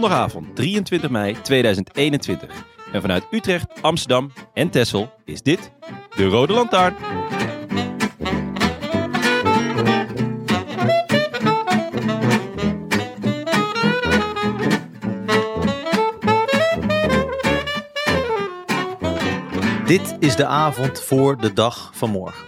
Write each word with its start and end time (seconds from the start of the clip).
Zondagavond 0.00 0.56
23 0.56 1.10
mei 1.10 1.40
2021. 1.42 2.64
En 2.92 3.00
vanuit 3.00 3.26
Utrecht, 3.30 3.66
Amsterdam 3.80 4.32
en 4.54 4.70
Texel 4.70 5.12
is 5.24 5.42
dit 5.42 5.72
de 6.16 6.24
Rode 6.24 6.52
Lantaarn. 6.52 6.96
Dit 19.86 20.16
is 20.18 20.36
de 20.36 20.46
avond 20.46 21.00
voor 21.00 21.40
de 21.40 21.52
dag 21.52 21.90
van 21.94 22.10
morgen. 22.10 22.44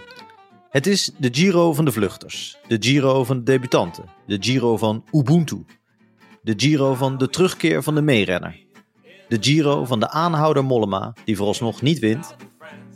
Het 0.70 0.86
is 0.86 1.10
de 1.18 1.28
Giro 1.32 1.72
van 1.72 1.84
de 1.84 1.92
vluchters, 1.92 2.56
de 2.66 2.76
Giro 2.80 3.24
van 3.24 3.36
de 3.36 3.42
debutanten, 3.42 4.04
de 4.26 4.36
Giro 4.40 4.76
van 4.76 5.04
Ubuntu, 5.10 5.64
de 6.42 6.54
Giro 6.56 6.94
van 6.94 7.18
de 7.18 7.28
terugkeer 7.28 7.82
van 7.82 7.94
de 7.94 8.02
meerenner, 8.02 8.60
de 9.28 9.36
Giro 9.40 9.84
van 9.84 10.00
de 10.00 10.10
aanhouder 10.10 10.64
Mollema, 10.64 11.12
die 11.24 11.36
vooralsnog 11.36 11.82
niet 11.82 11.98
wint, 11.98 12.36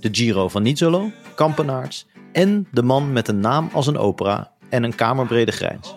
de 0.01 0.09
Giro 0.13 0.49
van 0.49 0.63
Nizzolo, 0.63 1.11
Kampenaerts 1.35 2.07
en 2.33 2.69
de 2.73 2.83
man 2.83 3.13
met 3.13 3.29
een 3.29 3.41
naam 3.41 3.71
als 3.73 3.87
een 3.87 3.99
opera 3.99 4.53
en 4.69 4.83
een 4.83 4.95
kamerbrede 4.95 5.53
grijns. 5.53 5.95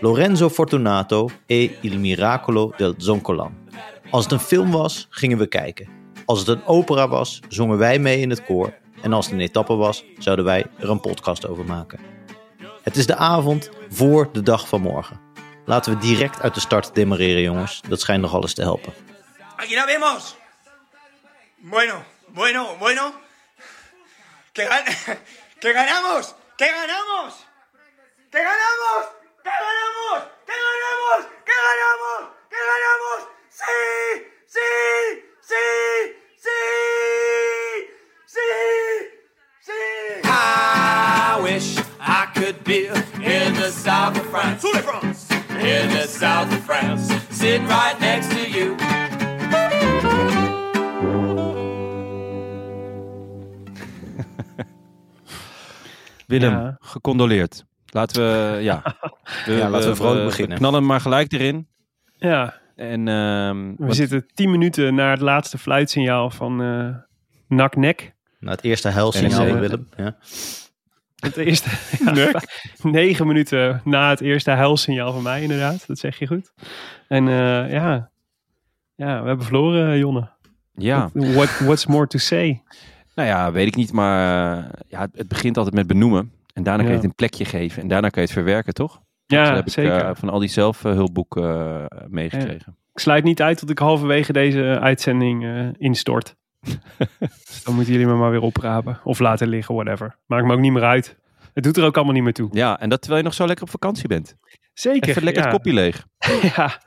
Lorenzo 0.00 0.48
Fortunato 0.48 1.28
e 1.46 1.70
il 1.80 1.98
miracolo 1.98 2.72
del 2.76 2.94
Zoncolan. 2.96 3.52
Als 4.10 4.24
het 4.24 4.32
een 4.32 4.40
film 4.40 4.70
was, 4.70 5.06
gingen 5.10 5.38
we 5.38 5.46
kijken. 5.46 5.88
Als 6.24 6.38
het 6.38 6.48
een 6.48 6.66
opera 6.66 7.08
was, 7.08 7.40
zongen 7.48 7.78
wij 7.78 7.98
mee 7.98 8.20
in 8.20 8.30
het 8.30 8.44
koor. 8.44 8.74
En 9.02 9.12
als 9.12 9.24
het 9.24 9.34
een 9.34 9.40
etappe 9.40 9.74
was, 9.74 10.04
zouden 10.18 10.44
wij 10.44 10.66
er 10.78 10.90
een 10.90 11.00
podcast 11.00 11.46
over 11.46 11.64
maken. 11.64 11.98
Het 12.82 12.96
is 12.96 13.06
de 13.06 13.16
avond 13.16 13.70
voor 13.88 14.28
de 14.32 14.42
dag 14.42 14.68
van 14.68 14.80
morgen. 14.80 15.27
Laten 15.68 15.92
we 15.92 15.98
direct 15.98 16.40
uit 16.40 16.54
de 16.54 16.60
start 16.60 16.94
demareren, 16.94 17.42
jongens. 17.42 17.80
Dat 17.88 18.00
schijnt 18.00 18.22
nog 18.22 18.34
alles 18.34 18.54
te 18.54 18.62
helpen. 18.62 18.94
Aquí 19.56 19.74
la 19.74 19.84
vemos. 19.86 20.36
Bueno, 21.56 22.04
bueno, 22.26 22.76
bueno. 22.78 23.12
Que, 24.52 24.64
gan- 24.68 24.84
que 25.60 25.72
ganamos, 25.72 26.34
que 26.56 26.66
ganamos, 26.78 27.34
que 28.30 28.38
ganamos, 28.48 29.04
que 29.44 29.50
ganamos, 29.66 30.20
que 30.46 30.54
ganamos, 30.66 31.20
que 31.44 31.54
ganamos, 31.66 32.22
que 32.50 32.58
ganamos. 32.70 33.20
Sí, 33.60 33.80
sí, 34.54 34.70
sí, 35.50 35.66
sí, 36.44 36.58
sí, 38.34 38.48
sí. 39.60 39.80
I 40.24 41.40
wish 41.42 41.78
I 42.00 42.26
could 42.34 42.64
be 42.64 42.86
in 43.22 43.54
the 43.54 43.70
south 43.70 44.16
of 44.18 44.26
France. 44.30 44.64
Les 44.74 44.82
France. 44.82 45.17
In 45.68 45.88
the 45.90 46.06
south 46.08 46.50
of 46.52 46.64
France. 46.64 47.12
Sitting 47.30 47.66
right 47.68 48.00
next 48.00 48.30
to 48.30 48.48
you. 48.48 48.76
Willem, 56.26 56.50
Ja. 56.52 56.76
gecondoleerd. 56.80 57.64
Laten 57.86 58.22
we, 58.22 58.58
ja. 58.62 58.82
Ja, 59.46 59.68
laten 59.70 59.88
we 59.88 59.96
vrolijk 59.96 60.24
beginnen. 60.24 60.58
knallen 60.58 60.78
hem 60.78 60.86
maar 60.88 61.00
gelijk 61.00 61.32
erin. 61.32 61.68
Ja, 62.18 62.54
En, 62.76 63.08
ehm, 63.08 63.74
we 63.76 63.86
wat- 63.86 63.96
zitten 63.96 64.26
tien 64.34 64.50
minuten 64.50 64.94
naar 64.94 65.10
het 65.10 65.20
laatste 65.20 65.58
fluitsignaal 65.58 66.30
van 66.30 66.62
eh 66.62 66.88
Nak-Nek. 67.48 68.14
Na 68.40 68.50
het 68.50 68.64
eerste 68.64 68.88
huilsignaal 68.88 69.58
Willem. 69.58 69.88
Ja. 69.96 70.16
Het 71.18 71.36
eerste, 71.36 71.68
ja, 72.14 72.42
negen 72.82 73.26
minuten 73.26 73.80
na 73.84 74.10
het 74.10 74.20
eerste 74.20 74.50
huilsignaal 74.50 75.12
van 75.12 75.22
mij, 75.22 75.42
inderdaad. 75.42 75.86
Dat 75.86 75.98
zeg 75.98 76.18
je 76.18 76.26
goed. 76.26 76.52
En 77.08 77.28
eh, 77.28 77.72
ja. 77.72 78.10
ja, 78.94 79.20
we 79.20 79.26
hebben 79.26 79.44
verloren, 79.44 79.92
eh, 79.92 79.98
Jonne. 79.98 80.30
ja, 80.74 81.10
What, 81.12 81.58
what's 81.58 81.86
more 81.86 82.06
to 82.06 82.18
say? 82.18 82.62
nou 83.14 83.28
ja, 83.28 83.52
weet 83.52 83.66
ik 83.66 83.76
niet, 83.76 83.92
maar 83.92 84.58
eh, 84.58 84.70
ja, 84.88 85.00
het, 85.00 85.10
het 85.16 85.28
begint 85.28 85.56
altijd 85.56 85.74
met 85.74 85.86
benoemen. 85.86 86.32
En 86.54 86.62
daarna 86.62 86.82
kan 86.82 86.92
je 86.92 86.98
het 86.98 87.06
een 87.06 87.14
plekje 87.14 87.44
geven. 87.44 87.82
En 87.82 87.88
daarna 87.88 88.08
kan 88.08 88.22
je 88.22 88.28
het 88.28 88.36
verwerken, 88.38 88.74
toch? 88.74 88.92
dat 89.26 89.38
Ja, 89.38 89.56
ik 89.56 89.68
zeker. 89.68 90.16
van 90.16 90.28
al 90.28 90.38
die 90.38 90.48
zelfhulpboeken 90.48 91.86
meegekregen. 92.08 92.76
Ik 92.92 92.98
sluit 93.00 93.24
niet 93.24 93.42
uit 93.42 93.58
tot 93.58 93.70
ik 93.70 93.78
halverwege 93.78 94.32
deze 94.32 94.78
uitzending 94.80 95.46
instort. 95.78 96.36
Dus 96.60 96.78
dan 97.64 97.74
moeten 97.74 97.92
jullie 97.92 98.06
me 98.08 98.14
maar 98.14 98.30
weer 98.30 98.40
oprapen. 98.40 99.00
Of 99.04 99.18
laten 99.18 99.48
liggen, 99.48 99.74
whatever. 99.74 100.16
Maakt 100.26 100.46
me 100.46 100.52
ook 100.52 100.60
niet 100.60 100.72
meer 100.72 100.84
uit. 100.84 101.18
Het 101.54 101.64
doet 101.64 101.76
er 101.76 101.84
ook 101.84 101.96
allemaal 101.96 102.14
niet 102.14 102.22
meer 102.22 102.32
toe. 102.32 102.48
Ja, 102.52 102.80
en 102.80 102.88
dat 102.88 103.00
terwijl 103.00 103.20
je 103.22 103.26
nog 103.28 103.36
zo 103.36 103.46
lekker 103.46 103.64
op 103.64 103.70
vakantie 103.70 104.08
bent. 104.08 104.36
Zeker. 104.72 105.08
Even 105.08 105.22
lekker 105.22 105.42
ja. 105.42 105.48
het 105.48 105.56
kopje 105.56 105.72
leeg. 105.72 106.06
ja. 106.56 106.80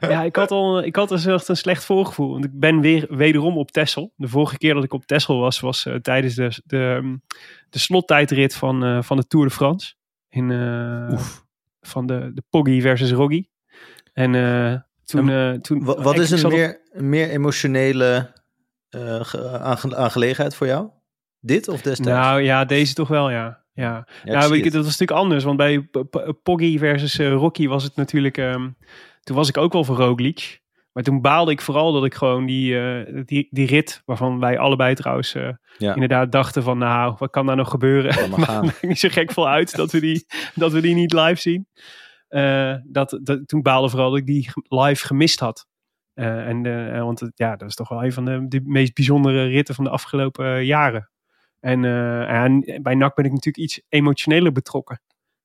ja, 0.00 0.22
ik 0.22 0.36
had 0.36 0.50
al 0.50 0.82
ik 0.82 0.96
had 0.96 1.08
dus 1.08 1.26
echt 1.26 1.48
een 1.48 1.56
slecht 1.56 1.84
voorgevoel. 1.84 2.32
Want 2.32 2.44
ik 2.44 2.50
ben 2.58 2.80
weer 2.80 3.06
wederom 3.10 3.56
op 3.58 3.70
Texel. 3.70 4.12
De 4.16 4.28
vorige 4.28 4.58
keer 4.58 4.74
dat 4.74 4.84
ik 4.84 4.92
op 4.92 5.06
Texel 5.06 5.38
was, 5.38 5.60
was 5.60 5.86
eh, 5.86 5.94
tijdens 5.94 6.34
de, 6.34 6.62
de, 6.64 7.18
de 7.70 7.78
slottijdrit 7.78 8.54
van, 8.54 8.84
eh, 8.84 9.02
van 9.02 9.16
de 9.16 9.26
Tour 9.26 9.46
de 9.46 9.52
France. 9.52 9.94
In, 10.28 10.50
eh, 10.50 11.18
van 11.80 12.06
de, 12.06 12.30
de 12.34 12.42
Poggi 12.50 12.80
versus 12.80 13.10
Roggi. 13.12 13.48
En 14.12 14.34
eh, 14.34 14.80
toen... 15.04 15.30
eh, 15.30 15.52
toen 15.52 15.84
Wat, 15.84 16.18
is 16.18 16.30
een 16.30 16.44
op- 16.44 16.52
meer, 16.52 16.80
een 16.90 17.08
meer 17.08 17.30
emotionele 17.30 18.32
eh, 18.88 19.20
ge- 19.24 19.58
aange- 19.58 19.96
aangelegenheid 19.96 20.54
voor 20.54 20.66
jou? 20.66 20.88
Dit 21.40 21.68
of 21.68 21.82
destijds? 21.82 22.00
Nou 22.20 22.40
ja, 22.42 22.64
deze 22.64 22.94
toch 22.94 23.08
wel, 23.08 23.30
ja. 23.30 23.64
Ja, 23.72 23.84
Ja, 23.84 24.04
ik 24.24 24.32
nou, 24.32 24.54
het. 24.54 24.64
dat 24.64 24.84
was 24.84 24.98
natuurlijk 24.98 25.10
anders. 25.20 25.44
Want 25.44 25.56
bij 25.56 25.80
P- 25.80 26.04
P- 26.10 26.32
Poggi 26.42 26.78
versus 26.78 27.18
eh, 27.18 27.32
Rocky 27.32 27.68
was 27.68 27.82
het 27.84 27.96
natuurlijk... 27.96 28.38
ehm, 28.38 28.68
toen 29.20 29.36
was 29.36 29.48
ik 29.48 29.56
ook 29.56 29.72
wel 29.72 29.84
voor 29.84 29.96
Roglic. 29.96 30.60
Maar 30.92 31.02
toen 31.02 31.20
baalde 31.20 31.50
ik 31.52 31.60
vooral 31.60 31.92
dat 31.92 32.04
ik 32.04 32.14
gewoon 32.14 32.46
die, 32.46 32.80
eh, 32.80 33.22
die, 33.24 33.46
die 33.50 33.66
rit... 33.66 34.02
waarvan 34.04 34.40
wij 34.40 34.58
allebei 34.58 34.94
trouwens 34.94 35.32
Ja. 35.78 35.94
inderdaad 35.94 36.32
dachten 36.32 36.62
van... 36.62 36.78
nou, 36.78 37.14
wat 37.18 37.30
kan 37.30 37.46
daar 37.46 37.56
nog 37.56 37.70
gebeuren? 37.70 38.14
Laat 38.14 38.28
maar 38.28 38.46
gaan. 38.48 38.64
maakt 38.64 38.82
niet 38.82 38.98
zo 38.98 39.08
gek 39.08 39.32
veel 39.32 39.48
uit 39.48 39.76
dat 39.76 39.92
we 39.92 40.00
die, 40.00 40.26
dat 40.54 40.72
we 40.72 40.80
die 40.80 40.94
niet 40.94 41.12
live 41.12 41.40
zien. 41.40 41.66
Dat, 42.84 43.18
dat, 43.22 43.48
toen 43.48 43.62
baalde 43.62 43.88
vooral 43.88 44.10
dat 44.10 44.18
ik 44.18 44.26
die 44.26 44.50
live 44.68 45.06
gemist 45.06 45.40
had. 45.40 45.66
Eh, 46.18 46.46
en, 46.48 46.66
eh, 46.94 47.02
want 47.02 47.20
het- 47.20 47.32
ja, 47.34 47.56
dat 47.56 47.68
is 47.68 47.74
toch 47.74 47.88
wel 47.88 48.04
een 48.04 48.12
van 48.12 48.24
de, 48.24 48.48
de 48.48 48.60
meest 48.64 48.94
bijzondere 48.94 49.46
ritten 49.46 49.74
van 49.74 49.84
de 49.84 49.90
afgelopen 49.90 50.46
eh, 50.46 50.62
jaren. 50.62 51.10
En, 51.60 51.84
eh, 51.84 52.42
en 52.42 52.80
bij 52.82 52.94
NAC 52.94 53.14
ben 53.14 53.24
ik 53.24 53.30
natuurlijk 53.32 53.64
iets 53.64 53.80
emotioneler 53.88 54.52
betrokken. 54.52 55.00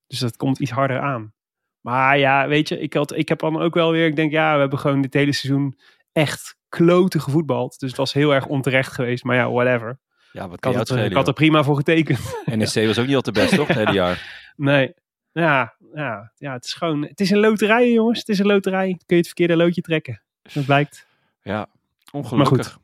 Dus 0.06 0.18
dat 0.18 0.36
komt 0.36 0.58
iets 0.58 0.70
harder 0.70 1.00
aan. 1.00 1.32
Maar 1.80 2.18
ja, 2.18 2.48
weet 2.48 2.68
je, 2.68 2.80
ik, 2.80 2.92
had, 2.94 3.16
ik 3.16 3.28
heb 3.28 3.38
dan 3.38 3.60
ook 3.60 3.74
wel 3.74 3.90
weer... 3.90 4.06
Ik 4.06 4.16
denk, 4.16 4.32
ja, 4.32 4.54
we 4.54 4.60
hebben 4.60 4.78
gewoon 4.78 5.00
dit 5.00 5.14
hele 5.14 5.32
seizoen 5.32 5.78
echt 6.12 6.56
kloten 6.68 7.20
gevoetbald. 7.20 7.78
Dus 7.78 7.88
het 7.88 7.98
was 7.98 8.12
heel 8.12 8.34
erg 8.34 8.46
onterecht 8.46 8.92
geweest. 8.92 9.24
Maar 9.24 9.36
ja, 9.36 9.50
whatever. 9.50 9.98
Ja, 10.32 10.44
wat 10.44 10.54
Ik 10.54 10.60
kan 10.60 10.70
had, 10.70 10.80
het, 10.80 10.90
uitschelen, 10.90 11.04
ik 11.10 11.16
had 11.16 11.28
er 11.28 11.32
prima 11.34 11.62
voor 11.62 11.76
getekend. 11.76 12.18
NEC 12.46 12.86
was 12.86 12.98
ook 12.98 13.06
niet 13.06 13.16
al 13.16 13.20
te 13.20 13.32
best, 13.32 13.54
toch? 13.54 13.68
Het 13.68 13.76
hele 13.76 13.92
jaar. 13.92 14.22
Nee. 14.56 14.94
Ja, 15.32 15.74
ja, 15.94 16.32
ja, 16.36 16.52
het 16.52 16.64
is 16.64 16.72
gewoon... 16.72 17.02
Het 17.06 17.20
is 17.20 17.30
een 17.30 17.38
loterij, 17.38 17.92
jongens. 17.92 18.18
Het 18.18 18.28
is 18.28 18.38
een 18.38 18.46
loterij. 18.46 18.86
Kun 18.86 19.02
je 19.06 19.14
het 19.16 19.26
verkeerde 19.26 19.56
loodje 19.56 19.80
trekken. 19.80 20.22
Dat 20.52 20.64
blijkt. 20.64 21.06
Ja, 21.42 21.66
ongelukkig. 22.12 22.78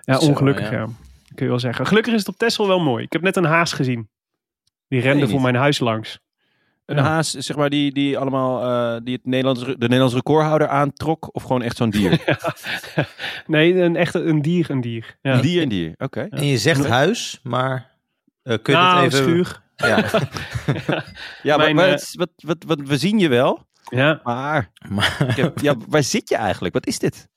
Ja, 0.00 0.20
Zo, 0.20 0.26
ongelukkig, 0.26 0.70
ja. 0.70 0.76
ja. 0.78 0.84
Kun 1.34 1.44
je 1.44 1.48
wel 1.50 1.58
zeggen. 1.60 1.86
Gelukkig 1.86 2.12
is 2.12 2.18
het 2.18 2.28
op 2.28 2.36
Texel 2.38 2.66
wel 2.66 2.80
mooi. 2.80 3.04
Ik 3.04 3.12
heb 3.12 3.22
net 3.22 3.36
een 3.36 3.44
haas 3.44 3.72
gezien. 3.72 4.08
Die 4.88 5.00
rende 5.00 5.22
Nee, 5.22 5.30
voor 5.32 5.40
mijn 5.40 5.54
huis 5.54 5.78
langs. 5.78 6.18
Een 6.86 6.96
Ja. 6.96 7.02
haas, 7.02 7.30
zeg 7.30 7.56
maar, 7.56 7.70
die, 7.70 7.92
die 7.92 8.18
allemaal 8.18 8.62
eh, 8.94 9.00
die 9.04 9.14
het 9.14 9.24
Nederlands, 9.26 9.60
de 9.64 9.74
Nederlands 9.78 10.14
recordhouder 10.14 10.68
aantrok? 10.68 11.28
Of 11.34 11.42
gewoon 11.42 11.62
echt 11.62 11.76
zo'n 11.76 11.90
dier? 11.90 12.20
Nee, 13.46 13.80
een 13.82 13.96
echte 13.96 14.22
een 14.22 14.42
dier, 14.42 14.70
een 14.70 14.80
dier. 14.80 15.16
Ja. 15.22 15.34
Een 15.34 15.40
dier 15.40 15.62
en 15.62 15.68
dier, 15.68 15.94
oké. 15.98 16.26
En 16.30 16.46
je 16.46 16.58
zegt 16.58 16.86
huis, 16.86 17.40
maar 17.42 17.90
eh, 18.42 18.58
kun 18.62 18.74
je 18.74 18.80
nou, 18.80 19.04
het 19.04 19.12
even... 19.12 19.24
schuur. 19.24 19.62
Ja. 19.76 19.96
Ja, 21.42 21.56
maar, 21.56 21.64
Mijn, 21.64 21.74
maar 21.76 21.84
eh, 21.84 21.90
het 21.90 22.00
is- 22.02 22.14
wat, 22.14 22.30
wat, 22.36 22.56
wat, 22.66 22.80
we 22.80 22.96
zien 22.96 23.18
je 23.18 23.28
wel. 23.28 23.66
Ja, 23.96 24.20
Maar, 24.24 24.70
Maar- 24.88 25.24
ik 25.28 25.36
heb- 25.36 25.58
ja, 25.58 25.74
waar 25.88 26.02
zit 26.02 26.28
je 26.28 26.36
eigenlijk? 26.36 26.74
Wat 26.74 26.86
is 26.86 26.98
dit? 26.98 27.28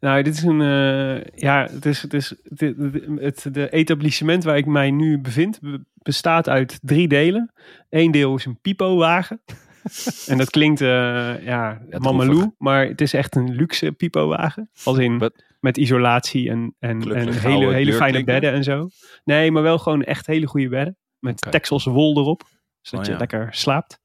nou, 0.00 0.22
dit 0.22 0.34
is 0.34 0.42
een. 0.42 0.60
eh, 0.60 1.24
ja, 1.34 1.68
het 1.70 1.86
is. 1.86 2.02
Het, 2.02 2.14
is 2.14 2.34
het, 2.56 2.74
het, 3.20 3.46
de 3.54 3.70
etablissement 3.70 4.44
waar 4.44 4.56
ik 4.56 4.66
mij 4.66 4.90
nu 4.90 5.18
bevind 5.20 5.60
be- 5.60 5.84
bestaat 5.94 6.48
uit 6.48 6.78
drie 6.82 7.08
delen. 7.08 7.52
Eén 7.90 8.10
deel 8.10 8.34
is 8.36 8.44
een 8.44 8.60
pipo-wagen. 8.60 9.42
en 10.26 10.38
dat 10.38 10.50
klinkt, 10.50 10.80
eh 10.80 11.44
ja, 11.44 11.80
mameloe, 11.98 12.54
maar 12.58 12.86
het 12.86 13.00
is 13.00 13.12
echt 13.14 13.36
een 13.36 13.54
luxe 13.54 13.92
pipo-wagen. 13.92 14.70
Als 14.84 14.98
in 14.98 15.18
Wat? 15.18 15.42
met 15.60 15.76
isolatie 15.76 16.50
en, 16.50 16.74
en, 16.78 17.14
en 17.14 17.32
hele, 17.32 17.72
hele 17.72 17.92
fijne 17.92 18.24
bedden 18.24 18.52
en 18.52 18.64
zo. 18.64 18.88
Nee, 19.24 19.50
maar 19.50 19.62
wel 19.62 19.78
gewoon 19.78 20.02
echt 20.02 20.26
hele 20.26 20.46
goede 20.46 20.68
bedden. 20.68 20.96
Met 21.18 21.34
Oké. 21.36 21.50
Texelse 21.50 21.90
wol 21.90 22.18
erop. 22.18 22.42
Zodat 22.80 23.00
Oh, 23.00 23.06
je 23.06 23.12
ja. 23.12 23.18
lekker 23.18 23.48
slaapt. 23.50 23.98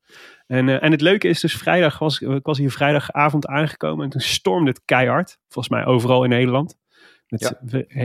En, 0.49 0.69
eh, 0.69 0.83
en 0.83 0.91
het 0.91 1.01
leuke 1.01 1.27
is 1.27 1.39
dus 1.39 1.55
vrijdag 1.55 1.99
was 1.99 2.21
ik 2.21 2.45
was 2.45 2.57
hier 2.57 2.71
vrijdagavond 2.71 3.47
aangekomen 3.47 4.03
en 4.03 4.09
toen 4.09 4.21
stormde 4.21 4.69
het 4.69 4.81
keihard. 4.85 5.37
Volgens 5.47 5.75
mij 5.75 5.85
overal 5.85 6.23
in 6.23 6.29
Nederland. 6.29 6.77
Met, 7.29 7.55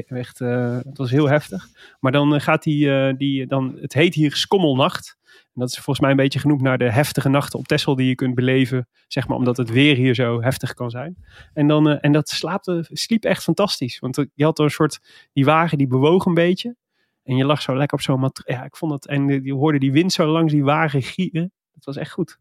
echt, 0.08 0.40
eh, 0.40 0.76
het 0.76 0.98
was 0.98 1.10
heel 1.10 1.28
heftig. 1.28 1.68
Maar 2.00 2.12
dan 2.12 2.34
eh, 2.34 2.40
gaat 2.40 2.62
die, 2.62 2.90
eh, 2.90 3.16
die 3.16 3.46
dan, 3.46 3.76
het 3.80 3.92
heet 3.92 4.14
hier 4.14 4.36
Skommelnacht. 4.36 5.16
En 5.32 5.60
dat 5.60 5.68
is 5.68 5.74
volgens 5.74 6.00
mij 6.00 6.10
een 6.10 6.16
beetje 6.16 6.38
genoemd 6.38 6.60
naar 6.60 6.78
de 6.78 6.90
heftige 6.90 7.28
nachten 7.28 7.58
op 7.58 7.66
Texel 7.66 7.94
die 7.94 8.08
je 8.08 8.14
kunt 8.14 8.34
beleven. 8.34 8.88
Zeg 9.08 9.28
maar 9.28 9.36
omdat 9.36 9.56
het 9.56 9.70
weer 9.70 9.96
hier 9.96 10.14
zo 10.14 10.42
heftig 10.42 10.74
kan 10.74 10.90
zijn. 10.90 11.16
En, 11.54 11.66
dan, 11.66 11.88
en 11.88 12.12
dat 12.12 12.28
slaapte, 12.28 12.86
sliep 12.92 13.24
echt 13.24 13.42
fantastisch. 13.42 13.98
Want 13.98 14.26
je 14.34 14.44
had 14.44 14.58
een 14.58 14.70
soort, 14.70 15.00
die 15.32 15.44
wagen 15.44 15.78
die 15.78 15.86
bewoog 15.86 16.24
een 16.24 16.34
beetje. 16.34 16.76
En 17.22 17.36
je 17.36 17.44
lag 17.44 17.62
zo 17.62 17.76
lekker 17.76 17.98
op 17.98 18.04
zo'n 18.04 18.20
matras. 18.20 18.56
Ja, 18.56 18.64
ik 18.64 18.76
vond 18.76 18.92
het, 18.92 19.06
en 19.06 19.44
je 19.44 19.54
hoorde 19.54 19.78
die 19.78 19.92
wind 19.92 20.12
zo 20.12 20.26
langs 20.26 20.52
die 20.52 20.64
wagen 20.64 21.02
gieren. 21.02 21.52
Dat 21.74 21.84
was 21.84 21.96
echt 21.96 22.10
goed. 22.12 22.38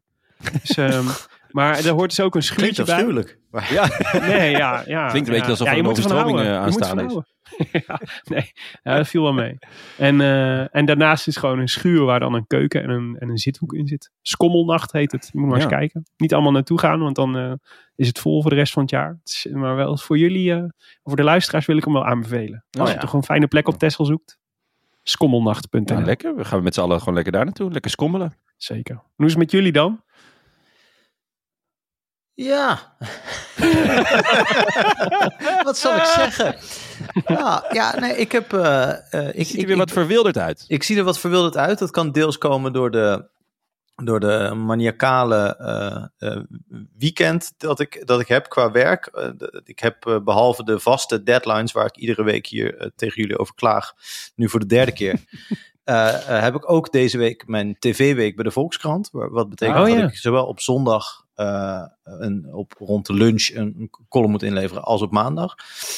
Dus, 0.51 0.77
ehm, 0.77 1.05
maar 1.51 1.77
er 1.85 1.89
hoort 1.89 2.09
dus 2.09 2.19
ook 2.19 2.35
een 2.35 2.41
Klinkt 2.41 2.75
schuurtje 2.75 2.83
bij. 2.83 2.93
afschuwelijk. 2.93 3.39
Maar- 3.51 3.73
Ja, 3.73 3.87
Nee, 4.27 4.51
ja, 4.51 4.83
ja. 4.85 5.07
Klinkt 5.09 5.27
een 5.27 5.33
ja. 5.33 5.39
beetje 5.39 5.51
alsof 5.51 5.67
ja, 5.67 5.73
er 5.73 5.79
een 5.79 5.87
overstroming, 5.87 6.39
eh, 6.39 6.57
aanstaan 6.57 7.23
ja, 7.87 7.99
nee, 8.23 8.51
ja, 8.83 8.97
dat 8.97 9.07
viel 9.07 9.23
wel 9.23 9.33
mee. 9.33 9.57
En, 9.97 10.21
eh, 10.21 10.75
en 10.75 10.85
daarnaast 10.85 11.27
is 11.27 11.37
gewoon 11.37 11.59
een 11.59 11.67
schuur 11.67 12.03
waar 12.05 12.19
dan 12.19 12.33
een 12.33 12.47
keuken 12.47 12.83
en 12.83 12.89
een, 12.89 13.15
en 13.19 13.29
een 13.29 13.37
zithoek 13.37 13.73
in 13.73 13.87
zit. 13.87 14.11
Skommelnacht 14.21 14.91
heet 14.91 15.11
het. 15.11 15.29
Je 15.33 15.39
moet 15.39 15.49
maar 15.49 15.57
Ja. 15.57 15.63
eens 15.63 15.73
kijken. 15.73 16.03
Niet 16.17 16.33
allemaal 16.33 16.51
naartoe 16.51 16.79
gaan, 16.79 16.99
want 16.99 17.15
dan 17.15 17.37
eh, 17.37 17.53
is 17.95 18.07
het 18.07 18.19
vol 18.19 18.41
voor 18.41 18.49
de 18.49 18.55
rest 18.55 18.73
van 18.73 18.81
het 18.81 18.91
jaar. 18.91 19.09
Het 19.23 19.29
is, 19.29 19.47
maar 19.51 19.75
wel 19.75 19.97
voor 19.97 20.17
jullie, 20.17 20.53
eh, 20.53 20.63
voor 21.03 21.15
de 21.15 21.23
luisteraars 21.23 21.65
wil 21.65 21.77
ik 21.77 21.83
hem 21.83 21.93
wel 21.93 22.05
aanbevelen. 22.05 22.65
Als 22.79 22.89
ja. 22.89 22.95
je 22.95 23.01
toch 23.01 23.13
een 23.13 23.23
fijne 23.23 23.47
plek 23.47 23.67
op 23.67 23.77
Texel 23.77 24.05
zoekt. 24.05 24.37
Skommelnacht.nl. 25.03 25.97
Ja, 25.97 26.05
lekker. 26.05 26.35
We 26.35 26.45
gaan 26.45 26.63
met 26.63 26.73
z'n 26.73 26.81
allen 26.81 26.99
gewoon 26.99 27.13
lekker 27.13 27.31
daar 27.33 27.45
naartoe. 27.45 27.71
Lekker 27.71 27.91
schommelen. 27.91 28.33
Zeker. 28.63 29.01
Hoe 29.15 29.25
is 29.25 29.31
het 29.31 29.39
met 29.41 29.51
jullie 29.51 29.71
dan? 29.71 30.03
Ja. 32.33 32.95
Wat 35.63 35.77
zal 35.77 35.95
ik 35.95 36.05
zeggen? 36.05 36.55
Ja, 37.27 37.65
ja 37.71 37.99
nee, 37.99 38.15
ik 38.15 38.31
heb. 38.31 38.53
eh, 38.53 39.13
eh, 39.13 39.27
ik, 39.27 39.33
Ik, 39.35 39.45
ziet 39.47 39.55
er 39.59 39.61
weer 39.61 39.71
ik- 39.71 39.77
wat 39.77 39.91
verwilderd 39.91 40.37
uit. 40.37 40.63
Ik 40.67 40.83
zie 40.83 40.97
er 40.97 41.03
wat 41.03 41.19
verwilderd 41.19 41.57
uit. 41.57 41.79
Dat 41.79 41.91
kan 41.91 42.11
deels 42.11 42.37
komen 42.37 42.73
door 42.73 42.91
de, 42.91 43.29
door 44.03 44.19
de 44.19 44.53
maniacale 44.55 45.55
eh, 45.57 46.29
eh, 46.29 46.41
weekend 46.97 47.53
dat 47.57 47.79
ik, 47.79 48.07
dat 48.07 48.19
ik 48.19 48.27
heb 48.27 48.49
qua 48.49 48.71
werk. 48.71 49.09
De- 49.37 49.61
ik 49.65 49.79
heb 49.79 50.05
eh, 50.05 50.19
behalve 50.23 50.63
de 50.63 50.79
vaste 50.79 51.23
deadlines 51.23 51.71
waar 51.71 51.85
ik 51.85 51.97
iedere 51.97 52.23
week 52.23 52.47
hier 52.47 52.91
tegen 52.95 53.21
jullie 53.21 53.37
over 53.37 53.55
klaag, 53.55 53.93
nu 54.35 54.49
voor 54.49 54.59
de 54.59 54.65
derde 54.65 54.93
keer. 54.93 55.19
Eh, 55.83 56.13
eh, 56.37 56.41
heb 56.43 56.55
ik 56.55 56.71
ook 56.71 56.91
deze 56.91 57.17
week 57.17 57.47
mijn 57.47 57.75
tv-week 57.79 58.35
bij 58.35 58.43
de 58.43 58.51
Volkskrant. 58.51 59.09
Wa- 59.11 59.29
Wat 59.29 59.49
betekent 59.49 59.77
Oh, 59.77 59.85
dat 59.85 59.93
ja. 59.97 60.03
ik 60.07 60.15
zowel 60.17 60.45
op 60.45 60.59
zondag 60.59 61.25
eh, 61.35 61.83
een, 62.03 62.47
op, 62.53 62.73
rond 62.77 63.05
de 63.05 63.13
lunch 63.13 63.49
een, 63.49 63.75
een 63.77 63.89
column 64.09 64.31
moet 64.31 64.43
inleveren 64.43 64.83
als 64.83 65.01
op 65.01 65.11
maandag. 65.11 65.55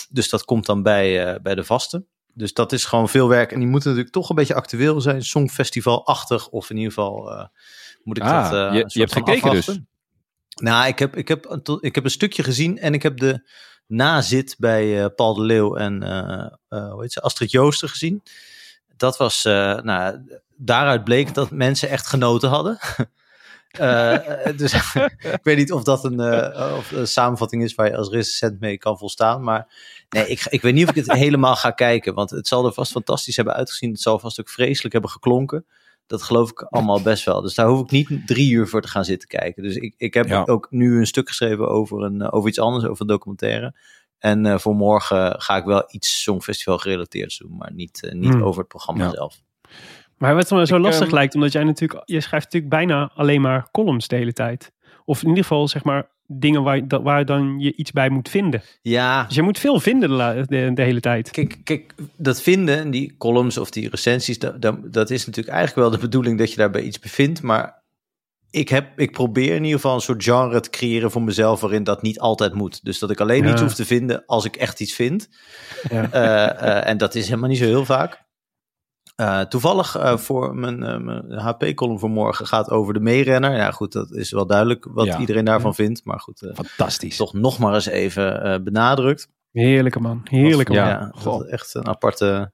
Dus 0.09 0.29
dat 0.29 0.45
komt 0.45 0.65
dan 0.65 0.83
bij, 0.83 1.39
bij 1.41 1.55
de 1.55 1.63
vaste. 1.63 2.05
Dus 2.33 2.53
dat 2.53 2.71
is 2.71 2.85
gewoon 2.85 3.09
veel 3.09 3.27
werk. 3.29 3.51
En 3.51 3.59
die 3.59 3.67
moeten 3.67 3.89
natuurlijk 3.89 4.15
toch 4.15 4.29
een 4.29 4.35
beetje 4.35 4.55
actueel 4.55 5.01
zijn. 5.01 5.23
Songfestival-achtig. 5.23 6.47
Of 6.49 6.69
in 6.69 6.75
ieder 6.77 6.91
geval 6.93 7.47
moet 8.03 8.17
ik 8.17 8.23
Ah, 8.23 8.51
dat 8.51 8.73
je- 8.73 8.85
je 8.87 8.99
hebt 8.99 9.13
gekeken 9.13 9.51
dus? 9.51 9.79
Nou, 10.61 10.87
ik 10.87 10.99
heb, 10.99 11.15
ik, 11.15 11.27
heb, 11.27 11.61
ik 11.79 11.95
heb 11.95 12.03
een 12.03 12.09
stukje 12.09 12.43
gezien. 12.43 12.77
En 12.79 12.93
ik 12.93 13.03
heb 13.03 13.17
de 13.17 13.49
nazit 13.87 14.55
bij 14.59 15.09
Paul 15.09 15.33
de 15.33 15.41
Leeuw 15.41 15.75
en 15.75 16.03
hoe 16.69 17.01
heet 17.01 17.13
ze? 17.13 17.21
Astrid 17.21 17.51
Joosten 17.51 17.89
gezien. 17.89 18.23
Dat 18.97 19.17
was, 19.17 19.45
eh, 19.45 19.81
nou, 19.81 20.19
daaruit 20.55 21.03
bleek 21.03 21.33
dat 21.33 21.51
mensen 21.51 21.89
echt 21.89 22.07
genoten 22.07 22.49
hadden. 22.49 22.77
Eh, 23.75 24.47
eh, 24.47 24.57
dus 24.57 24.73
ik 25.37 25.43
weet 25.43 25.57
niet 25.57 25.71
of 25.71 25.83
dat 25.83 26.03
een, 26.03 26.19
of 26.77 26.91
een 26.91 27.07
samenvatting 27.07 27.63
is 27.63 27.75
waar 27.75 27.87
je 27.87 27.97
als 27.97 28.09
recensent 28.09 28.59
mee 28.59 28.77
kan 28.77 28.97
volstaan. 28.97 29.43
Maar 29.43 29.67
nee, 30.09 30.27
ik, 30.27 30.45
ik 30.49 30.61
weet 30.61 30.73
niet 30.73 30.83
of 30.83 30.89
ik 30.95 31.05
het 31.05 31.17
helemaal 31.25 31.55
ga 31.55 31.71
kijken. 31.71 32.13
Want 32.13 32.29
het 32.29 32.47
zal 32.47 32.65
er 32.65 32.73
vast 32.73 32.91
fantastisch 32.91 33.35
hebben 33.35 33.53
uitgezien. 33.53 33.91
Het 33.91 34.01
zal 34.01 34.19
vast 34.19 34.39
ook 34.39 34.49
vreselijk 34.49 34.93
hebben 34.93 35.11
geklonken. 35.11 35.65
Dat 36.07 36.23
geloof 36.23 36.49
ik 36.49 36.61
allemaal 36.61 37.01
best 37.01 37.25
wel. 37.25 37.41
Dus 37.41 37.53
daar 37.53 37.67
hoef 37.67 37.81
ik 37.81 37.91
niet 37.91 38.27
drie 38.27 38.51
uur 38.51 38.67
voor 38.67 38.81
te 38.81 38.87
gaan 38.87 39.05
zitten 39.05 39.27
kijken. 39.27 39.63
Dus 39.63 39.75
ik, 39.75 39.93
ik 39.97 40.13
heb 40.13 40.27
Ja. 40.27 40.43
ook 40.45 40.67
nu 40.69 40.97
een 40.99 41.07
stuk 41.07 41.27
geschreven 41.27 41.67
over, 41.69 42.01
een, 42.03 42.31
over 42.31 42.49
iets 42.49 42.59
anders, 42.59 42.85
over 42.85 43.01
een 43.01 43.07
documentaire. 43.07 43.75
En 44.25 44.45
eh, 44.45 44.57
voor 44.57 44.75
morgen 44.75 45.41
ga 45.41 45.55
ik 45.57 45.63
wel 45.63 45.83
iets 45.87 46.21
Songfestival 46.23 46.77
gerelateerd 46.77 47.37
doen, 47.39 47.57
maar 47.57 47.71
niet, 47.73 48.03
eh, 48.03 48.11
niet 48.11 48.33
Hmm. 48.33 48.43
over 48.43 48.59
het 48.59 48.67
programma 48.67 49.03
Ja. 49.03 49.09
zelf. 49.11 49.41
Maar 50.17 50.35
wat 50.35 50.51
me 50.51 50.65
zo 50.65 50.75
Ik, 50.75 50.81
lastig 50.81 51.05
ehm, 51.05 51.13
lijkt, 51.15 51.35
omdat 51.35 51.51
jij 51.51 51.63
natuurlijk, 51.63 52.01
je 52.05 52.21
schrijft 52.21 52.45
natuurlijk 52.45 52.73
bijna 52.73 53.11
alleen 53.15 53.41
maar 53.41 53.67
columns 53.71 54.07
de 54.07 54.15
hele 54.15 54.33
tijd. 54.33 54.71
Of 55.05 55.21
in 55.21 55.27
ieder 55.27 55.43
geval, 55.43 55.67
zeg 55.67 55.83
maar, 55.83 56.07
dingen 56.27 56.63
waar, 56.63 56.81
waar 57.03 57.25
dan 57.25 57.55
je 57.59 57.75
iets 57.75 57.91
bij 57.91 58.09
moet 58.09 58.29
vinden. 58.29 58.61
Ja, 58.81 59.23
Dus 59.23 59.35
je 59.35 59.41
moet 59.41 59.59
veel 59.59 59.79
vinden 59.79 60.09
de, 60.09 60.15
la- 60.15 60.33
de, 60.33 60.71
de 60.73 60.81
hele 60.81 60.99
tijd. 60.99 61.31
Kijk, 61.31 61.57
kijk, 61.63 61.93
dat 62.17 62.41
vinden, 62.41 62.91
die 62.91 63.15
columns 63.17 63.57
of 63.57 63.69
die 63.69 63.89
recensies, 63.89 64.39
dat, 64.39 64.61
dat, 64.61 64.93
dat 64.93 65.09
is 65.09 65.25
natuurlijk 65.25 65.55
eigenlijk 65.55 65.87
wel 65.89 65.97
de 65.99 66.05
bedoeling 66.05 66.37
dat 66.37 66.49
je 66.51 66.57
daarbij 66.57 66.81
iets 66.81 66.99
bevindt. 66.99 67.41
Maar 67.41 67.83
ik, 68.55 68.69
heb, 68.69 68.99
ik 68.99 69.11
probeer 69.11 69.55
in 69.55 69.63
ieder 69.63 69.79
geval 69.79 69.95
een 69.95 70.01
soort 70.01 70.23
genre 70.23 70.59
te 70.59 70.69
creëren 70.69 71.11
voor 71.11 71.21
mezelf 71.23 71.61
waarin 71.61 71.83
dat 71.83 72.01
niet 72.01 72.19
altijd 72.19 72.53
moet. 72.53 72.83
Dus 72.85 72.99
dat 72.99 73.09
ik 73.11 73.19
alleen 73.19 73.43
Ja. 73.43 73.51
iets 73.51 73.61
hoef 73.61 73.73
te 73.73 73.85
vinden 73.85 74.25
als 74.25 74.45
ik 74.45 74.55
echt 74.55 74.79
iets 74.79 74.93
vind. 74.93 75.29
Ja. 75.89 76.11
Eh, 76.11 76.43
eh, 76.77 76.87
en 76.89 76.97
dat 76.97 77.15
is 77.15 77.27
helemaal 77.27 77.49
niet 77.49 77.57
zo 77.57 77.63
heel 77.65 77.85
vaak. 77.85 78.23
Eh, 79.15 79.41
toevallig 79.41 79.95
voor 80.21 80.55
mijn, 80.55 80.79
mijn 81.05 81.39
HP-column 81.39 81.99
voor 81.99 82.09
morgen 82.09 82.47
gaat 82.47 82.69
over 82.69 82.93
de 82.93 82.99
meerenner. 82.99 83.55
Ja, 83.55 83.71
goed, 83.71 83.91
dat 83.91 84.11
is 84.11 84.31
wel 84.31 84.47
duidelijk 84.47 84.87
wat 84.91 85.05
Ja. 85.05 85.19
iedereen 85.19 85.45
daarvan 85.45 85.75
vindt. 85.75 86.05
Maar 86.05 86.19
goed, 86.19 86.51
Fantastisch. 86.53 87.17
toch 87.17 87.33
nog 87.33 87.59
maar 87.59 87.73
eens 87.73 87.85
even 87.85 88.63
benadrukt. 88.63 89.27
Heerlijke 89.51 89.99
man, 89.99 90.21
heerlijke 90.23 90.73
man. 90.73 90.87
Ja. 90.87 91.13
Dat, 91.23 91.47
echt 91.47 91.73
een 91.75 91.87
aparte. 91.87 92.51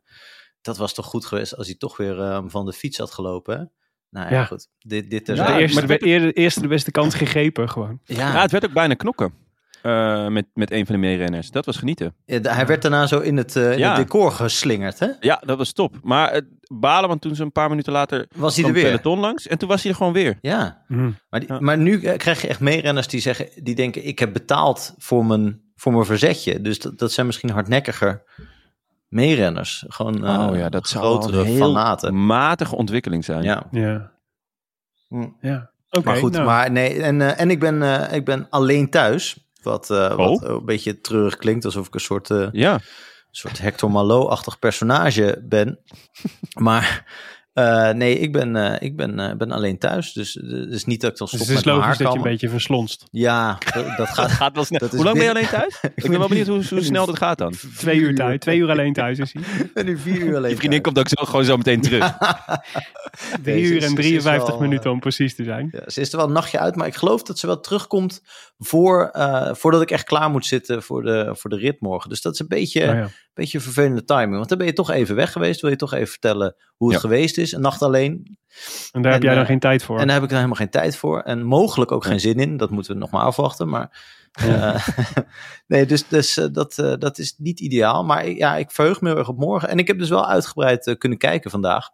Dat 0.62 0.78
was 0.78 0.94
toch 0.94 1.06
goed 1.06 1.26
geweest 1.26 1.56
als 1.58 1.68
hij 1.68 1.76
toch 1.76 1.98
weer 1.98 2.44
van 2.48 2.66
de 2.66 2.74
fiets 2.74 2.98
had 2.98 3.12
gelopen. 3.12 3.58
Hè? 3.60 3.64
Nou 4.12 4.30
ja, 4.30 4.34
Ja. 4.36 4.46
goed. 4.46 4.68
Dit, 4.80 5.10
dit 5.10 5.30
er 5.30 5.36
de, 5.36 5.54
eerste, 5.60 5.80
maar 5.86 5.88
de, 6.00 6.06
eer- 6.06 6.34
eerste 6.34 6.62
de 6.62 6.68
beste 6.68 6.92
kans 6.92 7.16
gegrepen 7.16 7.70
gewoon. 7.70 8.00
ja, 8.04 8.34
Ja, 8.34 8.42
het 8.42 8.52
werd 8.52 8.66
ook 8.66 8.74
bijna 8.74 8.94
knokken. 8.94 9.34
eh, 9.82 10.28
met, 10.28 10.46
met 10.54 10.72
een 10.72 10.86
van 10.86 10.96
de 10.96 11.02
meerenners. 11.02 11.52
Dat 11.52 11.66
was 11.66 11.78
genieten. 11.78 12.16
Ja, 12.26 12.40
hij 12.42 12.66
werd 12.66 12.82
daarna 12.82 13.08
zo 13.08 13.20
in 13.20 13.38
het, 13.38 13.56
eh, 13.56 13.72
in 13.72 13.78
Ja. 13.78 13.88
het 13.88 13.98
decor 13.98 14.32
geslingerd. 14.32 15.00
Hè? 15.00 15.08
Ja, 15.20 15.42
dat 15.46 15.58
was 15.58 15.74
top. 15.74 15.96
Maar 16.04 16.34
het 16.34 16.46
balen, 16.74 17.10
want 17.10 17.22
toen 17.22 17.36
ze 17.36 17.44
een 17.44 17.52
paar 17.52 17.70
minuten 17.70 17.94
later 17.94 18.28
Was 18.36 18.56
hij 18.56 18.66
er 18.66 18.74
weer? 18.74 18.84
peloton 18.84 19.20
langs. 19.20 19.48
En 19.48 19.58
toen 19.58 19.68
was 19.68 19.82
hij 19.82 19.92
er 19.92 19.98
gewoon 19.98 20.14
weer. 20.14 20.38
Ja, 20.42 20.84
Hm. 20.88 21.10
maar, 21.30 21.40
die- 21.40 21.54
Ja. 21.54 21.60
maar 21.60 21.78
nu 21.78 22.02
eh, 22.02 22.18
krijg 22.18 22.42
je 22.42 22.48
echt 22.48 22.60
meerenners 22.60 23.08
die 23.08 23.20
zeggen, 23.22 23.50
die 23.64 23.76
denken: 23.76 24.06
ik 24.06 24.20
heb 24.20 24.34
betaald 24.34 24.94
voor 24.98 25.26
mijn, 25.26 25.62
voor 25.76 25.92
mijn 25.94 26.06
verzetje. 26.06 26.62
Dus 26.62 26.80
dat, 26.80 27.00
dat 27.00 27.12
zijn 27.12 27.26
misschien 27.26 27.50
hardnekkiger 27.50 28.24
meerenners. 29.12 29.86
Gewoon 29.88 30.26
eh, 30.26 30.48
oh 30.50 30.58
ja, 30.58 30.70
dat 30.70 30.88
zou 30.88 31.04
grotere 31.06 31.40
een 31.40 31.46
heel 31.46 31.58
fanaten. 31.74 32.26
matige 32.26 32.76
ontwikkeling 32.76 33.26
zijn. 33.26 33.44
Ja. 33.44 33.68
Ja. 33.72 34.12
Hm. 35.08 35.28
ja. 35.42 35.70
Oké, 35.90 36.06
maar 36.06 36.18
goed, 36.18 36.32
nou. 36.32 36.46
maar 36.46 36.72
nee, 36.72 37.02
en, 37.02 37.22
eh, 37.22 37.40
en 37.40 37.50
ik, 37.50 37.60
ben, 37.60 37.84
eh, 37.84 38.16
ik 38.16 38.26
ben 38.26 38.48
alleen 38.50 38.90
thuis. 38.90 39.50
Wat, 39.64 39.90
eh, 39.90 40.16
wat 40.16 40.44
Oh. 40.44 40.50
een 40.50 40.66
beetje 40.66 41.00
treurig 41.02 41.38
klinkt, 41.38 41.66
alsof 41.66 41.88
ik 41.88 41.94
een 41.94 42.00
soort, 42.00 42.30
eh, 42.30 42.48
Ja. 42.52 42.80
soort 43.32 43.60
Hector 43.60 43.92
Malot-achtig 43.92 44.60
personage 44.60 45.46
ben. 45.48 45.80
maar 46.68 47.06
eh, 47.54 47.90
nee, 47.90 48.18
ik 48.20 48.32
ben, 48.32 48.56
eh, 48.56 48.76
ik 48.88 48.96
ben, 48.96 49.20
eh, 49.20 49.36
ben 49.36 49.52
alleen 49.52 49.78
thuis. 49.78 50.14
Dus 50.14 50.34
het 50.34 50.72
is 50.72 50.86
niet 50.86 51.02
dat 51.02 51.12
ik 51.12 51.18
dan 51.18 51.28
Dus 51.32 51.40
stop 51.40 51.48
het 51.48 51.58
is 51.58 51.64
met 51.66 51.76
logisch 51.76 51.98
dat 51.98 52.12
je 52.12 52.18
een 52.18 52.24
beetje 52.24 52.50
verslonst. 52.50 53.06
Ja, 53.12 53.58
dat, 53.74 53.98
dat 53.98 54.10
gaat... 54.18 54.32
Gaat 54.32 54.56
wel 54.56 54.64
snel. 54.66 54.90
Hoe 54.90 55.04
lang 55.04 55.16
ben 55.16 55.24
je 55.24 55.30
alleen 55.30 55.48
thuis? 55.48 55.80
Ik 55.96 56.10
ben 56.10 56.20
wel 56.20 56.28
benieuwd 56.28 56.48
hoe, 56.48 56.64
hoe 56.70 56.84
snel 56.84 57.06
dat 57.06 57.18
gaat 57.18 57.38
dan. 57.38 57.54
Twee 57.78 57.98
uur 58.00 58.16
tijd, 58.16 58.42
twee 58.42 58.58
uur 58.60 58.70
alleen 58.70 58.94
thuis 58.94 59.20
is 59.20 59.34
hij. 59.34 59.44
Ik 59.60 59.74
ben 59.74 59.86
nu 59.86 59.98
vier 59.98 60.22
uur 60.22 60.36
alleen 60.36 60.50
Je 60.50 60.56
vriendin 60.58 60.82
thuis. 60.82 60.94
komt 60.96 61.00
ook 61.00 61.08
zo, 61.20 61.26
gewoon 61.26 61.46
zo 61.46 61.58
meteen 61.58 61.82
terug. 61.82 62.18
Drie 63.44 63.64
uur 63.64 63.74
en 63.76 63.82
ze 63.82 63.88
is 63.88 63.94
53 63.94 64.48
wel, 64.50 64.60
minuten 64.60 64.92
om 64.92 65.00
precies 65.00 65.36
te 65.36 65.44
zijn. 65.44 65.68
Ja, 65.72 65.90
ze 65.90 66.02
is 66.02 66.12
er 66.12 66.18
wel 66.18 66.28
een 66.28 66.34
nachtje 66.34 66.60
uit, 66.60 66.76
maar 66.76 66.88
ik 66.88 66.96
geloof 66.96 67.24
dat 67.24 67.40
ze 67.40 67.48
wel 67.48 67.60
terugkomt 67.60 68.22
voor, 68.58 69.10
eh, 69.12 69.54
voordat 69.54 69.82
ik 69.82 69.92
echt 69.92 70.04
klaar 70.04 70.30
moet 70.30 70.46
zitten 70.46 70.84
voor 70.84 71.04
de, 71.04 71.30
voor 71.34 71.50
de 71.50 71.56
rit 71.56 71.82
morgen. 71.82 72.10
Dus 72.10 72.22
dat 72.22 72.34
is 72.34 72.40
een 72.40 72.48
beetje, 72.48 72.86
Nou 72.86 72.98
ja. 72.98 73.08
beetje 73.34 73.60
vervelende 73.60 74.04
timing. 74.04 74.36
Want 74.36 74.50
dan 74.50 74.58
ben 74.58 74.68
je 74.68 74.74
toch 74.74 74.92
even 74.92 75.16
weg 75.16 75.32
geweest. 75.32 75.62
Wil 75.62 75.70
je 75.70 75.76
toch 75.76 75.94
even 75.94 76.08
vertellen 76.08 76.56
hoe 76.76 76.92
het 76.94 77.02
Ja. 77.02 77.08
geweest 77.10 77.38
is, 77.38 77.41
een 77.42 77.62
nacht 77.62 77.82
alleen. 77.82 78.38
En 78.92 79.02
daar 79.02 79.12
heb 79.12 79.22
jij 79.22 79.34
dan 79.34 79.42
eh, 79.42 79.48
geen 79.48 79.60
tijd 79.60 79.84
voor. 79.84 80.00
En 80.00 80.06
daar 80.06 80.14
heb 80.14 80.24
ik 80.24 80.30
dan 80.30 80.38
helemaal 80.38 80.60
geen 80.60 80.70
tijd 80.70 80.96
voor. 80.96 81.20
En 81.22 81.44
mogelijk 81.44 81.92
ook 81.92 82.06
geen 82.06 82.20
zin 82.20 82.40
in. 82.40 82.58
Dat 82.58 82.70
moeten 82.70 82.94
we 82.94 83.00
nog 83.00 83.10
maar 83.10 83.24
afwachten. 83.24 83.70
Maar 83.70 83.90
eh, 84.32 84.88
nee, 85.68 85.86
dus, 85.86 86.08
dus 86.08 86.38
eh, 86.38 86.46
dat, 86.52 86.78
eh, 86.78 86.94
dat 86.98 87.18
is 87.18 87.36
niet 87.38 87.60
ideaal. 87.60 88.04
Maar 88.04 88.30
ja, 88.30 88.56
ik 88.56 88.72
verheug 88.72 89.02
me 89.02 89.10
heel 89.10 89.18
erg 89.18 89.30
op 89.30 89.38
morgen. 89.38 89.70
En 89.70 89.78
ik 89.78 89.88
heb 89.88 90.00
dus 90.00 90.10
wel 90.10 90.28
uitgebreid 90.28 90.96
kunnen 90.98 91.18
kijken 91.18 91.52
vandaag. 91.52 91.90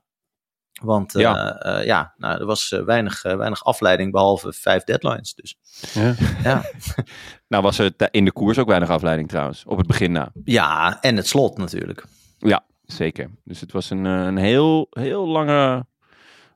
Want 0.82 1.16
eh, 1.16 1.22
Ja. 1.22 1.60
ja, 1.64 1.80
ja 1.80 2.14
nou, 2.18 2.40
er 2.40 2.46
was 2.46 2.70
weinig, 2.86 3.22
weinig 3.22 3.64
afleiding 3.64 4.12
behalve 4.12 4.54
vijf 4.54 4.84
deadlines. 4.84 5.34
Dus 5.36 5.58
Ja. 5.94 6.16
ja, 6.44 6.64
Nou 7.48 7.64
was 7.64 7.80
er 7.80 7.94
in 8.12 8.26
de 8.26 8.32
koers 8.32 8.58
ook 8.58 8.68
weinig 8.68 8.90
afleiding 8.90 9.30
trouwens. 9.30 9.64
Op 9.66 9.78
het 9.78 9.88
begin 9.88 10.12
na. 10.12 10.32
ja 10.44 11.02
en 11.02 11.16
het 11.16 11.28
slot 11.28 11.58
natuurlijk. 11.58 12.06
Ja, 12.38 12.66
zeker. 12.88 13.30
Dus 13.44 13.60
het 13.62 13.72
was 13.72 13.90
een, 13.90 14.06
eh, 14.06 14.12
een 14.26 14.38
heel, 14.38 14.88
heel 14.90 15.28
lange, 15.28 15.86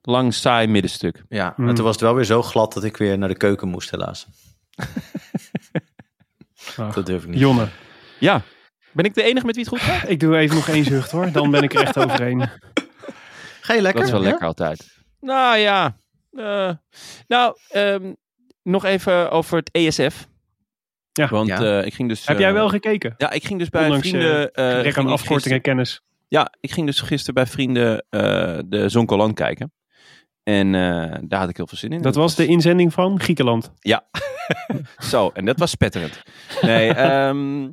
lang 0.02 0.34
saai 0.34 0.68
middenstuk. 0.68 1.24
Ja, 1.30 1.54
Hmm. 1.56 1.66
maar 1.66 1.74
toen 1.76 1.84
was 1.84 1.94
het 1.94 2.04
wel 2.04 2.16
weer 2.16 2.24
zo 2.24 2.42
glad 2.42 2.74
dat 2.74 2.84
ik 2.84 2.98
weer 2.98 3.18
naar 3.18 3.30
de 3.30 3.38
keuken 3.38 3.68
moest 3.68 3.92
helaas. 3.92 4.28
Ach, 6.78 6.94
Dat 6.94 7.06
durf 7.06 7.24
ik 7.24 7.30
niet. 7.30 7.40
Jonne, 7.40 7.68
Ja. 8.20 8.42
Ben 8.94 9.06
ik 9.06 9.14
de 9.14 9.24
enige 9.24 9.46
met 9.46 9.56
wie 9.56 9.64
het 9.70 9.74
goed 9.74 9.82
gaat? 9.90 10.10
ik 10.10 10.20
doe 10.20 10.38
even 10.38 10.56
nog 10.56 10.68
één 10.68 10.84
zucht 10.84 11.12
hoor. 11.12 11.32
Dan 11.32 11.52
ben 11.52 11.64
ik 11.64 11.74
er 11.74 11.82
echt 11.82 11.98
overheen. 11.98 12.50
Ga 13.62 13.74
je 13.74 13.82
lekker? 13.82 14.00
Dat 14.02 14.04
is 14.10 14.12
wel 14.12 14.22
Ja? 14.24 14.30
lekker 14.30 14.48
altijd. 14.48 14.98
Nou 15.20 15.58
ja. 15.58 15.98
eh, 16.32 16.72
nou, 17.28 17.56
ehm, 17.70 18.14
nog 18.64 18.86
even 18.86 19.32
over 19.32 19.58
het 19.58 19.70
ESF. 19.72 20.28
Ja. 21.12 21.28
Want 21.28 21.48
Ja. 21.48 21.80
eh, 21.80 21.86
ik 21.86 21.94
ging 21.94 22.10
dus... 22.10 22.26
Heb 22.28 22.40
jij 22.40 22.54
wel 22.54 22.70
gekeken? 22.70 23.14
Ja, 23.18 23.32
ik 23.32 23.46
ging 23.46 23.60
dus 23.60 23.70
bij 23.70 23.84
Ondanks, 23.84 24.10
vrienden... 24.10 24.52
eh, 24.54 24.80
aan 24.80 24.86
ik 24.86 24.98
afkorting 24.98 25.56
en 25.56 25.62
kennis. 25.62 26.02
Ja, 26.32 26.52
ik 26.60 26.72
ging 26.72 26.86
dus 26.86 27.00
gisteren 27.00 27.34
bij 27.34 27.46
vrienden 27.46 28.06
eh, 28.10 28.60
de 28.66 28.90
Zonkolan 28.90 29.34
kijken. 29.34 29.74
En 30.44 30.76
eh, 30.76 31.18
daar 31.22 31.40
had 31.40 31.50
ik 31.50 31.58
heel 31.58 31.68
veel 31.68 31.78
zin 31.78 31.92
in. 31.92 32.02
Dat 32.02 32.16
was 32.16 32.36
de 32.36 32.46
inzending 32.46 32.94
van 32.94 33.20
Griekenland. 33.20 33.72
Ja. 33.80 34.08
Zo, 35.12 35.30
en 35.34 35.46
dat 35.46 35.60
was 35.60 35.72
spetterend. 35.72 36.24
Nee, 36.62 36.94
ehm, 36.94 37.70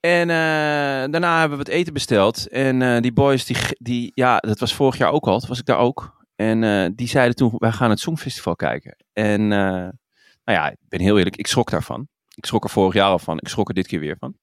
en 0.00 0.30
eh, 0.30 1.10
daarna 1.10 1.38
hebben 1.38 1.58
we 1.58 1.64
het 1.64 1.72
eten 1.72 1.92
besteld. 1.92 2.48
En 2.48 3.02
die 3.02 3.12
boys, 3.12 3.44
die, 3.44 3.56
die, 3.78 4.10
ja, 4.14 4.38
dat 4.38 4.58
was 4.58 4.74
vorig 4.74 4.96
jaar 4.96 5.10
ook 5.10 5.26
al. 5.26 5.38
Toen 5.38 5.48
was 5.48 5.58
ik 5.58 5.66
daar 5.66 5.78
ook. 5.78 6.24
En 6.34 6.92
die 6.94 7.08
zeiden 7.08 7.36
toen, 7.36 7.54
wij 7.58 7.72
gaan 7.72 7.90
het 7.90 8.00
Songfestival 8.00 8.56
kijken. 8.56 8.96
En 9.12 9.48
nou 9.48 9.92
ja, 10.44 10.70
ik 10.70 10.78
ben 10.88 11.00
heel 11.00 11.18
eerlijk, 11.18 11.36
ik 11.36 11.46
schrok 11.46 11.70
daarvan. 11.70 12.08
Ik 12.34 12.46
schrok 12.46 12.64
er 12.64 12.70
vorig 12.70 12.94
jaar 12.94 13.10
al 13.10 13.18
van. 13.18 13.38
Ik 13.38 13.48
schrok 13.48 13.68
er 13.68 13.74
dit 13.74 13.86
keer 13.86 14.00
weer 14.00 14.16
van. 14.18 14.36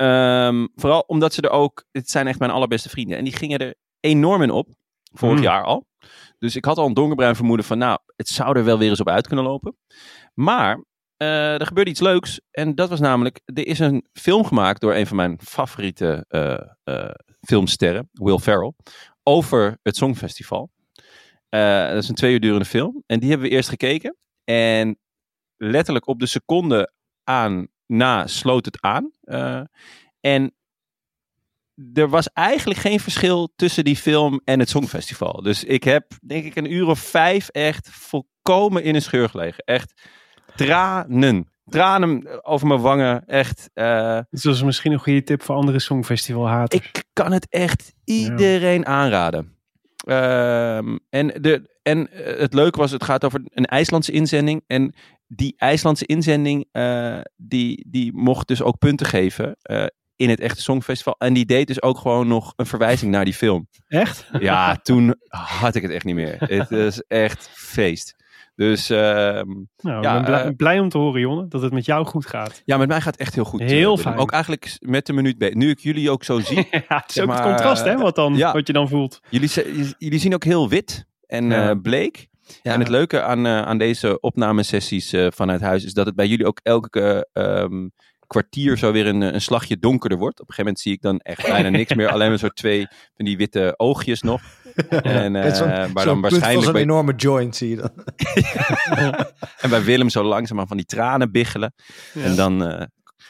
Ehm, 0.00 0.66
vooral 0.74 1.00
omdat 1.00 1.34
ze 1.34 1.40
er 1.42 1.50
ook, 1.50 1.84
het 1.90 2.10
zijn 2.10 2.26
echt 2.26 2.38
mijn 2.38 2.50
allerbeste 2.50 2.88
vrienden. 2.88 3.18
En 3.18 3.24
die 3.24 3.36
gingen 3.36 3.58
er 3.58 3.74
enorm 4.00 4.42
in 4.42 4.50
op. 4.50 4.68
Vorig 5.12 5.36
Mm. 5.36 5.42
jaar 5.42 5.64
al. 5.64 5.86
Dus 6.38 6.56
ik 6.56 6.64
had 6.64 6.78
al 6.78 6.86
een 6.86 6.94
donkerbruin 6.94 7.36
vermoeden 7.36 7.66
van, 7.66 7.78
nou, 7.78 7.98
het 8.16 8.28
zou 8.28 8.56
er 8.58 8.64
wel 8.64 8.78
weer 8.78 8.88
eens 8.88 9.00
op 9.00 9.08
uit 9.08 9.26
kunnen 9.26 9.44
lopen. 9.44 9.76
Maar 10.34 10.84
eh, 11.16 11.60
er 11.60 11.66
gebeurde 11.66 11.90
iets 11.90 12.00
leuks. 12.00 12.40
En 12.50 12.74
dat 12.74 12.88
was 12.88 13.00
namelijk, 13.00 13.40
er 13.44 13.66
is 13.66 13.78
een 13.78 14.06
film 14.12 14.44
gemaakt 14.44 14.80
door 14.80 14.94
een 14.94 15.06
van 15.06 15.16
mijn 15.16 15.38
favoriete 15.42 16.24
eh, 16.28 17.10
filmsterren, 17.46 18.08
Will 18.12 18.38
Ferrell, 18.38 18.72
over 19.22 19.78
het 19.82 19.96
Songfestival. 19.96 20.70
Dat 21.48 21.94
is 22.02 22.08
een 22.08 22.14
twee 22.14 22.32
uur 22.32 22.40
durende 22.40 22.64
film. 22.64 23.02
En 23.06 23.20
die 23.20 23.30
hebben 23.30 23.48
we 23.48 23.54
eerst 23.54 23.68
gekeken. 23.68 24.16
En 24.44 24.98
letterlijk 25.56 26.06
op 26.06 26.18
de 26.20 26.26
seconde 26.26 26.92
aan 27.24 27.68
na 27.90 28.26
sloot 28.26 28.64
het 28.64 28.80
aan. 28.80 29.10
Eh, 29.20 29.60
en 30.20 30.54
er 31.92 32.08
was 32.08 32.32
eigenlijk 32.32 32.80
geen 32.80 33.00
verschil 33.00 33.52
tussen 33.56 33.84
die 33.84 33.96
film 33.96 34.40
en 34.44 34.58
het 34.58 34.68
Songfestival. 34.68 35.42
Dus 35.42 35.64
ik 35.64 35.84
heb, 35.84 36.12
denk 36.26 36.44
ik, 36.44 36.56
een 36.56 36.72
uur 36.72 36.86
of 36.86 36.98
vijf 36.98 37.48
echt 37.48 37.88
volkomen 37.90 38.82
in 38.82 38.94
een 38.94 39.02
scheur 39.02 39.28
gelegen. 39.28 39.64
Echt 39.64 40.08
tranen. 40.56 41.48
Tranen 41.64 42.44
over 42.44 42.66
mijn 42.66 42.80
wangen. 42.80 43.26
Echt. 43.26 43.70
Dus 44.30 44.42
dat 44.42 44.54
is 44.54 44.62
misschien 44.62 44.92
een 44.92 44.98
goede 44.98 45.22
tip 45.22 45.42
voor 45.42 45.54
andere 45.54 45.78
songfestivalhaters. 45.78 46.84
ik 46.84 47.04
kan 47.12 47.32
het 47.32 47.46
echt 47.48 47.92
iedereen 48.04 48.86
aanraden. 48.86 49.60
Ehm, 50.04 50.96
en 51.10 51.26
de, 51.40 51.78
en 51.82 52.12
eh, 52.12 52.38
het 52.40 52.54
leuke 52.54 52.78
was, 52.78 52.90
het 52.90 53.04
gaat 53.04 53.24
over 53.24 53.40
een 53.44 53.64
IJslandse 53.64 54.12
inzending. 54.12 54.62
En 54.66 54.94
die 55.32 55.54
IJslandse 55.56 56.06
inzending, 56.06 56.64
eh, 56.72 57.18
die, 57.36 57.86
die 57.88 58.12
mocht 58.14 58.48
dus 58.48 58.62
ook 58.62 58.78
punten 58.78 59.06
geven 59.06 59.56
eh, 59.62 59.84
in 60.16 60.28
het 60.28 60.40
echte 60.40 60.62
Songfestival. 60.62 61.14
En 61.18 61.32
die 61.32 61.44
deed 61.46 61.66
dus 61.66 61.82
ook 61.82 61.98
gewoon 61.98 62.28
nog 62.28 62.52
een 62.56 62.66
verwijzing 62.66 63.10
naar 63.10 63.24
die 63.24 63.34
film. 63.34 63.68
Echt? 63.86 64.28
Ja, 64.40 64.76
toen 64.76 65.14
had 65.28 65.74
ik 65.74 65.82
het 65.82 65.90
echt 65.90 66.04
niet 66.04 66.14
meer. 66.14 66.36
Het 66.38 66.70
is 66.70 67.02
echt 67.08 67.48
feest. 67.52 68.18
Dus 68.54 68.90
ehm, 68.90 69.48
Nou, 69.76 70.02
Ja, 70.02 70.18
ik 70.18 70.22
ben 70.22 70.24
blij, 70.24 70.44
eh, 70.44 70.50
blij 70.56 70.78
om 70.80 70.88
te 70.88 70.98
horen, 70.98 71.20
Jonne, 71.20 71.48
dat 71.48 71.62
het 71.62 71.72
met 71.72 71.84
jou 71.84 72.06
goed 72.06 72.26
gaat. 72.26 72.62
ja, 72.64 72.76
met 72.76 72.88
mij 72.88 73.00
gaat 73.00 73.12
het 73.12 73.20
echt 73.20 73.34
heel 73.34 73.44
goed. 73.44 73.60
Heel 73.60 73.96
fijn. 73.96 74.16
Ook 74.18 74.30
eigenlijk 74.32 74.76
met 74.80 75.06
de 75.06 75.12
minuut. 75.12 75.54
Nu 75.54 75.70
ik 75.70 75.78
jullie 75.78 76.10
ook 76.10 76.24
zo 76.24 76.40
zie. 76.50 76.56
ja, 76.70 76.80
het 76.86 77.10
is 77.10 77.20
ook 77.20 77.28
het 77.28 77.38
maar, 77.38 77.42
contrast, 77.42 77.84
hè, 77.84 77.96
wat, 77.96 78.14
dan, 78.14 78.34
ja. 78.36 78.52
wat 78.52 78.66
je 78.66 78.72
dan 78.72 78.88
voelt. 78.88 79.20
Jullie, 79.30 79.50
jullie 79.98 80.18
zien 80.18 80.34
ook 80.34 80.44
heel 80.44 80.68
wit 80.68 81.06
en 81.26 81.50
Ja. 81.50 81.74
bleek. 81.74 82.28
Ja. 82.62 82.72
En 82.72 82.78
het 82.80 82.88
leuke 82.88 83.22
aan, 83.22 83.46
eh, 83.46 83.62
aan 83.62 83.78
deze 83.78 84.20
opnamesessies 84.20 85.12
eh, 85.12 85.26
vanuit 85.30 85.60
huis 85.60 85.84
is 85.84 85.92
dat 85.94 86.06
het 86.06 86.14
bij 86.14 86.26
jullie 86.26 86.46
ook 86.46 86.60
elke 86.62 87.28
ehm, 87.32 87.88
kwartier 88.26 88.78
zo 88.78 88.92
weer 88.92 89.06
een, 89.06 89.20
een 89.20 89.40
slagje 89.40 89.78
donkerder 89.78 90.18
wordt. 90.18 90.40
Op 90.40 90.48
een 90.48 90.54
gegeven 90.54 90.64
moment 90.64 90.80
zie 90.80 90.92
ik 90.92 91.00
dan 91.02 91.18
echt 91.18 91.46
bijna 91.48 91.68
niks 91.78 91.94
meer. 91.94 92.08
Alleen 92.08 92.28
maar 92.28 92.38
zo 92.38 92.48
twee 92.48 92.86
van 93.16 93.24
die 93.24 93.36
witte 93.36 93.74
oogjes 93.76 94.22
nog. 94.22 94.40
En, 94.88 95.36
eh, 95.36 95.54
zo'n- 95.54 95.68
maar 95.68 95.88
zo'n 95.88 96.04
dan 96.04 96.20
waarschijnlijk 96.20 96.62
zo'n 96.64 96.72
bij, 96.72 96.82
enorme 96.82 97.14
joint 97.14 97.56
zie 97.56 97.68
je 97.68 97.76
dan. 97.76 97.90
en 99.60 99.70
bij 99.70 99.82
Willem 99.84 100.08
zo 100.08 100.22
langzaam 100.24 100.66
van 100.66 100.76
die 100.76 100.86
tranen 100.86 101.30
biggelen. 101.30 101.74
Ja. 102.14 102.22
En 102.22 102.36
dan, 102.36 102.66
eh, 102.66 102.86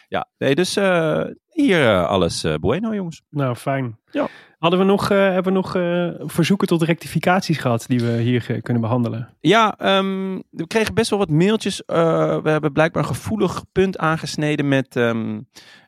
ja, 0.08 0.28
nee, 0.38 0.54
dus 0.54 0.76
eh, 0.76 1.22
hier 1.48 2.06
alles 2.06 2.44
eh, 2.44 2.54
bueno, 2.54 2.94
jongens. 2.94 3.22
Nou, 3.30 3.54
fijn. 3.56 3.98
Ja. 4.10 4.28
Hadden 4.60 4.78
we 4.78 4.84
nog, 4.84 5.10
eh, 5.10 5.18
hebben 5.18 5.44
we 5.52 5.58
nog 5.58 5.74
eh, 5.76 6.08
verzoeken 6.28 6.66
tot 6.66 6.82
rectificaties 6.82 7.58
gehad 7.58 7.84
die 7.86 8.00
we 8.00 8.10
hier 8.20 8.44
eh, 8.50 8.62
kunnen 8.62 8.82
behandelen? 8.82 9.36
Ja, 9.40 9.74
ehm, 9.78 10.38
we 10.50 10.66
kregen 10.66 10.94
best 10.94 11.10
wel 11.10 11.18
wat 11.18 11.30
mailtjes. 11.30 11.82
We 11.86 12.40
hebben 12.44 12.72
blijkbaar 12.72 13.02
een 13.02 13.08
gevoelig 13.08 13.64
punt 13.72 13.98
aangesneden 13.98 14.68
met 14.68 14.96
ehm, 14.96 15.40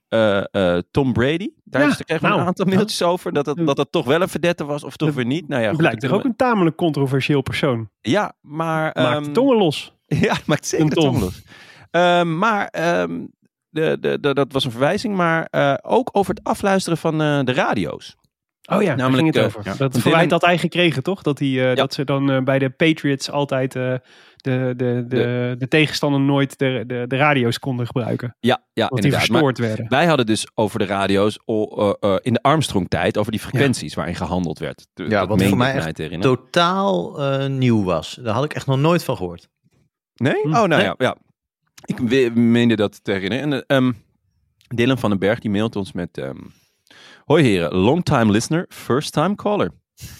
eh, 0.09 0.45
eh, 0.51 0.83
Tom 0.91 1.13
Brady. 1.13 1.49
Daar 1.65 1.83
Ja, 1.83 1.89
is- 1.89 1.97
daar 1.97 2.05
kregen 2.07 2.23
we 2.25 2.29
nou, 2.29 2.41
een 2.41 2.47
aantal 2.47 2.67
mailtjes 2.67 3.03
over. 3.03 3.33
Dat 3.33 3.45
dat 3.65 3.77
het 3.77 3.93
toch 3.93 4.05
wel 4.07 4.21
een 4.23 4.29
verdette 4.29 4.65
was 4.65 4.85
of 4.85 4.97
toch 4.97 5.09
Dat 5.09 5.17
weer 5.17 5.27
niet. 5.27 5.49
Nou 5.49 5.63
ja, 5.63 5.69
goed, 5.69 5.77
Blijkt 5.79 6.01
doe 6.01 6.11
ook 6.11 6.25
een 6.25 6.37
tamelijk 6.37 6.77
controversieel 6.77 7.43
persoon. 7.43 7.89
Ja, 8.01 8.33
maar... 8.41 8.91
Maakt 8.95 9.15
ehm, 9.17 9.23
de 9.23 9.31
tongen 9.33 9.57
los. 9.57 9.95
Ja, 10.07 10.35
maakt 10.47 10.67
zeker 10.67 10.89
de 10.89 10.95
Tom. 10.95 11.05
tong 11.05 11.21
los. 11.21 11.43
Maar 12.39 12.69
de, 12.71 13.97
de, 14.01 14.19
de, 14.21 14.35
dat 14.35 14.53
was 14.53 14.65
een 14.65 14.71
verwijzing. 14.71 15.15
Maar 15.17 15.49
ook 15.83 16.09
over 16.13 16.35
het 16.35 16.45
afluisteren 16.45 16.99
van 16.99 17.19
de 17.19 17.53
radio's. 17.53 18.17
Oh 18.77 18.83
ja, 18.83 18.95
Namelijk, 18.95 19.27
het 19.27 19.37
eh, 19.37 19.45
over. 19.45 19.61
ja. 19.65 19.75
Dat 19.75 19.93
verwijt 19.99 20.15
Dylan- 20.25 20.31
had 20.31 20.43
hij 20.43 20.59
gekregen, 20.59 21.03
toch? 21.03 21.23
Dat, 21.23 21.39
hij, 21.39 21.71
eh, 21.71 21.77
dat 21.77 21.95
ze 21.95 22.05
dan 22.05 22.31
eh, 22.31 22.43
bij 22.43 22.59
de 22.59 22.71
Patriots 22.71 23.31
altijd 23.31 23.77
eh, 23.77 23.95
de, 24.37 24.75
de, 24.77 25.05
de, 25.09 25.55
de, 25.59 25.69
tegenstander 25.69 26.21
nooit 26.21 26.59
de, 26.59 26.85
de, 26.87 27.05
de 27.09 27.17
radio's 27.17 27.59
konden 27.59 27.87
gebruiken. 27.87 28.37
Ja, 28.41 28.63
ja 28.73 28.89
Want 28.89 29.03
die. 29.03 29.11
Maar 29.11 29.21
verstoord 29.21 29.59
werden. 29.59 29.87
wij 29.89 30.07
hadden 30.07 30.27
dus 30.27 30.47
over 30.55 30.79
de 30.79 30.85
radio's 30.85 31.39
o- 31.45 31.91
eh, 32.01 32.11
eh, 32.15 32.19
in 32.23 32.33
de 32.33 32.43
Armstrong-tijd... 32.43 33.19
over 33.19 33.33
die 33.33 33.41
frequenties 33.41 33.95
waarin 33.95 34.15
gehandeld 34.15 34.59
werd. 34.59 34.87
Ja, 34.95 35.09
Dat 35.09 35.29
wat 35.29 35.39
meen 35.39 35.49
voor 35.49 35.59
mij 35.59 35.75
echt. 35.75 36.21
Totaal 36.21 37.21
eh, 37.23 37.47
nieuw 37.49 37.85
was. 37.85 38.19
Daar 38.23 38.35
had 38.35 38.45
ik 38.45 38.55
echt 38.55 38.67
nog 38.67 38.79
nooit 38.79 39.05
van 39.05 39.17
gehoord. 39.17 39.49
Nee? 40.15 40.41
Hm. 40.43 40.49
Oh, 40.49 40.53
nou 40.55 40.69
Nee. 40.69 40.81
ja. 40.85 40.95
ja. 40.99 41.17
Ik 41.85 42.35
meende 42.35 42.77
dat 42.77 43.05
te 43.05 43.13
herinneren. 43.13 43.45
En, 43.53 43.65
ehm 43.67 43.93
Dylan 44.75 44.99
van 44.99 45.11
den 45.11 45.19
Berg 45.19 45.39
die 45.39 45.51
mailt 45.51 45.77
ons 45.77 45.93
met... 45.93 46.19
ehm, 46.19 46.37
Hoi 47.29 47.43
heren, 47.43 47.71
long 47.73 48.03
time 48.03 48.33
listener, 48.33 48.67
first 48.71 49.15
time 49.15 49.37
caller. 49.37 49.71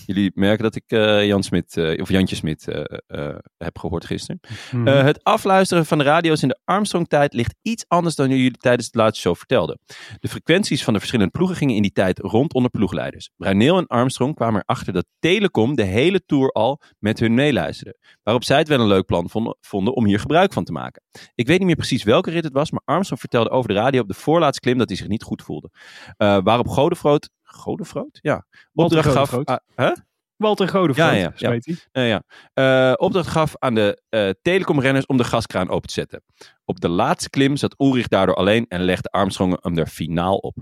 Jullie 0.07 0.31
merken 0.35 0.63
dat 0.63 0.77
ik 0.77 0.85
eh, 0.87 1.27
Jan 1.27 1.43
Smit, 1.43 1.77
eh, 1.77 2.01
of 2.01 2.09
Jantje 2.09 2.37
Smit 2.37 2.69
eh, 2.69 3.35
heb 3.57 3.79
gehoord 3.79 4.05
gisteren. 4.05 4.41
Mhm. 4.73 4.87
Het 4.87 5.25
afluisteren 5.25 5.87
van 5.87 5.99
de 5.99 6.05
radio's 6.05 6.43
in 6.43 6.49
de 6.49 6.59
Armstrong-tijd 6.65 7.33
ligt 7.33 7.55
iets 7.63 7.85
anders 7.89 8.15
dan 8.15 8.29
jullie 8.29 8.51
tijdens 8.51 8.91
de 8.91 8.99
laatste 8.99 9.21
show 9.21 9.37
vertelden. 9.37 9.79
De 10.19 10.29
frequenties 10.29 10.85
van 10.85 10.93
de 10.93 10.99
verschillende 10.99 11.33
ploegen 11.33 11.57
gingen 11.57 11.75
in 11.77 11.83
die 11.83 11.93
tijd 11.93 12.19
rond 12.19 12.55
onder 12.55 12.71
ploegleiders. 12.71 13.31
Bruineel 13.37 13.79
en 13.79 13.87
Armstrong 13.87 14.35
kwamen 14.35 14.61
erachter 14.61 14.93
dat 14.93 15.07
Telecom 15.19 15.75
de 15.75 15.83
hele 15.83 16.25
tour 16.27 16.51
al 16.51 16.81
met 16.99 17.19
hun 17.19 17.35
meeluisterde. 17.35 17.99
Waarop 18.23 18.45
zij 18.45 18.59
het 18.59 18.69
wel 18.69 18.81
een 18.81 18.87
leuk 18.87 19.07
plan 19.07 19.31
vonden, 19.31 19.57
vonden 19.61 19.95
om 19.95 20.07
hier 20.07 20.21
gebruik 20.21 20.53
van 20.53 20.65
te 20.65 20.73
maken. 20.73 21.03
Ik 21.35 21.47
weet 21.47 21.59
niet 21.59 21.67
meer 21.67 21.77
precies 21.77 22.03
welke 22.03 22.31
rit 22.31 22.45
het 22.45 22.53
was, 22.53 22.71
maar 22.71 22.83
Armstrong 22.85 23.21
vertelde 23.21 23.51
over 23.51 23.69
de 23.69 23.75
radio 23.75 24.01
op 24.01 24.09
de 24.09 24.15
voorlaatste 24.15 24.61
klim 24.61 24.79
dat 24.79 24.89
hij 24.89 24.97
zich 24.97 25.09
niet 25.09 25.23
goed 25.23 25.43
voelde. 25.43 25.71
Waarop 26.17 26.69
Godefroot, 26.69 27.29
Godefroot? 27.53 28.19
Ja, 28.23 28.47
Walter 28.73 28.99
opdracht 28.99 29.31
gaf... 29.31 29.61
Huh? 29.77 29.93
Walter 30.37 30.69
Godefroot, 30.69 30.97
Ja, 31.11 31.13
ja, 31.13 31.33
zo 31.37 31.47
ja. 31.47 31.51
heet 31.53 31.79
hij. 31.93 32.09
Ja. 32.09 32.23
Eh, 32.55 32.93
opdracht 32.97 33.29
gaf 33.29 33.55
aan 33.59 33.75
de 33.75 34.03
eh 34.09 34.31
telecomrenners 34.43 35.07
om 35.07 35.17
de 35.17 35.25
gaskraan 35.25 35.69
open 35.69 35.87
te 35.89 35.95
zetten. 35.95 36.23
Op 36.65 36.81
de 36.81 36.89
laatste 36.89 37.31
klim 37.31 37.57
zat 37.57 37.75
Ulrich 37.79 38.09
daardoor 38.09 38.35
alleen 38.35 38.67
en 38.69 38.83
legde 38.83 39.09
Armstrong 39.09 39.57
hem 39.63 39.79
er 39.79 39.87
finaal 39.87 40.37
op. 40.37 40.57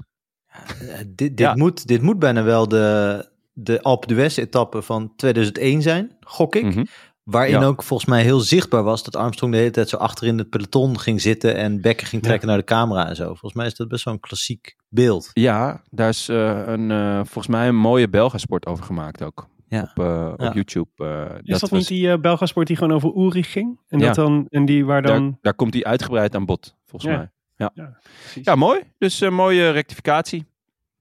Eh, 0.46 0.98
dit, 0.98 1.16
dit, 1.16 1.38
Ja. 1.38 1.54
moet, 1.54 1.86
dit 1.86 2.02
moet 2.02 2.18
bijna 2.18 2.42
wel 2.42 2.68
de, 2.68 3.28
de 3.52 3.82
Alpe 3.82 4.06
d'Huez 4.06 4.36
etappe 4.38 4.82
van 4.82 5.12
2001 5.16 5.82
zijn, 5.82 6.16
gok 6.20 6.54
ik. 6.56 6.64
Mhm. 6.64 6.84
Waarin 7.22 7.60
Ja. 7.60 7.64
ook 7.66 7.82
volgens 7.82 8.08
mij 8.08 8.22
heel 8.22 8.40
zichtbaar 8.40 8.82
was 8.82 9.04
dat 9.04 9.16
Armstrong 9.16 9.52
de 9.52 9.58
hele 9.58 9.70
tijd 9.70 9.88
zo 9.88 9.96
achterin 9.96 10.38
het 10.38 10.50
peloton 10.50 10.98
ging 10.98 11.20
zitten 11.20 11.56
en 11.56 11.80
Becker 11.80 12.06
ging 12.06 12.22
trekken 12.22 12.48
naar 12.48 12.56
de 12.56 12.64
camera 12.64 13.08
en 13.08 13.16
zo. 13.16 13.24
Volgens 13.24 13.54
mij 13.54 13.66
is 13.66 13.74
dat 13.74 13.88
best 13.88 14.04
wel 14.04 14.14
een 14.14 14.20
klassiek 14.20 14.76
beeld. 14.88 15.30
Ja, 15.32 15.82
daar 15.90 16.08
is 16.08 16.28
eh, 16.28 16.62
een, 16.66 16.90
eh, 16.90 17.16
volgens 17.16 17.46
mij 17.46 17.68
een 17.68 17.76
mooie 17.76 18.08
Belgasport 18.08 18.66
over 18.66 18.84
gemaakt 18.84 19.22
ook. 19.22 19.48
Ja. 19.68 19.92
Op, 19.94 20.04
eh, 20.04 20.32
op. 20.36 20.54
YouTube. 20.54 20.88
eh, 20.96 21.24
Is 21.42 21.58
dat, 21.60 21.70
was- 21.70 21.78
niet 21.78 21.88
die 21.88 22.06
uh, 22.06 22.16
Belgasport 22.20 22.66
die 22.66 22.76
gewoon 22.76 22.92
over 22.94 23.16
Ulrich 23.16 23.52
ging? 23.52 23.80
En, 23.88 23.98
Ja. 23.98 24.06
dat 24.06 24.14
dan, 24.14 24.46
en 24.48 24.64
die 24.64 24.84
waar 24.84 25.02
dan... 25.02 25.22
daar, 25.30 25.38
daar 25.42 25.54
komt 25.54 25.74
hij 25.74 25.84
uitgebreid 25.84 26.34
aan 26.34 26.46
bod, 26.46 26.76
volgens 26.86 27.10
Ja. 27.12 27.16
mij. 27.18 27.30
Ja. 27.56 27.70
Ja, 27.74 27.98
precies. 28.22 28.44
ja, 28.44 28.54
mooi. 28.54 28.80
Dus 28.98 29.20
een 29.20 29.34
mooie 29.34 29.70
rectificatie. 29.70 30.46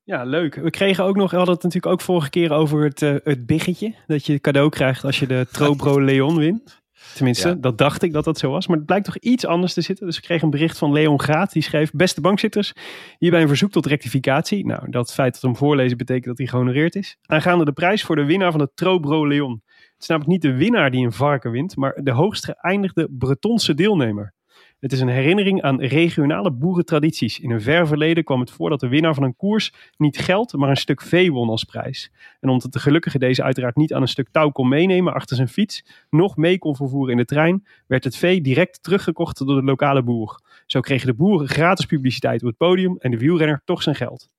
Ja, 0.10 0.24
leuk. 0.24 0.56
We 0.56 0.70
kregen 0.70 1.04
ook 1.04 1.16
nog, 1.16 1.32
we 1.32 1.38
hadden 1.38 1.54
het 1.56 1.64
natuurlijk 1.64 1.94
ook 1.94 2.02
vorige 2.02 2.30
keer 2.30 2.52
over 2.52 2.84
het, 2.84 3.02
eh, 3.02 3.16
het 3.24 3.46
biggetje. 3.46 3.94
Dat 4.08 4.26
je 4.26 4.40
cadeau 4.40 4.70
krijgt 4.70 5.04
als 5.04 5.20
je 5.20 5.28
de 5.28 5.48
Trobro 5.52 6.02
Leon 6.02 6.38
wint. 6.38 6.82
Tenminste, 7.16 7.48
Ja. 7.48 7.54
dat 7.54 7.78
dacht 7.78 8.04
ik 8.04 8.14
dat 8.14 8.24
dat 8.24 8.38
zo 8.38 8.52
was. 8.52 8.68
Maar 8.68 8.78
het 8.78 8.86
blijkt 8.86 9.06
toch 9.06 9.18
iets 9.18 9.46
anders 9.46 9.74
te 9.74 9.82
zitten. 9.82 10.06
Dus 10.06 10.16
we 10.16 10.22
kregen 10.22 10.44
een 10.44 10.50
bericht 10.50 10.78
van 10.78 10.92
Leon 10.92 11.20
Graat. 11.20 11.52
Die 11.52 11.62
schreef, 11.62 11.92
beste 11.92 12.22
bankzitters, 12.22 12.74
hierbij 13.18 13.42
een 13.42 13.48
verzoek 13.48 13.72
tot 13.72 13.86
rectificatie. 13.86 14.66
Nou, 14.66 14.90
dat 14.92 15.14
feit 15.14 15.34
dat 15.34 15.42
hem 15.42 15.56
voorlezen 15.56 15.98
betekent 15.98 16.26
dat 16.26 16.38
hij 16.38 16.48
gehonoreerd 16.48 16.96
is. 16.96 17.18
Aangaande 17.26 17.66
de 17.66 17.72
prijs 17.72 18.04
voor 18.04 18.16
de 18.16 18.26
winnaar 18.26 18.52
van 18.52 18.60
de 18.60 18.72
Trobro 18.74 19.28
Leon. 19.28 19.62
Het 19.66 20.02
is 20.02 20.08
namelijk 20.08 20.32
niet 20.32 20.42
de 20.42 20.58
winnaar 20.58 20.92
die 20.92 21.06
een 21.06 21.12
varken 21.14 21.52
wint, 21.52 21.76
maar 21.76 22.00
de 22.04 22.12
hoogst 22.12 22.46
geëindigde 22.46 23.08
Bretonse 23.12 23.74
deelnemer. 23.74 24.34
Het 24.80 24.92
is 24.92 25.00
een 25.00 25.08
herinnering 25.08 25.62
aan 25.62 25.82
regionale 25.82 26.52
boerentradities. 26.52 27.40
In 27.40 27.52
een 27.52 27.62
ver 27.62 27.88
verleden 27.88 28.24
kwam 28.24 28.40
het 28.40 28.52
voor 28.52 28.70
dat 28.70 28.80
de 28.80 28.88
winnaar 28.88 29.14
van 29.14 29.24
een 29.24 29.36
koers 29.36 29.74
niet 29.98 30.18
geld, 30.18 30.54
maar 30.54 30.70
een 30.70 30.78
stuk 30.78 31.02
vee 31.02 31.32
won 31.32 31.50
als 31.50 31.64
prijs. 31.64 32.12
En 32.40 32.50
omdat 32.50 32.74
de 32.74 32.80
gelukkige 32.80 33.20
deze 33.20 33.44
uiteraard 33.44 33.76
niet 33.76 33.94
aan 33.94 34.02
een 34.02 34.08
stuk 34.08 34.30
touw 34.32 34.50
kon 34.50 34.68
meenemen 34.68 35.14
achter 35.14 35.36
zijn 35.36 35.48
fiets, 35.48 35.86
nog 36.10 36.38
mee 36.38 36.58
kon 36.58 36.76
vervoeren 36.76 37.12
in 37.12 37.18
de 37.18 37.26
trein, 37.26 37.66
werd 37.88 38.04
het 38.04 38.16
vee 38.16 38.42
direct 38.42 38.84
teruggekocht 38.84 39.38
door 39.38 39.56
de 39.56 39.64
lokale 39.64 40.04
boer. 40.04 40.42
Zo 40.66 40.80
kregen 40.80 41.08
de 41.08 41.14
boeren 41.14 41.48
gratis 41.48 41.86
publiciteit 41.86 42.42
op 42.42 42.48
het 42.48 42.58
podium 42.58 42.98
en 43.00 43.12
de 43.12 43.18
wielrenner 43.18 43.62
toch 43.66 43.84
zijn 43.84 43.96
geld. 43.96 44.30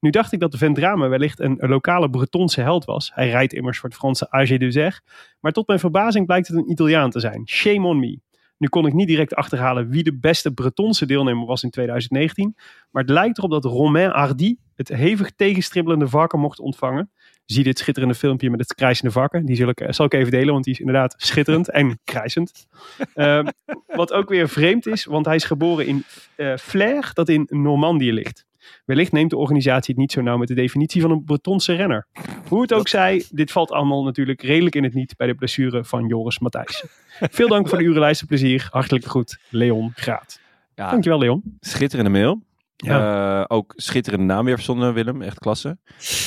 Nu 0.00 0.10
dacht 0.10 0.32
ik 0.32 0.40
dat 0.40 0.52
de 0.52 0.58
Vendrame 0.58 1.08
wellicht 1.08 1.40
een, 1.40 1.56
lokale 1.58 2.10
Bretonse 2.10 2.60
held 2.60 2.84
was. 2.84 3.10
Hij 3.14 3.30
rijdt 3.30 3.52
immers 3.52 3.78
voor 3.78 3.88
het 3.88 3.98
Franse 3.98 4.26
AG2R. 4.26 5.04
Maar 5.40 5.52
tot 5.52 5.66
mijn 5.66 5.78
verbazing 5.78 6.26
blijkt 6.26 6.48
het 6.48 6.56
een 6.56 6.70
Italiaan 6.70 7.10
te 7.10 7.20
zijn. 7.20 7.48
Shame 7.48 7.86
on 7.86 7.98
me. 7.98 8.18
Nu 8.58 8.68
kon 8.68 8.86
ik 8.86 8.92
niet 8.92 9.06
direct 9.06 9.34
achterhalen 9.34 9.88
wie 9.88 10.02
de 10.02 10.18
beste 10.18 10.52
Bretonse 10.52 11.06
deelnemer 11.06 11.46
was 11.46 11.62
in 11.62 11.70
2019. 11.70 12.54
Maar 12.90 13.02
het 13.02 13.12
lijkt 13.12 13.38
erop 13.38 13.50
dat 13.50 13.64
Romain 13.64 14.10
Hardy 14.10 14.56
het 14.74 14.88
hevig 14.88 15.30
tegenstribbelende 15.36 16.08
varken 16.08 16.40
mocht 16.40 16.60
ontvangen. 16.60 17.10
Zie 17.44 17.64
dit 17.64 17.78
schitterende 17.78 18.14
filmpje 18.14 18.50
met 18.50 18.60
het 18.60 18.74
krijzende 18.74 19.10
varken. 19.10 19.46
Die 19.46 19.56
zal 19.56 19.68
ik, 19.68 19.80
eh, 19.80 19.92
zal 19.92 20.06
ik 20.06 20.14
even 20.14 20.30
delen, 20.30 20.52
want 20.52 20.64
die 20.64 20.72
is 20.72 20.80
inderdaad 20.80 21.14
schitterend 21.16 21.70
en 21.70 21.98
krijzend. 22.04 22.66
Ehm, 23.14 23.46
wat 23.86 24.12
ook 24.12 24.28
weer 24.28 24.48
vreemd 24.48 24.86
is, 24.86 25.04
want 25.04 25.26
hij 25.26 25.34
is 25.34 25.44
geboren 25.44 25.86
in 25.86 26.04
eh 26.36 26.56
Flers, 26.56 27.14
dat 27.14 27.28
in 27.28 27.46
Normandië 27.50 28.12
ligt. 28.12 28.46
Wellicht 28.84 29.12
neemt 29.12 29.30
de 29.30 29.36
organisatie 29.36 29.90
het 29.94 30.00
niet 30.02 30.12
zo 30.12 30.20
nauw 30.20 30.36
met 30.36 30.48
de 30.48 30.54
definitie 30.54 31.00
van 31.00 31.10
een 31.10 31.24
Bretonse 31.24 31.74
renner. 31.74 32.06
Hoe 32.48 32.62
het 32.62 32.72
ook 32.72 32.88
zij, 32.88 33.24
dit 33.30 33.52
valt 33.52 33.70
allemaal 33.70 34.04
natuurlijk 34.04 34.42
redelijk 34.42 34.74
in 34.74 34.84
het 34.84 34.94
niet 34.94 35.16
bij 35.16 35.26
de 35.26 35.34
blessure 35.34 35.84
van 35.84 36.06
Joris 36.06 36.38
Matthijssen. 36.38 36.88
Veel 37.20 37.48
dank 37.48 37.68
voor 37.68 37.78
de 37.78 37.84
uren 37.84 38.00
luisterplezier. 38.00 38.68
Hartelijk 38.70 39.04
groet, 39.04 39.38
Leon 39.48 39.92
Graat. 39.94 40.40
Ja, 40.74 40.90
Dankjewel, 40.90 41.18
Leon. 41.18 41.42
schitterende 41.60 42.10
mail. 42.10 42.42
Ja. 42.76 43.40
Eh, 43.40 43.44
ook 43.56 43.72
schitterende 43.76 44.24
naam 44.24 44.44
weer 44.44 44.54
verzonnen, 44.54 44.94
Willem. 44.94 45.22
Echt 45.22 45.38
klasse. 45.38 45.78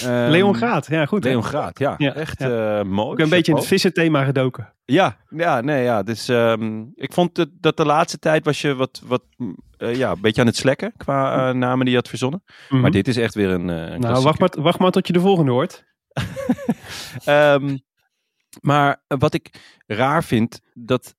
Ehm, 0.03 0.29
Leon 0.29 0.55
Graat, 0.55 0.87
ja 0.87 1.05
goed. 1.05 1.23
Leon 1.23 1.43
Graat, 1.43 1.79
ja. 1.79 1.95
Ja, 1.97 2.13
echt 2.13 2.39
ja. 2.39 2.79
eh, 2.79 2.85
mooi. 2.85 3.11
Ook 3.11 3.19
een 3.19 3.29
beetje 3.29 3.51
in 3.51 3.57
het 3.57 3.67
vissenthema 3.67 4.23
gedoken. 4.23 4.73
Ja, 4.85 5.17
ja, 5.29 5.61
nee, 5.61 5.83
ja. 5.83 6.03
Dus 6.03 6.27
ehm, 6.27 6.83
ik 6.95 7.13
vond 7.13 7.35
dat, 7.35 7.49
dat 7.51 7.77
de 7.77 7.85
laatste 7.85 8.19
tijd 8.19 8.45
was 8.45 8.61
je 8.61 8.75
wat, 8.75 9.01
wat 9.05 9.23
mm, 9.37 9.57
eh, 9.77 9.95
ja, 9.95 10.11
een 10.11 10.21
beetje 10.21 10.41
aan 10.41 10.47
het 10.47 10.57
slekken 10.57 10.93
qua 10.97 11.49
eh, 11.49 11.55
namen 11.55 11.79
die 11.79 11.89
je 11.89 11.99
had 11.99 12.09
verzonnen. 12.09 12.43
Maar 12.69 12.91
dit 12.91 13.07
is 13.07 13.17
echt 13.17 13.35
weer 13.35 13.49
een, 13.49 13.67
een 13.67 13.99
nou, 13.99 14.23
wacht 14.23 14.39
maar, 14.39 14.53
wacht 14.59 14.79
maar 14.79 14.91
tot 14.91 15.07
je 15.07 15.13
de 15.13 15.19
volgende 15.19 15.51
hoort. 15.51 15.87
Ehm, 17.25 17.77
maar 18.61 19.03
wat 19.07 19.33
ik 19.33 19.49
raar 19.87 20.23
vind, 20.23 20.61
dat 20.73 21.15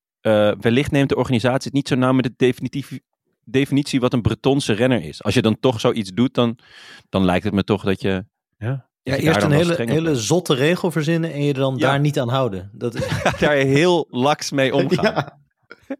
wellicht 0.60 0.90
neemt 0.90 1.08
de 1.08 1.16
organisatie 1.16 1.64
het 1.64 1.72
niet 1.72 1.88
zo 1.88 1.94
nauw 1.94 2.12
met 2.12 2.24
de 2.24 2.34
definitieve 2.36 3.00
definitie 3.50 4.00
wat 4.00 4.12
een 4.12 4.22
Bretonse 4.22 4.72
renner 4.72 5.02
is. 5.02 5.22
Als 5.22 5.34
je 5.34 5.42
dan 5.42 5.58
toch 5.60 5.80
zoiets 5.80 6.10
doet, 6.12 6.34
dan, 6.34 6.58
dan 7.08 7.24
lijkt 7.24 7.44
het 7.44 7.54
me 7.54 7.64
toch 7.64 7.82
dat 7.84 8.00
je... 8.00 8.24
Ja. 8.58 8.88
Ja, 9.02 9.16
eerst 9.16 9.42
een 9.42 9.50
hele, 9.50 9.82
hele 9.84 10.16
zotte 10.16 10.54
regel 10.54 10.90
verzinnen 10.90 11.32
en 11.32 11.42
je 11.44 11.52
er 11.52 11.58
dan 11.58 11.76
Ja. 11.76 11.88
daar 11.90 12.00
niet 12.00 12.18
aan 12.20 12.28
houden. 12.28 12.70
Dat 12.72 12.94
is, 12.94 13.08
daar 13.40 13.54
heel 13.56 14.06
laks 14.10 14.50
mee 14.50 14.74
omgaan. 14.84 15.04
ja. 15.04 15.38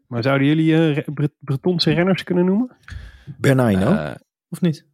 Maar 0.07 0.23
zouden 0.23 0.47
jullie 0.47 0.93
eh, 0.95 1.05
Bre- 1.13 1.33
Bretonse 1.39 1.91
renners 1.93 2.23
kunnen 2.23 2.45
noemen? 2.45 2.77
Bernardino, 3.37 3.91
Eh, 3.91 4.15
of 4.49 4.61
niet? 4.61 4.85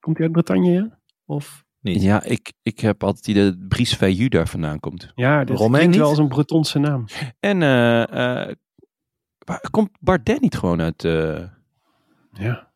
Komt 0.00 0.16
hij 0.16 0.26
uit 0.26 0.34
Bretagne, 0.34 0.70
ja? 0.72 0.98
Of 1.24 1.64
niet? 1.80 2.02
ja, 2.02 2.22
ik, 2.22 2.52
ik 2.62 2.80
heb 2.80 3.04
altijd 3.04 3.24
die 3.24 3.34
de 3.34 3.64
Brice 3.68 3.96
Veillu 3.96 4.28
daar 4.28 4.48
vandaan 4.48 4.80
komt. 4.80 5.12
Ja, 5.14 5.44
dat 5.44 5.56
Romain 5.58 5.70
klinkt 5.72 5.90
niet? 5.90 6.00
wel 6.00 6.08
als 6.08 6.18
een 6.18 6.28
Bretonse 6.28 6.78
naam. 6.78 7.04
En 7.40 7.62
eh, 7.62 8.02
eh, 8.48 8.54
waar- 9.38 9.68
komt 9.70 9.90
Bardet 10.00 10.40
niet 10.40 10.56
gewoon 10.58 10.80
uit... 10.80 11.04
Ja. 12.38 12.70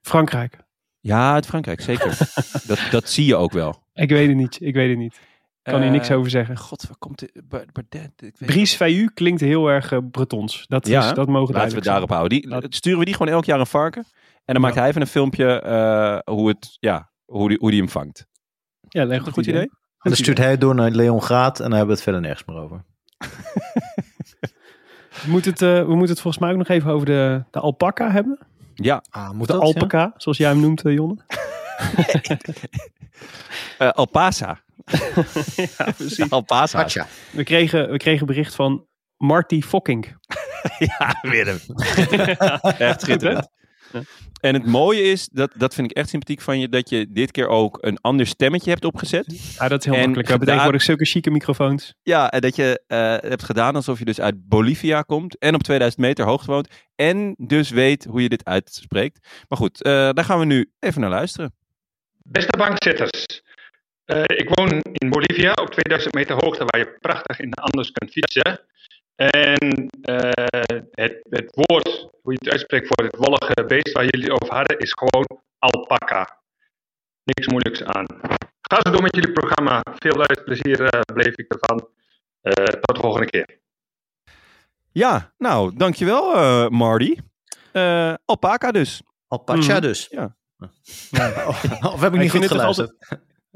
Frankrijk. 0.00 0.56
ja, 1.00 1.32
uit 1.32 1.46
Frankrijk, 1.46 1.80
zeker. 1.80 2.18
dat, 2.66 2.78
dat 2.90 3.08
zie 3.08 3.26
je 3.26 3.36
ook 3.36 3.52
wel. 3.52 3.82
Ik 3.94 4.08
weet 4.10 4.28
het 4.28 4.36
niet. 4.36 4.58
Ik 4.60 4.74
weet 4.74 4.88
het 4.88 4.98
niet. 4.98 5.20
Kan 5.62 5.82
hier 5.82 5.90
niks 5.90 6.08
Eh, 6.08 6.16
over 6.18 6.30
zeggen. 6.30 6.56
God, 6.58 6.82
waar 6.88 6.96
komt 6.98 7.20
weet 7.48 8.38
Brice 8.38 8.76
Veillu 8.76 9.10
klinkt 9.14 9.40
heel 9.40 9.68
erg 9.68 9.92
eh, 9.92 9.98
Bretons. 10.10 10.64
Dat, 10.66 10.86
Ja, 10.86 11.08
is, 11.08 11.14
dat 11.14 11.28
mogen 11.28 11.54
Laten 11.54 11.76
we 11.76 11.80
daarop 11.84 12.08
houden. 12.10 12.38
Die, 12.40 12.48
Laat- 12.48 12.74
Sturen 12.74 12.98
we 12.98 13.04
die 13.04 13.14
gewoon 13.14 13.32
elk 13.32 13.44
jaar 13.44 13.60
een 13.60 13.66
varken. 13.66 14.04
En 14.44 14.54
dan 14.54 14.62
maakt 14.62 14.74
hij 14.74 14.88
even 14.88 15.00
een 15.00 15.06
filmpje 15.06 15.60
eh, 15.60 16.18
hoe, 16.34 16.48
het, 16.48 16.76
ja, 16.80 17.10
hoe, 17.24 17.48
die, 17.48 17.58
hoe 17.58 17.70
die 17.70 17.80
hem 17.80 17.88
vangt. 17.88 18.26
Ja, 18.88 19.04
leg 19.04 19.18
dat 19.18 19.26
een 19.26 19.32
goed 19.32 19.46
idee? 19.46 19.62
En 19.62 20.12
dan 20.12 20.16
stuurt 20.16 20.38
hij 20.38 20.50
het 20.50 20.60
door 20.60 20.74
naar 20.74 20.90
Leon 20.90 21.22
Graat 21.22 21.56
en 21.60 21.62
dan 21.62 21.78
hebben 21.78 21.88
we 21.88 21.94
het 21.94 22.02
verder 22.02 22.20
nergens 22.20 22.44
meer 22.46 22.56
over. 22.56 22.84
We 25.24 25.30
moeten, 25.30 25.50
het, 25.50 25.60
we 25.60 25.84
moeten 25.94 26.08
het 26.08 26.20
volgens 26.20 26.38
mij 26.38 26.50
ook 26.52 26.58
nog 26.58 26.68
even 26.68 26.90
over 26.90 27.06
de, 27.06 27.44
de 27.50 27.60
alpaca 27.60 28.10
hebben. 28.10 28.38
Ja, 28.82 29.02
Ah, 29.10 29.30
moet 29.30 29.46
De 29.46 29.52
dat? 29.52 29.62
alpaca, 29.62 30.12
zoals 30.16 30.38
jij 30.38 30.48
hem 30.48 30.60
noemt, 30.60 30.82
eh, 30.84 30.92
Jonne. 30.92 31.16
eh 33.78 33.90
Alpasa. 33.90 34.60
ja, 35.78 35.92
precies. 35.96 36.30
Alpasa. 36.30 37.06
We 37.30 37.44
kregen, 37.44 37.90
we 37.90 37.96
kregen 37.96 38.26
bericht 38.26 38.54
van 38.54 38.86
Marty 39.16 39.62
Fokking. 39.62 40.06
Ja, 40.78 41.18
Willem. 41.22 41.58
echt 42.78 43.00
schitterend. 43.00 43.48
En 44.40 44.54
het 44.54 44.66
mooie 44.66 45.02
is, 45.02 45.28
dat, 45.28 45.50
dat 45.54 45.74
vind 45.74 45.90
ik 45.90 45.96
echt 45.96 46.08
sympathiek 46.08 46.40
van 46.40 46.60
je, 46.60 46.68
dat 46.68 46.88
je 46.88 47.06
dit 47.10 47.30
keer 47.30 47.48
ook 47.48 47.78
een 47.80 47.98
ander 48.00 48.26
stemmetje 48.26 48.70
hebt 48.70 48.84
opgezet. 48.84 49.54
Ja, 49.58 49.68
dat 49.68 49.78
is 49.78 49.84
heel 49.84 49.94
En 49.94 50.00
makkelijk. 50.00 50.26
We 50.26 50.30
hebben 50.30 50.48
tegenwoordig 50.48 50.82
zulke 50.82 51.04
chique 51.04 51.30
microfoons. 51.30 51.94
Ja, 52.02 52.30
en 52.30 52.40
dat 52.40 52.56
je 52.56 52.82
eh, 52.86 52.98
hebt 53.30 53.42
gedaan 53.42 53.74
alsof 53.74 53.98
je 53.98 54.04
dus 54.04 54.20
uit 54.20 54.48
Bolivia 54.48 55.02
komt 55.02 55.38
en 55.38 55.54
op 55.54 55.62
2000 55.62 56.02
meter 56.02 56.24
hoogte 56.24 56.50
woont. 56.50 56.68
En 56.94 57.34
dus 57.38 57.70
weet 57.70 58.04
hoe 58.04 58.22
je 58.22 58.28
dit 58.28 58.44
uitspreekt. 58.44 59.28
Maar 59.48 59.58
goed, 59.58 59.82
eh, 59.82 59.92
daar 59.92 60.24
gaan 60.24 60.38
we 60.38 60.44
nu 60.44 60.72
even 60.78 61.00
naar 61.00 61.10
luisteren. 61.10 61.54
Beste 62.22 62.56
bankzitters, 62.56 63.42
Eh, 64.04 64.22
ik 64.22 64.48
woon 64.54 64.80
in 64.92 65.10
Bolivia 65.10 65.52
op 65.52 65.70
2000 65.70 66.14
meter 66.14 66.34
hoogte 66.34 66.64
waar 66.64 66.80
je 66.80 66.96
prachtig 67.00 67.40
in 67.40 67.50
de 67.50 67.56
Andes 67.56 67.90
kunt 67.90 68.10
fietsen. 68.10 68.60
En 69.16 69.88
eh, 70.02 70.30
het, 70.90 71.20
het 71.30 71.50
woord, 71.54 72.08
hoe 72.22 72.32
je 72.32 72.38
het 72.38 72.50
uitspreekt 72.50 72.86
voor 72.86 73.04
het 73.04 73.16
wollige 73.16 73.64
beest 73.66 73.92
waar 73.92 74.04
jullie 74.04 74.32
het 74.32 74.42
over 74.42 74.54
hadden, 74.54 74.78
is 74.78 74.92
gewoon 74.92 75.26
alpaca. 75.58 76.40
Niks 77.24 77.46
moeilijks 77.46 77.82
aan. 77.82 78.06
Ga 78.60 78.80
zo 78.82 78.90
door 78.90 79.02
met 79.02 79.14
jullie 79.14 79.32
programma. 79.32 79.82
Veel 79.98 80.12
luisterplezier 80.16 80.80
uh, 80.80 81.00
bleef 81.14 81.36
ik 81.36 81.52
ervan. 81.52 81.88
Uh, 82.42 82.52
tot 82.52 82.94
de 82.96 83.00
volgende 83.00 83.26
keer. 83.26 83.58
Ja, 84.92 85.32
nou, 85.38 85.76
dankjewel 85.76 86.34
uh, 86.36 86.68
Marty. 86.68 87.16
Uh, 87.72 88.14
alpaca 88.24 88.70
dus. 88.70 89.02
Alpaca 89.28 89.58
Mhm. 89.72 89.80
dus. 89.80 90.06
Ja. 90.10 90.36
Ja. 91.10 91.46
Of, 91.92 92.00
heb 92.00 92.14
ik 92.14 92.20
niet 92.20 92.30
goed 92.30 92.46
geluisterd? 92.46 92.94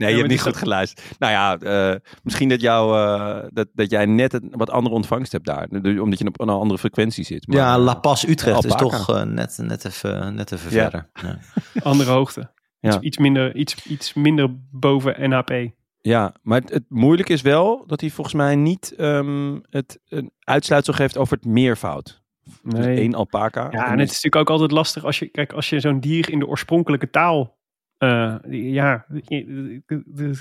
Nee, 0.00 0.10
je 0.10 0.16
hebt 0.16 0.28
niet 0.30 0.40
goed 0.42 0.56
geluisterd. 0.56 1.18
Nou 1.18 1.32
ja, 1.32 1.58
eh, 1.92 1.96
misschien 2.22 2.48
dat, 2.48 2.60
jou, 2.60 2.96
eh, 2.98 3.48
dat, 3.52 3.68
dat 3.72 3.90
jij 3.90 4.06
net 4.06 4.32
een 4.32 4.48
wat 4.56 4.70
andere 4.70 4.94
ontvangst 4.94 5.32
hebt 5.32 5.46
daar. 5.46 5.68
Omdat 6.00 6.18
je 6.18 6.26
op 6.26 6.40
een 6.40 6.48
andere 6.48 6.78
frequentie 6.78 7.24
zit. 7.24 7.46
Maar, 7.46 7.56
Ja, 7.56 7.78
La 7.78 7.94
Paz 7.94 8.24
Utrecht 8.24 8.64
is 8.64 8.74
toch 8.74 9.08
eh, 9.10 9.22
net, 9.22 9.58
net 9.62 9.84
even, 9.84 10.34
net 10.34 10.52
even 10.52 10.72
Ja. 10.72 10.80
verder. 10.90 11.10
Ja. 11.22 11.38
Andere 11.90 12.10
hoogte. 12.10 12.40
Iets, 12.80 12.94
Ja. 12.94 13.00
iets, 13.00 13.18
minder, 13.18 13.54
iets, 13.56 13.86
iets 13.86 14.14
minder 14.14 14.48
boven 14.70 15.30
NHP. 15.30 15.70
Ja, 16.00 16.34
maar 16.42 16.60
het, 16.60 16.70
het 16.70 16.84
moeilijke 16.88 17.32
is 17.32 17.42
wel 17.42 17.84
dat 17.86 18.00
hij 18.00 18.10
volgens 18.10 18.36
mij 18.36 18.56
niet 18.56 18.94
ehm, 18.96 19.58
het 19.70 19.98
een 20.08 20.30
uitsluitsel 20.40 20.92
geeft 20.94 21.16
over 21.18 21.36
het 21.36 21.44
meervoud. 21.46 22.22
Dus 22.62 22.84
Nee. 22.86 22.98
één 22.98 23.14
alpaca. 23.14 23.68
Ja, 23.70 23.84
en 23.84 23.98
het 23.98 24.08
is 24.10 24.14
natuurlijk 24.14 24.36
ook 24.36 24.50
altijd 24.50 24.70
lastig 24.70 25.04
als 25.04 25.18
je, 25.18 25.26
kijk, 25.28 25.52
als 25.52 25.68
je 25.68 25.80
zo'n 25.80 26.00
dier 26.00 26.30
in 26.30 26.38
de 26.38 26.46
oorspronkelijke 26.46 27.10
taal 27.10 27.58
eh, 28.00 28.34
ja, 28.48 29.04
die- 29.08 29.82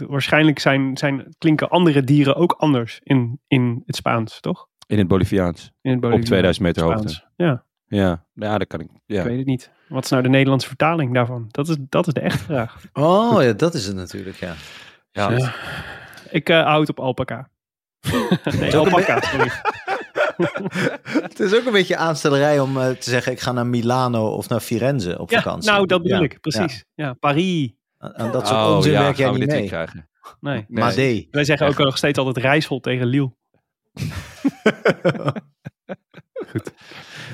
waarschijnlijk 0.07 0.59
zijn, 0.59 0.97
zijn, 0.97 1.35
klinken 1.37 1.69
andere 1.69 2.03
dieren 2.03 2.35
ook 2.35 2.51
anders 2.57 2.99
in, 3.03 3.39
in 3.47 3.83
het 3.85 3.95
Spaans, 3.95 4.39
toch? 4.39 4.67
In 4.87 4.97
het 4.97 5.07
Boliviaans. 5.07 5.71
In 5.81 5.89
het 5.91 5.95
Op 5.95 6.01
Boliviaans 6.01 6.25
2000 6.29 6.65
meter 6.65 6.83
hoogte. 6.83 7.09
Spaans. 7.09 7.27
Ja, 7.35 7.63
Ja, 7.87 8.25
ja 8.33 8.57
dat 8.57 8.67
kan 8.67 8.79
ik. 8.79 8.89
Ja. 9.05 9.19
ik 9.19 9.27
weet 9.27 9.37
het 9.37 9.45
niet. 9.47 9.71
Wat 9.87 10.03
is 10.03 10.09
nou 10.09 10.23
de 10.23 10.29
Nederlandse 10.29 10.67
vertaling 10.67 11.13
daarvan? 11.13 11.45
Dat 11.47 11.67
is, 11.67 11.75
dat 11.89 12.07
is 12.07 12.13
de 12.13 12.19
echte 12.19 12.43
vraag. 12.43 12.81
Oh 12.93 13.43
ja, 13.43 13.53
dat 13.53 13.73
is 13.73 13.85
het 13.87 13.95
natuurlijk, 13.95 14.35
ja. 14.37 14.53
Ja. 15.11 15.53
Ik 16.29 16.49
eh 16.49 16.63
hou 16.63 16.79
het 16.79 16.89
op 16.89 16.99
alpaca. 16.99 17.49
nee, 18.59 18.77
alpaca, 18.77 19.21
sorry. 19.21 19.49
Het 21.27 21.39
is 21.39 21.55
ook 21.55 21.65
een 21.65 21.71
beetje 21.71 21.97
aanstellerij 21.97 22.59
om 22.59 22.77
eh, 22.77 22.89
te 22.89 23.09
zeggen, 23.09 23.31
ik 23.31 23.39
ga 23.39 23.51
naar 23.51 23.67
Milano 23.67 24.27
of 24.27 24.49
naar 24.49 24.59
Firenze 24.59 25.19
op 25.19 25.29
Ja, 25.29 25.41
vakantie. 25.41 25.71
nou, 25.71 25.85
dat 25.85 26.01
bedoel 26.01 26.17
Ja, 26.17 26.23
ik, 26.23 26.39
precies. 26.41 26.85
Ja, 26.93 27.13
Paris. 27.13 27.71
ja. 27.97 28.13
Aan 28.13 28.31
dat 28.31 28.47
soort 28.47 28.59
Oh 28.67 28.75
onzin 28.75 28.91
ja, 28.91 29.01
werk 29.01 29.17
jij 29.17 29.31
niet 29.31 29.47
mee. 29.47 29.67
krijgen? 29.67 30.09
Nee. 30.39 30.65
Nee. 30.67 30.83
Madé. 30.83 31.27
Wij 31.31 31.43
zeggen 31.43 31.67
ook 31.67 31.77
nog 31.77 31.97
steeds 31.97 32.17
altijd 32.19 32.37
Rijssel 32.37 32.79
tegen 32.79 33.05
Liel. 33.07 33.37
Goed. 36.49 36.71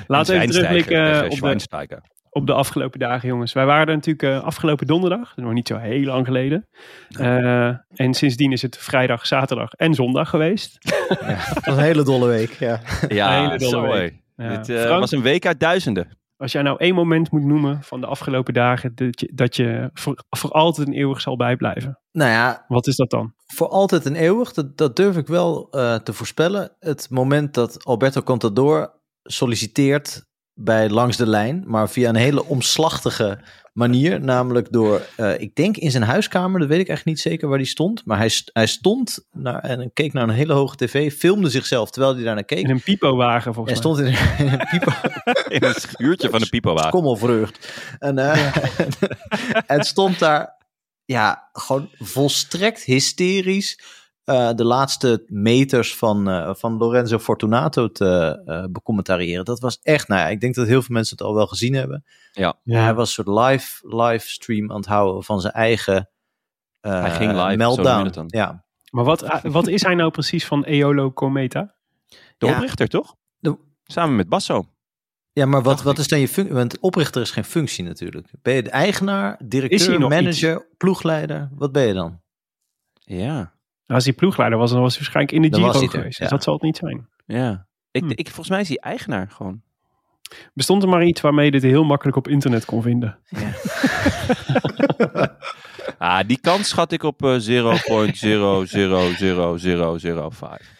Laten 0.06 0.34
we 0.34 0.40
even 0.40 0.54
terugblikken 0.54 1.24
op 1.24 1.30
de, 1.30 1.36
Schweinsteiger. 1.36 2.02
Op 2.36 2.46
de 2.46 2.52
afgelopen 2.52 2.98
dagen, 2.98 3.28
jongens. 3.28 3.52
Wij 3.52 3.66
waren 3.66 3.86
er 3.86 3.94
natuurlijk 3.94 4.22
eh, 4.38 4.44
afgelopen 4.44 4.86
donderdag, 4.86 5.36
nog 5.36 5.52
niet 5.52 5.68
zo 5.68 5.76
heel 5.76 6.04
lang 6.04 6.26
geleden. 6.26 6.68
Eh, 7.08 7.66
en 7.94 8.14
sindsdien 8.14 8.52
is 8.52 8.62
het 8.62 8.76
vrijdag, 8.78 9.26
zaterdag 9.26 9.72
en 9.72 9.94
zondag 9.94 10.30
geweest. 10.30 10.78
Dat 11.08 11.64
was 11.64 11.76
een 11.76 11.82
hele 11.82 12.02
dolle 12.04 12.26
week, 12.26 12.50
ja. 12.52 12.80
Ja, 13.08 13.42
hele 13.42 13.58
dolle 13.58 13.80
week. 13.80 13.90
mooi. 13.90 14.22
Ja. 14.36 14.56
Dit 14.56 14.68
eh, 14.68 14.82
Frank, 14.82 15.00
was 15.00 15.12
een 15.12 15.22
week 15.22 15.46
uit 15.46 15.60
duizenden. 15.60 16.18
als 16.36 16.52
jij 16.52 16.62
nou 16.62 16.78
één 16.78 16.94
moment 16.94 17.30
moet 17.30 17.44
noemen 17.44 17.82
van 17.82 18.00
de 18.00 18.06
afgelopen 18.06 18.54
dagen 18.54 18.94
dat 18.94 19.20
je, 19.20 19.30
dat 19.34 19.56
je 19.56 19.90
voor, 19.92 20.24
voor 20.30 20.50
altijd 20.50 20.86
en 20.86 20.92
eeuwig 20.92 21.20
zal 21.20 21.36
bijblijven. 21.36 22.00
Nou 22.12 22.30
ja, 22.30 22.64
Wat 22.68 22.86
is 22.86 22.96
dat 22.96 23.10
dan? 23.10 23.34
voor 23.46 23.68
altijd 23.68 24.06
en 24.06 24.14
eeuwig, 24.14 24.52
dat, 24.52 24.76
dat 24.76 24.96
durf 24.96 25.16
ik 25.16 25.26
wel 25.26 25.68
eh, 25.70 25.94
te 25.94 26.12
voorspellen. 26.12 26.76
Het 26.78 27.06
moment 27.10 27.54
dat 27.54 27.84
Alberto 27.84 28.22
Contador 28.22 28.94
solliciteert 29.22 30.25
bij 30.58 30.88
Langs 30.88 31.16
de 31.16 31.26
Lijn, 31.26 31.64
maar 31.66 31.90
via 31.90 32.08
een 32.08 32.14
hele 32.14 32.44
omslachtige 32.44 33.38
manier. 33.72 34.20
Namelijk 34.20 34.72
door, 34.72 35.06
eh, 35.16 35.40
ik 35.40 35.54
denk 35.54 35.76
in 35.76 35.90
zijn 35.90 36.02
huiskamer, 36.02 36.60
dat 36.60 36.68
weet 36.68 36.80
ik 36.80 36.88
echt 36.88 37.04
niet 37.04 37.20
zeker 37.20 37.48
waar 37.48 37.58
hij 37.58 37.66
stond. 37.66 38.04
Maar 38.04 38.18
hij, 38.18 38.30
hij 38.52 38.66
stond 38.66 39.26
naar, 39.32 39.60
en 39.60 39.92
keek 39.92 40.12
naar 40.12 40.22
een 40.22 40.34
hele 40.34 40.52
hoge 40.52 40.76
tv, 40.76 41.12
filmde 41.16 41.50
zichzelf 41.50 41.90
terwijl 41.90 42.14
hij 42.14 42.24
daar 42.24 42.34
naar 42.34 42.44
keek. 42.44 42.58
In 42.58 42.70
een 42.70 42.82
pipowagen 42.82 43.42
Hij 43.42 43.52
volgens 43.52 43.80
mij. 43.80 43.94
stond 43.94 43.98
in 43.98 44.46
in 44.46 44.52
een 44.52 44.66
pieper, 44.70 45.22
In 45.58 45.64
een 45.64 45.74
schuurtje 45.74 46.30
van 46.30 46.40
de 46.40 46.48
pipowagen. 46.48 46.88
Skommelvreugd. 46.88 47.72
En 47.98 48.18
eh, 48.18 48.56
het 49.66 49.86
stond 49.92 50.18
daar, 50.18 50.56
ja, 51.04 51.48
gewoon 51.52 51.88
volstrekt 51.98 52.84
hysterisch. 52.84 53.80
Eh, 54.26 54.50
de 54.54 54.64
laatste 54.64 55.24
meters 55.28 55.96
van, 55.96 56.28
eh, 56.28 56.54
van 56.54 56.76
Lorenzo 56.76 57.18
Fortunato 57.18 57.92
te 57.92 58.42
eh 58.46 58.64
becommentariëren. 58.70 59.44
Dat 59.44 59.60
was 59.60 59.78
echt, 59.82 60.08
nou 60.08 60.20
ja, 60.20 60.28
ik 60.28 60.40
denk 60.40 60.54
dat 60.54 60.66
heel 60.66 60.82
veel 60.82 60.94
mensen 60.94 61.16
het 61.16 61.26
al 61.26 61.34
wel 61.34 61.46
gezien 61.46 61.74
hebben. 61.74 62.04
Ja. 62.32 62.56
Hij 62.64 62.94
was 62.94 63.16
een 63.16 63.24
soort 63.24 63.38
live, 63.48 63.96
livestream 63.96 64.70
aan 64.70 64.76
het 64.76 64.86
houden 64.86 65.24
van 65.24 65.40
zijn 65.40 65.52
eigen 65.52 66.10
eh, 66.80 67.00
Hij 67.00 67.10
ging 67.10 67.32
live, 67.32 67.56
meltdown. 67.56 68.24
Ja. 68.26 68.64
Maar 68.90 69.04
wat, 69.04 69.40
wat 69.42 69.66
is 69.68 69.82
hij 69.82 69.94
nou 69.94 70.10
precies 70.10 70.46
van 70.46 70.64
Eolo 70.64 71.12
Cometa? 71.12 71.74
De 72.38 72.46
Ja. 72.46 72.52
oprichter, 72.54 72.88
toch? 72.88 73.14
De- 73.38 73.58
Samen 73.84 74.16
met 74.16 74.28
Basso. 74.28 74.68
Ja, 75.32 75.46
maar 75.46 75.62
wat, 75.62 75.82
wat 75.82 75.98
is 75.98 76.08
dan 76.08 76.20
je 76.20 76.28
functie? 76.28 76.54
Want 76.54 76.78
oprichter 76.78 77.22
is 77.22 77.30
geen 77.30 77.44
functie 77.44 77.84
natuurlijk. 77.84 78.28
Ben 78.42 78.54
je 78.54 78.62
de 78.62 78.70
eigenaar, 78.70 79.40
directeur, 79.44 80.00
manager, 80.00 80.66
ploegleider? 80.76 81.48
Wat 81.52 81.72
ben 81.72 81.86
je 81.86 81.94
dan? 81.94 82.20
Ja. 82.94 83.54
Als 83.86 84.04
hij 84.04 84.12
ploegleider 84.12 84.58
was, 84.58 84.70
dan 84.70 84.80
was 84.80 84.92
hij 84.96 85.02
waarschijnlijk 85.02 85.36
in 85.36 85.42
de 85.42 85.48
Dan 85.48 85.60
was 85.60 85.70
Giro 85.70 85.84
hij 85.84 85.92
er, 85.94 85.98
geweest. 86.00 86.18
ja. 86.18 86.24
Dus 86.24 86.32
dat 86.32 86.42
zal 86.42 86.52
het 86.54 86.62
niet 86.62 86.76
zijn. 86.76 87.08
Ja. 87.26 87.66
Ik, 87.90 88.02
Hm. 88.02 88.10
ik, 88.10 88.26
volgens 88.26 88.48
mij 88.48 88.60
is 88.60 88.68
hij 88.68 88.78
eigenaar 88.78 89.30
gewoon. 89.30 89.62
Bestond 90.54 90.82
er 90.82 90.88
maar 90.88 91.04
iets 91.04 91.20
waarmee 91.20 91.44
je 91.44 91.50
dit 91.50 91.62
heel 91.62 91.84
makkelijk 91.84 92.16
op 92.16 92.28
internet 92.28 92.64
kon 92.64 92.82
vinden? 92.82 93.18
Ah, 95.98 96.20
die 96.26 96.38
kans 96.40 96.68
schat 96.68 96.92
ik 96.92 97.02
op 97.02 97.22
eh 97.24 97.38
0.0000005. 97.38 97.44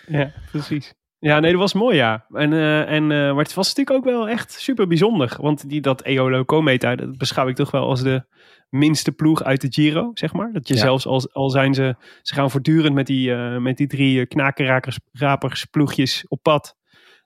Ja, 0.06 0.32
precies. 0.50 0.94
Ja, 1.18 1.40
nee, 1.40 1.50
dat 1.50 1.60
was 1.60 1.72
mooi, 1.74 1.96
ja. 1.96 2.26
En, 2.32 2.52
eh, 2.52 2.80
en, 2.80 3.02
eh, 3.02 3.08
maar 3.34 3.44
het 3.44 3.54
was 3.54 3.74
natuurlijk 3.74 3.96
ook 3.96 4.04
wel 4.14 4.28
echt 4.28 4.52
super 4.52 4.86
bijzonder. 4.86 5.36
Want 5.40 5.68
die, 5.68 5.80
dat 5.80 6.02
Eolo 6.02 6.44
Cometa, 6.44 6.94
dat 6.96 7.18
beschouw 7.18 7.48
ik 7.48 7.54
toch 7.56 7.70
wel 7.70 7.88
als 7.88 8.02
de 8.02 8.24
minste 8.68 9.12
ploeg 9.12 9.42
uit 9.42 9.61
de 9.61 9.66
Giro, 9.70 10.11
zeg 10.14 10.33
maar. 10.33 10.52
Dat 10.52 10.68
je 10.68 10.74
Ja. 10.74 10.81
zelfs 10.81 11.07
als 11.07 11.33
al 11.33 11.50
zijn 11.50 11.74
ze, 11.74 11.96
ze 12.22 12.35
gaan 12.35 12.50
voortdurend 12.50 12.94
met 12.94 13.07
die, 13.07 13.35
eh, 13.35 13.57
met 13.57 13.76
die 13.76 13.87
drie 13.87 14.20
eh, 14.20 14.26
knakenrakers, 14.26 14.98
rapers, 15.12 15.64
ploegjes 15.64 16.24
op 16.29 16.42
pad. 16.42 16.76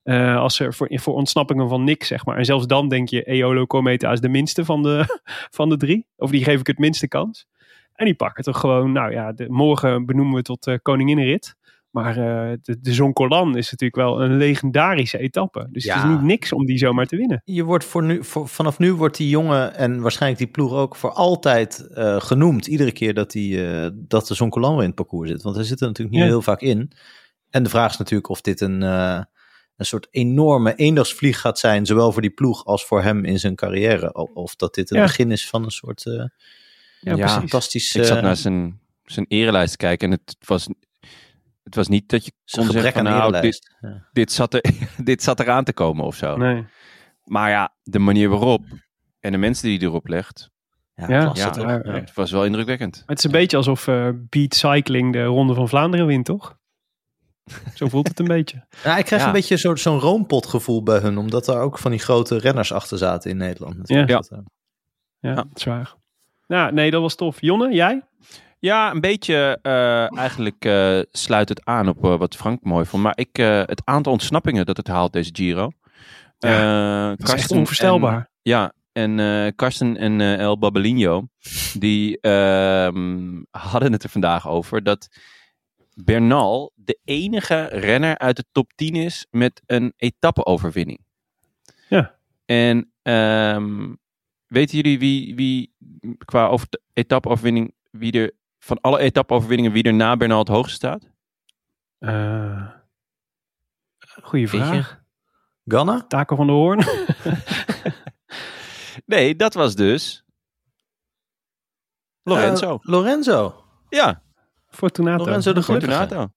Eh, 0.02 0.36
als 0.36 0.60
er 0.60 0.74
voor, 0.74 0.88
voor 0.92 1.14
ontsnappingen 1.14 1.68
van 1.68 1.84
niks, 1.84 2.06
zeg 2.08 2.24
maar. 2.24 2.36
En 2.36 2.44
zelfs 2.44 2.66
dan 2.66 2.88
denk 2.88 3.08
je, 3.08 3.22
Eolo 3.22 3.66
Cometa 3.66 4.12
is 4.12 4.20
de 4.20 4.28
minste 4.28 4.64
van 4.64 4.82
de, 4.82 5.20
van 5.58 5.68
de 5.68 5.76
drie. 5.76 6.06
Of 6.16 6.30
die 6.30 6.44
geef 6.44 6.60
ik 6.60 6.66
het 6.66 6.78
minste 6.78 7.08
kans. 7.08 7.46
En 7.94 8.04
die 8.04 8.14
pakken 8.14 8.44
toch 8.44 8.60
gewoon, 8.60 8.92
nou 8.92 9.12
ja, 9.12 9.32
de, 9.32 9.48
morgen 9.48 10.06
benoemen 10.06 10.34
we 10.34 10.42
tot 10.42 10.66
uh, 10.66 10.74
koninginnenrit. 10.82 11.56
Maar 11.90 12.18
uh, 12.18 12.56
de, 12.62 12.80
de 12.80 12.92
Zoncolan 12.92 13.56
is 13.56 13.70
natuurlijk 13.70 13.96
wel 14.08 14.22
een 14.22 14.36
legendarische 14.36 15.18
etappe. 15.18 15.68
Dus 15.70 15.84
Ja. 15.84 15.94
het 15.94 16.04
is 16.04 16.10
niet 16.10 16.22
niks 16.22 16.52
om 16.52 16.66
die 16.66 16.78
zomaar 16.78 17.06
te 17.06 17.16
winnen. 17.16 17.42
Je 17.44 17.64
wordt 17.64 17.84
voor 17.84 18.02
nu, 18.02 18.24
voor, 18.24 18.48
vanaf 18.48 18.78
nu 18.78 18.92
wordt 18.92 19.16
die 19.16 19.28
jongen 19.28 19.74
en 19.74 20.00
waarschijnlijk 20.00 20.42
die 20.42 20.50
ploeg 20.50 20.72
ook 20.72 20.96
voor 20.96 21.10
altijd 21.12 21.86
eh, 21.94 22.20
genoemd. 22.20 22.66
Iedere 22.66 22.92
keer 22.92 23.14
dat, 23.14 23.30
die, 23.30 23.66
eh, 23.70 23.88
dat 23.94 24.26
de 24.26 24.34
Zoncolan 24.34 24.70
weer 24.72 24.80
in 24.80 24.86
het 24.86 24.94
parcours 24.94 25.30
zit. 25.30 25.42
Want 25.42 25.56
hij 25.56 25.64
zit 25.64 25.80
er 25.80 25.86
natuurlijk 25.86 26.16
niet 26.16 26.24
Ja. 26.24 26.30
heel 26.30 26.42
vaak 26.42 26.60
in. 26.60 26.92
En 27.50 27.62
de 27.62 27.68
vraag 27.70 27.90
is 27.90 27.96
natuurlijk 27.98 28.28
of 28.28 28.40
dit 28.40 28.60
een, 28.60 28.82
eh, 28.82 29.20
een 29.76 29.86
soort 29.86 30.08
enorme 30.10 30.74
eendagsvlieg 30.74 31.40
gaat 31.40 31.58
zijn. 31.58 31.86
Zowel 31.86 32.12
voor 32.12 32.22
die 32.22 32.30
ploeg 32.30 32.64
als 32.64 32.84
voor 32.84 33.02
hem 33.02 33.24
in 33.24 33.38
zijn 33.38 33.54
carrière. 33.54 34.12
Of 34.34 34.56
dat 34.56 34.74
dit 34.74 34.88
het 34.88 34.98
Ja. 34.98 35.04
begin 35.04 35.30
is 35.30 35.48
van 35.48 35.64
een 35.64 35.70
soort 35.70 36.06
eh, 36.06 36.24
Ja, 37.00 37.28
fantastisch... 37.28 37.94
Ik 37.94 38.04
zat 38.04 38.16
eh, 38.16 38.22
naar 38.22 38.36
zijn, 38.36 38.80
zijn 39.04 39.26
erelijst 39.28 39.70
te 39.70 39.76
kijken 39.76 40.10
en 40.12 40.20
het 40.24 40.36
was, 40.46 40.68
het 41.70 41.78
was 41.78 41.88
niet 41.88 42.08
dat 42.08 42.24
je 42.24 42.32
kon 42.50 42.64
zeggen 42.64 42.92
van 42.92 43.08
aan 43.08 43.30
nou, 43.30 43.40
dit. 43.42 43.76
Ja. 43.80 44.08
dit, 44.12 44.32
zat 44.32 44.54
er, 44.54 44.62
dit 45.04 45.22
zat 45.22 45.40
eraan 45.40 45.64
te 45.64 45.72
komen 45.72 46.04
of 46.04 46.16
zo. 46.16 46.36
Nee. 46.36 46.64
Maar 47.24 47.50
ja, 47.50 47.74
de 47.82 47.98
manier 47.98 48.28
waarop 48.28 48.64
en 49.20 49.32
de 49.32 49.38
mensen 49.38 49.68
die 49.68 49.78
hij 49.78 49.86
erop 49.86 50.06
legt, 50.08 50.50
Ja, 50.94 51.32
het 51.32 52.14
was 52.14 52.30
wel 52.30 52.44
indrukwekkend. 52.44 53.02
Het 53.06 53.18
is 53.18 53.24
een 53.24 53.30
beetje 53.30 53.56
alsof 53.56 53.86
eh, 53.88 54.08
Beat 54.28 54.54
Cycling 54.54 55.12
de 55.12 55.24
Ronde 55.24 55.54
van 55.54 55.68
Vlaanderen 55.68 56.06
wint, 56.06 56.24
toch? 56.24 56.58
Zo 57.74 57.88
voelt 57.88 58.08
het 58.08 58.18
een 58.18 58.26
beetje. 58.26 58.66
Ja, 58.84 58.96
ik 58.98 59.04
krijg 59.04 59.20
Ja. 59.22 59.26
een 59.28 59.34
beetje 59.34 59.56
zo- 59.58 59.76
zo'n 59.76 59.98
roompotgevoel 60.00 60.82
bij 60.82 60.98
hun. 60.98 61.18
Omdat 61.18 61.48
er 61.48 61.58
ook 61.60 61.78
van 61.78 61.90
die 61.90 62.00
grote 62.00 62.38
renners 62.38 62.72
achter 62.72 62.98
zaten 62.98 63.30
in 63.30 63.36
Nederland. 63.36 63.76
natuurlijk. 63.76 64.08
Ja. 64.10 64.18
Eh, 64.28 64.38
Ja, 65.18 65.28
Ja. 65.30 65.34
dat 65.34 65.46
is 65.54 65.64
waar. 65.64 65.94
Ja, 66.46 66.70
nee, 66.70 66.90
dat 66.90 67.00
was 67.00 67.14
tof. 67.14 67.40
Jonne, 67.40 67.74
jij? 67.74 68.02
Ja, 68.60 68.90
een 68.90 69.00
beetje 69.00 69.58
eh, 69.62 70.16
eigenlijk 70.16 70.64
eh, 70.64 71.00
sluit 71.10 71.48
het 71.48 71.64
aan 71.64 71.88
op 71.88 72.04
eh, 72.04 72.18
wat 72.18 72.36
Frank 72.36 72.62
mooi 72.64 72.84
vond. 72.86 73.02
Maar 73.02 73.18
ik, 73.18 73.36
het 73.36 73.82
aantal 73.84 74.12
ontsnappingen 74.12 74.66
dat 74.66 74.76
het 74.76 74.86
haalt, 74.88 75.12
deze 75.12 75.30
Giro. 75.32 75.70
Ja, 76.38 77.08
Dat 77.08 77.18
is 77.18 77.24
echt 77.24 77.30
Karsten 77.32 77.58
onvoorstelbaar. 77.58 78.16
en- 78.16 78.28
ja, 78.42 78.72
en 78.92 79.54
Karsten 79.54 79.96
en 79.96 80.20
El 80.20 80.58
Babelino, 80.58 81.28
die 81.78 82.20
ehm, 82.20 83.42
hadden 83.50 83.92
het 83.92 84.02
er 84.02 84.08
vandaag 84.10 84.48
over 84.48 84.82
dat 84.82 85.08
Bernal 85.94 86.72
de 86.74 86.98
enige 87.04 87.64
renner 87.64 88.18
uit 88.18 88.36
de 88.36 88.44
top 88.52 88.72
10 88.74 88.94
is 88.94 89.26
met 89.30 89.62
een 89.66 89.92
etappe-overwinning. 89.96 91.00
Ja. 91.88 92.14
En 92.44 92.92
ehm, 93.02 93.94
weten 94.46 94.76
jullie 94.76 94.98
wie, 94.98 95.34
wie 95.34 95.74
qua 96.24 96.46
over 96.46 96.68
etappe-overwinning, 96.92 97.74
wie 97.90 98.12
er 98.12 98.32
van 98.70 98.80
alle 98.80 98.98
etappe-overwinningen, 98.98 99.72
wie 99.72 99.82
er 99.82 99.94
na 99.94 100.16
Bernal 100.16 100.38
het 100.38 100.48
hoogste 100.48 100.74
staat? 100.74 101.10
Eh 101.98 102.66
goeie 104.22 104.48
vraag. 104.48 105.00
Ganna? 105.64 106.04
Taco 106.08 106.36
van 106.36 106.46
der 106.46 106.54
Hoorn? 106.56 106.84
Nee, 109.06 109.36
dat 109.36 109.54
was 109.54 109.74
dus 109.74 110.24
Lorenzo. 112.22 112.70
Eh, 112.72 112.78
Lorenzo. 112.82 113.64
ja, 113.88 114.22
Fortunato. 114.68 115.24
Lorenzo 115.24 115.52
de 115.52 115.62
Gelukkige. 115.62 115.92
Fortunato. 115.92 116.32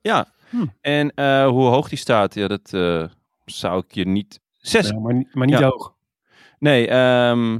Ja. 0.00 0.26
Hm. 0.50 0.66
En 0.80 1.10
eh, 1.14 1.46
hoe 1.48 1.66
hoog 1.68 1.88
die 1.88 1.98
staat, 1.98 2.34
ja, 2.34 2.48
dat 2.48 2.72
eh, 2.72 3.04
zou 3.44 3.78
ik 3.86 3.94
je 3.94 4.06
niet... 4.06 4.40
Zes. 4.52 4.88
Ja, 4.88 4.98
maar, 4.98 5.14
niet- 5.14 5.34
maar 5.34 5.46
niet 5.46 5.58
Ja. 5.58 5.68
hoog. 5.68 5.94
Nee, 6.58 6.88
ehm 6.88 7.58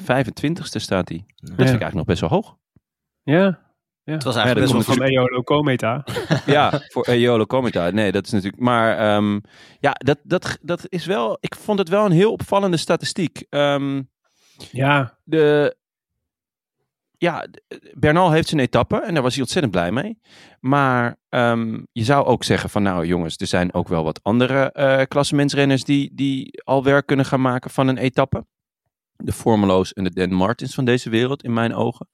25ste 0.00 0.80
staat 0.80 1.08
hij. 1.08 1.24
Dat 1.36 1.46
vind 1.48 1.60
ik 1.60 1.66
eigenlijk 1.66 1.94
nog 1.94 2.04
best 2.04 2.20
wel 2.20 2.30
hoog. 2.30 2.56
Ja, 3.32 3.58
Het 4.04 4.24
was 4.24 4.34
Ja, 4.34 4.40
eigenlijk 4.42 4.72
dat 4.72 4.76
best 4.86 4.86
wel 4.86 4.96
van 4.96 5.06
Eolo 5.06 5.42
Cometa. 5.42 6.04
ja, 6.46 6.80
voor 6.92 7.04
Eolo 7.06 7.46
Cometa. 7.46 7.90
Nee, 7.90 8.12
dat 8.12 8.26
is 8.26 8.32
natuurlijk... 8.32 8.62
Maar 8.62 8.98
ehm, 8.98 9.40
ja, 9.80 9.90
dat, 9.92 10.18
dat, 10.22 10.58
dat 10.62 10.86
is 10.88 11.06
wel... 11.06 11.36
Ik 11.40 11.54
vond 11.54 11.78
het 11.78 11.88
wel 11.88 12.04
een 12.04 12.12
heel 12.12 12.32
opvallende 12.32 12.76
statistiek. 12.76 13.44
Ehm, 13.48 14.02
Ja, 14.70 15.18
de, 15.24 15.76
ja, 17.18 17.46
Bernal 17.94 18.30
heeft 18.32 18.48
zijn 18.48 18.60
etappe 18.60 19.00
en 19.00 19.14
daar 19.14 19.22
was 19.22 19.32
hij 19.32 19.42
ontzettend 19.42 19.72
blij 19.72 19.92
mee. 19.92 20.18
Maar 20.60 21.16
ehm, 21.28 21.80
je 21.92 22.04
zou 22.04 22.24
ook 22.26 22.44
zeggen 22.44 22.70
van 22.70 22.82
nou 22.82 23.06
jongens, 23.06 23.36
er 23.36 23.46
zijn 23.46 23.74
ook 23.74 23.88
wel 23.88 24.04
wat 24.04 24.22
andere 24.22 24.72
eh 24.72 25.02
klassementsrenners 25.08 25.84
die, 25.84 26.10
die 26.14 26.62
al 26.64 26.84
werk 26.84 27.06
kunnen 27.06 27.26
gaan 27.26 27.40
maken 27.40 27.70
van 27.70 27.88
een 27.88 27.98
etappe. 27.98 28.46
De 29.16 29.32
Formelo's 29.32 29.92
en 29.92 30.04
de 30.04 30.10
Dan 30.10 30.32
Martins 30.32 30.74
van 30.74 30.84
deze 30.84 31.10
wereld 31.10 31.42
in 31.42 31.52
mijn 31.52 31.74
ogen. 31.74 32.08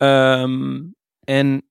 Ehm, 0.00 0.82
en 1.24 1.62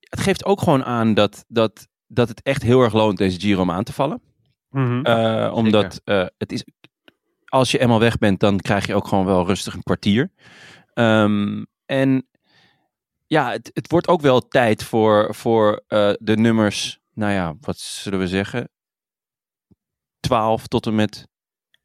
het 0.00 0.20
geeft 0.20 0.44
ook 0.44 0.60
gewoon 0.60 0.84
aan 0.84 1.14
dat, 1.14 1.44
dat, 1.48 1.88
dat 2.06 2.28
het 2.28 2.42
echt 2.42 2.62
heel 2.62 2.80
erg 2.82 2.92
loont 2.92 3.18
deze 3.18 3.40
Giro 3.40 3.60
om 3.60 3.70
aan 3.70 3.84
te 3.84 3.92
vallen. 3.92 4.22
Mhm. 4.70 5.02
Eh, 5.02 5.52
omdat 5.54 6.00
eh, 6.04 6.26
het 6.38 6.52
is, 6.52 6.64
als 7.44 7.70
je 7.70 7.78
eenmaal 7.78 7.98
weg 7.98 8.18
bent, 8.18 8.40
dan 8.40 8.60
krijg 8.60 8.86
je 8.86 8.94
ook 8.94 9.06
gewoon 9.06 9.24
wel 9.24 9.46
rustig 9.46 9.74
een 9.74 9.82
kwartier. 9.82 10.32
Ehm, 10.92 11.64
en 11.86 12.28
ja, 13.26 13.50
het, 13.50 13.70
het 13.72 13.90
wordt 13.90 14.08
ook 14.08 14.20
wel 14.20 14.48
tijd 14.48 14.84
voor, 14.84 15.34
voor 15.34 15.82
eh, 15.86 16.12
de 16.18 16.36
nummers, 16.36 17.00
nou 17.14 17.32
ja, 17.32 17.54
wat 17.60 17.78
zullen 17.78 18.18
we 18.18 18.28
zeggen? 18.28 18.70
12 20.20 20.66
tot 20.66 20.86
en 20.86 20.94
met 20.94 21.28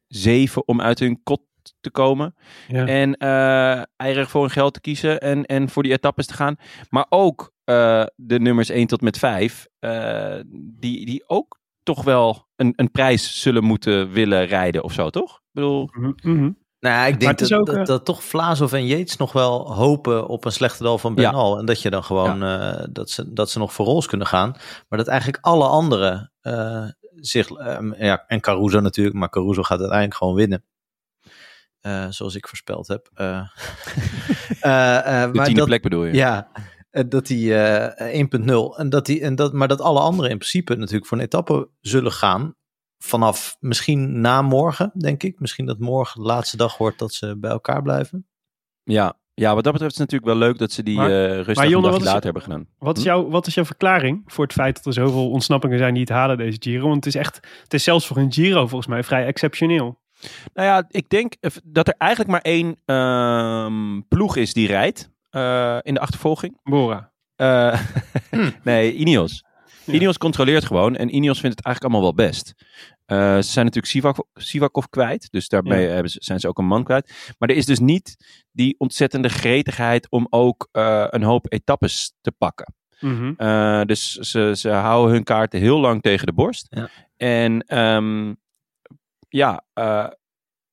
7 0.06 0.68
om 0.68 0.80
uit 0.80 0.98
hun 0.98 1.22
kot 1.22 1.45
te 1.80 1.90
komen. 1.90 2.34
ja. 2.68 2.86
En 2.86 3.16
eh 3.16 3.82
eigenlijk 3.96 4.30
voor 4.30 4.40
hun 4.40 4.50
geld 4.50 4.74
te 4.74 4.80
kiezen 4.80 5.20
en, 5.20 5.46
en 5.46 5.68
voor 5.68 5.82
die 5.82 5.92
etappes 5.92 6.26
te 6.26 6.34
gaan. 6.34 6.56
Maar 6.90 7.06
ook 7.08 7.52
eh, 7.64 8.04
de 8.16 8.40
nummers 8.40 8.68
1 8.68 8.86
tot 8.86 9.00
met 9.00 9.18
5, 9.18 9.66
eh, 9.78 10.34
die, 10.54 11.06
die 11.06 11.28
ook 11.28 11.58
toch 11.82 12.04
wel 12.04 12.46
een, 12.56 12.72
een 12.76 12.90
prijs 12.90 13.40
zullen 13.42 13.64
moeten 13.64 14.10
willen 14.10 14.46
rijden 14.46 14.82
of 14.82 14.92
zo, 14.92 15.10
toch? 15.10 15.34
Ik 15.34 15.52
bedoel, 15.52 15.90
Mhm, 15.92 16.12
mhm. 16.22 16.50
Nou, 16.80 17.08
ik 17.08 17.20
denk 17.20 17.38
dat, 17.38 17.52
ook, 17.52 17.66
dat, 17.66 17.86
dat 17.86 18.04
toch 18.04 18.24
Vlaasov 18.24 18.72
en 18.72 18.86
Yates 18.86 19.16
nog 19.16 19.32
wel 19.32 19.74
hopen 19.74 20.26
op 20.26 20.44
een 20.44 20.52
slechte 20.52 20.82
dal 20.82 20.98
van 20.98 21.14
Bernal. 21.14 21.58
En 21.58 21.66
dat 21.66 21.82
je 21.82 21.90
dan 21.90 22.04
gewoon, 22.04 22.42
eh, 22.42 22.84
dat, 22.90 23.10
ze, 23.10 23.32
dat 23.32 23.50
ze 23.50 23.58
nog 23.58 23.72
voor 23.72 23.86
rols 23.86 24.06
kunnen 24.06 24.26
gaan. 24.26 24.50
Maar 24.88 24.98
dat 24.98 25.08
eigenlijk 25.08 25.44
alle 25.44 25.66
anderen 25.66 26.32
eh, 26.40 26.84
zich, 27.14 27.50
eh, 27.50 27.78
ja, 27.98 28.24
en 28.26 28.40
Caruso 28.40 28.80
natuurlijk, 28.80 29.16
maar 29.16 29.30
Caruso 29.30 29.62
gaat 29.62 29.78
uiteindelijk 29.78 30.18
gewoon 30.18 30.34
winnen. 30.34 30.64
Eh, 31.80 32.06
zoals 32.10 32.34
ik 32.34 32.48
voorspeld 32.48 32.88
heb. 32.88 33.10
Eh, 33.14 33.26
eh, 34.60 34.96
eh, 35.22 35.30
de 35.30 35.34
maar 35.34 35.44
tiende 35.44 35.60
dat, 35.60 35.68
plek 35.68 35.82
bedoel 35.82 36.04
je? 36.04 36.12
ja, 36.14 36.48
dat 36.90 37.26
die 37.26 37.54
eh 37.54 38.24
1.0 38.24 38.78
en 38.78 38.88
dat 38.88 39.06
die 39.06 39.20
en 39.20 39.34
dat, 39.34 39.52
maar 39.52 39.68
dat 39.68 39.80
alle 39.80 40.00
anderen 40.00 40.30
in 40.30 40.38
principe 40.38 40.74
natuurlijk 40.74 41.06
voor 41.06 41.18
een 41.18 41.24
etappe 41.24 41.68
zullen 41.80 42.12
gaan 42.12 42.54
vanaf 42.98 43.56
misschien 43.60 44.20
na 44.20 44.42
morgen, 44.42 44.90
denk 44.98 45.22
ik. 45.22 45.40
Misschien 45.40 45.66
dat 45.66 45.78
morgen 45.78 46.20
de 46.20 46.26
laatste 46.26 46.56
dag 46.56 46.78
wordt 46.78 46.98
dat 46.98 47.12
ze 47.14 47.36
bij 47.38 47.50
elkaar 47.50 47.82
blijven. 47.82 48.26
Ja. 48.82 49.18
ja, 49.34 49.54
wat 49.54 49.64
dat 49.64 49.72
betreft 49.72 49.92
is 49.94 49.98
het 50.00 50.10
natuurlijk 50.10 50.38
wel 50.38 50.48
leuk 50.48 50.58
dat 50.58 50.72
ze 50.72 50.82
die 50.82 50.96
Maar- 50.96 51.10
eh 51.10 51.34
rustig 51.34 51.54
maar 51.54 51.64
een 51.64 51.70
Jonne, 51.70 51.86
dagje 51.88 51.98
wat 51.98 52.06
is- 52.06 52.12
later 52.12 52.24
hebben 52.24 52.42
gedaan. 52.42 52.66
Wat, 52.78 52.96
is 52.96 53.02
Hm? 53.02 53.08
jouw, 53.08 53.28
wat 53.28 53.46
is 53.46 53.54
jouw 53.54 53.64
verklaring 53.64 54.22
voor 54.26 54.44
het 54.44 54.52
feit 54.52 54.74
dat 54.76 54.86
er 54.86 54.92
zoveel 54.92 55.30
ontsnappingen 55.30 55.78
zijn 55.78 55.92
die 55.92 56.02
het 56.02 56.12
halen 56.12 56.36
deze 56.36 56.56
Giro? 56.60 56.82
Want 56.88 57.04
het 57.04 57.14
is 57.14 57.20
echt, 57.20 57.40
het 57.62 57.74
is 57.74 57.84
zelfs 57.84 58.06
voor 58.06 58.16
een 58.16 58.32
Giro 58.32 58.66
volgens 58.66 58.86
mij 58.86 59.02
vrij 59.04 59.26
exceptioneel. 59.26 60.04
Nou 60.54 60.66
ja, 60.68 60.84
ik 60.88 61.08
denk 61.08 61.34
dat 61.64 61.88
er 61.88 61.94
eigenlijk 61.98 62.30
maar 62.30 62.40
één 62.40 62.76
ehm, 62.84 64.00
ploeg 64.08 64.36
is 64.36 64.52
die 64.52 64.66
rijdt 64.66 65.10
eh, 65.30 65.78
in 65.82 65.94
de 65.94 66.00
achtervolging. 66.00 66.58
Bora. 66.62 67.12
Eh, 67.36 67.80
Hm. 68.30 68.50
nee, 68.62 68.94
Ineos. 68.94 69.44
Ja. 69.84 69.92
Ineos 69.92 70.18
controleert 70.18 70.64
gewoon 70.64 70.96
en 70.96 71.14
Ineos 71.14 71.40
vindt 71.40 71.56
het 71.56 71.66
eigenlijk 71.66 71.94
allemaal 71.94 72.14
wel 72.16 72.26
best. 72.26 72.54
Eh, 73.04 73.36
ze 73.36 73.42
zijn 73.50 73.64
natuurlijk 73.64 73.92
Sivak, 73.92 74.24
Sivakov 74.34 74.84
kwijt, 74.90 75.28
dus 75.30 75.48
daarmee 75.48 75.86
Ja. 75.86 75.92
hebben 75.92 76.10
ze, 76.10 76.18
zijn 76.20 76.40
ze 76.40 76.48
ook 76.48 76.58
een 76.58 76.66
man 76.66 76.84
kwijt. 76.84 77.34
Maar 77.38 77.48
er 77.48 77.56
is 77.56 77.66
dus 77.66 77.78
niet 77.78 78.16
die 78.52 78.74
ontzettende 78.78 79.28
gretigheid 79.28 80.10
om 80.10 80.26
ook 80.30 80.68
eh, 80.72 81.06
een 81.08 81.22
hoop 81.22 81.52
etappes 81.52 82.12
te 82.20 82.32
pakken. 82.38 82.74
Mhm. 83.00 83.32
Eh, 83.36 83.82
dus 83.82 84.12
ze, 84.12 84.52
ze 84.56 84.68
houden 84.70 85.12
hun 85.14 85.24
kaarten 85.24 85.60
heel 85.60 85.80
lang 85.80 86.02
tegen 86.02 86.26
de 86.26 86.32
borst. 86.32 86.66
Ja. 86.70 86.88
En 87.16 87.60
ehm, 87.60 88.34
ja, 89.28 89.64
eh, 89.72 90.08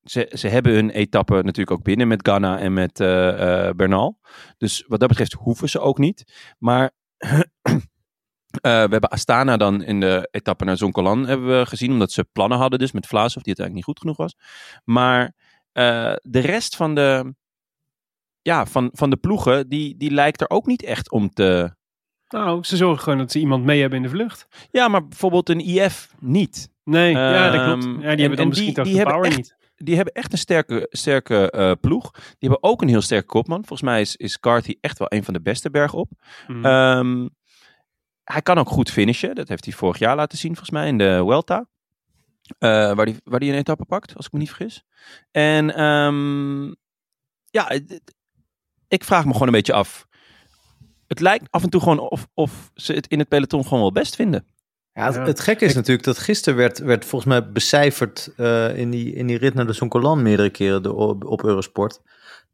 ze, 0.03 0.31
ze 0.33 0.47
hebben 0.47 0.73
hun 0.73 0.89
etappe 0.89 1.33
natuurlijk 1.33 1.71
ook 1.71 1.83
binnen 1.83 2.07
met 2.07 2.27
Ghana 2.27 2.59
en 2.59 2.73
met 2.73 2.99
eh, 2.99 3.69
Bernal. 3.69 4.19
Dus 4.57 4.83
wat 4.87 4.99
dat 4.99 5.09
betreft 5.09 5.33
hoeven 5.33 5.69
ze 5.69 5.79
ook 5.79 5.97
niet. 5.97 6.53
Maar 6.59 6.91
we 8.61 8.69
hebben 8.69 9.09
Astana 9.09 9.57
dan 9.57 9.83
in 9.83 9.99
de 9.99 10.27
etappe 10.31 10.65
naar 10.65 10.77
Zoncolan 10.77 11.27
hebben 11.27 11.59
we 11.59 11.65
gezien. 11.65 11.91
Omdat 11.91 12.11
ze 12.11 12.27
plannen 12.31 12.57
hadden 12.57 12.79
dus 12.79 12.91
met 12.91 13.07
Vlaasov, 13.07 13.43
die 13.43 13.53
het 13.53 13.61
eigenlijk 13.61 13.73
niet 13.73 13.83
goed 13.83 13.99
genoeg 13.99 14.17
was. 14.17 14.35
Maar 14.83 15.35
de 16.21 16.39
rest 16.39 16.75
van 16.75 16.95
de, 16.95 17.33
ja, 18.43 18.65
van, 18.65 18.89
van 18.93 19.09
de 19.09 19.17
ploegen, 19.17 19.69
die, 19.69 19.97
die 19.97 20.11
lijkt 20.11 20.41
er 20.41 20.49
ook 20.49 20.65
niet 20.65 20.83
echt 20.83 21.11
om 21.11 21.29
te... 21.29 21.75
Nou, 22.27 22.63
ze 22.63 22.77
zorgen 22.77 23.03
gewoon 23.03 23.17
dat 23.17 23.31
ze 23.31 23.39
iemand 23.39 23.63
mee 23.63 23.79
hebben 23.79 23.97
in 23.97 24.03
de 24.03 24.09
vlucht. 24.09 24.67
Ja, 24.71 24.87
maar 24.87 25.07
bijvoorbeeld 25.07 25.49
een 25.49 25.59
IF 25.59 26.13
niet. 26.19 26.72
Nee, 26.83 27.11
ja, 27.11 27.49
dat 27.49 27.63
klopt. 27.65 27.83
Ehm, 27.83 27.91
Ja, 27.93 27.97
die 27.99 28.03
en- 28.03 28.07
hebben 28.07 28.29
en 28.29 28.35
dan 28.35 28.47
misschien 28.47 28.67
die- 28.67 28.75
toch 28.75 28.85
die 28.85 28.97
de 28.97 29.03
power 29.03 29.25
echt- 29.25 29.37
niet. 29.37 29.55
Die 29.75 29.95
hebben 29.95 30.13
echt 30.13 30.31
een 30.31 30.37
sterke, 30.37 30.87
sterke 30.89 31.51
eh, 31.51 31.71
ploeg. 31.81 32.11
Die 32.11 32.49
hebben 32.49 32.63
ook 32.63 32.81
een 32.81 32.87
heel 32.87 33.01
sterke 33.01 33.25
kopman. 33.25 33.57
Volgens 33.65 33.81
mij 33.81 34.01
is, 34.01 34.15
is 34.15 34.39
Carthy 34.39 34.75
echt 34.81 34.99
wel 34.99 35.07
een 35.13 35.23
van 35.23 35.33
de 35.33 35.41
beste 35.41 35.69
bergop. 35.69 36.11
Mhm. 36.47 36.65
Ehm, 36.65 37.27
hij 38.23 38.41
kan 38.41 38.57
ook 38.57 38.69
goed 38.69 38.91
finishen. 38.91 39.35
Dat 39.35 39.47
heeft 39.47 39.65
hij 39.65 39.73
vorig 39.73 39.97
jaar 39.99 40.15
laten 40.15 40.37
zien, 40.37 40.49
volgens 40.49 40.69
mij, 40.69 40.87
in 40.87 40.97
de 40.97 41.23
Welta. 41.25 41.67
Eh, 42.57 42.69
waar 42.69 43.05
hij 43.05 43.15
waar 43.23 43.39
die 43.39 43.51
een 43.51 43.57
etappe 43.57 43.85
pakt, 43.85 44.15
als 44.15 44.25
ik 44.25 44.31
me 44.31 44.39
niet 44.39 44.47
vergis. 44.51 44.83
En 45.31 45.75
ehm, 45.75 46.65
ja, 47.49 47.69
ik 48.87 49.03
vraag 49.03 49.25
me 49.25 49.31
gewoon 49.31 49.47
een 49.47 49.53
beetje 49.53 49.73
af. 49.73 50.07
Het 51.07 51.19
lijkt 51.19 51.51
af 51.51 51.63
en 51.63 51.69
toe 51.69 51.81
gewoon 51.81 51.99
of, 51.99 52.27
of 52.33 52.71
ze 52.73 52.93
het 52.93 53.07
in 53.07 53.19
het 53.19 53.27
peloton 53.27 53.63
gewoon 53.63 53.79
wel 53.79 53.91
best 53.91 54.15
vinden. 54.15 54.47
Ja, 54.93 55.11
het, 55.11 55.27
het 55.27 55.39
gekke 55.39 55.63
is 55.65 55.69
Ik- 55.69 55.75
natuurlijk 55.75 56.05
dat 56.05 56.17
gisteren 56.17 56.57
werd, 56.57 56.79
werd 56.79 57.05
volgens 57.05 57.31
mij 57.31 57.51
becijferd 57.51 58.29
eh, 58.37 58.77
in, 58.77 58.89
die, 58.89 59.13
in 59.13 59.27
die 59.27 59.37
rit 59.37 59.53
naar 59.53 59.67
de 59.67 59.73
Zoncolan 59.73 60.21
meerdere 60.21 60.49
keren 60.49 60.83
de, 60.83 60.93
op, 60.93 61.25
op 61.25 61.43
Eurosport. 61.43 62.01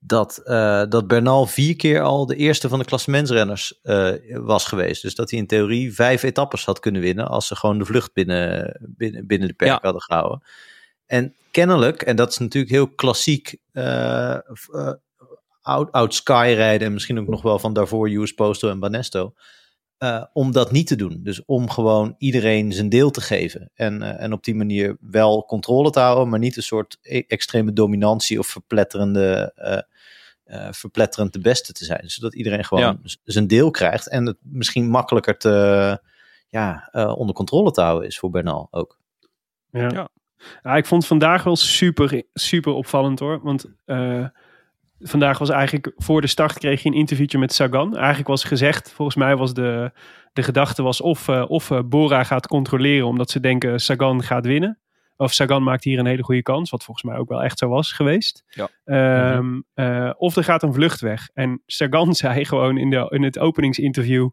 Dat, 0.01 0.37
eh, 0.37 0.83
dat 0.89 1.07
Bernal 1.07 1.45
vier 1.45 1.75
keer 1.75 2.01
al 2.01 2.25
de 2.25 2.35
eerste 2.35 2.69
van 2.69 2.79
de 2.79 2.85
klassementsrenners 2.85 3.79
eh, 3.81 4.11
was 4.33 4.65
geweest. 4.65 5.01
Dus 5.01 5.15
dat 5.15 5.29
hij 5.29 5.39
in 5.39 5.47
theorie 5.47 5.93
vijf 5.93 6.23
etappes 6.23 6.65
had 6.65 6.79
kunnen 6.79 7.01
winnen 7.01 7.27
als 7.27 7.47
ze 7.47 7.55
gewoon 7.55 7.77
de 7.77 7.85
vlucht 7.85 8.13
binnen, 8.13 8.77
binnen, 8.97 9.27
binnen 9.27 9.47
de 9.47 9.53
perk 9.53 9.69
Ja. 9.71 9.79
hadden 9.81 10.01
gehouden. 10.01 10.43
En 11.05 11.33
kennelijk, 11.51 12.01
en 12.01 12.15
dat 12.15 12.29
is 12.29 12.37
natuurlijk 12.37 12.73
heel 12.73 12.87
klassiek, 12.87 13.57
oud, 15.61 15.91
oud 15.91 16.13
Sky 16.13 16.53
rijden 16.55 16.87
en 16.87 16.93
misschien 16.93 17.19
ook 17.19 17.27
nog 17.27 17.41
wel 17.41 17.59
van 17.59 17.73
daarvoor 17.73 18.09
US 18.09 18.31
Posto 18.31 18.69
en 18.69 18.79
Banesto 18.79 19.33
eh, 19.99 20.23
om 20.33 20.51
dat 20.51 20.71
niet 20.71 20.87
te 20.87 20.95
doen. 20.95 21.19
Dus 21.23 21.45
om 21.45 21.69
gewoon 21.69 22.15
iedereen 22.17 22.73
zijn 22.73 22.89
deel 22.89 23.11
te 23.11 23.21
geven. 23.21 23.71
En, 23.73 24.01
eh, 24.01 24.23
en 24.23 24.33
op 24.33 24.43
die 24.43 24.55
manier 24.55 24.97
wel 24.99 25.45
controle 25.45 25.89
te 25.89 25.99
houden, 25.99 26.29
maar 26.29 26.39
niet 26.39 26.57
een 26.57 26.63
soort 26.63 26.97
e- 27.01 27.23
extreme 27.27 27.73
dominantie 27.73 28.39
of 28.39 28.47
verpletterende, 28.47 29.51
eh, 29.55 29.77
eh, 30.43 30.71
verpletterend 30.73 31.33
de 31.33 31.39
beste 31.39 31.73
te 31.73 31.85
zijn. 31.85 32.09
Zodat 32.09 32.35
iedereen 32.35 32.65
gewoon 32.65 32.83
Ja. 32.83 33.17
zijn 33.23 33.47
deel 33.47 33.71
krijgt 33.71 34.07
en 34.09 34.25
het 34.25 34.37
misschien 34.41 34.89
makkelijker 34.89 35.37
te, 35.37 35.99
ja, 36.49 36.89
eh, 36.91 37.17
onder 37.17 37.35
controle 37.35 37.71
te 37.71 37.81
houden 37.81 38.07
is 38.07 38.19
voor 38.19 38.29
Bernal 38.29 38.67
ook. 38.71 38.99
Ja. 39.71 39.89
Ja. 39.93 40.09
Ja, 40.63 40.75
ik 40.75 40.85
vond 40.85 41.05
vandaag 41.07 41.43
wel 41.43 41.55
super, 41.55 42.23
super 42.33 42.73
opvallend 42.73 43.19
hoor. 43.19 43.39
Want 43.43 43.65
eh, 43.85 44.25
vandaag 44.99 45.37
was 45.37 45.49
eigenlijk 45.49 45.91
voor 45.97 46.21
de 46.21 46.27
start 46.27 46.59
kreeg 46.59 46.83
je 46.83 46.89
een 46.89 46.95
interviewtje 46.95 47.37
met 47.37 47.53
Sagan. 47.53 47.97
Eigenlijk 47.97 48.27
was 48.27 48.43
gezegd, 48.43 48.91
volgens 48.91 49.17
mij 49.17 49.35
was 49.35 49.53
de, 49.53 49.91
de 50.33 50.43
gedachte 50.43 50.83
was 50.83 51.01
of, 51.01 51.27
eh, 51.27 51.45
of 51.47 51.71
eh, 51.71 51.79
Bora 51.85 52.23
gaat 52.23 52.47
controleren 52.47 53.07
omdat 53.07 53.29
ze 53.29 53.39
denken 53.39 53.79
Sagan 53.79 54.23
gaat 54.23 54.45
winnen. 54.45 54.79
Of 55.17 55.33
Sagan 55.33 55.63
maakt 55.63 55.83
hier 55.83 55.99
een 55.99 56.05
hele 56.05 56.23
goede 56.23 56.41
kans, 56.41 56.69
wat 56.69 56.83
volgens 56.83 57.05
mij 57.05 57.17
ook 57.17 57.29
wel 57.29 57.43
echt 57.43 57.59
zo 57.59 57.67
was 57.67 57.91
geweest. 57.91 58.43
Ja. 58.49 58.69
Ehm, 58.85 59.61
eh, 59.73 60.11
of 60.17 60.35
er 60.35 60.43
gaat 60.43 60.63
een 60.63 60.73
vlucht 60.73 61.01
weg. 61.01 61.29
En 61.33 61.61
Sagan 61.65 62.15
zei 62.23 62.45
gewoon 62.45 62.77
in, 62.77 62.89
de, 62.89 63.07
in 63.09 63.23
het 63.23 63.39
openingsinterview, 63.39 64.29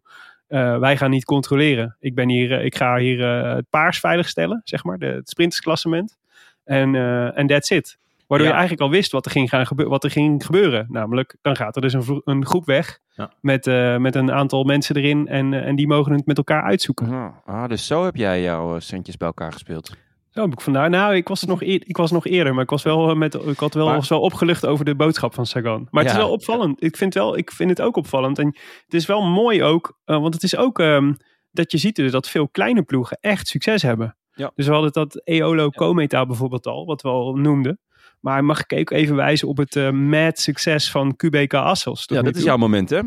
wij 0.48 0.96
gaan 0.96 1.10
niet 1.10 1.24
controleren. 1.24 1.96
Ik, 2.00 2.14
ben 2.14 2.28
hier, 2.28 2.64
ik 2.64 2.76
ga 2.76 2.96
hier 2.96 3.26
het 3.28 3.70
paars 3.70 4.00
veiligstellen, 4.00 4.60
zeg 4.64 4.84
maar, 4.84 4.98
de, 4.98 5.06
het 5.06 5.28
sprintersklassement. 5.28 6.16
En 6.64 6.94
en 7.34 7.46
that's 7.46 7.70
it. 7.70 7.98
Waardoor 8.26 8.46
Ja. 8.46 8.52
je 8.52 8.58
eigenlijk 8.58 8.80
al 8.90 8.96
wist 8.96 9.12
wat 9.12 9.24
er 9.24 9.30
ging, 9.30 9.48
gaan 9.48 9.66
gebe- 9.66 9.88
wat 9.88 10.04
er 10.04 10.10
ging 10.10 10.44
gebeuren. 10.44 10.86
Namelijk, 10.88 11.36
dan 11.42 11.56
gaat 11.56 11.76
er 11.76 11.82
dus 11.82 11.92
een, 11.92 12.20
een 12.24 12.46
groep 12.46 12.64
weg 12.64 12.98
Ja. 13.10 13.32
met, 13.40 13.66
eh, 13.66 13.96
met 13.96 14.14
een 14.14 14.32
aantal 14.32 14.64
mensen 14.64 14.96
erin. 14.96 15.28
En, 15.28 15.52
eh, 15.54 15.66
en 15.66 15.76
die 15.76 15.86
mogen 15.86 16.12
het 16.12 16.26
met 16.26 16.36
elkaar 16.36 16.62
uitzoeken. 16.62 17.10
Ah, 17.10 17.26
ah, 17.44 17.68
dus 17.68 17.86
zo 17.86 18.04
heb 18.04 18.16
jij 18.16 18.42
jouw 18.42 18.74
eh, 18.74 18.80
centjes 18.80 19.16
bij 19.16 19.26
elkaar 19.28 19.52
gespeeld. 19.52 19.92
Zo 20.30 20.42
heb 20.42 20.52
ik 20.52 20.60
vandaag. 20.60 20.88
Nou, 20.88 21.14
ik 21.14 21.28
was, 21.28 21.44
nog 21.44 21.62
eer- 21.62 21.82
ik 21.86 21.96
was 21.96 22.10
nog 22.10 22.26
eerder, 22.26 22.54
maar 22.54 22.62
ik 22.62 22.70
was 22.70 22.82
wel, 22.82 23.14
met, 23.14 23.34
ik 23.34 23.58
had 23.58 23.74
wel, 23.74 23.86
Maar- 23.86 23.94
was 23.94 24.08
wel 24.08 24.20
opgelucht 24.20 24.66
over 24.66 24.84
de 24.84 24.94
boodschap 24.94 25.34
van 25.34 25.46
Sagan. 25.46 25.88
Maar 25.90 26.02
het 26.02 26.12
is 26.12 26.18
wel 26.18 26.30
opvallend. 26.30 26.82
Ik 26.82 26.96
vind, 26.96 27.14
wel, 27.14 27.36
ik 27.38 27.50
vind 27.50 27.70
het 27.70 27.80
ook 27.82 27.96
opvallend. 27.96 28.38
En 28.38 28.46
het 28.84 28.94
is 28.94 29.06
wel 29.06 29.22
mooi 29.22 29.62
ook, 29.62 29.98
want 30.04 30.34
het 30.34 30.42
is 30.42 30.56
ook 30.56 30.78
ehm, 30.78 31.12
dat 31.50 31.72
je 31.72 31.78
ziet 31.78 31.96
dus 31.96 32.10
dat 32.12 32.28
veel 32.28 32.48
kleine 32.48 32.82
ploegen 32.82 33.18
echt 33.20 33.48
succes 33.48 33.82
hebben. 33.82 34.16
Ja. 34.32 34.50
Dus 34.54 34.66
we 34.66 34.72
hadden 34.72 34.92
dat 34.92 35.20
Eolo 35.24 35.70
Cometa 35.70 36.26
bijvoorbeeld 36.26 36.66
al, 36.66 36.86
wat 36.86 37.02
we 37.02 37.08
al 37.08 37.34
noemden. 37.34 37.80
Maar 38.20 38.44
mag 38.44 38.60
ik 38.66 38.78
ook 38.78 38.90
even 38.90 39.16
wijzen 39.16 39.48
op 39.48 39.56
het 39.56 39.76
eh, 39.76 39.90
mad 39.90 40.38
succes 40.38 40.90
van 40.90 41.16
QBK 41.16 41.54
Assos? 41.54 42.04
Ja, 42.06 42.22
dat 42.22 42.36
is 42.36 42.42
jouw 42.44 42.56
moment, 42.56 42.90
hè? 42.90 43.00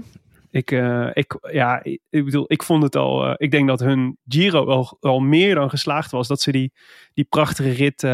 Ik, 0.52 0.72
eh, 0.72 1.10
ik, 1.14 1.38
ja, 1.52 1.84
ik 1.84 2.26
bedoel, 2.26 2.46
ik 2.48 2.64
vond 2.64 2.84
het 2.84 2.96
al. 2.96 3.26
eh, 3.26 3.34
ik 3.38 3.52
denk 3.52 3.68
dat 3.68 3.80
hun 3.80 4.18
Giro 4.28 4.66
al, 4.66 4.98
al 5.00 5.20
meer 5.20 5.56
dan 5.56 5.70
geslaagd 5.70 6.12
was. 6.12 6.28
Dat 6.28 6.42
ze 6.42 6.52
die, 6.52 6.74
die 7.14 7.26
prachtige 7.26 7.70
rit 7.70 8.06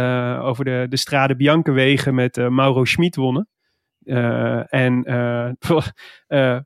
over 0.41 0.65
de, 0.65 0.86
de 0.89 0.97
Strade 0.97 1.36
Bianca 1.36 1.71
wegen 1.71 2.15
met 2.15 2.49
Mauro 2.49 2.86
Schmid 2.86 3.15
wonnen. 3.15 3.49
En 4.69 5.03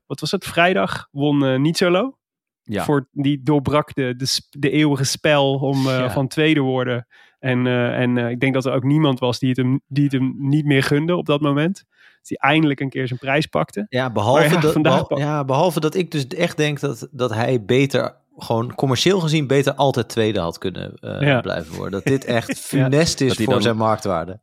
wat 0.06 0.20
was 0.20 0.30
het? 0.30 0.44
Vrijdag 0.44 1.08
won 1.10 1.44
eh 1.44 1.58
Nizzolo. 1.58 2.18
Ja. 2.62 2.84
Voor, 2.84 3.08
die 3.12 3.42
doorbrak 3.42 3.94
de, 3.94 4.14
de, 4.16 4.40
de 4.50 4.70
eeuwige 4.70 5.04
spel 5.04 5.54
om 5.54 5.82
Ja. 5.82 6.10
van 6.10 6.28
tweede 6.28 6.60
worden. 6.60 7.06
En, 7.40 7.66
eh, 7.66 8.00
en 8.00 8.18
eh, 8.18 8.30
ik 8.30 8.40
denk 8.40 8.54
dat 8.54 8.64
er 8.66 8.72
ook 8.72 8.84
niemand 8.84 9.18
was 9.18 9.38
die 9.38 9.48
het, 9.48 9.58
hem, 9.58 9.80
die 9.86 10.04
het 10.04 10.12
hem 10.12 10.34
niet 10.38 10.64
meer 10.64 10.82
gunde 10.82 11.16
op 11.16 11.26
dat 11.26 11.40
moment. 11.40 11.84
Dat 12.20 12.28
hij 12.38 12.50
eindelijk 12.50 12.80
een 12.80 12.90
keer 12.90 13.06
zijn 13.06 13.18
prijs 13.18 13.46
pakte. 13.46 13.86
Ja, 13.88 14.10
behalve, 14.10 14.42
ja, 14.72 14.80
dat, 14.82 15.18
ja, 15.18 15.44
behalve 15.44 15.80
dat 15.80 15.94
ik 15.94 16.10
dus 16.10 16.26
echt 16.26 16.56
denk 16.56 16.80
dat, 16.80 17.08
dat 17.10 17.34
hij 17.34 17.64
beter, 17.64 18.16
gewoon 18.36 18.74
commercieel 18.74 19.20
gezien, 19.20 19.46
beter 19.46 19.74
altijd 19.74 20.08
tweede 20.08 20.40
had 20.40 20.58
kunnen 20.58 20.94
eh, 20.94 21.20
Ja. 21.20 21.40
blijven 21.40 21.74
worden. 21.74 21.92
Dat 21.92 22.04
dit 22.04 22.24
echt 22.24 22.58
funest 22.68 23.20
is 23.20 23.34
voor 23.36 23.52
dan- 23.52 23.62
zijn 23.62 23.76
marktwaarde. 23.76 24.40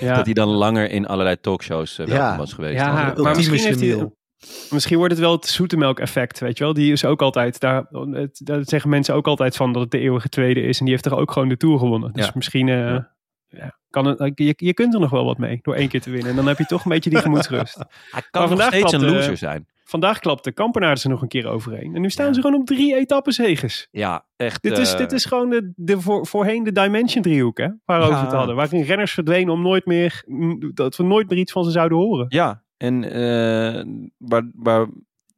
Ja. 0.00 0.14
Dat 0.14 0.24
hij 0.24 0.34
dan 0.34 0.48
langer 0.48 0.90
in 0.90 1.06
allerlei 1.06 1.40
talkshows 1.40 1.96
welkom 1.96 2.16
Ja. 2.16 2.36
was 2.36 2.52
geweest. 2.52 2.80
Ja, 2.80 2.92
maar 2.92 3.16
Ultieme 3.18 3.50
misschien 3.50 3.78
heeft 3.78 3.80
hij-. 3.80 4.10
Misschien 4.70 4.96
wordt 4.98 5.12
het 5.12 5.22
wel 5.22 5.32
het 5.32 5.46
zoetemelk 5.46 5.98
effect, 6.00 6.38
weet 6.40 6.58
je 6.58 6.64
wel. 6.64 6.72
Die 6.72 6.92
is 6.92 7.04
ook 7.04 7.22
altijd, 7.22 7.60
daar, 7.60 7.86
daar 8.32 8.60
zeggen 8.64 8.90
mensen 8.90 9.14
ook 9.14 9.26
altijd 9.26 9.56
van 9.56 9.72
dat 9.72 9.82
het 9.82 9.90
de 9.90 9.98
eeuwige 9.98 10.28
tweede 10.28 10.60
is. 10.60 10.78
En 10.78 10.84
die 10.84 10.94
heeft 10.94 11.06
toch 11.06 11.18
ook 11.18 11.30
gewoon 11.32 11.48
de 11.48 11.56
Tour 11.56 11.78
gewonnen. 11.78 12.12
Dus 12.12 12.24
Ja. 12.26 12.32
misschien 12.34 12.68
eh, 12.68 12.98
ja, 13.48 13.78
kan 13.90 14.04
het, 14.04 14.32
je, 14.34 14.54
je 14.56 14.74
kunt 14.74 14.94
er 14.94 15.00
nog 15.00 15.10
wel 15.10 15.24
wat 15.24 15.38
mee 15.38 15.58
door 15.62 15.74
één 15.74 15.88
keer 15.88 16.00
te 16.00 16.10
winnen. 16.10 16.30
En 16.30 16.36
dan 16.36 16.46
heb 16.46 16.58
je 16.58 16.64
toch 16.64 16.84
een 16.84 16.90
beetje 16.90 17.10
die 17.10 17.18
gemoedsrust. 17.18 17.76
Hij 17.78 17.86
Maar 18.10 18.28
kan 18.30 18.40
nog 18.40 18.50
vandaag 18.50 18.68
steeds 18.68 18.92
een 18.92 18.98
klapt, 18.98 19.14
loser 19.14 19.32
eh, 19.32 19.38
zijn. 19.38 19.66
Vandaag 19.84 20.18
klapte 20.18 20.52
Kampenaars 20.52 21.04
er 21.04 21.10
nog 21.10 21.22
een 21.22 21.28
keer 21.28 21.46
overheen. 21.46 21.94
En 21.94 22.00
nu 22.00 22.10
staan 22.10 22.34
ze 22.34 22.40
gewoon 22.40 22.60
op 22.60 22.66
drie 22.66 22.96
etappenzegers. 22.96 23.88
Ja, 23.90 24.26
echt. 24.36 24.62
Dit 24.62 24.78
is, 24.78 24.92
eh, 24.92 24.98
dit 24.98 25.12
is 25.12 25.24
gewoon 25.24 25.50
de, 25.50 25.72
de 25.76 26.00
voor, 26.00 26.26
voorheen 26.26 26.64
de 26.64 26.72
Dimension 26.72 27.22
driehoek, 27.22 27.58
hè? 27.58 27.68
Waarover 27.84 28.14
we 28.14 28.20
het 28.20 28.32
hadden. 28.32 28.56
Waarin 28.56 28.82
renners 28.82 29.12
verdwenen 29.12 29.52
om 29.52 29.62
nooit 29.62 29.86
meer, 29.86 30.24
dat 30.74 30.96
we 30.96 31.02
nooit 31.02 31.28
meer 31.28 31.38
iets 31.38 31.52
van 31.52 31.64
ze 31.64 31.70
zouden 31.70 31.98
horen. 31.98 32.26
Ja, 32.28 32.62
en 32.78 33.04
eh, 33.04 33.84
waar, 34.18 34.50
waar, 34.54 34.86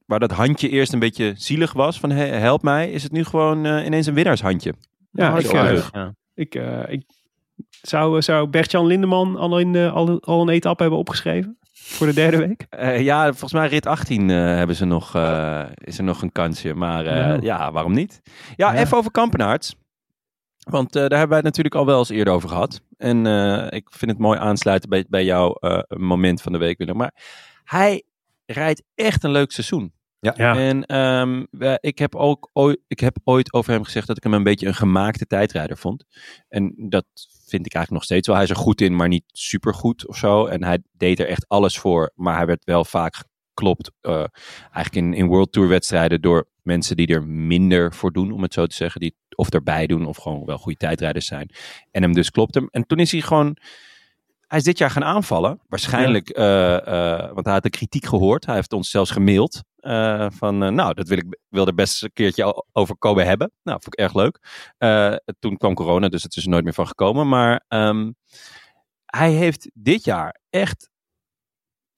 waar 0.06 0.18
dat 0.20 0.30
handje 0.30 0.68
eerst 0.68 0.92
een 0.92 0.98
beetje 0.98 1.32
zielig 1.36 1.72
was 1.72 2.00
van 2.00 2.10
he- 2.10 2.24
help 2.26 2.62
mij, 2.62 2.90
is 2.90 3.02
het 3.02 3.12
nu 3.12 3.24
gewoon 3.24 3.66
eh, 3.66 3.84
ineens 3.84 4.06
een 4.06 4.14
winnaarshandje. 4.14 4.74
Ja, 5.12 5.36
ik. 5.38 5.50
Ja. 5.92 6.14
Ik, 6.34 6.54
eh, 6.54 6.82
ik 6.88 7.02
zou, 7.82 8.22
zou 8.22 8.48
Bert-Jan 8.48 8.86
Lindeman 8.86 9.36
al, 9.36 9.58
in 9.58 9.72
de, 9.72 9.90
al, 9.90 10.20
al 10.22 10.40
een 10.42 10.48
etappe 10.48 10.82
hebben 10.82 11.00
opgeschreven? 11.00 11.58
Voor 11.72 12.06
de 12.06 12.14
derde 12.14 12.36
week? 12.36 12.66
Eh, 12.70 13.00
ja, 13.00 13.24
volgens 13.28 13.52
mij 13.52 13.68
rit 13.68 13.86
18 13.86 14.30
eh, 14.30 14.36
hebben 14.36 14.76
ze 14.76 14.84
nog, 14.84 15.14
eh, 15.14 15.62
is 15.74 15.98
er 15.98 16.04
nog 16.04 16.22
een 16.22 16.32
kansje. 16.32 16.74
Maar 16.74 17.06
eh, 17.06 17.26
Nou. 17.26 17.42
ja, 17.42 17.72
waarom 17.72 17.92
niet? 17.92 18.20
Ja, 18.56 18.72
Ja. 18.72 18.80
even 18.80 18.96
over 18.96 19.10
Kampenaerts. 19.10 19.74
Want 20.68 20.96
eh, 20.96 21.00
daar 21.00 21.18
hebben 21.18 21.28
wij 21.28 21.36
het 21.36 21.46
natuurlijk 21.46 21.74
al 21.74 21.86
wel 21.86 21.98
eens 21.98 22.08
eerder 22.08 22.34
over 22.34 22.48
gehad. 22.48 22.80
En 22.96 23.26
eh, 23.26 23.66
ik 23.78 23.88
vind 23.90 24.10
het 24.10 24.20
mooi 24.20 24.38
aansluiten 24.38 24.88
bij, 24.88 25.04
bij 25.08 25.24
jouw 25.24 25.52
eh, 25.52 25.80
moment 25.88 26.42
van 26.42 26.52
de 26.52 26.58
week, 26.58 26.78
Willem. 26.78 26.96
Maar 26.96 27.14
hij 27.64 28.02
rijdt 28.46 28.82
echt 28.94 29.24
een 29.24 29.30
leuk 29.30 29.52
seizoen. 29.52 29.92
Ja. 30.20 30.56
En 30.56 30.84
ehm, 30.84 31.44
ik, 31.80 31.98
heb 31.98 32.14
ook 32.14 32.50
ooit, 32.52 32.80
ik 32.86 33.00
heb 33.00 33.16
ooit 33.24 33.52
over 33.52 33.72
hem 33.72 33.84
gezegd 33.84 34.06
dat 34.06 34.16
ik 34.16 34.22
hem 34.22 34.34
een 34.34 34.42
beetje 34.42 34.66
een 34.66 34.74
gemaakte 34.74 35.26
tijdrijder 35.26 35.76
vond. 35.76 36.04
En 36.48 36.74
dat 36.76 37.04
vind 37.46 37.66
ik 37.66 37.74
eigenlijk 37.74 37.90
nog 37.90 38.04
steeds 38.04 38.26
wel. 38.26 38.36
Hij 38.36 38.44
is 38.44 38.50
er 38.50 38.56
goed 38.56 38.80
in, 38.80 38.96
maar 38.96 39.08
niet 39.08 39.24
super 39.26 39.74
goed 39.74 40.06
of 40.06 40.16
zo. 40.16 40.46
En 40.46 40.64
hij 40.64 40.82
deed 40.92 41.20
er 41.20 41.28
echt 41.28 41.48
alles 41.48 41.78
voor. 41.78 42.12
Maar 42.14 42.36
hij 42.36 42.46
werd 42.46 42.64
wel 42.64 42.84
vaak 42.84 43.24
geklopt. 43.60 43.90
eh, 44.00 44.24
eigenlijk 44.72 44.94
in, 44.94 45.14
in 45.14 45.26
World 45.26 45.52
Tour 45.52 45.68
wedstrijden 45.68 46.20
door 46.20 46.48
mensen 46.62 46.96
die 46.96 47.06
er 47.06 47.26
minder 47.26 47.94
voor 47.94 48.12
doen, 48.12 48.32
om 48.32 48.42
het 48.42 48.52
zo 48.52 48.66
te 48.66 48.74
zeggen. 48.74 49.00
Die 49.00 49.14
of 49.34 49.50
erbij 49.50 49.86
doen 49.86 50.06
of 50.06 50.16
gewoon 50.16 50.44
wel 50.44 50.58
goede 50.58 50.78
tijdrijders 50.78 51.26
zijn. 51.26 51.50
En 51.90 52.02
hem 52.02 52.12
dus 52.12 52.30
klopt 52.30 52.54
hem. 52.54 52.68
En 52.70 52.86
toen 52.86 52.98
is 52.98 53.12
hij 53.12 53.20
gewoon... 53.20 53.56
Hij 54.46 54.58
is 54.58 54.64
dit 54.64 54.78
jaar 54.78 54.90
gaan 54.90 55.04
aanvallen. 55.04 55.60
Waarschijnlijk, 55.68 56.28
eh, 56.28 56.76
eh, 56.76 57.32
want 57.32 57.44
hij 57.44 57.54
had 57.54 57.62
de 57.62 57.70
kritiek 57.70 58.04
gehoord. 58.04 58.46
Hij 58.46 58.54
heeft 58.54 58.72
ons 58.72 58.90
zelfs 58.90 59.10
gemaild. 59.10 59.62
van, 60.32 60.58
nou, 60.74 60.94
dat 60.94 61.08
wil 61.08 61.18
ik 61.18 61.38
wil 61.48 61.66
er 61.66 61.74
best 61.74 62.02
een 62.02 62.12
keertje 62.12 62.64
over 62.72 62.96
komen 62.96 63.26
hebben. 63.26 63.52
Nou, 63.62 63.80
vond 63.82 63.94
ik 63.94 64.00
erg 64.00 64.14
leuk. 64.14 64.38
Toen 65.38 65.56
kwam 65.56 65.74
corona, 65.74 66.08
dus 66.08 66.22
het 66.22 66.36
is 66.36 66.42
er 66.42 66.50
nooit 66.50 66.64
meer 66.64 66.74
van 66.74 66.86
gekomen. 66.86 67.28
Maar 67.28 67.64
ehm, 67.68 68.10
hij 69.06 69.30
heeft 69.30 69.70
dit 69.74 70.04
jaar 70.04 70.40
echt... 70.50 70.89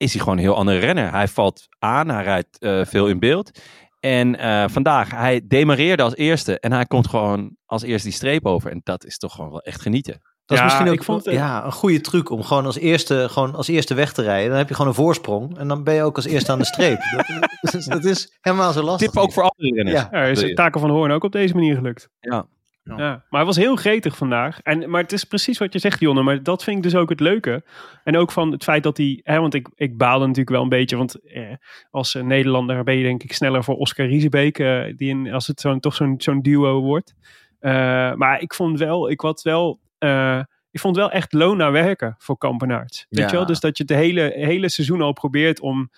Is 0.03 0.11
hij 0.11 0.21
gewoon 0.21 0.37
een 0.37 0.43
heel 0.43 0.55
andere 0.55 0.77
renner. 0.77 1.11
Hij 1.11 1.27
valt 1.27 1.67
aan, 1.79 2.09
hij 2.09 2.23
rijdt 2.23 2.59
eh, 2.59 2.85
veel 2.85 3.07
in 3.07 3.19
beeld. 3.19 3.59
En 3.99 4.35
eh, 4.39 4.63
vandaag, 4.67 5.11
hij 5.11 5.41
demareerde 5.47 6.03
als 6.03 6.15
eerste. 6.15 6.59
En 6.59 6.71
hij 6.71 6.85
komt 6.85 7.07
gewoon 7.07 7.55
als 7.65 7.81
eerste 7.83 8.07
die 8.07 8.17
streep 8.17 8.45
over. 8.45 8.71
En 8.71 8.81
dat 8.83 9.05
is 9.05 9.17
toch 9.17 9.33
gewoon 9.35 9.49
wel 9.51 9.61
echt 9.61 9.81
genieten. 9.81 10.21
Dat 10.45 10.57
is 10.57 10.63
misschien 10.63 10.87
ook 10.87 10.93
ik 10.93 11.03
vond 11.03 11.25
het- 11.25 11.33
ja, 11.33 11.65
een 11.65 11.71
goede 11.71 12.01
truc 12.01 12.29
om 12.29 12.43
gewoon 12.43 12.65
als, 12.65 12.77
eerste, 12.77 13.27
gewoon 13.29 13.55
als 13.55 13.67
eerste 13.67 13.93
weg 13.93 14.13
te 14.13 14.21
rijden. 14.21 14.49
Dan 14.49 14.57
heb 14.57 14.67
je 14.67 14.73
gewoon 14.73 14.89
een 14.89 14.95
voorsprong 14.97 15.57
en 15.57 15.67
dan 15.67 15.83
ben 15.83 15.93
je 15.93 16.03
ook 16.03 16.15
als 16.15 16.25
eerste 16.25 16.51
aan 16.51 16.59
de 16.59 16.65
streep. 16.65 16.99
Dat, 17.61 17.73
is- 17.73 17.85
dat 17.85 18.05
is 18.05 18.37
helemaal 18.41 18.71
zo 18.73 18.81
lastig. 18.81 19.11
Tip 19.11 19.21
ook 19.21 19.31
voor 19.33 19.43
andere 19.43 19.75
renners. 19.75 19.97
Ja. 20.11 20.19
Ja, 20.19 20.25
is 20.25 20.39
je? 20.39 20.53
Taken 20.53 20.79
van 20.81 20.89
Hoorn 20.89 21.11
ook 21.11 21.23
op 21.23 21.31
deze 21.31 21.53
manier 21.53 21.75
gelukt. 21.75 22.09
Ja. 22.19 22.45
Ja. 22.83 22.95
Ja. 22.97 23.09
Maar 23.11 23.25
hij 23.39 23.45
was 23.45 23.55
heel 23.55 23.75
gretig 23.75 24.17
vandaag. 24.17 24.59
En, 24.61 24.89
maar 24.89 25.01
het 25.01 25.11
is 25.11 25.23
precies 25.23 25.57
wat 25.57 25.73
je 25.73 25.79
zegt, 25.79 25.99
Jonne. 25.99 26.21
Maar 26.23 26.43
dat 26.43 26.63
vind 26.63 26.77
ik 26.77 26.83
dus 26.83 26.95
ook 26.95 27.09
het 27.09 27.19
leuke. 27.19 27.63
En 28.03 28.17
ook 28.17 28.31
van 28.31 28.51
het 28.51 28.63
feit 28.63 28.83
dat 28.83 28.97
hij... 28.97 29.19
Hè, 29.23 29.39
want 29.39 29.53
ik, 29.53 29.69
ik 29.75 29.97
baalde 29.97 30.19
natuurlijk 30.19 30.49
wel 30.49 30.61
een 30.63 30.69
beetje. 30.69 30.97
Want 30.97 31.25
eh, 31.27 31.43
als 31.89 32.15
eh, 32.15 32.23
Nederlander 32.23 32.83
ben 32.83 32.97
je 32.97 33.03
denk 33.03 33.23
ik 33.23 33.33
sneller 33.33 33.63
voor 33.63 33.75
Oscar 33.75 34.05
Riesebeek. 34.05 34.59
eh, 34.59 34.83
die 34.95 35.09
in, 35.09 35.31
als 35.33 35.47
het 35.47 35.59
zo'n 35.59 35.79
toch 35.79 35.95
zo'n 35.95 36.15
zo'n 36.17 36.41
duo 36.41 36.81
wordt. 36.81 37.13
Eh, 37.59 37.71
maar 38.13 38.41
ik 38.41 38.53
vond 38.53 38.79
wel... 38.79 39.09
Ik 39.09 39.21
had 39.21 39.41
wel... 39.41 39.79
eh, 39.97 40.39
ik 40.71 40.79
vond 40.79 40.95
wel 40.95 41.11
echt 41.11 41.33
loon 41.33 41.57
naar 41.57 41.71
werken 41.71 42.15
voor 42.17 42.37
Kampenaerts. 42.37 43.05
Weet 43.09 43.19
Ja. 43.23 43.29
je 43.29 43.35
wel? 43.35 43.45
Dus 43.45 43.59
dat 43.59 43.77
je 43.77 43.83
het 43.87 43.93
hele, 43.93 44.31
hele 44.35 44.69
seizoen 44.69 45.01
al 45.01 45.13
probeert 45.13 45.59
om, 45.59 45.89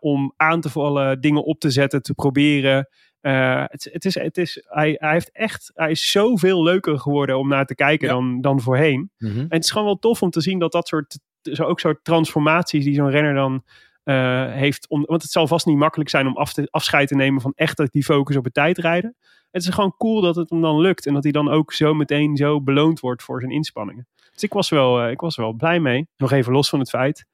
om 0.00 0.32
aan 0.36 0.60
te 0.60 0.68
vallen, 0.70 1.20
dingen 1.20 1.44
op 1.44 1.60
te 1.60 1.70
zetten, 1.70 2.02
te 2.02 2.14
proberen. 2.14 2.88
Eh, 3.26 3.64
het, 3.66 3.88
het 3.92 4.04
is, 4.04 4.14
het 4.14 4.36
is, 4.38 4.64
hij, 4.68 4.96
hij, 4.98 5.12
heeft 5.12 5.30
echt, 5.32 5.70
hij 5.74 5.90
is 5.90 6.10
zoveel 6.10 6.62
leuker 6.62 6.98
geworden 6.98 7.38
om 7.38 7.48
naar 7.48 7.66
te 7.66 7.74
kijken 7.74 8.08
Ja. 8.08 8.12
dan, 8.14 8.40
dan 8.40 8.60
voorheen. 8.60 9.10
Mhm. 9.18 9.38
En 9.38 9.46
het 9.48 9.64
is 9.64 9.70
gewoon 9.70 9.86
wel 9.86 9.98
tof 9.98 10.22
om 10.22 10.30
te 10.30 10.40
zien 10.40 10.58
dat 10.58 10.72
dat 10.72 10.88
soort, 10.88 11.18
zo 11.42 11.62
ook 11.64 11.80
soort 11.80 12.04
transformaties 12.04 12.84
die 12.84 12.94
zo'n 12.94 13.10
renner 13.10 13.34
dan 13.34 13.64
eh, 14.02 14.52
heeft. 14.52 14.88
Om, 14.88 15.04
want 15.06 15.22
het 15.22 15.30
zal 15.30 15.46
vast 15.46 15.66
niet 15.66 15.76
makkelijk 15.76 16.10
zijn 16.10 16.26
om 16.26 16.36
af 16.36 16.52
te, 16.52 16.68
afscheid 16.70 17.08
te 17.08 17.14
nemen 17.14 17.40
van 17.40 17.52
echt 17.54 17.92
die 17.92 18.04
focus 18.04 18.36
op 18.36 18.44
het 18.44 18.54
tijdrijden. 18.54 19.16
Het 19.50 19.62
is 19.62 19.68
gewoon 19.68 19.94
cool 19.98 20.20
dat 20.20 20.36
het 20.36 20.50
hem 20.50 20.60
dan 20.60 20.80
lukt 20.80 21.06
en 21.06 21.14
dat 21.14 21.22
hij 21.22 21.32
dan 21.32 21.48
ook 21.50 21.72
zo 21.72 21.94
meteen 21.94 22.36
zo 22.36 22.60
beloond 22.62 23.00
wordt 23.00 23.22
voor 23.22 23.40
zijn 23.40 23.52
inspanningen. 23.52 24.06
Dus 24.32 24.42
ik 24.42 24.52
was 24.52 24.68
wel, 24.68 25.00
eh, 25.02 25.10
ik 25.10 25.20
was 25.20 25.36
wel 25.36 25.52
blij 25.52 25.80
mee. 25.80 26.08
Nog 26.16 26.32
even 26.32 26.52
los 26.52 26.68
van 26.68 26.78
het 26.78 26.88
feit 26.88 27.26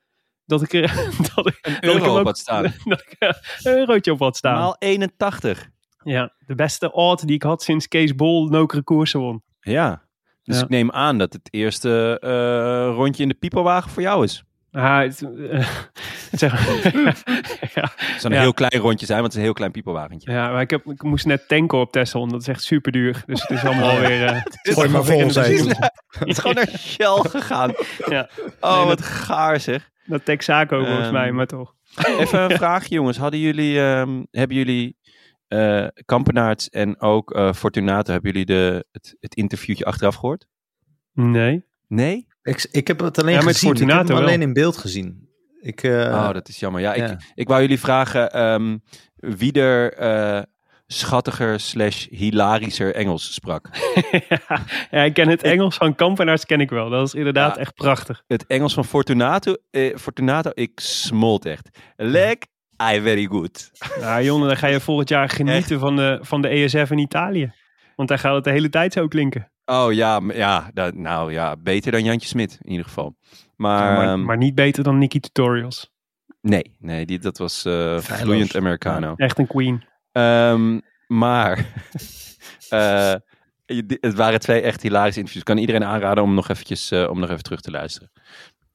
dat 0.44 0.62
ik, 0.62 0.72
er- 0.72 0.94
dat 1.34 1.46
ik, 1.46 1.58
dat 1.62 1.72
ik 1.72 1.84
euro 1.84 1.98
hem 2.02 2.10
op 2.10 2.18
ook- 2.18 2.24
had 2.24 2.38
staan. 2.38 2.62
dat 2.84 3.00
ik 3.00 3.16
een 3.18 3.34
eurotje 3.76 4.12
op 4.12 4.18
had 4.18 4.36
staan. 4.36 4.54
Maal 4.58 4.76
81. 4.78 5.70
Ja, 6.04 6.32
de 6.46 6.54
beste 6.54 6.92
odd 6.92 7.26
die 7.26 7.34
ik 7.36 7.42
had 7.42 7.62
sinds 7.62 7.88
Kees 7.88 8.14
Bol 8.14 8.46
nokere 8.48 8.82
koersen 8.82 9.20
won. 9.20 9.42
Ja. 9.60 10.02
Dus 10.42 10.56
Ja. 10.56 10.62
ik 10.62 10.68
neem 10.68 10.90
aan 10.90 11.18
dat 11.18 11.32
het 11.32 11.48
eerste 11.50 12.18
eh, 12.20 12.94
rondje 12.96 13.22
in 13.22 13.28
de 13.28 13.34
piepelwagen 13.34 13.90
voor 13.90 14.02
jou 14.02 14.24
is. 14.24 14.42
Ah, 14.72 14.98
het, 14.98 15.22
eh, 15.50 15.68
zeg, 16.32 16.66
ja, 17.74 17.90
Het 17.96 18.20
zou 18.20 18.24
een 18.24 18.32
Ja. 18.32 18.40
heel 18.40 18.54
klein 18.54 18.82
rondje 18.82 19.06
zijn, 19.06 19.20
want 19.20 19.32
het 19.32 19.32
is 19.32 19.38
een 19.38 19.44
heel 19.44 19.52
klein 19.52 19.70
piepelwagentje. 19.70 20.30
ja, 20.32 20.50
maar 20.50 20.60
ik, 20.60 20.70
heb, 20.70 20.86
ik 20.86 21.02
moest 21.02 21.26
net 21.26 21.48
tanken 21.48 21.78
op 21.78 21.92
Texel. 21.92 22.28
Dat 22.28 22.40
is 22.40 22.48
echt 22.48 22.62
super 22.62 22.92
duur. 22.92 23.22
Dus 23.26 23.40
het 23.42 23.50
is 23.50 23.64
allemaal 23.64 23.98
weer... 24.00 24.24
eh, 24.26 24.40
Gooi 24.74 24.88
maar 24.88 25.04
vol, 25.04 25.30
zei 25.30 25.54
ik. 25.54 25.76
Het 26.08 26.28
is 26.28 26.38
gewoon 26.38 26.54
naar 26.56 26.68
Shell 26.78 27.18
gegaan. 27.30 27.72
Ja. 28.08 28.28
Oh, 28.60 28.76
Nee, 28.78 28.86
wat 28.86 29.02
gaar 29.02 29.60
zeg. 29.60 29.90
dat 30.06 30.24
Texaco 30.24 30.78
volgens 30.84 31.04
Ehm, 31.04 31.12
mij, 31.12 31.32
maar 31.32 31.46
toch. 31.46 31.74
Even 32.18 32.40
een 32.42 32.56
vraagje 32.56 32.94
jongens. 32.94 33.16
Hadden 33.18 33.40
jullie, 33.40 33.80
ehm, 33.80 34.22
hebben 34.30 34.56
jullie 34.56 34.96
eh 35.52 35.86
Kampenaerts 36.04 36.68
en 36.68 37.00
ook 37.00 37.34
eh, 37.34 37.52
Fortunato, 37.52 38.12
hebben 38.12 38.30
jullie 38.30 38.46
de, 38.46 38.86
het, 38.92 39.16
het 39.20 39.34
interviewtje 39.34 39.84
achteraf 39.84 40.14
gehoord? 40.14 40.46
Nee. 41.12 41.64
Nee? 41.88 42.26
Ik, 42.42 42.68
ik 42.70 42.86
heb 42.86 43.00
het 43.00 43.18
alleen 43.18 43.34
Ja, 43.34 43.42
met 43.42 43.52
gezien. 43.54 43.70
Ik 43.70 43.78
heb 43.78 43.86
Fortunato 43.88 44.14
hem 44.14 44.24
alleen 44.24 44.38
wel. 44.38 44.48
in 44.48 44.54
beeld 44.54 44.76
gezien. 44.76 45.28
Ik, 45.60 45.82
eh, 45.82 45.92
oh, 45.92 46.32
dat 46.32 46.48
is 46.48 46.58
jammer. 46.60 46.80
Ja, 46.80 46.94
ja. 46.94 47.10
Ik, 47.10 47.32
ik 47.34 47.48
wou 47.48 47.60
jullie 47.60 47.78
vragen 47.80 48.32
ehm, 48.32 48.78
wie 49.16 49.52
er 49.52 49.92
eh, 49.92 50.42
schattiger 50.86 51.60
slash 51.60 52.06
hilarischer 52.10 52.94
Engels 52.94 53.34
sprak. 53.34 53.68
ja, 54.90 55.02
ik 55.02 55.14
ken 55.14 55.28
het 55.28 55.42
Engels 55.42 55.76
van 55.76 55.94
Kampenaars 55.94 56.46
ken 56.46 56.60
ik 56.60 56.70
wel. 56.70 56.90
Dat 56.90 57.06
is 57.06 57.14
inderdaad 57.14 57.54
Ja. 57.54 57.60
echt 57.60 57.74
prachtig. 57.74 58.22
Het 58.26 58.46
Engels 58.46 58.74
van 58.74 58.84
Fortunato, 58.84 59.54
eh, 59.70 59.96
Fortunato 59.96 60.50
ik 60.54 60.80
smolt 60.80 61.44
echt. 61.46 61.78
Leg, 61.96 62.36
I 62.94 63.00
very 63.00 63.24
good. 63.26 63.70
Nou, 64.00 64.22
Jonne, 64.22 64.46
dan 64.46 64.56
ga 64.56 64.66
je 64.66 64.80
volgend 64.80 65.08
jaar 65.08 65.28
genieten 65.28 65.80
van 65.80 65.96
de, 65.96 66.18
van 66.22 66.42
de 66.42 66.48
ESF 66.48 66.90
in 66.90 66.98
Italië. 66.98 67.52
Want 67.96 68.08
daar 68.08 68.18
gaat 68.18 68.34
het 68.34 68.44
de 68.44 68.50
hele 68.50 68.68
tijd 68.68 68.92
zo 68.92 69.08
klinken. 69.08 69.50
Oh 69.64 69.92
ja, 69.92 70.20
ja 70.34 70.70
dat, 70.74 70.94
nou 70.94 71.32
ja, 71.32 71.56
beter 71.56 71.92
dan 71.92 72.04
Jantje 72.04 72.28
Smit 72.28 72.58
in 72.62 72.70
ieder 72.70 72.86
geval. 72.86 73.16
Maar, 73.56 73.92
maar, 73.96 74.06
ehm, 74.08 74.24
maar 74.24 74.36
niet 74.36 74.54
beter 74.54 74.84
dan 74.84 74.98
Nicky 74.98 75.20
Tutorials. 75.20 75.90
nee, 76.40 76.76
nee 76.78 77.06
die, 77.06 77.18
dat 77.18 77.38
was 77.38 77.64
eh 77.64 77.98
vloeiend 77.98 78.56
Americano. 78.56 79.14
Echt 79.16 79.38
een 79.38 79.46
queen. 79.46 79.84
Ehm, 80.12 80.78
maar 81.06 81.66
je- 83.66 83.98
het 84.00 84.14
waren 84.14 84.40
twee 84.40 84.60
echt 84.60 84.82
hilarische 84.82 85.18
interviews. 85.18 85.44
Kan 85.46 85.58
iedereen 85.58 85.84
aanraden 85.84 86.24
om 86.24 86.34
nog, 86.34 86.48
eventjes, 86.48 86.90
eh, 86.90 87.08
om 87.10 87.20
nog 87.20 87.30
even 87.30 87.42
terug 87.42 87.60
te 87.60 87.70
luisteren. 87.70 88.10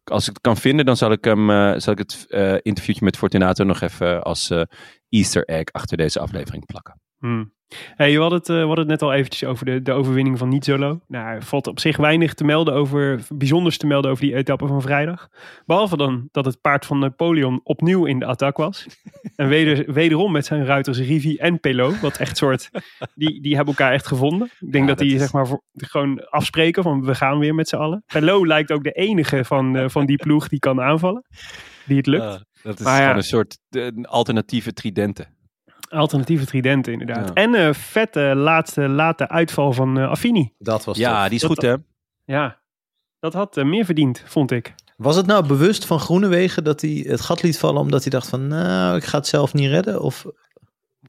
Als 0.09 0.27
ik 0.27 0.33
het 0.33 0.41
kan 0.41 0.57
vinden, 0.57 0.85
dan 0.85 0.97
zal 0.97 1.11
ik, 1.11 1.23
hem, 1.23 1.49
eh, 1.49 1.73
zal 1.77 1.93
ik 1.93 1.99
het 1.99 2.25
eh, 2.29 2.55
interviewtje 2.61 3.05
met 3.05 3.17
Fortunato 3.17 3.63
nog 3.63 3.81
even 3.81 4.23
als 4.23 4.49
eh, 4.49 4.61
Easter 5.09 5.45
egg 5.45 5.71
achter 5.71 5.97
deze 5.97 6.19
aflevering 6.19 6.65
plakken. 6.65 7.01
Hmm. 7.19 7.55
Hey, 7.95 8.13
we, 8.13 8.19
hadden 8.19 8.39
het, 8.39 8.49
eh, 8.49 8.55
we 8.55 8.61
hadden 8.65 8.79
het 8.79 8.87
net 8.87 9.01
al 9.01 9.13
eventjes 9.13 9.49
over 9.49 9.65
de, 9.65 9.81
de 9.81 9.91
overwinning 9.91 10.37
van 10.37 10.49
Niet-Zolo. 10.49 10.99
Nou, 11.07 11.27
er 11.35 11.43
valt 11.43 11.67
op 11.67 11.79
zich 11.79 11.97
weinig 11.97 12.33
te 12.33 12.43
melden 12.43 12.73
over, 12.73 13.21
bijzonders 13.29 13.77
te 13.77 13.87
melden 13.87 14.11
over 14.11 14.23
die 14.23 14.35
etappe 14.35 14.67
van 14.67 14.81
vrijdag. 14.81 15.27
Behalve 15.65 15.97
dan 15.97 16.27
dat 16.31 16.45
het 16.45 16.61
paard 16.61 16.85
van 16.85 16.99
Napoleon 16.99 17.59
opnieuw 17.63 18.05
in 18.05 18.19
de 18.19 18.25
attack 18.25 18.57
was. 18.57 18.87
en 19.35 19.47
weder, 19.47 19.93
wederom 19.93 20.31
met 20.31 20.45
zijn 20.45 20.65
ruiters 20.65 20.99
Rivi 20.99 21.35
en 21.37 21.59
Pelot. 21.59 21.99
Wat 21.99 22.17
echt 22.17 22.37
soort, 22.37 22.69
die, 23.15 23.41
die 23.41 23.55
hebben 23.55 23.73
elkaar 23.77 23.93
echt 23.93 24.07
gevonden. 24.07 24.49
Ik 24.59 24.71
denk 24.71 24.83
Ja, 24.83 24.89
dat 24.89 24.97
die 24.99 25.13
is- 25.13 25.19
zeg 25.21 25.33
maar 25.33 25.47
voor, 25.47 25.61
gewoon 25.73 26.25
afspreken 26.29 26.83
van 26.83 27.05
we 27.05 27.15
gaan 27.15 27.39
weer 27.39 27.55
met 27.55 27.67
z'n 27.69 27.75
allen. 27.75 28.03
Pelot 28.13 28.47
lijkt 28.47 28.71
ook 28.71 28.83
de 28.83 28.91
enige 28.91 29.45
van, 29.45 29.77
eh, 29.77 29.89
van 29.89 30.05
die 30.05 30.17
ploeg 30.17 30.47
die 30.47 30.59
kan 30.59 30.81
aanvallen. 30.81 31.25
Die 31.85 31.97
het 31.97 32.07
lukt. 32.07 32.23
Ah, 32.23 32.39
dat 32.63 32.79
is 32.79 32.85
Maar 32.85 32.93
ja. 32.95 33.01
gewoon 33.01 33.15
een 33.17 33.23
soort 33.23 33.59
eh, 33.69 33.85
een 33.85 34.05
alternatieve 34.05 34.73
tridenten. 34.73 35.35
Alternatieve 35.87 36.45
tridenten 36.45 36.91
inderdaad. 36.93 37.27
Ja. 37.27 37.33
En 37.33 37.53
een 37.53 37.75
vette 37.75 38.19
laatste 38.35 38.87
late 38.87 39.29
uitval 39.29 39.73
van 39.73 39.99
eh, 39.99 40.09
Affini. 40.09 40.53
Dat 40.59 40.85
was 40.85 40.97
Ja, 40.97 41.19
tof. 41.19 41.23
die 41.25 41.35
is 41.35 41.41
Dat- 41.41 41.49
goed 41.51 41.61
hè? 41.61 41.75
Ja, 42.25 42.59
dat 43.19 43.33
had 43.33 43.57
eh, 43.57 43.65
meer 43.65 43.85
verdiend, 43.85 44.23
vond 44.25 44.51
ik. 44.51 44.75
Was 44.97 45.15
het 45.15 45.25
nou 45.25 45.47
bewust 45.47 45.85
van 45.85 45.99
Groenewegen 45.99 46.63
dat 46.63 46.81
hij 46.81 47.03
het 47.07 47.21
gat 47.21 47.41
liet 47.43 47.59
vallen 47.59 47.81
omdat 47.81 48.01
hij 48.01 48.11
dacht 48.11 48.29
van 48.29 48.47
nou, 48.47 48.97
ik 48.97 49.03
ga 49.03 49.17
het 49.17 49.27
zelf 49.27 49.53
niet 49.53 49.69
redden? 49.69 50.01
Of 50.01 50.25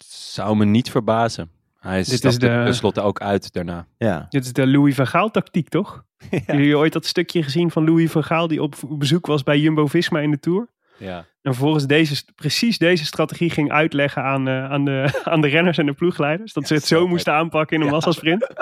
Zou 0.05 0.57
me 0.57 0.65
niet 0.65 0.91
verbazen. 0.91 1.51
Hij 1.79 2.01
is 2.01 2.15
stapte 2.17 2.39
de- 2.39 2.47
tenslotte 2.65 3.01
ook 3.01 3.21
uit 3.21 3.53
daarna. 3.53 3.87
ja. 3.99 4.27
Dit 4.31 4.45
is 4.45 4.53
de 4.53 4.67
Louis 4.67 4.95
van 4.95 5.07
Gaal 5.07 5.31
tactiek, 5.31 5.69
toch? 5.69 6.05
Hebben 6.31 6.57
jullie 6.57 6.77
ooit 6.79 6.93
dat 6.93 7.07
stukje 7.07 7.43
gezien 7.43 7.71
van 7.71 7.85
Louis 7.85 8.11
van 8.11 8.25
Gaal 8.25 8.49
die 8.49 8.63
op 8.63 8.75
bezoek 8.89 9.27
was 9.27 9.43
bij 9.43 9.59
Jumbo-Visma 9.59 10.21
in 10.21 10.31
de 10.31 10.41
Tour? 10.41 10.69
Ja. 10.99 11.17
En 11.43 11.55
vervolgens 11.55 11.87
deze, 11.87 12.25
precies 12.35 12.79
deze 12.79 13.05
strategie 13.05 13.51
ging 13.51 13.73
uitleggen 13.73 14.23
aan, 14.23 14.49
eh, 14.49 14.71
aan, 14.71 14.85
de, 14.85 15.11
aan 15.25 15.41
de 15.41 15.49
renners 15.49 15.79
en 15.79 15.87
de 15.87 15.93
ploegleiders. 15.93 16.53
Dat 16.53 16.67
ze 16.67 16.75
het 16.75 16.85
zo 16.87 17.07
moesten 17.09 17.33
aanpakken 17.33 17.77
in 17.77 17.83
een 17.83 17.91
massasprint. 17.91 18.47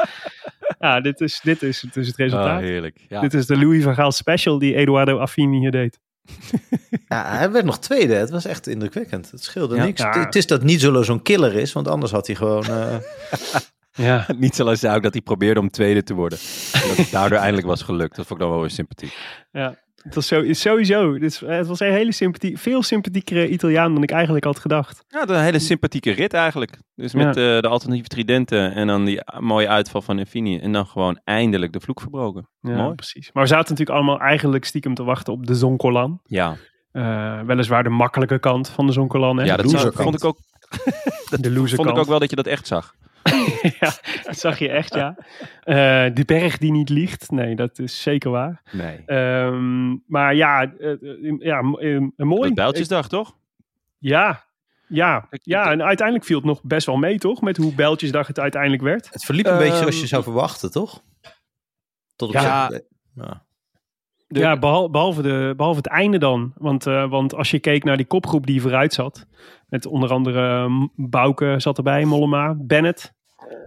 Ja, 0.79 1.01
dit 1.01 1.21
is, 1.21 1.41
dit 1.43 1.63
is 1.63 1.81
dus 1.93 2.07
het 2.07 2.17
resultaat. 2.17 2.59
Oh, 2.61 2.65
heerlijk. 2.67 2.99
Ja. 3.09 3.21
Dit 3.21 3.35
is 3.35 3.47
de 3.47 3.57
Louis 3.59 3.83
van 3.83 3.95
Gaal 3.95 4.13
special 4.13 4.59
die 4.59 4.75
Eduardo 4.75 5.19
Affini 5.19 5.59
hier 5.59 5.71
deed. 5.71 5.99
ja, 7.09 7.37
hij 7.37 7.51
werd 7.51 7.65
nog 7.65 7.79
tweede. 7.79 8.15
Het 8.15 8.31
was 8.31 8.45
echt 8.45 8.67
indrukwekkend. 8.67 9.31
Het 9.31 9.43
scheelde 9.43 9.77
Ja. 9.77 9.85
niks. 9.85 10.01
Ja. 10.01 10.21
Het 10.25 10.35
is 10.35 10.47
dat 10.47 10.63
niet 10.63 10.81
zo 10.81 11.03
zo'n 11.03 11.23
killer 11.23 11.55
is, 11.55 11.73
want 11.73 11.89
anders 11.89 12.13
had 12.13 12.27
hij 12.27 12.37
gewoon... 12.37 12.65
eh, 12.65 12.97
Ja, 13.93 14.27
Niet 14.39 14.55
zoals 14.55 14.81
hij 14.83 14.95
ook 14.95 15.03
dat 15.03 15.13
hij 15.13 15.23
probeerde 15.23 15.61
om 15.61 15.71
tweede 15.71 16.03
te 16.03 16.15
worden. 16.15 16.39
En 16.73 16.89
dat 16.89 16.97
het 16.97 17.11
daardoor 17.11 17.39
eindelijk 17.39 17.67
was 17.67 17.83
gelukt. 17.83 18.17
Dat 18.17 18.27
vond 18.27 18.41
ik 18.41 18.47
dan 18.47 18.51
wel 18.55 18.61
weer 18.65 18.71
sympathiek. 18.71 19.17
ja. 19.53 19.85
Het 20.15 20.15
was 20.15 20.27
zo, 20.27 20.53
sowieso. 20.53 21.15
Het 21.15 21.67
was 21.67 21.81
een 21.81 21.93
hele 21.93 22.13
sympathie, 22.13 22.59
veel 22.59 22.83
sympathiekere 22.83 23.49
Italiaan 23.49 23.95
dan 23.95 24.03
ik 24.03 24.11
eigenlijk 24.11 24.45
had 24.45 24.59
gedacht. 24.59 25.05
Ja, 25.09 25.29
een 25.29 25.43
hele 25.43 25.59
sympathieke 25.59 26.11
rit 26.11 26.33
eigenlijk. 26.33 26.79
Dus 26.95 27.15
met 27.15 27.27
eh, 27.27 27.35
de 27.35 27.69
alternatieve 27.69 28.09
tridenten 28.09 28.75
en 28.75 28.87
dan 28.87 29.05
die 29.05 29.21
mooie 29.39 29.69
uitval 29.69 30.03
van 30.03 30.19
Infini. 30.19 30.59
En 30.59 30.73
dan 30.73 30.87
gewoon 30.87 31.21
eindelijk 31.25 31.73
de 31.73 31.81
vloek 31.81 32.01
verbroken. 32.01 32.49
Ja, 32.61 32.77
Mooi. 32.77 32.95
precies. 32.95 33.31
Maar 33.33 33.43
we 33.43 33.49
zaten 33.49 33.71
natuurlijk 33.71 33.99
allemaal 33.99 34.21
eigenlijk 34.21 34.65
stiekem 34.65 34.95
te 34.95 35.05
wachten 35.05 35.33
op 35.33 35.47
de 35.47 35.55
Zonkolan. 35.55 36.21
Ja, 36.25 36.57
Eh, 36.97 37.41
weliswaar 37.41 37.83
de 37.83 37.89
makkelijke 37.89 38.39
kant 38.39 38.69
van 38.69 38.87
de 38.87 38.93
Zonkolan. 38.93 39.37
Hè? 39.37 39.45
ja 39.45 39.57
dat 39.57 39.71
zag- 39.71 39.93
vond 39.95 40.15
ik 40.15 40.25
ook. 40.25 40.39
de 41.41 41.51
loser 41.51 41.77
Vond 41.77 41.89
ik 41.89 41.95
kant. 41.95 41.99
ook 41.99 42.07
wel 42.07 42.19
dat 42.19 42.31
je 42.31 42.37
dat 42.37 42.47
echt 42.47 42.67
zag. 42.67 42.95
ja, 43.81 43.93
dat 44.23 44.39
zag 44.39 44.59
je 44.59 44.69
echt, 44.69 44.95
ja. 44.95 45.17
Eh, 45.63 45.75
de 46.15 46.23
berg 46.27 46.59
die 46.59 46.73
niet 46.73 46.89
liegt. 46.89 47.31
Nee, 47.31 47.57
dat 47.57 47.79
is 47.79 48.03
zeker 48.03 48.31
waar. 48.31 48.63
Nee. 48.73 49.03
Ehm, 49.07 49.89
maar 50.07 50.35
ja, 50.35 50.73
eh, 50.79 50.93
ja 51.39 51.63
mooi. 52.17 52.43
Dat 52.47 52.55
Bijltjesdag, 52.55 53.09
toch? 53.09 53.37
Ja, 53.99 54.45
ja, 54.89 55.29
ja, 55.31 55.71
en 55.71 55.83
uiteindelijk 55.83 56.27
viel 56.27 56.37
het 56.37 56.47
nog 56.47 56.63
best 56.63 56.87
wel 56.87 56.97
mee, 56.97 57.19
toch? 57.19 57.41
Met 57.41 57.57
hoe 57.57 57.75
Bijltjesdag 57.75 58.27
het 58.27 58.39
uiteindelijk 58.41 58.83
werd. 58.83 59.09
het 59.13 59.25
verliep 59.25 59.47
een 59.47 59.59
beetje 59.59 59.77
zoals 59.77 59.93
Ehm, 59.95 60.01
je 60.03 60.07
zou 60.07 60.23
verwachten, 60.23 60.71
toch? 60.71 61.03
Tot 62.17 62.29
op 62.29 62.35
Ja. 62.35 62.71
ja. 63.15 63.45
De- 64.29 64.41
ja, 64.41 64.59
behal- 64.59 64.91
behalve, 64.91 65.23
de, 65.23 65.53
behalve 65.57 65.77
het 65.79 65.87
einde 65.87 66.19
dan. 66.19 66.53
Want, 66.57 66.87
eh, 66.87 67.09
want 67.11 67.35
als 67.35 67.51
je 67.51 67.59
keek 67.59 67.85
naar 67.85 67.97
die 67.97 68.07
kopgroep 68.07 68.47
die 68.47 68.61
vooruit 68.61 68.93
zat. 68.93 69.27
Met 69.69 69.87
onder 69.87 70.11
andere 70.11 70.69
M- 70.69 70.89
Bouke 70.97 71.55
zat 71.59 71.77
erbij, 71.77 72.05
Mollema, 72.05 72.55
Bennett, 72.59 73.13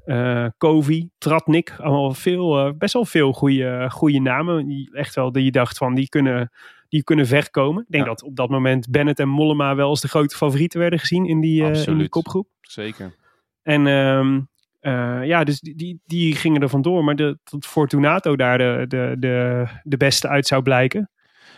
eh 0.06 0.46
Kovi, 0.58 1.10
Tratnik. 1.18 1.76
Allemaal 1.80 2.14
veel, 2.14 2.58
eh, 2.66 2.72
best 2.78 2.94
wel 2.94 3.06
veel 3.06 3.34
goede, 3.34 3.88
goede 3.92 4.20
namen. 4.20 4.66
Die, 4.68 4.90
echt 4.94 5.16
wel, 5.16 5.32
die 5.32 5.44
je 5.44 5.52
dacht 5.52 5.78
van, 5.78 5.96
die 5.96 6.10
kunnen, 6.10 6.52
die 6.90 7.04
kunnen 7.04 7.26
ver 7.28 7.52
komen. 7.52 7.82
Ik 7.84 7.92
denk 7.92 8.04
Ja. 8.04 8.10
dat 8.10 8.24
op 8.24 8.36
dat 8.36 8.50
moment 8.50 8.90
Bennett 8.90 9.20
en 9.20 9.30
Mollema 9.30 9.76
wel 9.76 9.90
als 9.90 10.02
de 10.02 10.08
grote 10.08 10.36
favorieten 10.36 10.80
werden 10.80 11.00
gezien 11.00 11.26
in 11.26 11.42
die, 11.42 11.64
eh, 11.64 11.86
in 11.88 11.98
die 11.98 12.10
kopgroep. 12.10 12.48
Zeker. 12.62 13.16
En 13.64 13.88
ehm, 13.88 14.40
eh, 14.80 15.26
ja, 15.26 15.44
dus 15.44 15.60
die, 15.60 15.76
die, 15.76 16.02
die 16.06 16.36
gingen 16.36 16.62
er 16.62 16.70
vandoor. 16.70 17.04
Maar 17.04 17.16
de, 17.16 17.38
dat 17.44 17.66
Fortunato 17.66 18.36
daar 18.36 18.58
de, 18.58 18.86
de, 18.88 19.16
de, 19.20 19.66
de 19.84 19.98
beste 19.98 20.28
uit 20.28 20.48
zou 20.48 20.62
blijken, 20.62 21.10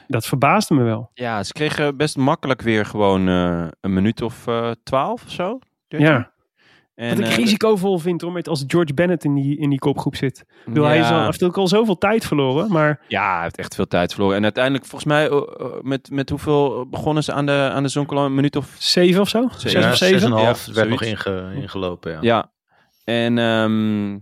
dat 0.08 0.26
verbaasde 0.26 0.74
me 0.74 0.84
wel. 0.84 1.12
Ja, 1.14 1.44
ze 1.44 1.54
kregen 1.54 1.98
best 1.98 2.18
makkelijk 2.18 2.62
weer 2.62 2.86
gewoon 2.86 3.28
eh, 3.28 3.68
een 3.82 3.94
minuut 3.94 4.22
of 4.22 4.48
eh, 4.48 4.72
twaalf 4.84 5.24
of 5.24 5.32
zo. 5.32 5.60
13. 5.88 6.08
Ja, 6.08 6.32
En, 6.96 7.18
wat 7.18 7.28
ik 7.28 7.34
risicovol 7.36 7.98
vind 7.98 8.22
hoor, 8.22 8.32
met 8.32 8.48
als 8.48 8.64
George 8.68 8.94
Bennett 8.94 9.24
in 9.24 9.34
die, 9.34 9.58
in 9.58 9.70
die 9.70 9.80
kopgroep 9.80 10.16
zit. 10.16 10.40
Ik 10.40 10.66
bedoel, 10.66 10.86
hij 10.86 11.00
is 11.00 11.10
al, 11.10 11.26
heeft 11.26 11.44
ook 11.44 11.58
al 11.58 11.68
zoveel 11.68 11.98
tijd 11.98 12.26
verloren, 12.26 12.72
maar 12.72 13.00
Ja, 13.08 13.34
hij 13.34 13.44
heeft 13.44 13.58
echt 13.58 13.76
veel 13.76 13.88
tijd 13.88 14.14
verloren. 14.14 14.38
En 14.38 14.44
uiteindelijk, 14.44 14.86
volgens 14.86 15.12
mij, 15.12 15.30
met, 15.82 16.10
met 16.12 16.30
hoeveel 16.30 16.88
begonnen 16.90 17.24
ze 17.24 17.34
aan 17.34 17.46
de, 17.46 17.70
aan 17.74 17.84
de 17.84 17.90
Zonkolan? 17.90 18.26
Een 18.26 18.36
minuut 18.36 18.56
of... 18.56 18.76
zeven 18.80 19.22
of 19.22 19.30
zo? 19.30 19.48
Zeven. 19.52 19.70
Zes 19.70 19.72
Ja, 19.72 19.90
of 19.90 19.96
zes 19.96 20.08
zeven? 20.10 20.26
en 20.26 20.32
een 20.32 20.44
half 20.46 20.66
Ja, 20.66 20.74
werd 20.74 20.90
nog 20.90 21.02
inge, 21.02 21.52
ingelopen, 21.56 22.18
ja. 22.22 22.52
En 23.12 23.38
ehm, 23.38 24.20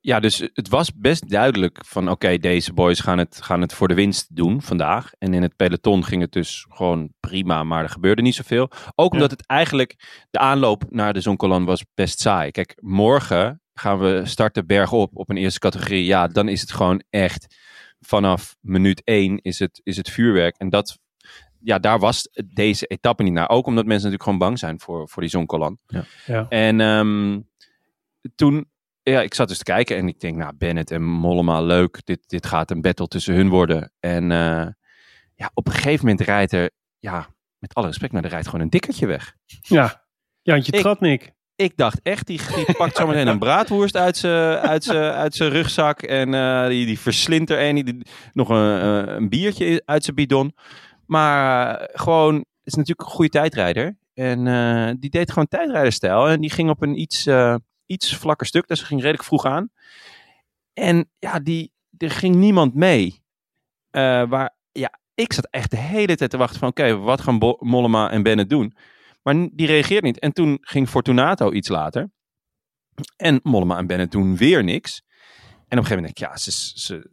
ja, 0.00 0.20
dus 0.20 0.38
het 0.52 0.68
was 0.68 0.92
best 0.94 1.30
duidelijk 1.30 1.78
van 1.84 2.10
oké, 2.10 2.38
deze 2.38 2.72
boys 2.72 3.00
gaan 3.00 3.18
het, 3.18 3.42
gaan 3.42 3.60
het 3.60 3.72
voor 3.74 3.88
de 3.88 3.94
winst 3.94 4.36
doen 4.36 4.62
vandaag. 4.62 5.12
En 5.18 5.34
in 5.34 5.42
het 5.42 5.56
peloton 5.56 6.04
ging 6.04 6.22
het 6.22 6.32
dus 6.32 6.66
gewoon 6.68 7.12
prima, 7.20 7.64
maar 7.64 7.82
er 7.82 7.88
gebeurde 7.88 8.22
niet 8.22 8.34
zoveel. 8.34 8.70
Ook 8.94 9.12
omdat 9.12 9.30
het 9.30 9.46
eigenlijk, 9.46 10.24
de 10.30 10.38
aanloop 10.38 10.84
naar 10.90 11.12
de 11.12 11.20
Zonkolan 11.20 11.64
was 11.64 11.84
best 11.94 12.20
saai. 12.20 12.50
Kijk, 12.50 12.78
morgen 12.80 13.60
gaan 13.74 13.98
we 13.98 14.20
starten 14.24 14.66
bergop 14.66 15.16
op 15.16 15.30
een 15.30 15.36
eerste 15.36 15.58
categorie. 15.58 16.04
Ja, 16.04 16.26
dan 16.26 16.48
is 16.48 16.60
het 16.60 16.72
gewoon 16.72 17.02
echt 17.10 17.56
vanaf 17.98 18.56
minuut 18.60 19.02
één 19.04 19.40
is 19.42 19.58
het, 19.58 19.80
is 19.82 19.96
het 19.96 20.10
vuurwerk. 20.10 20.56
En 20.56 20.68
dat, 20.70 20.98
ja, 21.60 21.78
daar 21.78 21.98
was 21.98 22.28
deze 22.54 22.86
etappe 22.86 23.22
niet 23.22 23.32
naar. 23.32 23.48
Ook 23.48 23.66
omdat 23.66 23.84
mensen 23.84 24.10
natuurlijk 24.10 24.22
gewoon 24.22 24.38
bang 24.38 24.58
zijn 24.58 24.80
voor, 24.80 25.08
voor 25.08 25.22
die 25.22 25.30
Zonkolan. 25.30 25.78
Ja. 26.26 26.46
En 26.48 26.80
ehm, 26.80 27.40
toen, 28.34 28.70
ja, 29.02 29.20
ik 29.22 29.34
zat 29.34 29.48
dus 29.48 29.58
te 29.58 29.64
kijken 29.64 29.96
en 29.96 30.08
ik 30.08 30.20
denk, 30.20 30.36
nou, 30.36 30.52
Bennett 30.58 30.90
en 30.90 31.02
Mollema, 31.02 31.60
leuk. 31.62 32.00
Dit, 32.04 32.28
dit 32.28 32.46
gaat 32.46 32.70
een 32.70 32.80
battle 32.80 33.08
tussen 33.08 33.34
hun 33.34 33.48
worden. 33.48 33.92
En 34.00 34.32
eh, 34.32 34.66
ja, 35.34 35.50
op 35.54 35.66
een 35.66 35.72
gegeven 35.72 36.06
moment 36.06 36.26
rijdt 36.26 36.52
er, 36.52 36.70
ja, 36.98 37.26
met 37.58 37.74
alle 37.74 37.86
respect, 37.86 38.12
maar 38.12 38.24
er 38.24 38.30
rijdt 38.30 38.46
gewoon 38.46 38.60
een 38.60 38.70
dikkertje 38.70 39.06
weg. 39.06 39.34
Ja, 39.60 40.04
Jantje 40.42 40.72
Ik- 40.72 40.80
Tratnik. 40.80 41.34
Ik 41.56 41.76
dacht 41.76 42.00
echt, 42.02 42.26
die, 42.26 42.40
die 42.54 42.74
pakt 42.76 42.96
zo 42.96 43.06
meteen 43.06 43.26
een 43.26 43.38
braadworst 43.38 43.96
uit 43.96 44.16
zijn 44.16 44.58
uit 44.58 44.88
uit 44.90 45.34
zijn 45.34 45.50
rugzak. 45.50 46.02
En 46.02 46.34
eh, 46.34 46.66
die, 46.68 46.86
die 46.86 46.98
verslindt 46.98 47.50
er 47.50 47.62
een. 47.62 47.74
Die, 47.74 47.84
die- 47.84 48.06
nog 48.32 48.48
een, 48.48 48.80
eh, 48.80 49.14
een 49.14 49.28
biertje 49.28 49.82
uit 49.84 50.04
zijn 50.04 50.16
bidon. 50.16 50.54
Maar 51.06 51.76
eh, 51.76 52.00
gewoon, 52.00 52.34
het 52.34 52.46
is 52.64 52.74
natuurlijk 52.74 53.08
een 53.08 53.14
goede 53.14 53.30
tijdrijder. 53.30 53.96
En 54.16 54.46
eh, 54.46 54.94
die 54.98 55.10
deed 55.10 55.28
gewoon 55.30 55.48
tijdrijderstijl. 55.48 56.28
En 56.28 56.40
die 56.40 56.50
ging 56.50 56.70
op 56.70 56.82
een 56.82 57.00
iets, 57.00 57.26
eh, 57.26 57.54
iets 57.86 58.16
vlakker 58.16 58.46
stuk. 58.46 58.68
Dus 58.68 58.78
ze 58.78 58.84
ging 58.84 59.00
redelijk 59.00 59.24
vroeg 59.24 59.44
aan. 59.44 59.70
En 60.72 61.10
ja, 61.18 61.38
die, 61.38 61.72
er 61.98 62.10
ging 62.10 62.34
niemand 62.34 62.74
mee. 62.74 63.22
Eh, 63.90 64.28
waar, 64.28 64.56
ja, 64.72 64.98
ik 65.14 65.32
zat 65.32 65.48
echt 65.50 65.70
de 65.70 65.76
hele 65.76 66.16
tijd 66.16 66.30
te 66.30 66.36
wachten 66.36 66.58
van... 66.58 66.68
Oké, 66.68 66.96
wat 66.96 67.20
gaan 67.20 67.56
Mollema 67.58 68.10
en 68.10 68.22
Bennett 68.22 68.50
doen? 68.50 68.76
Maar 69.22 69.48
die 69.52 69.66
reageert 69.66 70.02
niet. 70.02 70.18
En 70.18 70.32
toen 70.32 70.58
ging 70.60 70.88
Fortunato 70.88 71.52
iets 71.52 71.68
later. 71.68 72.10
En 73.16 73.40
Mollema 73.42 73.76
en 73.76 73.86
Bennett 73.86 74.12
doen 74.12 74.36
weer 74.36 74.64
niks. 74.64 75.02
En 75.68 75.78
op 75.78 75.84
een 75.84 75.84
gegeven 75.84 75.96
moment 75.96 76.18
denk 76.18 76.30
ik, 76.30 76.34
ja, 76.34 76.36
ze, 76.36 76.50
ze, 76.80 77.10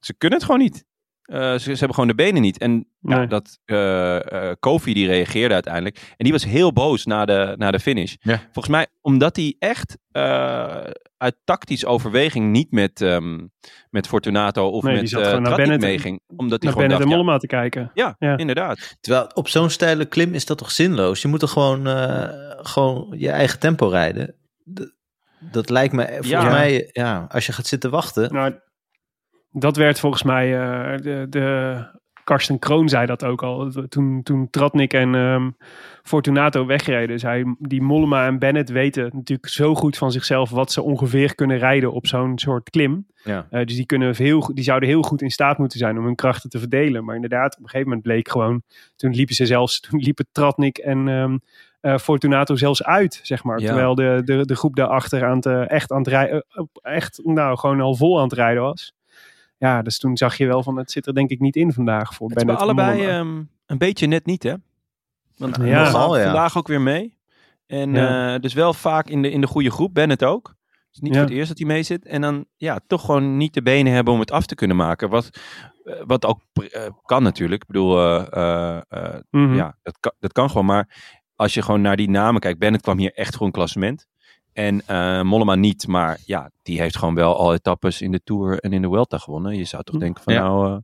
ze 0.00 0.14
kunnen 0.14 0.38
het 0.38 0.46
gewoon 0.46 0.62
niet. 0.62 0.84
Eh, 1.24 1.52
ze, 1.52 1.58
ze 1.58 1.68
hebben 1.70 1.94
gewoon 1.94 2.08
de 2.08 2.14
benen 2.14 2.42
niet. 2.42 2.58
En 2.58 2.88
ja, 3.00 3.16
Nee. 3.18 3.26
dat 3.26 3.58
eh, 3.64 4.48
eh, 4.50 4.56
Kofi 4.60 4.94
die 4.94 5.06
reageerde 5.06 5.54
uiteindelijk. 5.54 5.96
En 6.16 6.24
die 6.24 6.32
was 6.32 6.44
heel 6.44 6.72
boos 6.72 7.04
na 7.04 7.24
de, 7.24 7.54
na 7.56 7.70
de 7.70 7.80
finish. 7.80 8.14
Ja. 8.20 8.38
Volgens 8.38 8.68
mij 8.68 8.86
omdat 9.00 9.36
hij 9.36 9.56
echt 9.58 9.98
eh, 10.10 10.84
uit 11.16 11.36
tactisch 11.44 11.84
overweging 11.86 12.50
niet 12.52 12.70
met, 12.70 13.00
ehm, 13.00 13.46
met 13.90 14.06
Fortunato 14.06 14.68
of 14.68 14.82
Nee, 14.82 14.92
die 14.92 15.00
met 15.02 15.10
zat 15.10 15.20
uh, 15.20 15.26
gewoon 15.26 15.42
naar 15.42 15.56
Bennett- 15.56 15.80
meeging. 15.80 16.20
Omdat 16.26 16.62
hij 16.62 16.72
gewoon 16.72 16.88
Bennett 16.88 17.10
en 17.12 17.16
dacht, 17.18 17.30
ja, 17.30 17.38
te 17.38 17.46
kijken. 17.46 17.90
ja, 17.94 18.16
Ja. 18.18 18.36
inderdaad. 18.36 18.96
Terwijl 19.00 19.26
op 19.34 19.48
zo'n 19.48 19.70
steile 19.70 20.04
klim 20.04 20.34
is 20.34 20.46
dat 20.46 20.58
toch 20.58 20.70
zinloos? 20.70 21.22
Je 21.22 21.28
moet 21.28 21.40
toch 21.40 21.50
gewoon, 21.52 21.86
eh, 21.86 22.28
gewoon 22.62 23.14
je 23.18 23.30
eigen 23.30 23.58
tempo 23.58 23.88
rijden? 23.88 24.34
Dat, 24.64 24.92
dat 25.38 25.70
lijkt 25.70 25.92
me, 25.94 26.06
volgens 26.06 26.28
Ja. 26.28 26.50
mij, 26.50 26.88
ja, 26.92 27.26
als 27.28 27.46
je 27.46 27.52
gaat 27.52 27.66
zitten 27.66 27.90
wachten. 27.90 28.32
Nou, 28.32 28.54
dat 29.56 29.76
werd 29.76 30.00
volgens 30.00 30.22
mij, 30.22 30.60
eh, 30.60 30.98
de, 30.98 31.26
de 31.28 31.76
Karsten 32.24 32.58
Kroon 32.58 32.88
zei 32.88 33.06
dat 33.06 33.24
ook 33.24 33.42
al. 33.42 33.70
Toen, 33.88 34.22
toen 34.22 34.50
Tratnik 34.50 34.92
en 34.92 35.14
ehm, 35.14 35.50
Fortunato 36.02 36.66
wegreden, 36.66 37.18
zei 37.18 37.54
die 37.58 37.82
Mollema 37.82 38.26
en 38.26 38.38
Bennett 38.38 38.70
weten 38.70 39.10
natuurlijk 39.12 39.48
zo 39.48 39.74
goed 39.74 39.96
van 39.96 40.12
zichzelf 40.12 40.50
wat 40.50 40.72
ze 40.72 40.82
ongeveer 40.82 41.34
kunnen 41.34 41.58
rijden 41.58 41.92
op 41.92 42.06
zo'n 42.06 42.38
soort 42.38 42.70
klim. 42.70 43.06
Ja. 43.24 43.46
Eh, 43.50 43.64
dus 43.64 43.76
die, 43.76 43.86
kunnen 43.86 44.16
heel, 44.16 44.50
die 44.54 44.64
zouden 44.64 44.88
heel 44.88 45.02
goed 45.02 45.22
in 45.22 45.30
staat 45.30 45.58
moeten 45.58 45.78
zijn 45.78 45.98
om 45.98 46.04
hun 46.04 46.14
krachten 46.14 46.50
te 46.50 46.58
verdelen. 46.58 47.04
Maar 47.04 47.14
inderdaad, 47.14 47.52
op 47.52 47.62
een 47.62 47.68
gegeven 47.68 47.88
moment 47.88 48.02
bleek 48.06 48.28
gewoon, 48.28 48.62
toen 48.96 49.14
liepen 49.14 49.34
ze 49.34 49.46
zelfs, 49.46 49.80
toen 49.80 50.00
liepen 50.00 50.26
Tratnik 50.32 50.78
en 50.78 51.08
ehm, 51.08 51.38
eh, 51.80 51.98
Fortunato 51.98 52.56
zelfs 52.56 52.84
uit, 52.84 53.20
zeg 53.22 53.44
maar. 53.44 53.60
Ja. 53.60 53.66
Terwijl 53.66 53.94
de, 53.94 54.22
de, 54.24 54.46
de 54.46 54.56
groep 54.56 54.76
daarachter 54.76 55.24
aan 55.24 55.36
het, 55.36 55.68
echt 55.70 55.92
aan 55.92 55.98
het 55.98 56.08
rijden, 56.08 56.44
echt, 56.82 57.20
nou, 57.24 57.58
gewoon 57.58 57.80
al 57.80 57.94
vol 57.94 58.18
aan 58.18 58.24
het 58.24 58.32
rijden 58.32 58.62
was. 58.62 58.94
Ja, 59.56 59.82
dus 59.82 59.98
toen 59.98 60.16
zag 60.16 60.36
je 60.36 60.46
wel 60.46 60.62
van, 60.62 60.76
het 60.76 60.90
zit 60.90 61.06
er 61.06 61.14
denk 61.14 61.30
ik 61.30 61.40
niet 61.40 61.56
in 61.56 61.72
vandaag 61.72 62.14
voor 62.14 62.28
Het 62.28 62.38
is 62.38 62.44
bij 62.44 62.54
allebei 62.54 63.06
ehm, 63.06 63.42
een 63.66 63.78
beetje 63.78 64.06
net 64.06 64.26
niet, 64.26 64.42
hè? 64.42 64.54
Want 65.36 65.56
Ja. 65.56 65.64
ja, 65.64 65.82
Nogal, 65.84 66.18
ja. 66.18 66.24
vandaag 66.24 66.56
ook 66.56 66.66
weer 66.68 66.80
mee. 66.80 67.18
En 67.66 67.92
Ja. 67.94 68.34
eh, 68.34 68.40
dus 68.40 68.54
wel 68.54 68.72
vaak 68.74 69.08
in 69.08 69.22
de, 69.22 69.30
in 69.30 69.40
de 69.40 69.46
goede 69.46 69.70
groep. 69.70 69.94
Bennett 69.94 70.24
ook. 70.24 70.48
Het 70.48 70.88
is 70.92 70.98
niet 71.00 71.12
Ja. 71.14 71.18
voor 71.18 71.28
het 71.28 71.36
eerst 71.38 71.48
dat 71.48 71.58
hij 71.58 71.66
mee 71.66 71.82
zit. 71.82 72.04
En 72.06 72.20
dan 72.20 72.44
ja, 72.56 72.80
toch 72.86 73.04
gewoon 73.04 73.36
niet 73.36 73.54
de 73.54 73.62
benen 73.62 73.92
hebben 73.92 74.12
om 74.14 74.20
het 74.20 74.30
af 74.30 74.46
te 74.46 74.54
kunnen 74.54 74.76
maken. 74.76 75.08
Wat, 75.08 75.30
eh, 75.84 75.94
wat 76.06 76.24
ook 76.24 76.40
eh, 76.70 76.82
kan 77.04 77.22
natuurlijk. 77.22 77.60
Ik 77.62 77.66
bedoel, 77.68 77.98
eh, 77.98 78.26
eh, 78.30 78.80
eh, 78.88 79.20
Mhm. 79.30 79.54
ja, 79.54 79.76
dat 79.82 79.96
kan, 80.00 80.12
dat 80.18 80.32
kan 80.32 80.50
gewoon. 80.50 80.66
Maar 80.66 81.12
als 81.36 81.54
je 81.54 81.62
gewoon 81.62 81.80
naar 81.80 81.96
die 81.96 82.10
namen 82.10 82.40
kijkt. 82.40 82.58
Bennett 82.58 82.82
kwam 82.82 82.98
hier 82.98 83.12
echt 83.14 83.36
gewoon 83.36 83.52
klassement. 83.52 84.06
En 84.54 84.82
eh 84.86 85.22
Mollema 85.22 85.54
niet. 85.54 85.86
Maar 85.86 86.18
ja, 86.26 86.50
die 86.62 86.80
heeft 86.80 86.96
gewoon 86.96 87.14
wel 87.14 87.36
al 87.38 87.54
etappes 87.54 88.00
in 88.02 88.10
de 88.12 88.20
Tour 88.24 88.58
en 88.58 88.72
in 88.72 88.82
de 88.82 88.88
Vuelta 88.88 89.18
gewonnen. 89.18 89.56
Je 89.56 89.64
zou 89.64 89.82
toch 89.82 89.94
Hm. 89.94 90.00
denken 90.00 90.22
van 90.22 90.32
Ja. 90.34 90.40
nou... 90.42 90.70
eh, 90.70 90.76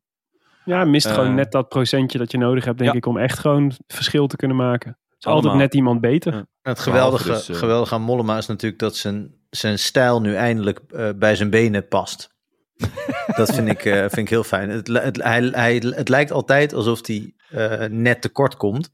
Ja, 0.65 0.85
mist 0.85 1.07
Eh, 1.07 1.15
gewoon 1.15 1.35
net 1.35 1.53
dat 1.53 1.69
procentje 1.69 2.19
dat 2.19 2.31
je 2.31 2.39
nodig 2.39 2.65
hebt, 2.65 2.79
denk 2.79 2.91
ja. 2.91 2.97
ik, 2.97 3.07
om 3.07 3.19
echt 3.19 3.39
gewoon 3.39 3.73
verschil 3.87 4.27
te 4.27 4.37
kunnen 4.37 4.57
maken. 4.57 4.89
Het 4.91 5.19
is 5.19 5.27
altijd 5.27 5.55
net 5.55 5.75
iemand 5.75 6.01
beter. 6.01 6.35
Ja. 6.35 6.47
Het 6.63 6.79
geweldige, 6.81 7.29
dus, 7.29 7.49
eh, 7.49 7.57
geweldige 7.57 7.95
aan 7.95 8.03
Mollema 8.03 8.37
is 8.37 8.47
natuurlijk 8.47 8.81
dat 8.81 8.97
zijn, 8.97 9.35
zijn 9.51 9.79
stijl 9.79 10.21
nu 10.21 10.35
eindelijk 10.35 10.81
eh, 10.89 11.09
bij 11.17 11.37
zijn 11.37 11.51
benen 11.51 11.89
past. 11.89 12.35
dat 13.37 13.55
vind 13.55 13.69
ik, 13.69 13.85
eh, 13.85 13.99
vind 13.99 14.17
ik 14.17 14.29
heel 14.29 14.45
fijn. 14.45 14.71
Het, 14.71 14.87
het, 14.87 15.23
hij, 15.23 15.43
hij, 15.43 15.75
het 15.95 16.09
lijkt 16.09 16.33
altijd 16.33 16.75
alsof 16.75 17.07
hij 17.07 17.35
eh, 17.51 17.89
net 17.89 18.21
tekort 18.23 18.57
komt. 18.57 18.91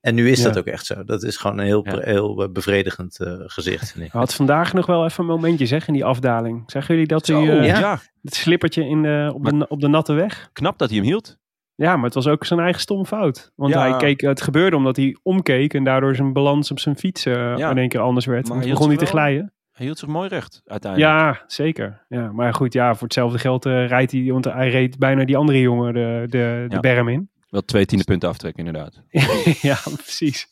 En 0.00 0.14
nu 0.14 0.30
is 0.30 0.38
Ja. 0.38 0.44
dat 0.44 0.58
ook 0.58 0.64
echt 0.66 0.86
zo. 0.86 1.04
Dat 1.04 1.22
is 1.22 1.36
gewoon 1.36 1.58
een 1.58 1.64
heel, 1.64 1.84
Ja. 1.88 1.98
heel 2.00 2.42
eh, 2.42 2.48
bevredigend 2.52 3.20
eh, 3.20 3.32
gezicht, 3.36 3.92
vind 3.92 4.04
ik. 4.04 4.12
Hij 4.12 4.20
had 4.20 4.34
vandaag 4.34 4.72
nog 4.72 4.86
wel 4.86 5.04
even 5.04 5.24
een 5.24 5.30
momentje 5.30 5.66
zeg 5.66 5.86
in 5.88 5.92
die 5.94 6.04
afdaling. 6.04 6.62
Zeggen 6.66 6.94
jullie 6.94 7.08
dat 7.08 7.26
Zo, 7.26 7.44
hij 7.44 7.58
eh, 7.58 7.66
ja. 7.80 7.98
het 8.22 8.34
slippertje 8.34 8.84
in 8.84 9.02
de, 9.02 9.30
op, 9.34 9.44
de, 9.44 9.68
op 9.68 9.80
de 9.80 9.88
natte 9.88 10.12
weg? 10.12 10.48
knap 10.52 10.78
dat 10.78 10.88
hij 10.88 10.98
hem 10.98 11.06
hield. 11.06 11.36
Ja, 11.74 11.94
maar 11.96 12.04
het 12.04 12.14
was 12.14 12.26
ook 12.26 12.44
zijn 12.44 12.60
eigen 12.60 12.80
stom 12.80 13.06
fout. 13.06 13.52
Want 13.56 13.72
Ja. 13.72 13.80
hij 13.88 13.96
keek, 13.96 14.20
het 14.20 14.40
gebeurde 14.42 14.76
omdat 14.76 14.96
hij 14.96 15.16
omkeek 15.22 15.74
en 15.74 15.84
daardoor 15.84 16.14
zijn 16.14 16.32
balans 16.32 16.70
op 16.70 16.78
zijn 16.78 16.96
fiets 16.98 17.22
Ja. 17.22 17.70
in 17.70 17.78
één 17.78 17.88
keer 17.88 18.00
anders 18.00 18.26
werd. 18.26 18.48
Maar 18.48 18.56
hield 18.58 18.70
begon 18.70 18.86
hij 18.88 18.96
zich 18.98 19.04
te 19.06 19.12
glijden. 19.12 19.52
Hij 19.72 19.86
hield 19.86 19.98
zich 19.98 20.08
mooi 20.08 20.28
recht 20.28 20.62
uiteindelijk. 20.66 21.12
Ja, 21.12 21.42
zeker. 21.46 22.04
Ja, 22.08 22.32
maar 22.32 22.54
goed, 22.54 22.72
ja, 22.72 22.92
voor 22.94 23.02
hetzelfde 23.02 23.38
geld 23.38 23.66
eh, 23.66 23.86
rijdt 23.86 24.12
hij, 24.12 24.24
want 24.32 24.44
hij 24.44 24.68
reed 24.70 24.98
bijna 24.98 25.24
die 25.24 25.36
andere 25.36 25.60
jongen 25.60 25.94
de, 25.94 26.22
de, 26.26 26.64
de 26.68 26.74
Ja. 26.74 26.80
berm 26.80 27.08
in. 27.08 27.30
Wel 27.48 27.64
twee 27.64 27.86
tiende 27.86 28.04
punten 28.04 28.28
aftrekken 28.28 28.66
inderdaad. 28.66 29.02
ja, 29.70 29.78
precies. 29.96 30.46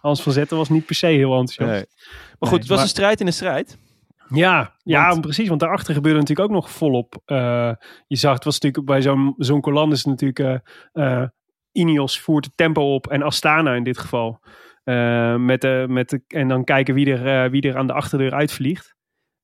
Hans 0.00 0.22
van 0.22 0.32
Zetten 0.32 0.56
was 0.56 0.68
niet 0.68 0.86
per 0.86 0.94
se 0.94 1.06
heel 1.06 1.30
enthousiast. 1.38 1.70
Nee. 1.70 1.84
Maar 2.38 2.48
goed, 2.48 2.50
Nee, 2.50 2.58
het 2.58 2.68
was 2.68 2.76
maar- 2.76 2.84
een 2.86 2.88
strijd 2.92 3.20
in 3.20 3.26
een 3.26 3.32
strijd. 3.32 3.78
Ja, 4.28 4.74
ja, 4.82 5.20
precies. 5.20 5.48
Want 5.48 5.60
daarachter 5.60 5.94
gebeurde 5.94 6.18
natuurlijk 6.18 6.48
ook 6.48 6.54
nog 6.54 6.70
volop. 6.70 7.22
eh, 7.24 7.72
je 8.06 8.16
zag, 8.16 8.34
het 8.34 8.44
was 8.44 8.54
natuurlijk 8.60 8.86
bij 8.86 9.02
zo'n 9.02 9.34
zo'n 9.36 9.60
Colan 9.60 9.92
is 9.92 10.04
natuurlijk... 10.04 10.62
eh, 10.92 11.22
Ineos 11.72 12.20
voert 12.20 12.44
het 12.44 12.56
tempo 12.56 12.94
op 12.94 13.06
en 13.06 13.22
Astana 13.22 13.74
in 13.74 13.84
dit 13.84 13.98
geval. 13.98 14.40
Met 15.38 15.60
de, 15.60 15.84
met 15.88 16.08
de, 16.10 16.22
en 16.26 16.48
dan 16.48 16.64
kijken 16.64 16.94
wie 16.94 17.12
er, 17.14 17.50
wie 17.50 17.62
er 17.62 17.76
aan 17.76 17.86
de 17.86 17.92
achterdeur 17.92 18.32
uitvliegt. 18.34 18.96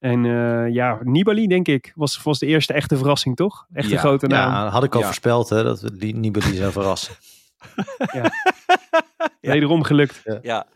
En 0.04 0.24
eh, 0.24 0.74
ja, 0.74 0.98
Nibali 1.02 1.46
denk 1.46 1.68
ik 1.68 1.92
was, 1.94 2.22
was 2.22 2.38
de 2.38 2.46
eerste 2.46 2.72
echte 2.72 2.96
verrassing, 2.96 3.36
toch? 3.36 3.66
Echt 3.72 3.88
Ja. 3.88 3.92
een 3.94 3.98
grote 3.98 4.26
naam. 4.26 4.52
Ja, 4.52 4.68
had 4.68 4.84
ik 4.84 4.92
al 4.94 5.00
Ja. 5.00 5.06
voorspeld 5.06 5.48
hè, 5.48 5.62
dat 5.62 5.80
we 5.80 5.96
die 5.96 6.14
Nibali 6.16 6.54
zou 6.56 6.72
verrassen. 6.72 7.14
Wederom 9.40 9.82
gelukt. 9.82 10.20
Ja. 10.42 10.66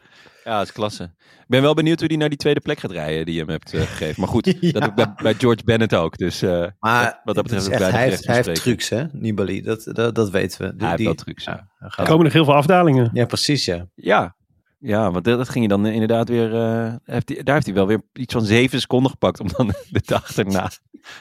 ja, 0.45 0.59
dat 0.59 0.63
is 0.67 0.73
klasse. 0.73 1.03
Ik 1.23 1.55
ben 1.55 1.63
wel 1.63 1.75
benieuwd 1.75 1.99
hoe 1.99 2.09
hij 2.09 2.17
naar 2.17 2.29
die 2.29 2.39
tweede 2.39 2.61
plek 2.61 2.79
gaat 2.79 2.91
rijden 2.91 3.25
die 3.25 3.35
je 3.35 3.41
hem 3.41 3.51
hebt 3.51 3.75
eh, 3.75 3.81
gegeven. 3.81 4.21
Maar 4.21 4.29
goed, 4.31 4.47
Ja. 4.61 4.73
dat 4.73 4.83
heb 4.83 4.91
ik 4.91 4.95
bij, 4.95 5.13
bij 5.23 5.35
George 5.35 5.65
Bennett 5.65 5.95
ook. 5.95 6.17
Dus 6.19 6.43
eh, 6.43 6.67
Maar 6.79 7.03
wat, 7.05 7.21
wat 7.25 7.35
dat 7.35 7.45
betreft 7.45 7.69
echt- 7.69 7.91
hij, 7.91 8.09
heeft, 8.09 8.27
hij 8.27 8.35
heeft 8.43 8.55
trucs, 8.63 8.89
hè, 8.89 9.05
Nibali. 9.13 9.63
Dat, 9.63 9.85
dat, 9.93 10.15
dat 10.15 10.31
weten 10.31 10.61
we. 10.61 10.65
Hij 10.77 10.87
heeft 10.87 10.97
Die- 10.97 11.07
wel 11.07 11.15
trucs, 11.15 11.45
ja. 11.45 11.53
ja, 11.53 11.57
hij 11.79 11.89
Er 11.89 11.93
gaat- 11.95 12.07
komen 12.09 12.25
nog 12.25 12.33
heel 12.33 12.45
veel 12.45 12.55
afdalingen. 12.55 13.11
ja, 13.13 13.27
precies, 13.27 13.65
ja. 13.65 13.87
Ja, 13.95 14.37
ja 14.79 15.11
want 15.11 15.25
dat, 15.25 15.49
ging 15.49 15.65
je 15.65 15.69
dan 15.69 15.87
inderdaad 15.87 16.29
weer... 16.29 16.55
eh, 16.55 16.95
heeft 17.05 17.29
hij, 17.29 17.43
daar 17.43 17.55
heeft 17.55 17.67
hij 17.67 17.75
wel 17.75 17.87
weer 17.87 18.03
iets 18.13 18.33
van 18.33 18.45
zeven 18.45 18.81
seconden 18.81 19.11
gepakt 19.11 19.41
om 19.41 19.49
dan 19.57 19.67
de 19.91 20.03
dag 20.05 20.37
erna 20.37 20.71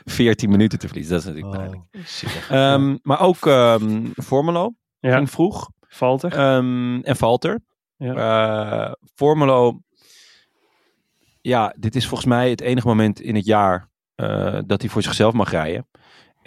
14 0.06 0.50
minuten 0.50 0.80
te 0.80 0.88
verliezen. 0.88 1.14
Dat 1.14 1.22
is 1.22 1.28
natuurlijk 1.28 1.56
pijnlijk. 1.58 1.82
Oh. 2.50 2.58
Ehm, 2.58 2.98
maar 3.02 3.22
ook 3.22 3.46
ehm 3.46 4.06
Formelo 4.24 4.74
Ja, 5.00 5.16
ging 5.16 5.30
vroeg. 5.30 5.70
valt 5.88 6.24
er. 6.24 6.34
Ehm, 6.34 7.00
en 7.00 7.16
Valter. 7.16 7.60
Eh, 7.98 8.92
Formelo. 9.16 9.80
Ja, 11.42 11.74
dit 11.80 11.96
is 11.96 12.08
volgens 12.08 12.30
mij 12.30 12.50
het 12.50 12.62
enige 12.62 12.88
moment 12.88 13.20
in 13.20 13.36
het 13.36 13.46
jaar 13.46 13.90
eh, 14.16 14.60
dat 14.66 14.82
hij 14.82 14.90
voor 14.90 15.02
zichzelf 15.02 15.34
mag 15.34 15.52
rijden. 15.52 15.88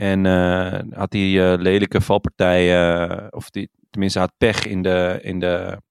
En 0.00 0.26
eh, 0.26 0.80
had 0.98 1.10
die 1.10 1.42
eh, 1.42 1.58
lelijke 1.58 2.00
valpartij, 2.00 2.92
eh, 2.98 3.26
of 3.30 3.50
die, 3.50 3.70
tenminste 3.90 4.18
had 4.18 4.32
pech 4.38 4.66
in 4.66 4.82
de, 4.82 5.18
in 5.22 5.38
de 5.38 5.82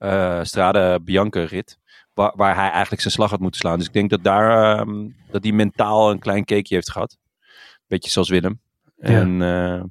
eh 0.00 0.40
Strade 0.42 1.00
Bianca 1.02 1.44
rit. 1.44 1.78
Waar, 2.14 2.32
waar 2.36 2.54
hij 2.54 2.70
eigenlijk 2.70 3.00
zijn 3.02 3.14
slag 3.14 3.30
had 3.30 3.40
moeten 3.40 3.60
slaan. 3.60 3.78
Dus 3.78 3.86
ik 3.86 3.92
denk 3.92 4.10
dat 4.10 4.24
daar 4.24 4.78
ehm, 4.78 5.08
dat 5.30 5.42
hij 5.42 5.52
mentaal 5.52 6.10
een 6.10 6.18
klein 6.18 6.44
cakeje 6.44 6.74
heeft 6.74 6.90
gehad. 6.90 7.16
Beetje 7.86 8.10
zoals 8.10 8.28
Willem. 8.28 8.60
En, 8.98 9.42
eh, 9.42 9.82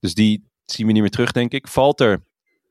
dus 0.00 0.14
die 0.14 0.48
zien 0.64 0.86
we 0.86 0.92
niet 0.92 1.00
meer 1.02 1.10
terug, 1.10 1.32
denk 1.32 1.52
ik. 1.52 1.68
Valter, 1.68 2.22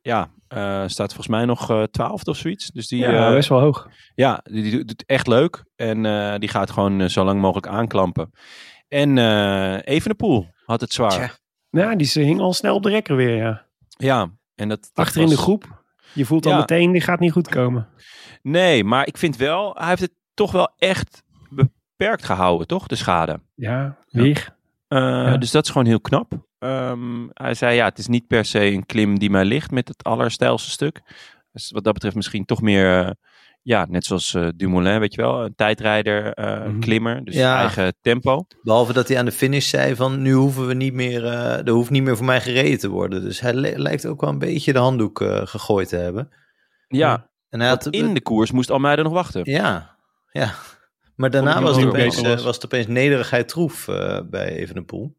ja, 0.01 0.29
eh, 0.47 0.83
staat 0.85 1.07
volgens 1.07 1.27
mij 1.27 1.45
nog 1.45 1.69
eh 1.69 1.83
twaalfde 1.83 2.31
of 2.31 2.37
zoiets. 2.37 2.67
Dus 2.67 2.87
die, 2.87 2.99
ja, 2.99 3.27
eh, 3.27 3.33
best 3.33 3.49
wel 3.49 3.59
hoog. 3.59 3.89
ja, 4.15 4.39
die, 4.43 4.63
die 4.63 4.71
doet 4.71 4.89
het 4.89 5.03
echt 5.05 5.27
leuk. 5.27 5.63
En 5.75 6.05
eh, 6.05 6.39
die 6.39 6.49
gaat 6.49 6.71
gewoon 6.71 7.09
zo 7.09 7.23
lang 7.23 7.41
mogelijk 7.41 7.67
aanklampen. 7.67 8.31
En 8.87 9.17
eh 9.17 9.77
Evenepoel 9.83 10.47
had 10.65 10.81
het 10.81 10.93
zwaar. 10.93 11.09
Tja. 11.09 11.31
Ja, 11.69 11.95
die 11.95 12.09
hing 12.13 12.39
al 12.39 12.53
snel 12.53 12.75
op 12.75 12.83
de 12.83 12.89
rekker 12.89 13.15
weer, 13.15 13.35
ja. 13.35 13.65
Ja, 13.87 14.29
en 14.55 14.69
dat, 14.69 14.89
dat 14.93 15.05
Achter 15.05 15.21
in 15.21 15.29
de 15.29 15.37
groep. 15.37 15.83
Je 16.15 16.25
voelt 16.25 16.45
al 16.45 16.51
Ja. 16.51 16.57
meteen, 16.57 16.91
die 16.91 17.01
gaat 17.01 17.19
niet 17.19 17.31
goed 17.31 17.49
komen. 17.49 17.87
Nee, 18.41 18.83
maar 18.83 19.07
ik 19.07 19.17
vind 19.17 19.35
wel, 19.37 19.75
hij 19.77 19.87
heeft 19.87 20.01
het 20.01 20.13
toch 20.33 20.51
wel 20.51 20.73
echt 20.77 21.23
beperkt 21.49 22.25
gehouden, 22.25 22.67
toch? 22.67 22.87
De 22.87 22.95
schade. 22.95 23.39
Ja, 23.55 23.97
weer. 24.09 24.55
Eh, 24.87 25.37
Dus 25.37 25.51
dat 25.51 25.63
is 25.65 25.71
gewoon 25.71 25.87
heel 25.87 26.01
knap. 26.01 26.33
Ehm, 26.59 27.27
hij 27.33 27.53
zei, 27.53 27.75
ja, 27.75 27.85
het 27.85 27.97
is 27.97 28.07
niet 28.07 28.27
per 28.27 28.45
se 28.45 28.59
een 28.65 28.85
klim 28.85 29.19
die 29.19 29.29
mij 29.29 29.45
ligt 29.45 29.71
met 29.71 29.87
het 29.87 30.03
allerstijlste 30.03 30.69
stuk. 30.69 31.01
Dus 31.51 31.71
wat 31.71 31.83
dat 31.83 31.93
betreft 31.93 32.15
misschien 32.15 32.45
toch 32.45 32.61
meer, 32.61 33.05
eh, 33.05 33.11
ja, 33.67 33.85
net 33.89 34.05
zoals 34.05 34.33
eh, 34.33 34.47
Dumoulin, 34.55 34.99
weet 34.99 35.13
je 35.13 35.21
wel. 35.21 35.43
Een 35.43 35.55
tijdrijder, 35.55 36.33
eh, 36.33 36.65
Mhm. 36.65 36.79
klimmer, 36.79 37.23
dus 37.25 37.35
Ja. 37.35 37.59
eigen 37.59 37.93
tempo. 38.01 38.45
Behalve 38.61 38.93
dat 38.93 39.07
hij 39.07 39.17
aan 39.17 39.25
de 39.25 39.31
finish 39.31 39.69
zei 39.69 39.95
van 39.95 40.21
nu 40.21 40.33
hoeven 40.33 40.67
we 40.67 40.73
niet 40.73 40.93
meer, 40.93 41.25
eh 41.25 41.67
er 41.67 41.69
hoeft 41.69 41.89
niet 41.89 42.03
meer 42.03 42.15
voor 42.17 42.25
mij 42.25 42.41
gereden 42.41 42.79
te 42.79 42.89
worden. 42.89 43.21
Dus 43.23 43.39
hij 43.39 43.53
lijkt 43.77 44.05
ook 44.05 44.21
wel 44.21 44.29
een 44.29 44.39
beetje 44.39 44.73
de 44.73 44.79
handdoek 44.79 45.21
eh, 45.21 45.41
gegooid 45.45 45.87
te 45.89 45.95
hebben. 45.95 46.29
Ja, 46.87 47.29
En 47.49 47.59
hij 47.59 47.69
had, 47.69 47.87
in 47.87 48.13
de 48.13 48.21
koers 48.21 48.51
moest 48.51 48.71
Almeida 48.71 49.01
nog 49.01 49.13
wachten. 49.13 49.41
Ja, 49.43 49.95
ja. 50.31 50.51
Maar 51.15 51.29
daarna 51.29 51.61
was 51.61 51.75
het, 51.77 51.85
opeens, 51.85 52.21
was. 52.21 52.43
was 52.43 52.55
het 52.55 52.65
opeens 52.65 52.87
nederigheid 52.87 53.47
troef 53.47 53.87
eh, 53.87 54.19
bij 54.29 54.47
Evenepoel. 54.47 55.15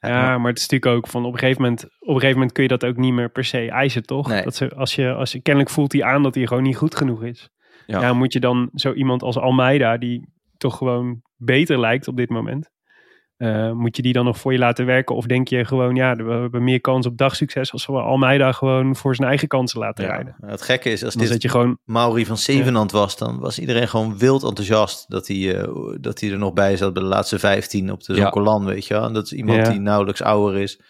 Ja, 0.00 0.38
maar 0.38 0.50
het 0.50 0.58
is 0.58 0.68
natuurlijk 0.68 0.96
ook 0.96 1.06
van 1.10 1.24
op 1.24 1.32
een 1.32 1.38
gegeven 1.38 1.62
moment, 1.62 1.84
op 1.84 1.90
een 2.08 2.14
gegeven 2.14 2.32
moment 2.34 2.52
kun 2.52 2.62
je 2.62 2.68
dat 2.68 2.84
ook 2.84 2.96
niet 2.96 3.12
meer 3.12 3.30
per 3.30 3.44
se 3.44 3.70
eisen, 3.70 4.02
toch? 4.02 4.28
Nee. 4.28 4.42
Dat 4.42 4.54
ze, 4.56 4.70
als 4.74 4.94
je, 4.94 5.12
als 5.12 5.32
je 5.32 5.40
kennelijk 5.42 5.72
voelt 5.72 5.92
hij 5.92 6.02
aan 6.02 6.22
dat 6.22 6.34
hij 6.34 6.46
gewoon 6.46 6.62
niet 6.62 6.76
goed 6.76 6.96
genoeg 6.96 7.22
is. 7.24 7.48
Ja. 7.88 8.00
Ja. 8.00 8.12
moet 8.12 8.32
je 8.32 8.40
dan 8.40 8.70
zo 8.74 8.92
iemand 8.92 9.22
als 9.22 9.38
Almeida, 9.38 9.96
die 9.96 10.28
toch 10.58 10.76
gewoon 10.76 11.22
beter 11.36 11.80
lijkt 11.80 12.08
op 12.08 12.16
dit 12.16 12.28
moment. 12.28 12.70
Eh, 13.36 13.72
moet 13.72 13.96
je 13.96 14.02
die 14.02 14.12
dan 14.12 14.24
nog 14.24 14.38
voor 14.38 14.52
je 14.52 14.58
laten 14.58 14.86
werken? 14.86 15.16
Of 15.16 15.26
denk 15.26 15.48
je 15.48 15.64
gewoon, 15.64 15.94
ja, 15.94 16.16
we 16.16 16.32
hebben 16.32 16.64
meer 16.64 16.80
kans 16.80 17.06
op 17.06 17.16
dagsucces 17.16 17.72
als 17.72 17.86
we 17.86 17.92
Almeida 17.92 18.52
gewoon 18.52 18.96
voor 18.96 19.14
zijn 19.14 19.28
eigen 19.28 19.48
kansen 19.48 19.78
laten 19.78 20.04
rijden? 20.06 20.36
Het 20.40 20.62
gekke 20.62 20.90
is, 20.90 21.04
als 21.04 21.12
Dan 21.14 21.22
dit 21.22 21.32
zet 21.32 21.42
je 21.42 21.48
gewoon, 21.48 21.78
Mauri 21.84 22.26
van 22.26 22.36
Zevenand 22.36 22.90
was, 22.92 23.16
dan 23.16 23.38
was 23.38 23.58
iedereen 23.58 23.88
gewoon 23.88 24.18
wild 24.18 24.42
enthousiast 24.42 25.10
dat 25.10 25.26
hij, 25.26 25.56
eh, 25.60 25.72
dat 26.00 26.20
hij 26.20 26.30
er 26.30 26.38
nog 26.38 26.52
bij 26.52 26.76
zat 26.76 26.92
bij 26.92 27.02
de 27.02 27.08
laatste 27.08 27.38
15 27.38 27.92
op 27.92 28.02
de 28.02 28.14
Ja. 28.14 28.20
Zonkolan, 28.20 28.64
weet 28.64 28.86
je 28.86 28.94
wel. 28.94 29.04
En 29.04 29.12
dat 29.12 29.24
is 29.24 29.32
iemand 29.32 29.66
Ja. 29.66 29.70
die 29.70 29.80
nauwelijks 29.80 30.22
ouder 30.22 30.60
is. 30.60 30.80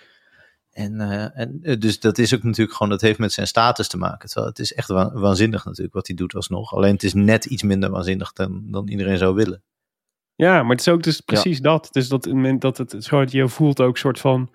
En, 0.72 1.00
eh, 1.00 1.40
en 1.40 1.58
eh, 1.62 1.78
dus 1.78 2.00
dat 2.00 2.18
is 2.18 2.34
ook 2.34 2.42
natuurlijk 2.42 2.76
gewoon, 2.76 2.92
dat 2.92 3.00
heeft 3.00 3.18
met 3.18 3.32
zijn 3.32 3.46
status 3.46 3.88
te 3.88 3.96
maken. 3.96 4.28
Terwijl 4.28 4.46
het 4.48 4.58
is 4.58 4.74
echt 4.74 4.88
wa- 4.88 5.12
waanzinnig 5.12 5.64
natuurlijk 5.64 5.94
wat 5.94 6.06
hij 6.06 6.16
doet 6.16 6.34
alsnog. 6.34 6.74
Alleen 6.74 6.92
het 6.92 7.02
is 7.02 7.14
net 7.14 7.44
iets 7.44 7.62
minder 7.62 7.90
waanzinnig 7.90 8.32
dan, 8.32 8.62
dan 8.70 8.88
iedereen 8.88 9.18
zou 9.18 9.34
willen. 9.34 9.62
ja, 10.34 10.62
maar 10.62 10.70
het 10.70 10.80
is 10.80 10.88
ook 10.88 11.02
dus 11.02 11.20
precies 11.20 11.60
dat. 11.60 11.88
Dus 11.92 12.08
dat, 12.08 12.24
het 12.24 12.34
moment 12.34 12.60
dat 12.60 12.78
het, 12.78 12.92
het 12.92 13.04
soort, 13.04 13.32
je 13.32 13.48
voelt 13.48 13.80
ook 13.80 13.98
soort 13.98 14.20
van 14.20 14.50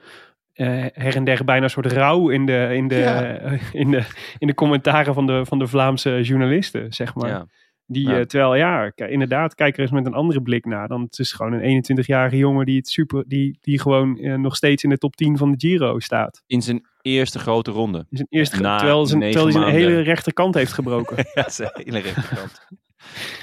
eh, 0.53 0.67
her 0.93 1.15
en 1.15 1.23
der 1.23 1.43
bijna 1.45 1.63
een 1.63 1.69
soort 1.69 1.91
rouw 1.91 2.29
in 2.29 2.45
de, 2.45 2.69
in 2.73 2.87
de, 2.87 2.95
Ja. 2.95 3.21
in 3.81 3.91
de, 3.91 4.05
in 4.37 4.47
de 4.47 4.53
commentaren 4.53 5.13
van 5.13 5.25
de, 5.25 5.45
van 5.45 5.59
de 5.59 5.67
Vlaamse 5.67 6.21
journalisten, 6.21 6.93
zeg 6.93 7.15
maar. 7.15 7.29
Ja. 7.29 7.47
Die, 7.85 8.07
Ja. 8.07 8.17
eh, 8.19 8.25
terwijl 8.25 8.55
ja, 8.55 8.91
inderdaad, 8.95 9.55
kijk 9.55 9.75
er 9.75 9.81
eens 9.81 9.91
met 9.91 10.05
een 10.05 10.13
andere 10.13 10.41
blik 10.41 10.65
naar. 10.65 10.87
Dan 10.87 11.01
het 11.01 11.19
is 11.19 11.31
gewoon 11.31 11.53
een 11.53 11.83
21-jarige 11.83 12.37
jongen 12.37 12.65
die 12.65 12.77
het 12.77 12.87
super, 12.87 13.23
die, 13.27 13.57
die 13.61 13.79
gewoon 13.79 14.17
eh, 14.17 14.35
nog 14.35 14.55
steeds 14.55 14.83
in 14.83 14.89
de 14.89 14.97
top 14.97 15.15
10 15.15 15.37
van 15.37 15.51
de 15.51 15.67
Giro 15.67 15.99
staat. 15.99 16.43
In 16.47 16.61
zijn 16.61 16.85
eerste 17.01 17.39
grote 17.39 17.71
ronde. 17.71 17.97
In 18.09 18.17
zijn 18.17 18.27
eerste, 18.29 18.61
Na 18.61 18.77
terwijl, 18.77 19.05
zijn, 19.05 19.21
terwijl 19.21 19.43
hij 19.43 19.53
zijn 19.53 19.65
hele 19.73 20.01
rechterkant 20.01 20.55
heeft 20.55 20.73
gebroken. 20.73 21.17
ja, 21.33 21.49
zijn 21.49 21.69
hele 21.73 21.99
rechterkant. 21.99 22.67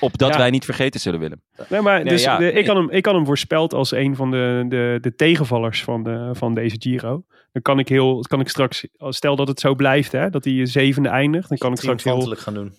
Opdat 0.01 0.31
Ja. 0.33 0.39
wij 0.39 0.51
niet 0.51 0.65
vergeten 0.65 1.01
zullen 1.01 1.21
willen. 1.21 1.43
nee, 1.69 1.81
maar 1.81 1.95
Nee, 2.03 2.09
dus, 2.13 2.23
ja. 2.23 2.39
de- 2.39 2.53
ik, 2.53 2.67
had 2.67 2.77
hem, 2.77 2.91
ik 2.91 3.05
had 3.07 3.15
hem 3.15 3.27
voorspeld 3.27 3.75
als 3.75 3.91
een 3.93 4.17
van 4.17 4.31
de, 4.31 4.65
de, 4.69 4.99
de 5.01 5.15
tegenvallers 5.15 5.85
van, 5.85 6.03
de, 6.03 6.31
van 6.33 6.55
deze 6.55 6.77
Giro. 6.79 7.25
Dan 7.53 7.63
kan 7.63 7.79
ik, 7.79 7.89
heel, 7.89 8.21
kan 8.21 8.41
ik 8.41 8.49
straks, 8.49 8.87
stel 8.99 9.37
dat 9.37 9.49
het 9.49 9.61
zo 9.61 9.75
blijft, 9.75 10.13
hè, 10.13 10.31
dat 10.31 10.45
hij 10.45 10.67
zevende 10.67 11.09
eindigt, 11.09 11.49
dan 11.49 11.59
kan 11.59 11.73
ik 11.73 11.79
straks 11.79 12.05
heel 12.05 12.21
gaan 12.37 12.55
doen. 12.55 12.73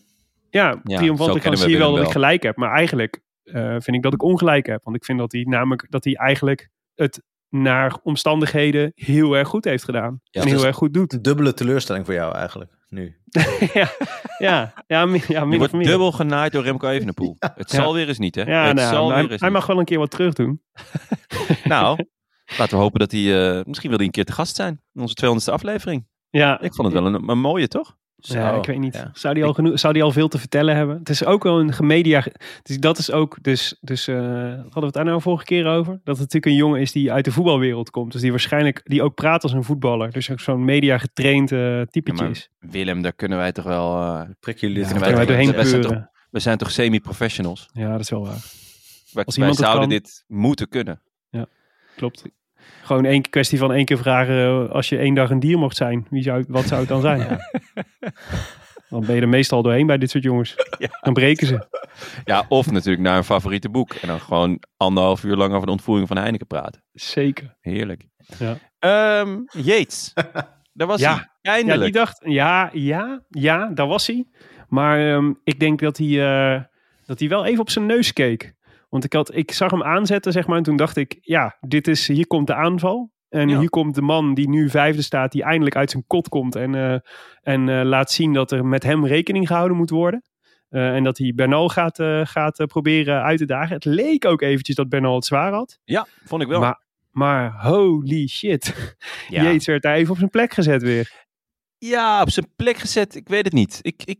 Ja, 0.51 0.67
Ja, 0.83 0.95
zo 0.95 0.95
triomfantelijk 0.97 1.45
we 1.45 1.55
zie 1.55 1.69
je 1.69 1.77
wel 1.77 1.95
dat 1.95 2.05
ik 2.05 2.11
gelijk 2.11 2.43
heb. 2.43 2.55
Maar 2.55 2.71
eigenlijk 2.71 3.21
eh, 3.43 3.75
vind 3.79 3.95
ik 3.97 4.01
dat 4.01 4.13
ik 4.13 4.23
ongelijk 4.23 4.65
heb. 4.65 4.83
Want 4.83 4.95
ik 4.95 5.05
vind 5.05 5.19
dat 5.19 5.31
hij 5.31 5.41
namelijk 5.41 5.85
dat 5.89 6.03
hij 6.03 6.13
eigenlijk 6.15 6.69
het 6.95 7.21
naar 7.49 7.97
omstandigheden 8.03 8.91
heel 8.95 9.33
erg 9.37 9.47
goed 9.47 9.65
heeft 9.65 9.83
gedaan. 9.83 10.21
Ja, 10.23 10.41
en 10.41 10.47
heel 10.47 10.65
erg 10.65 10.75
goed 10.75 10.93
doet. 10.93 11.13
Een 11.13 11.21
dubbele 11.21 11.53
teleurstelling 11.53 12.05
voor 12.05 12.13
jou 12.13 12.35
eigenlijk, 12.35 12.71
nu. 12.89 13.15
ja, 13.73 13.89
ja, 14.37 14.73
ja, 14.87 15.05
min, 15.05 15.21
ja, 15.27 15.43
min 15.45 15.51
of 15.53 15.57
wordt 15.57 15.73
meer. 15.73 15.85
dubbel 15.85 16.11
genaaid 16.11 16.51
door 16.51 16.63
Remco 16.63 16.87
Evenepoel. 16.89 17.35
Het 17.39 17.69
zal 17.69 17.93
weer 17.93 18.07
eens 18.07 18.17
niet, 18.19 18.35
hè? 18.35 18.41
Ja, 18.41 18.65
het 18.67 18.75
nou, 18.75 18.93
zal 18.93 19.05
maar 19.07 19.13
weer 19.15 19.23
hij, 19.23 19.31
eens 19.31 19.41
hij 19.41 19.49
niet. 19.49 19.57
mag 19.57 19.67
wel 19.67 19.79
een 19.79 19.85
keer 19.85 19.99
wat 19.99 20.11
terug 20.11 20.33
doen. 20.33 20.61
Nou, 21.63 22.05
laten 22.57 22.77
we 22.77 22.83
hopen 22.83 22.99
dat 22.99 23.11
hij... 23.11 23.57
eh, 23.57 23.65
misschien 23.65 23.89
wil 23.89 23.97
hij 23.97 24.05
een 24.07 24.13
keer 24.13 24.25
te 24.25 24.31
gast 24.31 24.55
zijn. 24.55 24.81
In 24.93 25.01
onze 25.01 25.15
200ste 25.25 25.53
aflevering. 25.53 26.07
Ja, 26.29 26.61
Ik 26.61 26.73
vond 26.75 26.93
het 26.93 27.01
wel 27.03 27.13
een, 27.13 27.29
een 27.29 27.39
mooie, 27.39 27.67
toch? 27.67 27.97
Ja, 28.21 28.51
Zo, 28.53 28.57
ik 28.59 28.65
weet 28.65 28.79
niet. 28.79 28.93
ja. 28.93 29.09
Zou, 29.13 29.33
die 29.33 29.43
al 29.45 29.53
genoeg, 29.53 29.79
zou 29.79 29.93
die 29.93 30.03
al 30.03 30.11
veel 30.11 30.27
te 30.27 30.37
vertellen 30.37 30.75
hebben? 30.75 30.97
Het 30.97 31.09
is 31.09 31.25
ook 31.25 31.43
wel 31.43 31.59
een 31.59 31.73
gemedia... 31.73 32.23
Dus 32.63 32.79
dat 32.79 32.97
is 32.97 33.11
ook... 33.11 33.37
Dus, 33.41 33.77
dus 33.81 34.07
eh, 34.07 34.15
hadden 34.17 34.73
we 34.73 34.85
het 34.85 34.93
daar 34.93 35.05
nou 35.05 35.21
vorige 35.21 35.43
keer 35.45 35.65
over? 35.67 35.91
Dat 35.93 36.17
het 36.17 36.33
natuurlijk 36.33 36.45
een 36.45 36.55
jongen 36.55 36.81
is 36.81 36.91
die 36.91 37.11
uit 37.11 37.25
de 37.25 37.31
voetbalwereld 37.31 37.89
komt. 37.89 38.11
Dus 38.11 38.21
die 38.21 38.29
waarschijnlijk... 38.31 38.81
Die 38.83 39.03
ook 39.03 39.15
praat 39.15 39.43
als 39.43 39.51
een 39.51 39.63
voetballer. 39.63 40.11
Dus 40.11 40.29
ook 40.31 40.39
zo'n 40.39 40.65
media 40.65 40.97
getraind 40.97 41.51
eh 41.51 41.81
typetje 41.81 42.23
Ja, 42.23 42.29
is. 42.29 42.49
Willem, 42.59 43.01
daar 43.01 43.13
kunnen 43.13 43.37
wij 43.37 43.51
toch 43.51 43.65
wel... 43.65 43.95
eh, 44.01 44.21
Prik 44.39 44.57
jullie 44.57 44.75
Ja, 44.77 44.81
wij 44.83 44.91
Kunnen 44.91 45.15
wij 45.15 45.25
doorheen 45.25 45.51
wij 45.51 45.65
zijn 45.65 45.81
toch- 45.81 46.05
we 46.29 46.39
zijn 46.39 46.57
toch 46.57 46.71
semi-professionals? 46.71 47.69
Ja, 47.73 47.91
dat 47.91 47.99
is 47.99 48.09
wel 48.09 48.21
waar. 48.23 48.39
Wij, 49.11 49.23
Als 49.25 49.37
wij 49.37 49.53
zouden 49.53 49.79
kan- 49.79 49.89
dit 49.89 50.23
moeten 50.27 50.67
kunnen. 50.69 51.01
Klopt. 51.95 52.23
Gewoon 52.83 53.05
één 53.05 53.21
kwestie 53.29 53.57
van 53.57 53.71
één 53.73 53.85
keer 53.85 53.97
vragen 53.97 54.35
eh, 54.45 54.71
als 54.71 54.89
je 54.89 54.97
één 54.97 55.13
dag 55.13 55.29
een 55.29 55.39
dier 55.39 55.57
mocht 55.57 55.75
zijn. 55.75 56.07
Wie 56.09 56.23
zou, 56.23 56.45
wat 56.47 56.65
zou 56.65 56.79
het 56.79 56.89
dan 56.89 57.01
zijn? 57.01 57.19
Dan 58.89 59.05
ben 59.05 59.15
je 59.15 59.21
er 59.21 59.29
meestal 59.29 59.61
doorheen 59.61 59.85
bij 59.85 59.97
dit 59.97 60.09
soort 60.09 60.23
jongens. 60.23 60.55
Dan 61.01 61.13
breken 61.13 61.47
ze. 61.47 61.67
Ja, 62.25 62.45
of 62.49 62.71
natuurlijk 62.71 63.03
naar 63.03 63.17
een 63.17 63.23
favoriete 63.23 63.69
boek. 63.69 63.93
En 63.93 64.07
dan 64.07 64.19
gewoon 64.19 64.59
anderhalf 64.77 65.23
uur 65.23 65.35
lang 65.35 65.53
over 65.53 65.65
de 65.65 65.71
ontvoering 65.71 66.07
van 66.07 66.17
Heineken 66.17 66.47
praten. 66.47 66.83
Zeker. 66.93 67.55
Heerlijk. 67.61 68.05
Ja. 68.39 68.57
Ehm, 68.79 69.37
Yates. 69.51 70.13
Daar 70.73 70.87
was 70.87 70.99
Ja. 70.99 71.29
hij. 71.41 71.63
Ja, 71.63 71.77
die 71.77 71.91
dacht, 71.91 72.21
ja, 72.25 72.69
ja, 72.73 73.21
ja, 73.29 73.67
daar 73.73 73.87
was 73.87 74.07
hij. 74.07 74.25
Maar 74.67 75.13
ehm, 75.13 75.33
ik 75.43 75.59
denk 75.59 75.79
dat 75.79 75.97
hij, 75.97 76.07
eh, 76.55 76.61
dat 77.05 77.19
hij 77.19 77.29
wel 77.29 77.45
even 77.45 77.59
op 77.61 77.69
zijn 77.69 77.85
neus 77.85 78.13
keek. 78.13 78.53
Want 78.91 79.03
ik, 79.03 79.13
had, 79.13 79.35
ik 79.35 79.51
zag 79.51 79.71
hem 79.71 79.83
aanzetten, 79.83 80.31
zeg 80.31 80.47
maar. 80.47 80.57
En 80.57 80.63
toen 80.63 80.75
dacht 80.75 80.95
ik, 80.97 81.17
ja, 81.21 81.57
dit 81.59 81.87
is, 81.87 82.07
hier 82.07 82.27
komt 82.27 82.47
de 82.47 82.53
aanval. 82.55 83.11
En 83.29 83.49
Ja. 83.49 83.59
hier 83.59 83.69
komt 83.69 83.95
de 83.95 84.01
man 84.01 84.33
die 84.33 84.49
nu 84.49 84.69
vijfde 84.69 85.01
staat, 85.01 85.31
die 85.31 85.43
eindelijk 85.43 85.75
uit 85.75 85.91
zijn 85.91 86.03
kot 86.07 86.29
komt. 86.29 86.55
En, 86.55 86.75
eh, 86.75 86.97
en 87.41 87.69
eh, 87.69 87.85
laat 87.85 88.11
zien 88.11 88.33
dat 88.33 88.51
er 88.51 88.65
met 88.65 88.83
hem 88.83 89.05
rekening 89.05 89.47
gehouden 89.47 89.77
moet 89.77 89.89
worden. 89.89 90.23
Eh, 90.69 90.95
en 90.95 91.03
dat 91.03 91.17
hij 91.17 91.31
Bernal 91.35 91.69
gaat, 91.69 91.99
gaat 92.23 92.63
proberen 92.67 93.21
uit 93.21 93.37
te 93.37 93.45
dagen. 93.45 93.75
Het 93.75 93.85
leek 93.85 94.25
ook 94.25 94.41
eventjes 94.41 94.75
dat 94.75 94.89
Bernal 94.89 95.15
het 95.15 95.25
zwaar 95.25 95.53
had. 95.53 95.79
Ja, 95.83 96.07
vond 96.23 96.41
ik 96.41 96.47
wel. 96.47 96.59
Maar, 96.59 96.81
maar 97.11 97.51
holy 97.61 98.27
shit. 98.27 98.95
ja. 99.29 99.43
Jeets 99.51 99.65
werd 99.65 99.81
daar 99.81 99.95
even 99.95 100.11
op 100.11 100.17
zijn 100.17 100.29
plek 100.29 100.53
gezet 100.53 100.81
weer. 100.81 101.25
ja, 101.77 102.21
op 102.21 102.29
zijn 102.29 102.47
plek 102.55 102.77
gezet. 102.77 103.15
Ik 103.15 103.27
weet 103.27 103.43
het 103.45 103.53
niet. 103.53 103.79
Ik, 103.81 104.01
ik, 104.05 104.19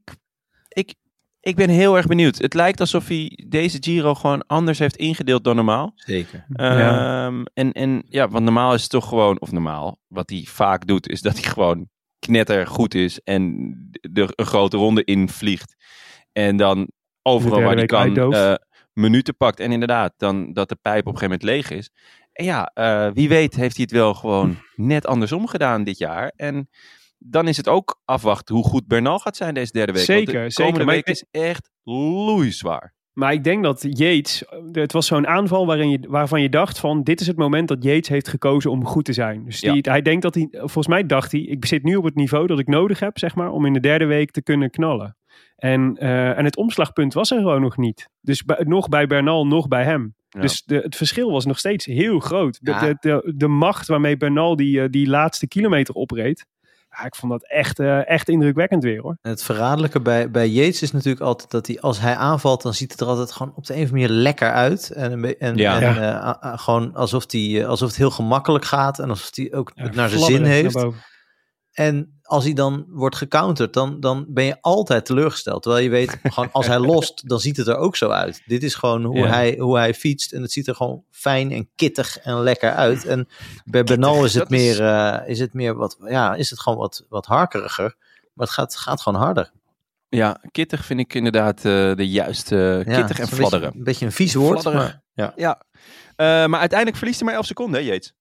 ik, 0.68 0.94
ik 1.42 1.56
ben 1.56 1.70
heel 1.70 1.98
erg 1.98 2.06
benieuwd. 2.06 2.38
Het 2.38 2.54
lijkt 2.54 2.80
alsof 2.80 3.08
hij 3.08 3.46
deze 3.48 3.78
Giro 3.80 4.14
gewoon 4.14 4.48
anders 4.48 4.80
heeft 4.80 4.96
ingedeeld 4.96 5.44
dan 5.44 5.56
normaal. 5.56 5.92
Zeker. 5.96 6.46
Ja. 6.50 7.26
Ehm, 7.26 7.44
en, 7.54 7.72
en 7.72 8.04
ja, 8.10 8.28
want 8.28 8.44
normaal 8.44 8.74
is 8.74 8.82
het 8.82 8.92
toch 8.92 9.08
gewoon, 9.08 9.42
of 9.42 9.52
normaal, 9.52 10.00
wat 10.08 10.30
hij 10.30 10.44
vaak 10.48 10.88
doet, 10.88 11.10
is 11.10 11.22
dat 11.22 11.34
hij 11.34 11.52
gewoon 11.52 11.90
knetter 12.20 12.68
goed 12.68 12.94
is 12.94 13.20
en 13.20 13.74
er 14.14 14.30
een 14.36 14.46
grote 14.46 14.78
ronde 14.78 15.04
invliegt. 15.04 15.76
En 16.32 16.58
dan 16.58 16.88
overal 17.22 17.58
De 17.58 17.64
waar 17.64 17.76
hij 17.76 17.86
kan 17.86 18.34
eh, 18.34 18.54
minuten 18.94 19.38
pakt. 19.38 19.60
En 19.60 19.72
inderdaad, 19.72 20.14
dan 20.18 20.54
dat 20.54 20.70
de 20.70 20.78
pijp 20.82 21.08
op 21.08 21.14
een 21.14 21.20
gegeven 21.20 21.40
moment 21.40 21.68
leeg 21.68 21.78
is. 21.78 21.90
En 22.32 22.46
ja, 22.46 22.72
eh, 22.74 23.08
wie 23.14 23.30
weet 23.30 23.56
heeft 23.56 23.76
hij 23.76 23.86
het 23.90 23.94
wel 23.94 24.14
gewoon 24.14 24.58
net 24.76 25.08
andersom 25.08 25.48
gedaan 25.48 25.84
dit 25.84 25.98
jaar. 25.98 26.32
En 26.36 26.70
dan 27.24 27.48
is 27.48 27.58
het 27.58 27.68
ook 27.68 28.02
afwachten 28.06 28.56
hoe 28.56 28.64
goed 28.64 28.88
Bernal 28.88 29.20
gaat 29.20 29.36
zijn 29.36 29.54
deze 29.54 29.72
derde 29.72 29.92
week. 29.92 30.08
Want 30.08 30.20
Zeker, 30.20 30.44
de 30.44 30.50
zeker. 30.52 30.64
komende 30.64 30.86
Maar 30.86 30.96
week 30.96 31.08
is 31.08 31.26
echt 31.32 31.70
loeizwaar. 31.84 32.94
Maar 33.14 33.34
ik 33.34 33.44
denk 33.44 33.64
dat 33.64 33.86
Yates, 33.90 34.44
het 34.72 34.92
was 34.92 35.08
zo'n 35.08 35.28
aanval 35.28 35.66
waarin 35.66 35.90
je, 35.90 36.00
waarvan 36.08 36.42
je 36.42 36.50
dacht 36.50 36.80
van 36.80 37.04
dit 37.04 37.22
is 37.22 37.28
het 37.28 37.38
moment 37.38 37.68
dat 37.68 37.84
Yates 37.84 38.08
heeft 38.08 38.28
gekozen 38.28 38.72
om 38.72 38.86
goed 38.86 39.06
te 39.06 39.14
zijn. 39.14 39.46
Dus 39.46 39.60
die, 39.60 39.80
hij 39.82 40.02
denkt 40.02 40.22
dat 40.22 40.36
hij, 40.36 40.48
volgens 40.52 40.88
mij 40.88 41.06
dacht 41.06 41.32
hij, 41.32 41.42
ik 41.42 41.66
zit 41.66 41.84
nu 41.84 41.96
op 41.96 42.04
het 42.04 42.16
niveau 42.16 42.48
dat 42.48 42.60
ik 42.60 42.68
nodig 42.68 43.00
heb, 43.00 43.18
zeg 43.20 43.36
maar, 43.36 43.52
om 43.52 43.66
in 43.66 43.74
de 43.74 43.80
derde 43.80 44.06
week 44.06 44.32
te 44.32 44.44
kunnen 44.44 44.70
knallen. 44.70 45.16
En, 45.56 45.98
eh, 45.98 46.38
en 46.38 46.46
het 46.46 46.58
omslagpunt 46.58 47.14
was 47.14 47.32
er 47.32 47.38
gewoon 47.38 47.62
nog 47.62 47.78
niet. 47.78 48.10
Dus 48.22 48.44
bij- 48.44 48.64
nog 48.68 48.90
bij 48.90 49.08
Bernal, 49.08 49.48
nog 49.48 49.68
bij 49.68 49.84
hem. 49.84 50.16
Ja. 50.30 50.42
Dus 50.42 50.64
de, 50.64 50.76
het 50.76 50.96
verschil 50.96 51.32
was 51.32 51.46
nog 51.46 51.60
steeds 51.60 51.86
heel 51.86 52.20
groot. 52.20 52.60
De, 52.62 52.72
Ja. 52.72 52.80
de, 52.80 52.96
de, 53.00 53.34
de 53.36 53.48
macht 53.48 53.88
waarmee 53.88 54.18
Bernal 54.18 54.56
die, 54.56 54.82
eh, 54.82 54.90
die 54.90 55.08
laatste 55.08 55.48
kilometer 55.48 55.94
opreed. 55.94 56.46
Ja, 56.98 57.06
ik 57.06 57.16
vond 57.16 57.32
dat 57.32 57.48
echt, 57.50 57.80
eh, 57.80 58.08
echt 58.10 58.30
indrukwekkend 58.30 58.84
weer 58.84 59.02
hoor. 59.02 59.18
Het 59.22 59.44
verraderlijke 59.44 60.02
bij, 60.02 60.32
bij 60.32 60.48
Yates 60.50 60.82
is 60.82 60.92
natuurlijk 60.92 61.24
altijd 61.26 61.52
dat 61.52 61.68
hij, 61.68 61.80
als 61.82 62.00
hij 62.00 62.16
aanvalt, 62.16 62.62
dan 62.62 62.74
ziet 62.74 62.92
het 62.92 63.02
er 63.02 63.08
altijd 63.08 63.32
gewoon 63.32 63.54
op 63.56 63.66
de 63.66 63.74
een 63.76 63.84
of 63.84 63.90
andere 63.90 64.08
manier 64.08 64.22
lekker 64.24 64.52
uit. 64.52 64.90
En, 64.92 65.40
en, 65.40 65.56
Ja. 65.58 65.82
en 65.82 65.96
Ja. 65.96 66.42
eh, 66.42 66.58
gewoon 66.60 66.96
alsof, 66.96 67.26
die, 67.26 67.62
eh, 67.62 67.68
alsof 67.68 67.88
het 67.88 67.98
heel 67.98 68.12
gemakkelijk 68.12 68.66
gaat 68.66 69.00
en 69.00 69.10
alsof 69.10 69.30
hij 69.36 69.54
ook 69.54 69.72
Ja, 69.76 69.84
het 69.84 69.96
naar 69.96 70.10
zijn 70.10 70.22
zin 70.22 70.44
heeft. 70.44 70.86
En 71.72 72.21
als 72.32 72.44
hij 72.44 72.54
dan 72.54 72.86
wordt 72.88 73.16
gecounterd, 73.16 73.74
dan, 73.74 74.00
dan 74.00 74.26
ben 74.28 74.44
je 74.44 74.58
altijd 74.62 75.06
teleurgesteld. 75.06 75.62
Terwijl 75.64 75.84
je 75.84 75.90
weet, 75.90 76.20
gewoon 76.24 76.52
als 76.52 76.68
hij 76.68 76.80
lost, 76.80 77.28
dan 77.30 77.40
ziet 77.40 77.58
het 77.58 77.68
er 77.68 77.76
ook 77.78 77.96
zo 77.96 78.10
uit. 78.10 78.42
Dit 78.46 78.64
is 78.64 78.76
gewoon 78.76 79.04
hoe, 79.04 79.18
Ja. 79.18 79.28
hij, 79.28 79.56
hoe 79.60 79.78
hij 79.78 79.94
fietst. 79.94 80.32
En 80.34 80.42
het 80.42 80.52
ziet 80.52 80.68
er 80.68 80.76
gewoon 80.76 81.04
fijn 81.10 81.52
en 81.52 81.70
kittig 81.76 82.18
en 82.20 82.42
lekker 82.42 82.72
uit. 82.74 83.06
En 83.06 83.28
bij 83.66 83.84
Bernal 83.84 84.26
is 84.26 84.34
het, 84.34 84.50
dat 84.50 84.60
is- 84.60 84.78
meer, 84.78 84.88
eh, 84.88 85.30
is 85.30 85.40
het 85.40 85.54
meer 85.54 85.76
wat, 85.76 85.98
ja, 86.06 86.36
is 86.36 86.50
het 86.50 86.60
gewoon 86.60 86.78
wat, 86.80 87.06
wat 87.10 87.26
harkeriger. 87.26 87.96
Maar 88.34 88.46
het 88.46 88.56
gaat, 88.56 88.76
gaat 88.76 89.02
gewoon 89.02 89.22
harder. 89.22 89.52
Ja, 90.10 90.42
kittig 90.52 90.86
vind 90.86 91.00
ik 91.00 91.14
inderdaad 91.14 91.58
eh, 91.58 91.96
de 91.96 92.10
juiste. 92.10 92.56
Ja, 92.86 92.94
kittig 92.96 93.18
het 93.18 93.18
en 93.18 93.24
een 93.24 93.38
fladderen. 93.38 93.66
Beetje, 93.66 93.78
een 93.78 93.84
beetje 93.84 94.06
een 94.06 94.12
vies 94.12 94.34
woord. 94.34 94.64
Maar, 94.64 95.02
ja. 95.14 95.34
Ja. 95.36 95.62
Eh, 96.16 96.26
maar 96.26 96.60
uiteindelijk 96.60 96.98
verliest 96.98 97.20
hij 97.20 97.28
maar 97.28 97.38
11 97.38 97.46
seconden, 97.46 97.82
hè, 97.82 97.86
Yates? 97.88 98.14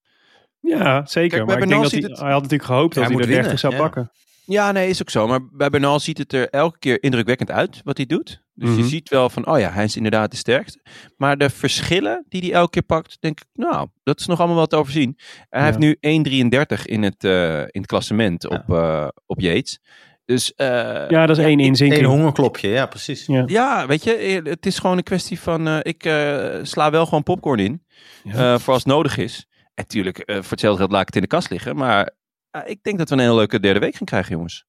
Ja, 0.61 1.07
zeker. 1.07 1.37
Kijk, 1.37 1.49
maar 1.51 1.63
ik 1.63 1.69
denk 1.69 1.83
dat 1.83 1.91
hij, 1.91 2.01
ziet 2.01 2.11
het- 2.11 2.19
hij 2.21 2.31
had 2.33 2.43
natuurlijk 2.43 2.69
gehoopt 2.71 2.95
dat 2.95 3.05
Hij 3.05 3.13
hij, 3.13 3.13
moet 3.13 3.23
de 3.23 3.27
30 3.29 3.43
winnen, 3.45 3.59
zou 3.59 3.73
ja. 3.75 3.79
pakken. 3.79 4.11
Ja, 4.45 4.73
nee, 4.73 4.89
is 4.89 5.01
ook 5.01 5.11
zo. 5.11 5.27
Maar 5.27 5.41
bij 5.53 5.71
Bernal 5.71 6.01
ziet 6.01 6.19
het 6.19 6.33
er 6.33 6.49
elke 6.49 6.79
keer 6.79 7.03
indrukwekkend 7.03 7.51
uit 7.51 7.81
wat 7.85 7.97
hij 7.97 8.07
doet. 8.07 8.43
Dus 8.55 8.69
je 8.71 8.77
Mhm. 8.81 8.89
ziet 8.89 9.09
wel 9.09 9.31
van, 9.31 9.47
oh 9.47 9.59
ja, 9.59 9.71
hij 9.71 9.85
is 9.85 9.97
inderdaad 9.97 10.31
de 10.31 10.37
sterkste. 10.37 10.81
Maar 11.17 11.39
de 11.39 11.51
verschillen 11.51 12.25
die 12.29 12.41
hij 12.41 12.53
elke 12.53 12.71
keer 12.71 12.83
pakt, 12.83 13.17
denk 13.21 13.41
ik, 13.41 13.47
nou, 13.53 13.89
dat 14.03 14.21
is 14.21 14.27
nog 14.27 14.39
allemaal 14.39 14.57
wel 14.57 14.67
te 14.67 14.77
overzien. 14.77 15.19
Hij 15.49 15.61
Ja. 15.61 15.67
heeft 15.67 15.79
nu 15.79 15.97
1,33 16.01 16.87
in 16.87 17.03
het, 17.03 17.25
eh, 17.25 17.59
in 17.61 17.69
het 17.81 17.87
klassement 17.87 18.43
Ja. 18.43 18.49
op, 18.67 18.75
eh, 18.77 19.09
op 19.27 19.41
Yates. 19.41 19.81
Dus 20.25 20.55
eh, 20.55 20.67
Ja, 21.09 21.27
dat 21.27 21.39
is 21.39 21.45
één 21.45 21.61
inzinking. 21.61 22.03
Eén 22.03 22.09
hongerklopje, 22.09 22.69
ja 22.69 22.87
precies. 22.87 23.27
Ja. 23.27 23.43
Ja, 23.47 23.87
weet 23.87 24.05
je, 24.05 24.41
het 24.45 24.67
is 24.67 24.79
gewoon 24.79 24.97
een 24.97 25.03
kwestie 25.03 25.41
van, 25.41 25.69
eh, 25.69 25.79
ik 25.83 26.05
eh, 26.05 26.49
sla 26.63 26.91
wel 26.91 27.05
gewoon 27.05 27.23
popcorn 27.23 27.59
in, 27.59 27.85
Ja. 28.25 28.33
eh, 28.55 28.59
voor 28.61 28.73
als 28.75 28.83
het 28.85 28.93
nodig 28.93 29.17
is. 29.17 29.47
En 29.81 29.87
tuurlijk, 29.87 30.18
eh, 30.18 30.35
voor 30.37 30.51
hetzelfde 30.51 30.78
geld 30.78 30.91
laat 30.93 31.01
ik 31.01 31.07
het 31.07 31.16
in 31.16 31.22
de 31.22 31.28
kast 31.28 31.51
liggen, 31.51 31.76
maar 31.76 32.11
eh, 32.51 32.61
ik 32.64 32.83
denk 32.83 32.99
dat 32.99 33.09
we 33.09 33.14
een 33.14 33.20
hele 33.20 33.35
leuke 33.35 33.61
derde 33.61 33.81
week 33.81 33.95
gaan 33.95 34.07
krijgen, 34.07 34.33
jongens. 34.33 34.64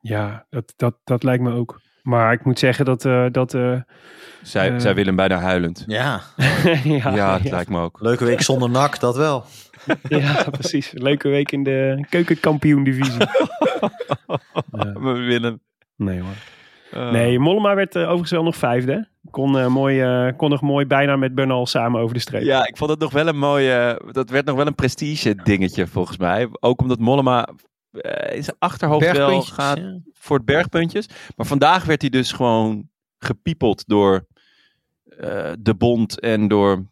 Ja, 0.00 0.46
dat, 0.50 0.72
dat, 0.76 0.94
dat 1.04 1.22
lijkt 1.22 1.42
me 1.42 1.52
ook. 1.52 1.80
Maar 2.02 2.32
ik 2.32 2.44
moet 2.44 2.58
zeggen 2.58 2.84
dat... 2.84 3.04
eh, 3.04 3.26
dat 3.30 3.54
eh, 3.54 3.80
Zij, 4.42 4.80
zij 4.80 4.94
willen 4.94 5.16
bijna 5.16 5.38
huilend. 5.38 5.84
Ja, 5.86 6.20
ja, 6.84 7.14
ja, 7.14 7.38
lijkt 7.42 7.70
me 7.70 7.80
ook. 7.80 8.00
leuke 8.00 8.24
week 8.24 8.40
zonder 8.42 8.70
nak, 8.70 9.00
dat 9.00 9.16
wel. 9.16 9.44
ja, 10.08 10.44
precies. 10.50 10.90
Leuke 10.92 11.28
week 11.28 11.52
in 11.52 11.62
de 11.62 12.06
keukenkampioen-divisie. 12.10 13.16
Ja. 14.70 14.92
We 14.92 15.12
willen. 15.12 15.60
Nee 15.96 16.20
hoor. 16.20 16.34
Eh, 16.90 17.10
Nee, 17.10 17.38
Mollema 17.38 17.74
werd 17.74 17.96
eh, 17.96 18.02
overigens 18.02 18.30
wel 18.30 18.42
nog 18.42 18.56
vijfde. 18.56 19.08
Kon, 19.30 19.58
eh, 19.58 19.66
mooi, 19.66 20.00
eh, 20.00 20.36
kon 20.36 20.50
nog 20.50 20.60
mooi 20.60 20.86
bijna 20.86 21.16
met 21.16 21.34
Bernal 21.34 21.66
samen 21.66 22.00
over 22.00 22.14
de 22.14 22.20
streep. 22.20 22.42
Ja, 22.42 22.66
ik 22.66 22.76
vond 22.76 22.90
het 22.90 22.98
nog 22.98 23.12
wel 23.12 23.26
een 23.26 23.38
mooie. 23.38 24.02
Dat 24.10 24.30
werd 24.30 24.46
nog 24.46 24.56
wel 24.56 24.66
een 24.66 24.74
prestige 24.74 25.34
dingetje 25.34 25.86
volgens 25.86 26.16
mij. 26.16 26.48
Ook 26.60 26.80
omdat 26.80 26.98
Mollema 26.98 27.48
eh, 27.90 28.36
in 28.36 28.44
zijn 28.44 28.56
achterhoofd 28.58 29.12
wel 29.12 29.42
gaat 29.42 29.78
ja. 29.78 29.98
voor 30.12 30.36
het 30.36 30.46
bergpuntjes. 30.46 31.08
Maar 31.36 31.46
vandaag 31.46 31.84
werd 31.84 32.00
hij 32.00 32.10
dus 32.10 32.32
gewoon 32.32 32.88
gepiepeld 33.18 33.84
door 33.86 34.26
eh, 35.04 35.52
de 35.58 35.74
Bond 35.74 36.20
en 36.20 36.48
door 36.48 36.86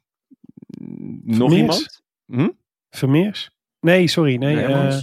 mm, 0.78 1.20
nog 1.24 1.52
iemand. 1.52 2.02
Hm? 2.26 2.48
Vermeers? 2.90 3.50
Nee, 3.80 4.08
sorry. 4.08 4.36
Nee, 4.36 4.64
eh, 4.64 4.98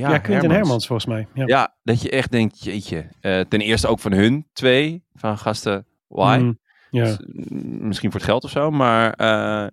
Hermans. 0.00 0.12
ja, 0.16 0.18
Quinten 0.18 0.50
Hermans. 0.50 0.86
volgens 0.86 1.08
mij. 1.08 1.26
Ja. 1.34 1.44
Ja, 1.46 1.74
dat 1.82 2.02
je 2.02 2.10
echt 2.10 2.30
denkt, 2.30 2.64
jeetje. 2.64 3.08
eh, 3.20 3.40
ten 3.40 3.60
eerste 3.60 3.88
ook 3.88 4.00
van 4.00 4.12
hun 4.12 4.46
twee, 4.52 5.04
van 5.14 5.38
gasten, 5.38 5.86
why? 6.06 6.38
Mm, 6.40 6.58
ja. 6.90 7.04
Dus, 7.04 7.18
mm, 7.18 7.86
misschien 7.86 8.10
voor 8.10 8.20
het 8.20 8.28
geld 8.28 8.44
of 8.44 8.50
zo. 8.50 8.70
Maar 8.70 9.12
eh, 9.12 9.66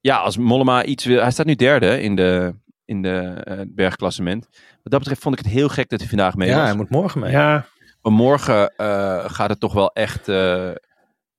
ja, 0.00 0.16
als 0.16 0.36
Mollema 0.36 0.84
iets 0.84 1.04
wil... 1.04 1.20
Hij 1.20 1.30
staat 1.30 1.46
nu 1.46 1.54
derde 1.54 2.00
in 2.02 2.16
de, 2.16 2.54
in 2.84 3.02
de 3.02 3.18
eh, 3.44 3.60
bergklassement. 3.68 4.48
Wat 4.82 4.92
dat 4.92 4.98
betreft 4.98 5.22
vond 5.22 5.38
ik 5.38 5.44
het 5.44 5.52
heel 5.54 5.68
gek 5.68 5.88
dat 5.88 6.00
hij 6.00 6.08
vandaag 6.08 6.34
mee 6.34 6.48
Ja, 6.48 6.56
was. 6.58 6.66
hij 6.66 6.76
moet 6.76 6.90
morgen 6.90 7.20
mee. 7.20 7.30
ja, 7.30 7.66
Maar 8.02 8.12
morgen 8.12 8.76
eh, 8.76 9.24
gaat 9.30 9.48
het 9.50 9.60
toch 9.60 9.72
wel 9.72 9.92
echt... 9.92 10.28
eh, 10.28 10.70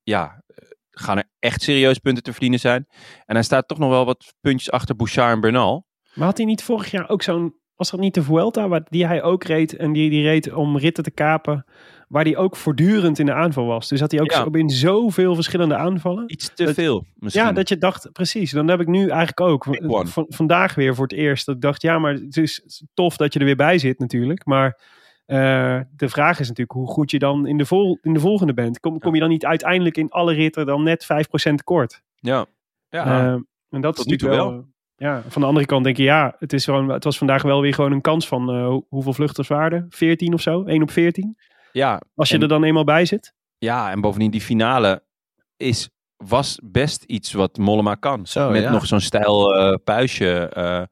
ja, 0.02 0.42
gaan 0.90 1.16
er 1.18 1.28
echt 1.38 1.62
serieus 1.62 1.98
punten 1.98 2.22
te 2.22 2.30
verdienen 2.32 2.60
zijn. 2.60 2.86
En 3.26 3.34
hij 3.34 3.42
staat 3.44 3.68
toch 3.68 3.78
nog 3.78 3.90
wel 3.90 4.04
wat 4.04 4.34
puntjes 4.40 4.70
achter 4.70 4.96
Bouchard 4.96 5.32
en 5.34 5.40
Bernal. 5.40 5.86
maar 6.14 6.26
had 6.26 6.36
hij 6.36 6.46
niet 6.46 6.62
vorig 6.62 6.90
jaar 6.90 7.08
ook 7.08 7.22
zo'n... 7.22 7.54
Was 7.78 7.90
dat 7.90 8.00
niet 8.00 8.14
de 8.14 8.22
Vuelta 8.22 8.68
waar, 8.68 8.82
die 8.88 9.06
hij 9.06 9.22
ook 9.22 9.44
reed? 9.44 9.76
En 9.76 9.92
die, 9.92 10.10
die 10.10 10.22
reed 10.22 10.52
om 10.52 10.78
ritten 10.78 11.04
te 11.04 11.10
kapen. 11.10 11.64
Waar 12.08 12.24
hij 12.24 12.36
ook 12.36 12.56
voortdurend 12.56 13.18
in 13.18 13.26
de 13.26 13.32
aanval 13.32 13.66
was. 13.66 13.88
Dus 13.88 14.00
had 14.00 14.10
hij 14.10 14.20
ook 14.20 14.30
Ja. 14.30 14.36
zo 14.42 14.48
in 14.50 14.70
zoveel 14.70 15.34
verschillende 15.34 15.76
aanvallen. 15.76 16.24
Iets 16.32 16.54
te 16.54 16.64
Dat- 16.64 16.74
veel 16.74 17.04
misschien. 17.14 17.44
Ja, 17.44 17.52
dat 17.52 17.68
je 17.68 17.78
dacht, 17.78 18.12
precies. 18.12 18.50
Dan 18.50 18.68
heb 18.68 18.80
ik 18.80 18.86
nu 18.86 19.08
eigenlijk 19.08 19.40
ook. 19.40 19.64
V- 20.08 20.22
vandaag 20.28 20.74
weer 20.74 20.94
voor 20.94 21.04
het 21.06 21.16
eerst. 21.16 21.46
Dat 21.46 21.54
ik 21.54 21.60
dacht, 21.60 21.82
ja, 21.82 21.98
maar 21.98 22.12
het 22.12 22.36
is 22.36 22.84
tof 22.94 23.16
dat 23.16 23.32
je 23.32 23.38
er 23.38 23.44
weer 23.44 23.56
bij 23.56 23.78
zit 23.78 23.98
natuurlijk. 23.98 24.44
Maar 24.46 24.80
eh, 25.26 25.80
de 25.96 26.08
vraag 26.08 26.40
is 26.40 26.48
natuurlijk 26.48 26.78
hoe 26.78 26.86
goed 26.86 27.10
je 27.10 27.18
dan 27.18 27.46
in 27.46 27.56
de, 27.58 27.66
vol, 27.66 27.98
in 28.02 28.12
de 28.12 28.20
volgende 28.20 28.54
bent. 28.54 28.80
Kom, 28.80 28.98
kom 28.98 29.14
je 29.14 29.20
dan 29.20 29.28
niet 29.28 29.44
uiteindelijk 29.46 29.96
in 29.96 30.10
alle 30.10 30.32
ritten 30.34 30.66
dan 30.66 30.82
net 30.82 31.04
5% 31.04 31.54
tekort? 31.54 32.02
Ja. 32.14 32.46
ja. 32.88 33.04
Eh, 33.04 33.32
en 33.70 33.80
dat 33.80 33.96
tot 33.96 34.06
is 34.06 34.12
natuurlijk 34.12 34.40
wel. 34.40 34.66
Ja, 35.00 35.22
van 35.28 35.42
de 35.42 35.48
andere 35.48 35.66
kant 35.66 35.84
denk 35.84 35.96
je, 35.96 36.02
ja, 36.02 36.34
het, 36.38 36.52
is 36.52 36.64
gewoon, 36.64 36.88
het 36.88 37.04
was 37.04 37.18
vandaag 37.18 37.42
wel 37.42 37.60
weer 37.60 37.74
gewoon 37.74 37.92
een 37.92 38.00
kans 38.00 38.28
van 38.28 38.50
eh, 38.50 38.66
hoe- 38.66 38.84
hoeveel 38.88 39.12
vluchters 39.12 39.48
waren? 39.48 39.86
14 39.88 40.34
of 40.34 40.40
zo? 40.40 40.64
1 40.64 40.82
op 40.82 40.90
14? 40.90 41.36
ja. 41.72 42.00
Als 42.14 42.28
je 42.28 42.34
En- 42.34 42.42
er 42.42 42.48
dan 42.48 42.64
eenmaal 42.64 42.84
bij 42.84 43.04
zit? 43.04 43.32
Ja, 43.58 43.90
en 43.90 44.00
bovendien 44.00 44.30
die 44.30 44.40
finale 44.40 45.02
is, 45.56 45.88
was 46.16 46.58
best 46.64 47.02
iets 47.04 47.32
wat 47.32 47.56
Mollema 47.58 47.94
kan. 47.94 48.26
Zo, 48.26 48.50
Met 48.50 48.62
ja. 48.62 48.70
nog 48.70 48.86
zo'n 48.86 49.00
stijl 49.00 49.54
eh, 49.56 49.74
puistje 49.84 50.48
eh, 50.48 50.82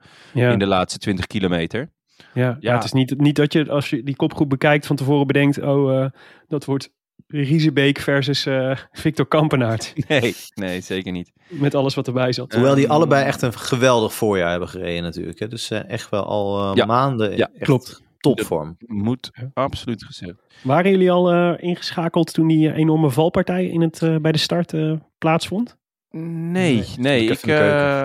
Ja. 0.43 0.51
in 0.53 0.59
de 0.59 0.67
laatste 0.67 0.99
20 0.99 1.27
kilometer. 1.27 1.93
Ja, 2.35 2.57
ja. 2.61 2.75
het 2.75 2.85
is 2.85 2.93
niet, 2.93 3.19
niet 3.21 3.37
dat 3.37 3.53
je 3.53 3.71
als 3.71 3.91
je 3.91 4.03
die 4.03 4.17
kopgroep 4.17 4.49
bekijkt 4.49 4.87
van 4.87 4.97
tevoren 4.97 5.27
bedenkt, 5.27 5.63
oh, 5.63 6.03
eh, 6.03 6.11
dat 6.49 6.65
wordt 6.65 6.91
Riesebeek 7.27 7.99
versus 7.99 8.47
eh, 8.47 8.77
Victor 8.93 9.27
Kampenaert. 9.27 9.93
Nee, 10.09 10.35
nee, 10.55 10.81
zeker 10.81 11.13
niet. 11.13 11.33
Met 11.49 11.75
alles 11.75 11.95
wat 11.95 12.07
erbij 12.07 12.33
zat. 12.33 12.53
Hoewel 12.55 12.75
die 12.75 12.85
Ehm, 12.85 12.93
allebei 12.93 13.25
echt 13.25 13.43
een 13.43 13.53
geweldig 13.53 14.15
voorjaar 14.15 14.51
hebben 14.51 14.69
gereden 14.69 15.03
natuurlijk. 15.03 15.39
Hè. 15.39 15.49
Dus 15.49 15.71
eh, 15.71 15.89
echt 15.91 16.11
wel 16.11 16.25
al 16.25 16.71
eh, 16.71 16.77
Ja. 16.77 16.85
maanden 16.85 17.37
Ja, 17.37 17.49
echt 17.55 17.65
klopt. 17.65 18.03
topvorm. 18.19 18.77
Moet 18.87 19.31
absoluut 19.55 20.05
gezegd. 20.05 20.35
Waren 20.63 20.91
jullie 20.91 21.11
al 21.11 21.33
eh, 21.33 21.53
ingeschakeld 21.69 22.33
toen 22.33 22.47
die 22.49 22.73
enorme 22.73 23.11
valpartij 23.11 23.67
in 23.67 23.81
het, 23.81 24.03
eh, 24.03 24.17
bij 24.17 24.33
de 24.33 24.39
start 24.39 24.73
eh, 24.73 24.93
plaatsvond? 25.19 25.77
Nee, 26.11 26.85
nee. 26.99 27.25
ik 27.25 27.31
Ik, 27.31 27.43
eh, 27.47 28.05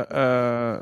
eh, 0.76 0.82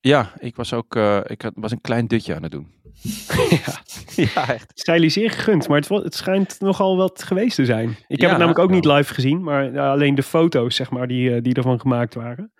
ja, 0.00 0.32
ik 0.38 0.56
was 0.56 0.72
ook 0.72 0.96
eh, 0.96 1.20
ik 1.26 1.42
had, 1.42 1.52
was 1.54 1.70
een 1.72 1.80
klein 1.80 2.06
dutje 2.06 2.34
aan 2.34 2.42
het 2.42 2.52
doen. 2.52 2.66
Ja. 3.02 3.82
ja, 4.34 4.48
echt. 4.48 4.70
Zijn 4.74 4.96
jullie 4.96 5.10
zeer 5.12 5.30
gegund, 5.30 5.68
maar 5.68 5.78
het, 5.80 5.88
het 5.88 6.14
schijnt 6.14 6.56
nogal 6.60 6.96
wat 6.96 7.22
geweest 7.22 7.56
te 7.56 7.64
zijn. 7.64 7.88
Ik 7.88 7.96
heb 8.08 8.20
Ja, 8.20 8.28
het 8.28 8.38
namelijk 8.38 8.58
ook 8.58 8.70
nou. 8.70 8.80
niet 8.80 8.92
live 8.92 9.14
gezien, 9.14 9.42
maar 9.42 9.78
alleen 9.80 10.14
de 10.14 10.22
foto's 10.22 10.76
zeg 10.76 10.90
maar, 10.90 11.06
die, 11.06 11.34
eh, 11.34 11.42
die 11.42 11.54
ervan 11.54 11.80
gemaakt 11.80 12.14
waren. 12.14 12.52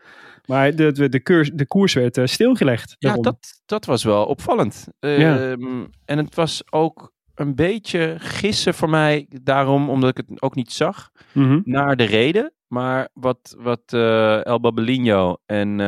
Maar 0.47 0.74
de, 0.74 0.93
de, 0.93 1.09
de, 1.09 1.22
koers, 1.22 1.51
de 1.55 1.66
koers 1.66 1.93
werd 1.95 2.18
eh, 2.18 2.26
stilgelegd. 2.26 2.97
Ja, 2.99 3.14
dat, 3.16 3.61
dat 3.66 3.84
was 3.84 4.05
wel 4.05 4.24
opvallend. 4.26 4.86
Ja. 4.99 5.51
Ehm, 5.51 5.84
En 6.05 6.18
het 6.18 6.34
was 6.34 6.62
ook 6.70 7.12
een 7.34 7.55
beetje 7.55 8.14
gissen 8.18 8.74
voor 8.74 8.91
mij, 8.91 9.26
daarom 9.43 9.91
omdat 9.91 10.11
ik 10.11 10.16
het 10.16 10.43
ook 10.43 10.55
niet 10.55 10.72
zag. 10.72 11.11
Mhm. 11.32 11.61
naar 11.64 11.97
de 11.97 12.05
reden. 12.05 12.53
Maar 12.66 13.09
wat, 13.12 13.57
wat 13.59 13.82
eh, 13.86 14.45
El 14.47 14.61
Babelino 14.61 15.36
en 15.47 15.80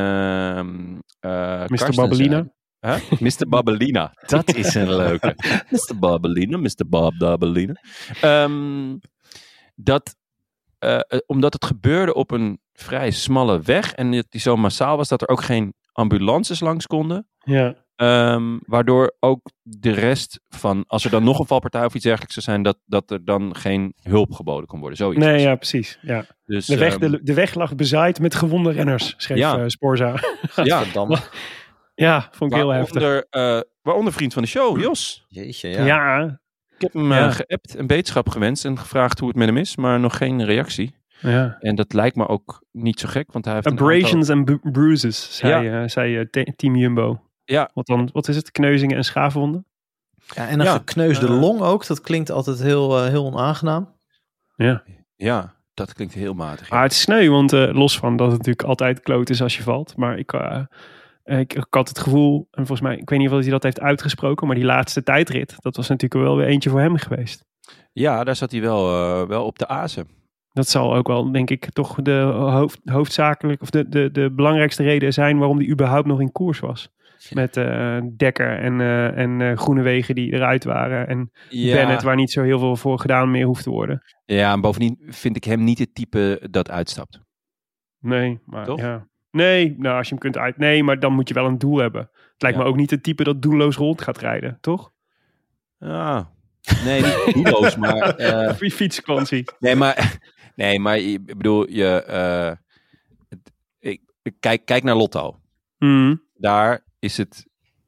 eh 1.19 1.65
Karsten 1.65 1.95
Babelina? 1.95 2.47
Huh? 2.81 2.95
Mr. 3.19 3.47
Babelina. 3.49 4.13
Dat 4.27 4.55
is 4.55 4.73
een 4.75 4.95
leuke. 4.95 5.35
Mr. 5.69 5.99
Babelina, 5.99 6.57
Mr. 6.57 6.87
Bob 6.87 7.13
Babelina. 7.17 7.73
Ehm, 8.21 8.97
dat, 9.75 10.15
eh, 10.79 10.95
eh, 10.95 11.01
omdat 11.25 11.53
het 11.53 11.65
gebeurde 11.65 12.13
op 12.13 12.31
een 12.31 12.59
vrij 12.73 13.11
smalle 13.11 13.59
weg 13.61 13.93
en 13.93 14.11
het 14.11 14.25
die 14.31 14.41
zo 14.41 14.57
massaal 14.57 14.97
was 14.97 15.07
dat 15.07 15.21
er 15.21 15.27
ook 15.27 15.43
geen 15.43 15.73
ambulances 15.91 16.59
langs 16.59 16.87
konden. 16.87 17.27
Ja. 17.43 17.75
Ehm, 17.95 18.57
waardoor 18.65 19.15
ook 19.19 19.49
de 19.61 19.91
rest 19.91 20.39
van, 20.49 20.83
als 20.87 21.05
er 21.05 21.11
dan 21.11 21.23
nog 21.23 21.39
een 21.39 21.45
valpartij 21.47 21.85
of 21.85 21.93
iets 21.93 22.03
dergelijks 22.03 22.33
zou 22.33 22.45
zijn, 22.45 22.63
dat, 22.63 22.77
dat 22.85 23.11
er 23.11 23.25
dan 23.25 23.55
geen 23.55 23.93
hulp 24.01 24.31
geboden 24.33 24.67
kon 24.67 24.79
worden. 24.79 24.97
Zoiets. 24.97 25.19
Nee, 25.25 25.33
was 25.33 25.41
ja, 25.41 25.55
precies. 25.55 25.99
Ja. 26.01 26.25
Dus, 26.45 26.65
De, 26.65 26.77
weg, 26.77 26.97
ehm, 26.97 27.11
de, 27.11 27.23
de 27.23 27.33
weg 27.33 27.53
lag 27.53 27.75
bezaaid 27.75 28.19
met 28.19 28.35
gewonde 28.35 28.71
renners, 28.71 29.13
schreef 29.17 29.37
Ja. 29.37 29.57
eh, 29.59 29.63
Sporza. 29.67 30.15
ja, 30.63 30.81
Verdamme. 30.83 31.17
Ja, 31.93 32.27
vond 32.31 32.51
ik 32.51 32.57
heel 32.57 32.69
heftig. 32.69 33.01
waaronder, 33.01 33.25
eh, 33.29 33.61
waaronder 33.81 34.13
vriend 34.13 34.33
van 34.33 34.41
de 34.41 34.47
show, 34.47 34.79
Jos. 34.79 35.25
Jeetje, 35.27 35.69
Ja, 35.69 35.85
ja. 35.85 36.39
Ik 36.75 36.81
heb 36.81 36.93
hem 36.93 37.11
eh, 37.11 37.17
Ja. 37.17 37.31
geappt 37.31 37.75
en 37.75 37.87
beterschap 37.87 38.29
gewenst 38.29 38.65
en 38.65 38.77
gevraagd 38.79 39.19
hoe 39.19 39.27
het 39.27 39.37
met 39.37 39.47
hem 39.47 39.57
is, 39.57 39.75
maar 39.75 39.99
nog 39.99 40.17
geen 40.17 40.45
reactie. 40.45 40.95
ja. 41.19 41.57
En 41.59 41.75
dat 41.75 41.93
lijkt 41.93 42.15
me 42.15 42.27
ook 42.27 42.63
niet 42.71 42.99
zo 42.99 43.07
gek, 43.07 43.31
want 43.31 43.45
hij 43.45 43.53
heeft 43.53 43.65
een 43.65 43.71
Abrasions 43.71 44.29
and 44.29 44.45
bu- 44.45 44.71
bruises, 44.71 45.37
zei, 45.37 45.69
eh, 45.69 45.87
zei 45.87 46.29
te- 46.29 46.53
Team 46.55 46.75
Jumbo. 46.75 47.21
Ja. 47.43 47.69
Wat, 47.73 47.85
dan, 47.85 48.09
wat 48.13 48.27
is 48.27 48.35
het? 48.35 48.51
Kneuzingen 48.51 48.97
en 48.97 49.03
schaafwonden? 49.03 49.65
Ja, 50.35 50.47
en 50.47 50.59
een 50.59 50.65
Ja. 50.65 50.73
gekneusde 50.73 51.29
long 51.29 51.61
ook. 51.61 51.87
Dat 51.87 52.01
klinkt 52.01 52.31
altijd 52.31 52.61
heel, 52.61 53.03
heel 53.03 53.25
onaangenaam. 53.25 53.95
Ja. 54.55 54.83
Ja, 55.15 55.53
dat 55.73 55.93
klinkt 55.93 56.13
heel 56.13 56.33
matig. 56.33 56.69
ja. 56.69 56.73
Maar 56.75 56.83
het 56.83 56.91
is 56.91 57.01
sneu, 57.01 57.29
want 57.29 57.53
eh, 57.53 57.73
los 57.73 57.97
van 57.97 58.15
dat 58.17 58.27
het 58.27 58.37
natuurlijk 58.37 58.67
altijd 58.67 58.99
kloot 58.99 59.29
is 59.29 59.41
als 59.41 59.57
je 59.57 59.63
valt. 59.63 59.97
Maar 59.97 60.17
ik, 60.17 60.33
eh, 60.33 60.59
ik, 61.39 61.53
ik 61.53 61.65
had 61.69 61.87
het 61.87 61.99
gevoel, 61.99 62.47
en 62.51 62.65
volgens 62.65 62.81
mij, 62.81 62.97
ik 62.97 63.09
weet 63.09 63.19
niet 63.19 63.29
of 63.31 63.39
hij 63.39 63.49
dat 63.49 63.63
heeft 63.63 63.79
uitgesproken, 63.79 64.47
maar 64.47 64.55
die 64.55 64.65
laatste 64.65 65.03
tijdrit, 65.03 65.55
dat 65.59 65.75
was 65.75 65.87
natuurlijk 65.87 66.23
wel 66.23 66.35
weer 66.37 66.47
eentje 66.47 66.69
voor 66.69 66.79
hem 66.79 66.97
geweest. 66.97 67.45
Ja, 67.93 68.23
daar 68.23 68.35
zat 68.35 68.51
hij 68.51 68.61
wel, 68.61 68.87
eh, 68.87 69.27
wel 69.27 69.45
op 69.45 69.59
de 69.59 69.67
azen. 69.67 70.07
Dat 70.53 70.67
zal 70.67 70.95
ook 70.95 71.07
wel, 71.07 71.31
denk 71.31 71.49
ik, 71.49 71.69
toch 71.69 71.95
de 72.01 72.19
hoofd, 72.35 72.79
hoofdzakelijk, 72.85 73.61
of 73.61 73.69
de, 73.69 73.89
de, 73.89 74.11
de 74.11 74.31
belangrijkste 74.31 74.83
reden 74.83 75.13
zijn 75.13 75.37
waarom 75.37 75.57
hij 75.57 75.67
überhaupt 75.67 76.07
nog 76.07 76.19
in 76.21 76.31
koers 76.31 76.59
was. 76.59 76.89
Met 77.33 77.57
eh, 77.57 77.97
Dekker 78.17 78.59
en, 78.59 78.81
eh 78.81 79.17
en 79.17 79.41
eh, 79.41 79.57
Groenewegen 79.57 80.15
die 80.15 80.33
eruit 80.33 80.63
waren. 80.63 81.07
En 81.07 81.31
Ja, 81.49 81.75
Bennett 81.75 82.03
waar 82.03 82.15
niet 82.15 82.31
zo 82.31 82.43
heel 82.43 82.59
veel 82.59 82.75
voor 82.75 82.99
gedaan 82.99 83.31
meer 83.31 83.45
hoeft 83.45 83.63
te 83.63 83.69
worden. 83.69 84.01
ja, 84.25 84.51
en 84.53 84.61
bovendien 84.61 84.97
vind 85.07 85.35
ik 85.35 85.43
hem 85.43 85.63
niet 85.63 85.79
het 85.79 85.95
type 85.95 86.47
dat 86.49 86.69
uitstapt. 86.69 87.19
Nee, 87.99 88.39
maar 88.45 88.65
Toch? 88.65 88.79
ja. 88.79 89.07
Nee, 89.31 89.75
nou 89.77 89.97
als 89.97 90.07
je 90.07 90.13
hem 90.13 90.23
kunt 90.23 90.37
uit... 90.37 90.57
Nee, 90.57 90.83
maar 90.83 90.99
dan 90.99 91.13
moet 91.13 91.27
je 91.27 91.33
wel 91.33 91.45
een 91.45 91.57
doel 91.57 91.77
hebben. 91.77 92.01
Het 92.11 92.41
lijkt 92.41 92.57
Ja. 92.57 92.63
me 92.63 92.69
ook 92.69 92.75
niet 92.75 92.89
het 92.91 93.03
type 93.03 93.23
dat 93.23 93.41
doelloos 93.41 93.75
rond 93.75 94.01
gaat 94.01 94.17
rijden, 94.17 94.57
toch? 94.61 94.91
Ah, 95.79 96.25
nee, 96.83 97.01
niet 97.01 97.33
doelloos, 97.43 97.75
maar... 97.75 98.15
eh, 98.15 98.49
Of 98.49 98.59
je 98.59 98.71
fietsvakantie. 98.71 99.43
Nee, 99.59 99.75
maar, 99.75 100.19
nee, 100.55 100.79
maar 100.79 100.97
ik 100.97 101.25
bedoel, 101.25 101.69
je, 101.69 102.03
eh, 102.03 102.51
het- 103.29 103.51
ik, 103.79 104.01
kijk, 104.39 104.65
kijk 104.65 104.83
naar 104.83 104.95
Lotto. 104.95 105.39
Mhm. 105.77 106.15
Daar 106.37 106.83
is 106.99 107.17
het, 107.17 107.45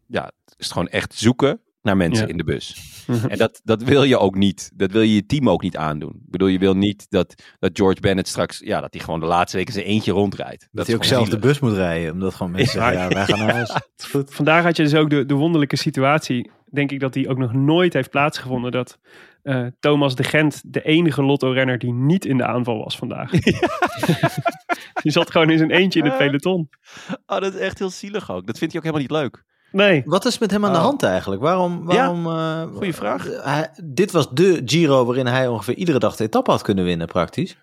ja, 0.08 0.24
het 0.46 0.56
is 0.58 0.72
gewoon 0.72 0.88
echt 0.88 1.14
zoeken 1.14 1.62
naar 1.84 1.98
mensen 1.98 2.26
Ja. 2.26 2.32
in 2.32 2.38
de 2.38 2.44
bus. 2.44 2.92
en 3.28 3.38
dat, 3.38 3.62
dat 3.64 3.84
wil 3.84 4.04
je 4.04 4.18
ook 4.18 4.36
niet. 4.36 4.72
Dat 4.74 4.92
wil 4.92 5.02
je 5.02 5.14
je 5.14 5.26
team 5.26 5.50
ook 5.50 5.62
niet 5.62 5.78
aandoen. 5.78 6.14
Ik 6.26 6.32
bedoel, 6.32 6.48
je 6.48 6.60
wil 6.60 6.76
niet 6.76 7.06
dat, 7.10 7.44
dat 7.60 7.72
George 7.74 8.02
Bennett 8.02 8.28
straks, 8.28 8.60
ja, 8.60 8.82
dat 8.82 8.94
hij 8.94 9.04
gewoon 9.04 9.20
de 9.20 9.26
laatste 9.26 9.58
weken 9.58 9.74
zijn 9.74 9.86
eentje 9.86 10.12
rondrijdt. 10.12 10.68
Dat, 10.72 10.88
hij 10.88 10.96
ook 10.96 11.04
zelf 11.04 11.30
de 11.30 11.40
bus 11.40 11.60
moet 11.60 11.74
rijden. 11.74 12.12
Omdat 12.12 12.36
gewoon 12.36 12.52
mensen 12.52 12.82
zeggen, 12.82 13.00
ja, 13.00 13.08
wij 13.08 13.26
gaan 13.26 13.40
naar 13.40 13.54
huis. 13.54 13.76
Goed. 14.12 14.34
Vandaag 14.34 14.64
had 14.64 14.78
je 14.78 14.84
dus 14.84 14.96
ook 14.96 15.10
de, 15.10 15.26
de 15.26 15.34
wonderlijke 15.34 15.76
situatie, 15.76 16.52
denk 16.72 16.92
ik, 16.92 17.00
dat 17.00 17.14
die 17.14 17.30
ook 17.30 17.38
nog 17.38 17.54
nooit 17.54 17.94
heeft 17.94 18.10
plaatsgevonden. 18.10 18.72
Dat 18.72 19.00
eh, 19.44 19.66
Thomas 19.80 20.16
de 20.16 20.24
Gent 20.24 20.62
de 20.66 20.82
enige 20.82 21.24
Lotto-renner 21.24 21.78
die 21.78 21.94
niet 21.94 22.26
in 22.26 22.38
de 22.38 22.46
aanval 22.46 22.84
was 22.84 22.98
vandaag. 22.98 23.32
die 25.04 25.12
zat 25.12 25.32
gewoon 25.32 25.50
in 25.50 25.58
zijn 25.58 25.72
eentje 25.72 26.00
in 26.00 26.06
het 26.06 26.18
peloton. 26.18 26.70
Oh, 27.26 27.40
dat 27.40 27.54
is 27.54 27.60
echt 27.60 27.80
heel 27.80 27.90
zielig 27.90 28.32
ook. 28.32 28.46
Dat 28.48 28.58
vindt 28.58 28.74
hij 28.74 28.84
ook 28.84 28.96
helemaal 28.96 29.20
niet 29.20 29.32
leuk. 29.32 29.44
Nee, 29.74 30.02
Wat 30.06 30.26
is 30.26 30.38
met 30.38 30.52
hem 30.52 30.66
aan 30.66 30.72
de 30.72 30.78
Oh. 30.78 30.84
hand 30.84 31.04
eigenlijk? 31.04 31.42
Waarom? 31.42 31.86
waarom 31.86 32.26
eh, 32.28 32.62
goeie 32.76 32.94
vraag. 32.94 33.28
hij- 33.44 33.72
dit 33.84 34.12
was 34.12 34.30
de 34.30 34.62
Giro 34.66 35.06
waarin 35.06 35.26
hij 35.26 35.48
ongeveer 35.48 35.76
iedere 35.76 36.00
dag 36.00 36.16
de 36.16 36.24
etappe 36.24 36.52
had 36.52 36.62
kunnen 36.62 36.84
winnen, 36.84 37.08
praktisch. 37.08 37.58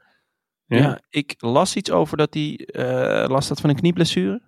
Ja. 0.67 0.77
Ja. 0.77 1.01
ik 1.09 1.35
las 1.39 1.77
iets 1.77 1.91
over 1.91 2.17
dat 2.17 2.35
hij 2.35 2.69
uh, 2.73 3.25
last 3.29 3.49
had 3.49 3.61
van 3.61 3.71
een 3.71 3.77
knieblessure. 3.77 4.43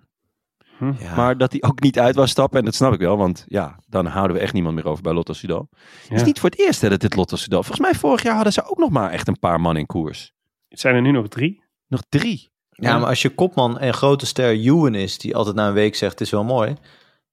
Ja. 0.99 1.15
Maar 1.17 1.39
dat 1.39 1.53
hij 1.53 1.63
ook 1.63 1.81
niet 1.81 1.99
uit 1.99 2.15
was 2.15 2.31
stappen. 2.31 2.59
En 2.59 2.65
dat 2.65 2.75
snap 2.75 2.93
ik 2.93 3.01
wel. 3.01 3.17
Want 3.17 3.45
ja, 3.47 3.79
dan 3.87 4.07
houden 4.07 4.37
we 4.37 4.43
echt 4.43 4.53
niemand 4.53 4.75
meer 4.75 4.87
over 4.89 5.03
bij 5.03 5.13
Lotto 5.13 5.33
Soudal. 5.33 5.69
Het 6.09 6.13
is 6.19 6.25
niet 6.25 6.41
voor 6.41 6.51
het 6.51 6.59
eerst 6.59 6.81
hè, 6.81 6.89
dat 6.89 7.01
dit 7.01 7.17
Lotto 7.17 7.37
Soudal. 7.37 7.63
Volgens 7.63 7.87
mij 7.91 7.95
vorig 7.99 8.23
jaar 8.23 8.35
hadden 8.35 8.53
ze 8.53 8.65
ook 8.71 8.79
nog 8.79 8.91
maar 8.91 9.11
echt 9.11 9.29
een 9.29 9.39
paar 9.39 9.61
man 9.61 9.77
in 9.77 9.87
koers. 9.87 10.33
het 10.69 10.81
zijn 10.81 10.95
er 10.95 11.01
nu 11.03 11.11
nog 11.11 11.29
drie. 11.29 11.65
Nog 11.87 12.03
drie. 12.09 12.51
Ja, 12.69 12.99
maar 12.99 13.09
als 13.09 13.23
je 13.23 13.35
kopman 13.35 13.79
en 13.79 13.95
grote 13.95 14.27
ster 14.27 14.51
Ewan 14.51 14.95
is, 14.95 15.19
die 15.19 15.37
altijd 15.37 15.57
na 15.57 15.69
een 15.69 15.73
week 15.75 15.95
zegt, 15.95 16.13
het 16.13 16.21
is 16.21 16.31
wel 16.31 16.45
mooi. 16.45 16.75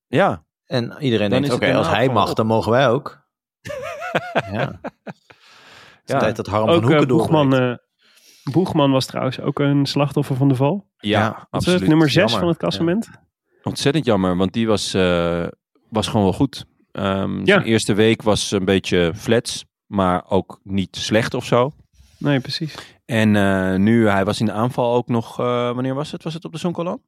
Ja, 0.10 0.44
En 0.66 0.84
iedereen 1.00 1.30
Dan 1.30 1.42
denkt, 1.42 1.48
is 1.48 1.68
oké, 1.70 1.78
als 1.78 1.88
hij 1.88 2.10
mag, 2.10 2.30
op. 2.30 2.36
dan 2.36 2.46
mogen 2.46 2.72
wij 2.72 2.90
ook. 2.90 3.28
ja. 4.52 4.80
Het 4.82 5.14
is 6.06 6.14
Ja. 6.14 6.20
tijd 6.20 6.36
dat 6.36 6.48
Harm 6.48 6.70
Ook 6.70 6.74
van 6.74 6.84
Hoeken 6.84 7.00
eh, 7.02 7.08
Boegman, 7.08 7.50
doorbreekt. 7.50 7.80
eh, 8.46 8.54
Boegman 8.54 8.92
was 8.92 9.06
trouwens 9.06 9.40
ook 9.40 9.60
een 9.60 9.86
slachtoffer 9.86 10.36
van 10.36 10.48
de 10.48 10.56
val. 10.56 10.88
ja, 10.98 11.48
absoluut. 11.50 11.80
het, 11.80 11.90
nummer 11.90 12.08
zes 12.10 12.16
jammer. 12.22 12.40
van 12.40 12.48
het 12.48 12.58
klassement? 12.58 13.10
Ontzettend 13.64 14.06
jammer, 14.06 14.38
want 14.38 14.54
die 14.54 14.68
was, 14.68 14.94
eh, 14.94 15.48
was 15.90 16.08
gewoon 16.08 16.24
wel 16.24 16.34
goed. 16.34 16.66
Ehm 16.92 17.46
Zijn 17.46 17.64
eerste 17.64 17.94
week 17.94 18.22
was 18.22 18.52
een 18.52 18.66
beetje 18.66 19.12
flats, 19.16 19.66
maar 19.86 20.24
ook 20.30 20.60
niet 20.64 20.96
slecht 20.96 21.34
of 21.34 21.46
zo. 21.46 21.72
Nee, 22.18 22.40
precies. 22.40 22.76
En 23.06 23.36
eh, 23.36 23.76
nu, 23.76 24.08
hij 24.10 24.26
was 24.26 24.40
in 24.40 24.46
de 24.46 24.52
aanval 24.52 24.94
ook 24.96 25.08
nog, 25.08 25.40
eh, 25.40 25.46
wanneer 25.74 25.94
was 25.96 26.12
het? 26.12 26.24
Was 26.24 26.34
het 26.34 26.46
op 26.46 26.52
de 26.52 26.58
Sonkolan? 26.58 27.02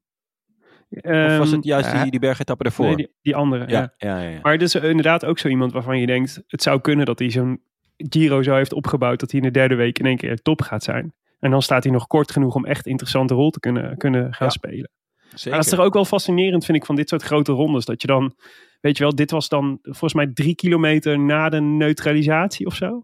Of 0.91 1.37
was 1.37 1.51
het 1.51 1.63
juist 1.63 1.91
ja. 1.91 2.01
die, 2.01 2.11
die 2.11 2.19
bergetappe 2.19 2.63
ervoor? 2.63 2.85
Ehm, 2.85 2.95
Nee, 2.95 3.05
die, 3.05 3.15
die 3.21 3.35
andere, 3.35 3.67
ja. 3.67 3.93
ja, 3.97 4.19
ja. 4.21 4.39
Maar 4.41 4.51
het 4.51 4.61
is 4.61 4.75
inderdaad 4.75 5.25
ook 5.25 5.39
zo 5.39 5.47
iemand 5.47 5.71
waarvan 5.71 5.99
je 5.99 6.05
denkt... 6.05 6.43
het 6.47 6.61
zou 6.61 6.81
kunnen 6.81 7.05
dat 7.05 7.19
hij 7.19 7.29
zo'n 7.29 7.61
Giro 7.97 8.41
zo 8.41 8.55
heeft 8.55 8.73
opgebouwd... 8.73 9.19
dat 9.19 9.31
hij 9.31 9.39
in 9.39 9.45
de 9.45 9.51
derde 9.51 9.75
week 9.75 9.99
in 9.99 10.05
één 10.05 10.17
keer 10.17 10.41
top 10.41 10.61
gaat 10.61 10.83
zijn. 10.83 11.13
En 11.39 11.51
dan 11.51 11.61
staat 11.61 11.83
hij 11.83 11.93
nog 11.93 12.07
kort 12.07 12.31
genoeg 12.31 12.55
om 12.55 12.65
echt 12.65 12.85
interessante 12.87 13.33
rol 13.33 13.49
te 13.49 13.59
kunnen, 13.59 13.97
kunnen 13.97 14.33
gaan 14.33 14.47
Ja. 14.47 14.49
spelen. 14.53 14.89
Zeker. 15.33 15.51
Dat 15.57 15.65
is 15.65 15.71
toch 15.75 15.85
ook 15.85 15.93
wel 15.93 16.05
fascinerend, 16.05 16.65
vind 16.65 16.77
ik, 16.77 16.85
van 16.85 16.95
dit 16.95 17.09
soort 17.09 17.21
grote 17.21 17.51
rondes. 17.51 17.85
Dat 17.85 18.01
je 18.01 18.07
dan, 18.07 18.35
weet 18.81 18.97
je 18.97 19.03
wel, 19.03 19.15
dit 19.15 19.31
was 19.31 19.49
dan 19.49 19.79
volgens 19.81 20.13
mij 20.13 20.27
drie 20.33 20.55
kilometer 20.55 21.19
na 21.19 21.49
de 21.49 21.59
neutralisatie 21.61 22.65
of 22.65 22.75
zo. 22.75 23.03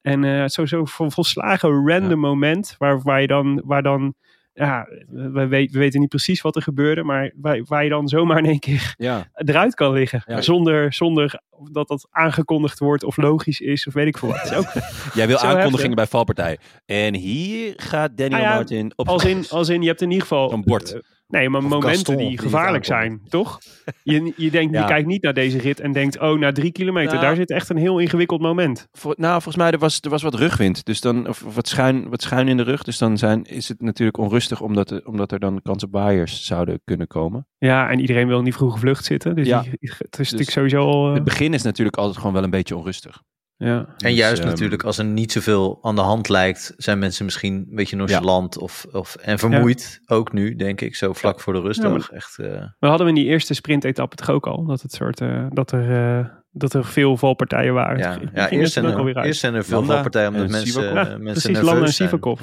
En 0.00 0.24
eh 0.24 0.46
zo, 0.46 0.66
zo 0.66 0.84
vol- 0.84 1.10
volslagen 1.10 1.86
random 1.88 2.18
moment 2.18 2.74
waar, 2.78 3.02
waar 3.02 3.20
je 3.20 3.26
dan, 3.26 3.62
waar 3.64 3.82
dan, 3.82 4.14
ja, 4.56 4.88
we, 5.08 5.46
we 5.46 5.68
weten 5.70 6.00
niet 6.00 6.08
precies 6.08 6.40
wat 6.40 6.56
er 6.56 6.62
gebeurde, 6.62 7.02
maar 7.02 7.32
waar, 7.34 7.62
waar 7.64 7.84
je 7.84 7.90
dan 7.90 8.08
zomaar 8.08 8.38
in 8.38 8.44
één 8.44 8.58
keer 8.58 8.94
Ja, 8.96 9.28
eruit 9.34 9.74
kan 9.74 9.92
liggen. 9.92 10.22
Ja. 10.26 10.40
Zonder, 10.40 10.92
zonder 10.92 11.40
dat 11.72 11.88
dat 11.88 12.08
aangekondigd 12.10 12.78
wordt 12.78 13.04
of 13.04 13.16
logisch 13.16 13.60
is 13.60 13.86
of 13.86 13.94
weet 13.94 14.06
ik 14.06 14.18
veel 14.18 14.28
wat. 14.28 14.54
Ook, 14.58 14.72
jij 15.14 15.26
wil 15.26 15.38
aankondigingen 15.38 15.96
bij 15.96 16.06
valpartij. 16.06 16.58
En 16.86 17.14
hier 17.14 17.72
gaat 17.76 18.16
Daniel 18.16 18.38
Ah 18.38 18.42
ja, 18.42 18.54
Martin 18.54 18.92
op 18.96 19.08
als, 19.08 19.24
in, 19.24 19.48
als 19.58 19.68
in, 19.68 19.80
je 19.82 19.88
hebt 19.88 20.00
in 20.00 20.10
ieder 20.10 20.22
geval... 20.22 20.48
Zo'n 20.48 20.64
bord. 20.64 21.00
Eh, 21.28 21.38
Nee, 21.40 21.48
maar 21.48 21.60
Of 21.62 21.68
momenten 21.68 21.90
Gaston, 21.90 22.16
die 22.16 22.38
gevaarlijk 22.38 22.84
zijn, 22.84 23.20
toch? 23.28 23.58
Je, 24.02 24.32
je, 24.36 24.50
denkt, 24.50 24.74
Ja. 24.74 24.80
je 24.80 24.86
kijkt 24.86 25.06
niet 25.06 25.22
naar 25.22 25.34
deze 25.34 25.58
rit 25.58 25.80
en 25.80 25.92
denkt, 25.92 26.20
oh, 26.20 26.38
na 26.38 26.52
drie 26.52 26.72
kilometer, 26.72 27.12
Nou. 27.12 27.24
daar 27.26 27.36
zit 27.36 27.50
echt 27.50 27.68
een 27.68 27.76
heel 27.76 27.98
ingewikkeld 27.98 28.40
moment. 28.40 28.86
Voor, 28.92 29.14
nou, 29.18 29.32
volgens 29.32 29.56
mij 29.56 29.70
er 29.70 29.78
was, 29.78 29.98
er 30.00 30.10
was 30.10 30.22
wat 30.22 30.34
rugwind. 30.34 30.84
Dus 30.84 31.00
dan, 31.00 31.28
of 31.28 31.44
wat 31.54 31.68
schuin, 31.68 32.08
wat 32.08 32.22
schuin 32.22 32.48
in 32.48 32.56
de 32.56 32.62
rug. 32.62 32.82
Dus 32.82 32.98
dan 32.98 33.18
zijn, 33.18 33.44
is 33.44 33.68
het 33.68 33.80
natuurlijk 33.82 34.18
onrustig, 34.18 34.60
omdat, 34.60 34.90
er- 34.90 35.06
omdat 35.06 35.32
er 35.32 35.38
dan 35.38 35.62
kans 35.62 35.84
op 35.84 35.92
waaiers 35.92 36.44
zouden 36.44 36.80
kunnen 36.84 37.06
komen. 37.06 37.46
Ja, 37.58 37.88
en 37.90 38.00
iedereen 38.00 38.26
wil 38.26 38.38
in 38.38 38.44
die 38.44 38.54
vroege 38.54 38.78
vlucht 38.78 39.04
zitten. 39.04 39.34
Dus 39.34 39.46
Ja. 39.46 39.60
die- 39.60 39.70
het 39.80 39.82
is 39.82 39.98
Dus 39.98 40.18
natuurlijk 40.18 40.50
sowieso 40.50 40.78
al... 40.86 41.08
eh, 41.08 41.14
Het 41.14 41.24
begin 41.24 41.54
is 41.54 41.62
natuurlijk 41.62 41.96
altijd 41.96 42.16
gewoon 42.16 42.32
wel 42.32 42.42
een 42.42 42.50
beetje 42.50 42.76
onrustig. 42.76 43.22
Ja. 43.56 43.76
En 43.78 43.86
Dus, 43.96 44.12
juist 44.16 44.40
ehm, 44.40 44.48
natuurlijk, 44.48 44.82
als 44.84 44.98
er 44.98 45.04
niet 45.04 45.32
zoveel 45.32 45.78
aan 45.82 45.94
de 45.94 46.00
hand 46.00 46.28
lijkt, 46.28 46.74
zijn 46.76 46.98
mensen 46.98 47.24
misschien 47.24 47.54
een 47.54 47.74
beetje 47.74 47.96
nonchalant 47.96 48.58
of, 48.58 48.86
of, 48.92 49.14
en 49.14 49.38
vermoeid. 49.38 50.00
Ook 50.06 50.32
nu, 50.32 50.56
denk 50.56 50.80
ik, 50.80 50.94
zo 50.94 51.12
vlak 51.12 51.40
voor 51.40 51.52
de 51.52 51.60
rustdag. 51.60 52.10
Echt, 52.10 52.38
eh, 52.38 52.62
We 52.78 52.86
hadden 52.86 53.08
in 53.08 53.14
die 53.14 53.24
eerste 53.24 53.54
sprintetappe 53.54 54.16
toch 54.16 54.30
ook 54.30 54.46
al, 54.46 54.64
dat, 54.64 54.82
het 54.82 54.92
soort, 54.92 55.20
eh, 55.20 55.46
dat, 55.50 55.72
er, 55.72 56.18
eh, 56.18 56.26
dat 56.50 56.74
er 56.74 56.84
veel 56.84 57.16
valpartijen 57.16 57.74
waren. 57.74 57.98
ja, 57.98 58.18
ja 58.34 58.48
eerst, 58.50 58.76
er 58.76 58.82
zijn 58.82 58.98
er, 59.06 59.24
eerst 59.24 59.40
zijn 59.40 59.54
er 59.54 59.64
veel 59.64 59.76
Landa 59.78 59.92
valpartijen 59.92 60.28
omdat 60.28 60.44
en 60.44 60.50
mensen, 60.50 61.22
mensen 61.22 61.50
precies, 61.50 61.60
Landa 61.60 61.86
en. 61.86 61.92
Sivakov. 61.92 62.40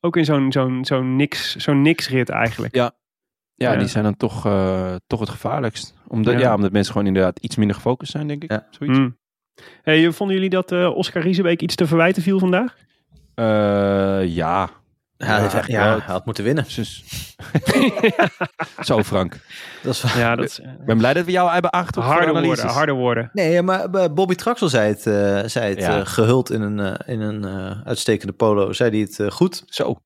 Ook 0.00 0.16
in 0.16 0.24
zo'n 0.24 0.52
zo'n 0.52 0.84
zo'n 0.84 1.16
niks, 1.16 1.56
zo'n 1.56 1.82
niksrit 1.82 2.28
eigenlijk. 2.28 2.74
Ja. 2.74 2.96
Ja, 3.54 3.72
Ja. 3.72 3.78
die 3.78 3.88
zijn 3.88 4.04
dan 4.04 4.16
toch, 4.16 4.46
eh, 4.46 4.94
toch 5.06 5.20
het 5.20 5.28
gevaarlijkst. 5.28 5.94
Omdat, 6.06 6.34
Ja. 6.34 6.40
ja. 6.40 6.54
omdat 6.54 6.72
mensen 6.72 6.92
gewoon 6.92 7.06
inderdaad 7.08 7.38
iets 7.38 7.56
minder 7.56 7.76
gefocust 7.76 8.12
zijn, 8.12 8.26
denk 8.26 8.42
ik. 8.42 8.50
Ja. 8.50 8.66
Zoiets. 8.70 8.98
Hmm. 8.98 9.17
Hey, 9.82 10.10
vonden 10.12 10.36
jullie 10.36 10.50
dat 10.50 10.72
eh, 10.72 10.96
Oscar 10.96 11.22
Riesebeek 11.22 11.62
iets 11.62 11.74
te 11.74 11.86
verwijten 11.86 12.22
viel 12.22 12.38
vandaag? 12.38 12.76
Eh, 13.34 13.44
ja. 14.34 14.70
Ja, 15.16 15.38
ja, 15.66 15.84
wel. 15.88 15.98
hij 16.00 16.12
had 16.12 16.24
moeten 16.24 16.44
winnen. 16.44 16.64
Dus- 16.74 17.04
Zo, 18.80 19.02
Frank. 19.02 19.36
Dat 19.82 19.94
is 19.94 20.14
Ja, 20.14 20.36
dat 20.36 20.44
is 20.44 20.60
eh, 20.60 20.70
Ik 20.72 20.84
ben 20.84 20.98
blij 20.98 21.14
dat 21.14 21.24
we 21.24 21.30
jou 21.30 21.50
hebben 21.52 21.72
aangetrokken 21.72 22.12
harde 22.14 22.26
de 22.26 22.32
woorden, 22.32 22.50
analyses. 22.52 22.76
harde 22.76 22.92
woorden. 22.92 23.30
Nee, 23.32 23.62
maar 23.62 23.84
eh, 23.84 24.04
Bobby 24.14 24.34
Traxel 24.34 24.68
zei 24.68 24.88
het, 24.88 25.06
eh, 25.06 25.40
zei 25.44 25.68
het 25.70 25.78
Ja. 25.80 25.98
eh, 25.98 26.06
gehuld 26.06 26.50
in 26.50 26.60
een, 26.62 26.80
eh, 26.80 27.14
in 27.14 27.20
een 27.20 27.44
eh, 27.44 27.80
uitstekende 27.86 28.32
polo. 28.32 28.72
Zei 28.72 28.90
hij 28.90 28.98
het 29.00 29.18
eh, 29.20 29.30
goed. 29.30 29.62
Zo. 29.66 29.96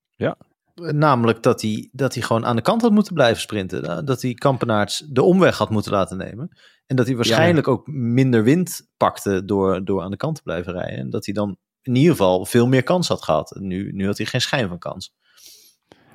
Namelijk 0.75 1.43
dat 1.43 1.63
hij, 1.63 1.89
dat 1.93 2.15
hij 2.15 2.23
gewoon 2.23 2.47
aan 2.47 2.57
de 2.57 2.63
kant 2.63 2.83
had 2.83 2.91
moeten 2.91 3.15
blijven 3.15 3.41
sprinten. 3.41 3.83
Da- 3.83 4.03
Dat 4.03 4.23
hij 4.23 4.35
Kampenaerts 4.35 4.99
de 5.09 5.23
omweg 5.23 5.59
had 5.59 5.71
moeten 5.71 5.93
laten 5.93 6.17
nemen. 6.17 6.59
En 6.87 6.97
dat 6.97 7.07
hij 7.07 7.17
waarschijnlijk 7.17 7.69
ook 7.69 7.87
minder 7.87 8.43
wind 8.43 8.89
pakte 8.97 9.45
door, 9.45 9.85
door 9.85 10.03
aan 10.03 10.11
de 10.11 10.17
kant 10.17 10.35
te 10.37 10.43
blijven 10.43 10.73
rijden. 10.73 10.99
En 10.99 11.11
dat 11.11 11.25
hij 11.25 11.35
dan 11.35 11.57
in 11.83 11.95
ieder 11.95 12.11
geval 12.11 12.45
veel 12.45 12.67
meer 12.67 12.83
kans 12.83 13.09
had 13.09 13.23
gehad. 13.23 13.57
Nu, 13.61 13.93
nu 13.93 14.07
had 14.07 14.17
hij 14.17 14.27
geen 14.27 14.41
schijn 14.41 14.69
van 14.69 14.79
kans. 14.79 15.15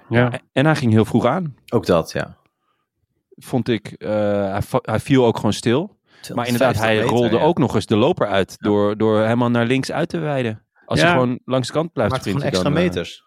Ja. 0.09 0.39
En 0.51 0.65
hij 0.65 0.75
ging 0.75 0.91
heel 0.91 1.05
vroeg 1.05 1.25
aan, 1.25 1.55
Ook 1.69 1.85
dat, 1.85 2.11
ja. 2.11 2.37
vond 3.35 3.67
ik. 3.69 3.87
Eh, 3.91 4.57
hij, 4.81 4.99
viel 4.99 5.25
ook 5.25 5.35
gewoon 5.35 5.53
stil. 5.53 5.95
Maar 6.33 6.45
inderdaad, 6.47 6.73
250 6.73 6.83
hij 6.83 6.95
meter, 6.95 7.09
rolde 7.09 7.35
ja. 7.35 7.41
ook 7.43 7.57
nog 7.57 7.75
eens 7.75 7.85
de 7.85 7.95
loper 7.95 8.27
uit 8.27 8.55
door, 8.59 8.97
door 8.97 9.21
helemaal 9.21 9.49
naar 9.49 9.65
links 9.65 9.91
uit 9.91 10.09
te 10.09 10.17
wijden. 10.19 10.65
Als 10.85 10.99
Ja. 10.99 11.05
je 11.05 11.11
gewoon 11.11 11.39
langs 11.45 11.67
de 11.67 11.73
kant 11.73 11.93
blijft 11.93 12.11
Maakt 12.11 12.23
gewoon 12.23 12.39
sprinten. 12.39 12.59
extra 12.61 12.75
dan, 12.79 12.83
eh, 12.89 12.95
meters. 12.95 13.26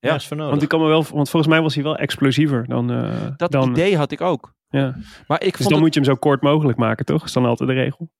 Ja. 0.00 0.08
Ja, 0.08 0.14
is 0.14 0.26
voor 0.26 0.36
nodig. 0.36 0.50
Want, 0.50 0.62
ik 0.62 0.68
kan 0.68 0.80
me 0.80 0.86
wel, 0.86 1.04
want 1.12 1.30
volgens 1.30 1.52
mij 1.52 1.62
was 1.62 1.74
hij 1.74 1.82
wel 1.84 1.96
explosiever 1.96 2.66
dan... 2.68 2.90
eh, 2.90 3.26
dat 3.36 3.50
dan 3.52 3.70
idee 3.70 3.96
had 3.96 4.12
ik 4.12 4.20
ook. 4.20 4.54
ja. 4.68 4.94
Maar 5.26 5.42
ik 5.42 5.46
Dus 5.52 5.56
vond 5.56 5.62
dan 5.62 5.72
het, 5.72 5.80
moet 5.80 5.94
je 5.94 6.00
hem 6.00 6.08
zo 6.08 6.14
kort 6.16 6.42
mogelijk 6.42 6.78
maken, 6.78 7.04
toch? 7.04 7.24
Is 7.24 7.32
dan 7.32 7.44
altijd 7.44 7.68
de 7.68 7.74
regel. 7.74 8.10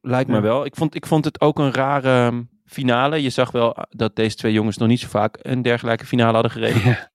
lijkt 0.00 0.28
me 0.30 0.36
Ja. 0.36 0.42
wel. 0.42 0.64
Ik 0.64 0.76
vond, 0.76 0.94
ik 0.94 1.06
vond 1.06 1.24
het 1.24 1.40
ook 1.40 1.58
een 1.58 1.72
rare 1.72 2.26
um, 2.26 2.48
finale. 2.64 3.22
Je 3.22 3.30
zag 3.30 3.50
wel 3.50 3.76
dat 3.90 4.16
deze 4.16 4.36
twee 4.36 4.52
jongens 4.52 4.76
nog 4.76 4.88
niet 4.88 5.00
zo 5.00 5.08
vaak 5.08 5.38
een 5.42 5.62
dergelijke 5.62 6.06
finale 6.06 6.32
hadden 6.32 6.50
gereden. 6.52 6.82
Ja. 6.90 7.10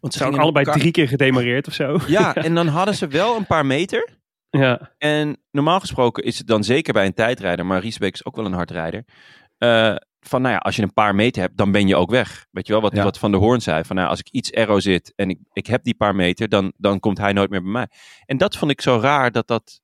Want 0.00 0.12
Ze 0.16 0.18
zijn 0.18 0.38
allebei 0.38 0.64
drie 0.64 0.90
keer 0.90 1.08
gedemareerd 1.08 1.66
of 1.66 1.72
zo. 1.72 1.98
Ja, 2.06 2.34
en 2.34 2.54
dan 2.54 2.66
hadden 2.66 2.94
ze 2.94 3.06
wel 3.06 3.36
een 3.36 3.46
paar 3.46 3.66
meter. 3.66 4.08
Ja, 4.50 4.90
En 4.98 5.36
normaal 5.50 5.80
gesproken 5.80 6.24
is 6.24 6.38
het 6.38 6.46
dan 6.46 6.64
zeker 6.64 6.92
bij 6.92 7.06
een 7.06 7.14
tijdrijder, 7.14 7.66
maar 7.66 7.80
Riesbeek 7.80 8.14
is 8.14 8.24
ook 8.24 8.36
wel 8.36 8.44
een 8.44 8.52
hardrijder. 8.52 9.04
eh, 9.58 9.94
van 10.28 10.42
nou 10.42 10.52
ja, 10.54 10.58
als 10.60 10.76
je 10.76 10.82
een 10.82 10.92
paar 10.92 11.14
meter 11.14 11.42
hebt, 11.42 11.56
dan 11.56 11.72
ben 11.72 11.86
je 11.88 11.96
ook 11.96 12.10
weg. 12.10 12.46
Weet 12.50 12.66
je 12.66 12.72
wel, 12.72 12.82
wat, 12.82 12.96
Ja. 12.96 13.02
wat 13.04 13.18
Van 13.18 13.30
der 13.30 13.40
Hoorn 13.40 13.60
zei. 13.60 13.84
Van 13.84 13.96
nou, 13.96 14.08
als 14.08 14.18
ik 14.18 14.28
iets 14.28 14.52
aero 14.52 14.80
zit 14.80 15.12
en 15.16 15.30
ik, 15.30 15.38
ik 15.52 15.66
heb 15.66 15.84
die 15.84 15.94
paar 15.94 16.14
meter, 16.14 16.48
dan, 16.48 16.72
dan 16.76 17.00
komt 17.00 17.18
hij 17.18 17.32
nooit 17.32 17.50
meer 17.50 17.62
bij 17.62 17.70
mij. 17.70 17.88
En 18.26 18.36
dat 18.36 18.56
vond 18.56 18.70
ik 18.70 18.80
zo 18.80 18.98
raar 19.00 19.32
dat 19.32 19.46
dat 19.46 19.80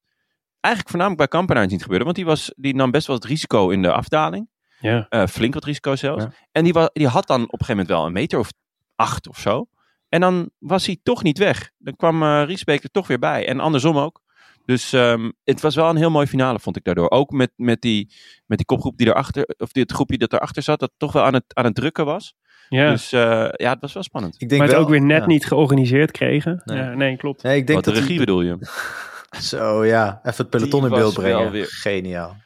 eigenlijk 0.61 0.95
voornamelijk 0.95 1.31
bij 1.31 1.39
Kampenaars 1.41 1.71
niet 1.73 1.83
gebeurde. 1.83 2.05
Want 2.05 2.17
die, 2.17 2.25
was, 2.25 2.53
die 2.57 2.75
nam 2.75 2.91
best 2.91 3.07
wel 3.07 3.17
het 3.17 3.25
risico 3.25 3.69
in 3.71 3.83
de 3.83 3.93
afdaling. 3.93 4.49
ja. 4.81 5.07
Eh, 5.09 5.27
flink 5.27 5.55
wat 5.55 5.65
risico 5.65 5.97
zelfs. 5.97 6.25
Ja. 6.25 6.33
En 6.53 6.65
die, 6.65 6.73
wa- 6.73 6.91
die 6.93 7.09
had 7.09 7.27
dan 7.27 7.43
op 7.43 7.53
een 7.53 7.59
gegeven 7.59 7.77
moment 7.77 7.89
wel 7.97 8.07
een 8.07 8.13
meter 8.13 8.39
of 8.39 8.49
acht 8.97 9.29
of 9.29 9.39
zo. 9.39 9.67
En 10.09 10.21
dan 10.21 10.51
was 10.59 10.87
hij 10.87 10.99
toch 11.03 11.23
niet 11.23 11.39
weg. 11.39 11.71
Dan 11.79 11.97
kwam 11.97 12.23
eh 12.23 12.43
Riesbeek 12.47 12.83
er 12.83 12.91
toch 12.91 13.07
weer 13.07 13.19
bij. 13.19 13.47
En 13.47 13.61
andersom 13.61 13.99
ook. 13.99 14.21
Dus 14.71 14.93
ehm, 14.93 15.31
het 15.45 15.61
was 15.61 15.75
wel 15.75 15.89
een 15.89 15.97
heel 15.97 16.11
mooi 16.11 16.27
finale, 16.27 16.59
vond 16.61 16.77
ik 16.77 16.85
daardoor. 16.85 17.11
Ook 17.11 17.31
met, 17.31 17.51
met, 17.57 17.81
die, 17.81 18.13
met 18.47 18.59
die 18.59 18.67
kopgroep 18.67 18.97
die 18.97 19.07
erachter, 19.07 19.55
of 19.59 19.73
dit 19.73 19.93
groepje 19.93 20.19
dat 20.19 20.33
erachter 20.33 20.63
zat, 20.63 20.81
dat 20.81 20.91
toch 20.97 21.13
wel 21.13 21.23
aan 21.23 21.35
het, 21.35 21.45
aan 21.49 21.65
het 21.65 21.75
drukken 21.75 22.05
was. 22.05 22.35
ja. 22.69 22.91
Dus 22.91 23.13
eh, 23.13 23.21
ja, 23.53 23.71
het 23.71 23.81
was 23.81 23.93
wel 23.93 24.03
spannend. 24.03 24.35
Ik 24.39 24.49
denk 24.49 24.51
maar 24.61 24.69
het 24.69 24.77
wel, 24.77 24.81
ook 24.85 24.91
weer 24.91 25.03
net 25.03 25.21
ja. 25.21 25.27
niet 25.27 25.47
georganiseerd 25.47 26.11
kregen. 26.11 26.63
Nee. 26.65 26.77
Nee, 26.79 26.87
ja, 26.87 26.95
nee 26.95 27.17
klopt. 27.17 27.43
Nee, 27.43 27.57
ik 27.57 27.67
denk 27.67 27.85
Wat 27.85 27.95
de 27.95 28.01
regie 28.01 28.19
bedoel 28.19 28.41
je? 28.43 28.57
Zo 29.41 29.85
ja, 29.85 30.21
even 30.23 30.37
het 30.37 30.51
peloton 30.51 30.81
Die 30.81 30.91
in 30.91 30.97
beeld 30.97 31.15
brengen. 31.15 31.51
weer- 31.51 31.67
Geniaal. 31.69 32.37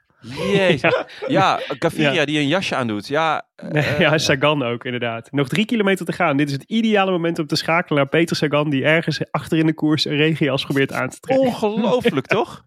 Jezus. 0.53 1.05
Ja, 1.27 1.61
Gaviria 1.79 2.13
Ja. 2.13 2.25
die 2.25 2.39
een 2.39 2.47
jasje 2.49 2.75
aandoet. 2.77 3.07
Ja, 3.09 3.43
eh, 3.57 3.99
ja, 3.99 4.19
Sagan 4.19 4.63
ook 4.63 4.85
inderdaad. 4.85 5.33
Nog 5.33 5.49
drie 5.49 5.65
kilometer 5.67 6.07
te 6.07 6.13
gaan. 6.13 6.37
Dit 6.37 6.47
is 6.47 6.53
het 6.53 6.63
ideale 6.67 7.11
moment 7.11 7.39
om 7.39 7.47
te 7.47 7.57
schakelen 7.57 7.99
naar 7.99 8.09
Peter 8.09 8.37
Sagan... 8.37 8.71
die 8.71 8.85
ergens 8.85 9.21
achter 9.31 9.59
in 9.59 9.67
de 9.67 9.75
koers 9.75 10.05
een 10.05 10.17
regenjas 10.17 10.65
probeert 10.65 10.93
aan 10.93 11.09
te 11.09 11.21
trekken. 11.21 11.47
ongelooflijk 11.47 12.27
toch? 12.37 12.65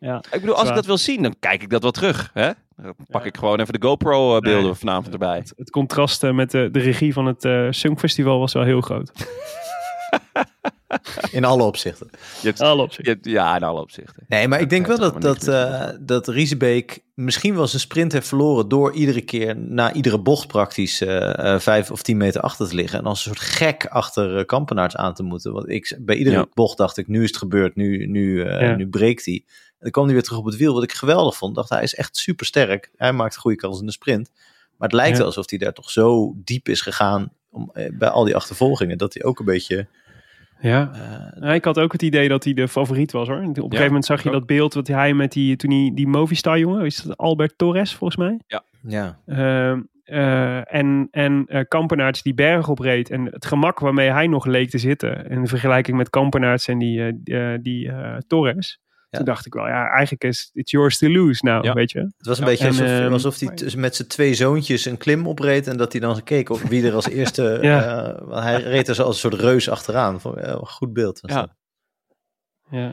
Ja. 0.00 0.16
Ik 0.30 0.40
bedoel, 0.40 0.54
als 0.54 0.68
ik 0.68 0.74
dat 0.74 0.86
wil 0.86 0.98
zien, 0.98 1.22
dan 1.22 1.34
kijk 1.40 1.62
ik 1.62 1.70
dat 1.70 1.82
wel 1.82 1.90
terug. 1.90 2.30
Hè? 2.32 2.50
Dan 2.76 2.94
pak 3.10 3.24
ik 3.24 3.36
gewoon 3.36 3.60
even 3.60 3.80
de 3.80 3.86
GoPro-beelden 3.86 4.62
Nee. 4.64 4.74
vanavond 4.74 5.12
erbij. 5.12 5.36
Het, 5.36 5.52
het 5.56 5.70
contrast 5.70 6.24
eh, 6.24 6.30
met 6.32 6.50
de, 6.50 6.68
de 6.72 6.78
regie 6.80 7.12
van 7.12 7.26
het 7.26 7.44
eh 7.44 7.66
Songfestival 7.70 8.38
was 8.38 8.52
wel 8.52 8.62
heel 8.64 8.80
groot. 8.80 9.12
In 11.30 11.44
alle 11.44 11.62
opzichten. 11.62 12.08
Je 12.40 12.46
hebt, 12.48 12.60
Alle 12.60 12.82
opzichten. 12.82 13.04
je 13.04 13.10
hebt- 13.10 13.26
ja, 13.26 13.56
in 13.56 13.62
alle 13.62 13.80
opzichten. 13.80 14.24
Nee, 14.28 14.48
maar 14.48 14.60
ik 14.60 14.70
denk 14.70 14.86
wel 14.86 14.98
dat, 14.98 15.22
dat, 15.22 15.48
eh 15.48 15.88
dat 16.00 16.28
Riesebeek 16.28 17.02
misschien 17.14 17.54
wel 17.54 17.66
zijn 17.66 17.80
sprint 17.80 18.12
heeft 18.12 18.28
verloren 18.28 18.68
door 18.68 18.92
iedere 18.92 19.20
keer 19.20 19.56
na 19.56 19.92
iedere 19.92 20.18
bocht 20.20 20.46
praktisch 20.46 21.00
eh, 21.00 21.54
eh, 21.54 21.60
vijf 21.60 21.90
of 21.90 22.02
tien 22.02 22.16
meter 22.16 22.40
achter 22.40 22.68
te 22.68 22.74
liggen. 22.74 22.98
En 22.98 23.04
als 23.04 23.18
een 23.26 23.34
soort 23.34 23.46
gek 23.48 23.86
achter 23.86 24.44
Kampenaerts 24.44 24.96
aan 24.96 25.14
te 25.14 25.22
moeten. 25.22 25.52
Want 25.52 25.68
ik, 25.68 25.98
bij 26.00 26.16
iedere 26.16 26.36
Ja. 26.36 26.46
bocht 26.54 26.76
dacht 26.76 26.96
ik, 26.96 27.08
nu 27.08 27.22
is 27.22 27.28
het 27.28 27.36
gebeurd, 27.38 27.76
nu, 27.76 28.06
nu, 28.06 28.42
eh, 28.42 28.60
Ja. 28.60 28.74
nu 28.76 28.88
breekt 28.88 29.24
hij. 29.24 29.44
En 29.46 29.78
dan 29.78 29.90
kwam 29.90 30.04
hij 30.04 30.14
weer 30.14 30.22
terug 30.22 30.38
op 30.38 30.44
het 30.44 30.56
wiel, 30.56 30.74
wat 30.74 30.82
ik 30.82 30.92
geweldig 30.92 31.36
vond. 31.36 31.54
Dacht 31.54 31.68
hij 31.68 31.82
is 31.82 31.94
echt 31.94 32.16
super 32.16 32.46
sterk. 32.46 32.90
Hij 32.96 33.12
maakt 33.12 33.36
goede 33.36 33.56
kans 33.56 33.80
in 33.80 33.86
de 33.86 33.92
sprint. 33.92 34.30
Maar 34.76 34.88
het 34.88 34.96
lijkt 34.96 35.12
Ja. 35.12 35.18
wel 35.18 35.26
alsof 35.26 35.50
hij 35.50 35.58
daar 35.58 35.72
toch 35.72 35.90
zo 35.90 36.32
diep 36.36 36.68
is 36.68 36.80
gegaan 36.80 37.32
om, 37.50 37.72
bij 37.92 38.08
al 38.08 38.24
die 38.24 38.36
achtervolgingen. 38.36 38.98
Dat 38.98 39.14
hij 39.14 39.24
ook 39.24 39.38
een 39.38 39.44
beetje... 39.44 39.86
Ja. 40.62 40.90
eh, 40.94 41.42
Ja, 41.42 41.54
ik 41.54 41.64
had 41.64 41.78
ook 41.78 41.92
het 41.92 42.02
idee 42.02 42.28
dat 42.28 42.44
hij 42.44 42.52
de 42.52 42.68
favoriet 42.68 43.12
was 43.12 43.28
hoor. 43.28 43.36
Op 43.36 43.46
een 43.56 43.62
gegeven 43.62 43.86
moment 43.86 44.04
zag 44.04 44.22
je 44.22 44.28
ook. 44.28 44.34
dat 44.34 44.46
beeld 44.46 44.74
wat 44.74 44.86
hij 44.86 45.14
met 45.14 45.32
die, 45.32 45.56
toen 45.56 45.70
hij, 45.70 45.90
die 45.94 46.06
Movistar 46.06 46.58
jongen, 46.58 46.84
is 46.84 47.02
dat 47.02 47.16
Albert 47.16 47.58
Torres 47.58 47.94
volgens 47.94 48.18
mij? 48.18 48.40
ja, 48.86 49.18
Ehm, 49.26 49.80
eh, 50.04 50.74
en 50.74 51.08
en 51.10 51.44
eh, 51.46 51.60
Kampenaerts 51.68 52.22
die 52.22 52.34
berg 52.34 52.68
opreed. 52.68 53.10
En 53.10 53.24
het 53.24 53.46
gemak 53.46 53.78
waarmee 53.78 54.10
hij 54.10 54.26
nog 54.26 54.46
leek 54.46 54.70
te 54.70 54.78
zitten. 54.78 55.28
In 55.30 55.46
vergelijking 55.46 55.96
met 55.96 56.10
Kampenaerts 56.10 56.68
en 56.68 56.78
die, 56.78 57.22
die 57.62 57.88
eh, 57.88 58.16
Torres. 58.26 58.80
Ja. 59.12 59.18
Toen 59.18 59.26
dacht 59.26 59.46
ik 59.46 59.54
wel, 59.54 59.66
ja, 59.66 59.88
eigenlijk 59.88 60.24
is 60.24 60.50
it's 60.54 60.70
yours 60.70 60.98
to 60.98 61.08
lose 61.08 61.44
nou, 61.44 61.64
Ja. 61.64 61.72
weet 61.72 61.90
je. 61.90 61.98
Het 61.98 62.26
was 62.26 62.38
een 62.38 62.44
Ja, 62.44 62.50
beetje 62.50 62.64
en, 62.64 62.70
alsof, 62.70 62.86
ehm, 62.86 63.12
alsof 63.12 63.38
hij 63.40 63.48
tussen- 63.54 63.80
met 63.80 63.96
zijn 63.96 64.08
twee 64.08 64.34
zoontjes 64.34 64.84
een 64.84 64.96
klim 64.96 65.26
opreed 65.26 65.66
en 65.66 65.76
dat 65.76 65.92
hij 65.92 66.00
dan 66.00 66.22
keek 66.22 66.50
op 66.50 66.58
wie 66.60 66.86
er 66.86 66.94
als 66.94 67.08
eerste. 67.18 67.58
Ja. 67.62 68.04
eh, 68.14 68.20
want 68.28 68.42
hij 68.42 68.62
reed 68.62 68.88
er 68.88 68.94
zo 68.94 69.02
als 69.02 69.22
een 69.22 69.30
soort 69.30 69.42
reus 69.42 69.68
achteraan. 69.68 70.20
Eh, 70.24 70.48
een 70.48 70.66
goed 70.66 70.92
beeld. 70.92 71.20
was 71.20 71.30
Ja. 71.30 71.40
dat. 71.40 71.50
Ja. 72.70 72.92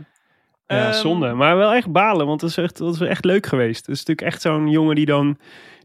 Ja, 0.68 0.86
Ehm, 0.90 0.94
zonde. 0.94 1.34
Maar 1.34 1.58
wel 1.58 1.74
echt 1.74 1.92
balen, 1.92 2.26
want 2.28 2.40
dat 2.40 2.50
is 2.50 2.58
echt, 2.58 2.78
dat 2.78 2.94
is 2.94 3.02
echt 3.02 3.26
leuk 3.26 3.46
geweest. 3.46 3.86
Het 3.86 3.96
is 3.96 4.06
natuurlijk 4.06 4.28
echt 4.28 4.42
zo'n 4.42 4.70
jongen 4.70 4.96
die 4.96 5.06
dan... 5.06 5.38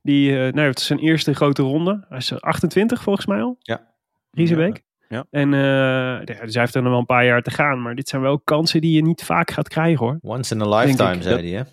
Die, 0.03 0.31
eh, 0.31 0.53
nou, 0.53 0.69
het 0.69 0.79
is 0.79 0.87
zijn 0.87 0.99
eerste 0.99 1.35
grote 1.35 1.63
ronde. 1.63 2.05
Hij 2.09 2.19
is 2.19 2.41
28 2.41 3.03
volgens 3.03 3.27
mij 3.27 3.41
al. 3.43 3.57
Ja. 3.59 3.93
Riesebeek. 4.31 4.83
Ja. 5.15 5.25
En 5.31 5.55
eh, 5.55 5.61
ja, 5.61 6.25
dus 6.45 6.53
hij 6.53 6.63
heeft 6.63 6.75
er 6.75 6.83
nog 6.83 6.91
wel 6.91 7.01
een 7.01 7.07
paar 7.07 7.25
jaar 7.25 7.43
te 7.43 7.51
gaan. 7.51 7.83
Maar 7.83 7.95
dit 7.95 8.09
zijn 8.09 8.23
wel 8.23 8.39
kansen 8.41 8.81
die 8.81 8.93
je 8.95 9.03
niet 9.03 9.25
vaak 9.25 9.51
gaat 9.51 9.69
krijgen 9.69 10.05
hoor. 10.07 10.19
Once 10.23 10.55
in 10.55 10.61
a 10.61 10.69
lifetime, 10.79 11.23
zei 11.23 11.51
hij. 11.51 11.61
Hè? 11.61 11.71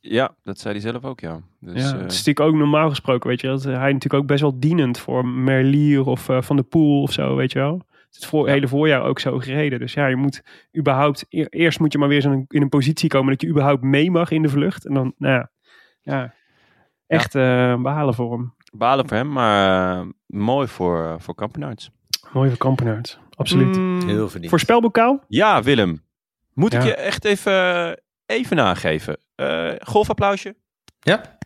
Ja, 0.00 0.34
dat 0.42 0.58
zei 0.58 0.74
hij 0.74 0.90
zelf 0.90 1.04
ook, 1.04 1.20
ja. 1.20 1.40
Dus, 1.60 1.82
ja, 1.82 1.92
eh, 1.94 2.00
het 2.00 2.12
is 2.12 2.18
natuurlijk 2.24 2.40
ook 2.40 2.54
normaal 2.54 2.88
gesproken, 2.88 3.28
weet 3.28 3.40
je. 3.40 3.46
Dat 3.46 3.62
hij 3.64 3.72
natuurlijk 3.92 4.14
ook 4.14 4.26
best 4.26 4.40
wel 4.40 4.58
dienend 4.60 4.98
voor 4.98 5.26
Merlier 5.26 6.06
of 6.06 6.28
eh, 6.28 6.42
Van 6.42 6.56
de 6.56 6.62
Poel 6.62 7.02
of 7.02 7.12
zo, 7.12 7.36
weet 7.36 7.52
je 7.52 7.58
wel. 7.58 7.74
Het 7.74 8.08
is 8.10 8.16
het 8.16 8.26
voor, 8.26 8.48
hele 8.48 8.68
voorjaar 8.68 9.02
ook 9.02 9.18
zo 9.18 9.38
gereden. 9.38 9.78
Dus 9.78 9.92
ja, 9.92 10.06
je 10.06 10.16
moet 10.16 10.42
überhaupt... 10.78 11.26
e- 11.28 11.46
Eerst 11.48 11.80
moet 11.80 11.92
je 11.92 11.98
maar 11.98 12.08
weer 12.08 12.20
zo 12.20 12.44
in 12.48 12.62
een 12.62 12.68
positie 12.68 13.08
komen 13.08 13.30
dat 13.30 13.40
je 13.40 13.48
überhaupt 13.48 13.82
mee 13.82 14.10
mag 14.10 14.30
in 14.30 14.42
de 14.42 14.48
vlucht. 14.48 14.86
En 14.86 14.94
dan, 14.94 15.14
nou 15.18 15.34
ja, 15.34 15.50
ja 16.02 16.34
echt 17.06 17.34
eh 17.34 17.82
behalen 17.82 18.14
voor 18.14 18.32
hem. 18.32 18.54
balen 18.72 19.08
voor 19.08 19.16
hem, 19.16 19.32
maar 19.32 20.04
mooi 20.26 20.68
voor, 20.68 21.04
eh, 21.04 21.14
voor 21.18 21.34
Kampenaerts. 21.34 21.90
Mooi 22.34 22.48
voor 22.48 22.58
Kampenaerts. 22.58 23.18
Absoluut. 23.34 23.76
Mm, 23.76 24.08
Heel 24.08 24.28
verdiend. 24.28 24.50
Voorspelbokaal? 24.50 25.24
Ja, 25.28 25.62
Willem. 25.62 26.02
Moet 26.52 26.72
ik 26.72 26.82
je 26.82 26.94
echt 26.94 27.24
even, 27.24 28.00
even 28.26 28.56
nageven. 28.56 29.16
Eh 29.34 29.72
golfapplausje. 29.78 30.56
Ja. 31.00 31.38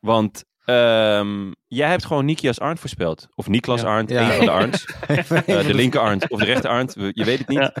Want 0.00 0.44
ehm, 0.64 1.52
jij 1.66 1.88
hebt 1.88 2.04
gewoon 2.04 2.24
Nikias 2.24 2.60
Arndt 2.60 2.80
voorspeld. 2.80 3.28
Of 3.34 3.48
Niklas 3.48 3.80
Ja. 3.80 3.86
Arndt, 3.88 4.10
Ja. 4.10 4.20
een 4.30 4.36
van 4.36 4.44
de 4.46 4.50
Arndts. 4.60 4.84
Eh, 5.46 5.66
de 5.66 5.74
linker 5.74 6.00
Arndt 6.00 6.28
of 6.30 6.38
de 6.38 6.44
rechter 6.44 6.70
Arndt. 6.70 6.94
we- 6.94 7.10
Je 7.14 7.24
weet 7.24 7.38
het 7.38 7.48
niet. 7.48 7.58
Ja. 7.58 7.72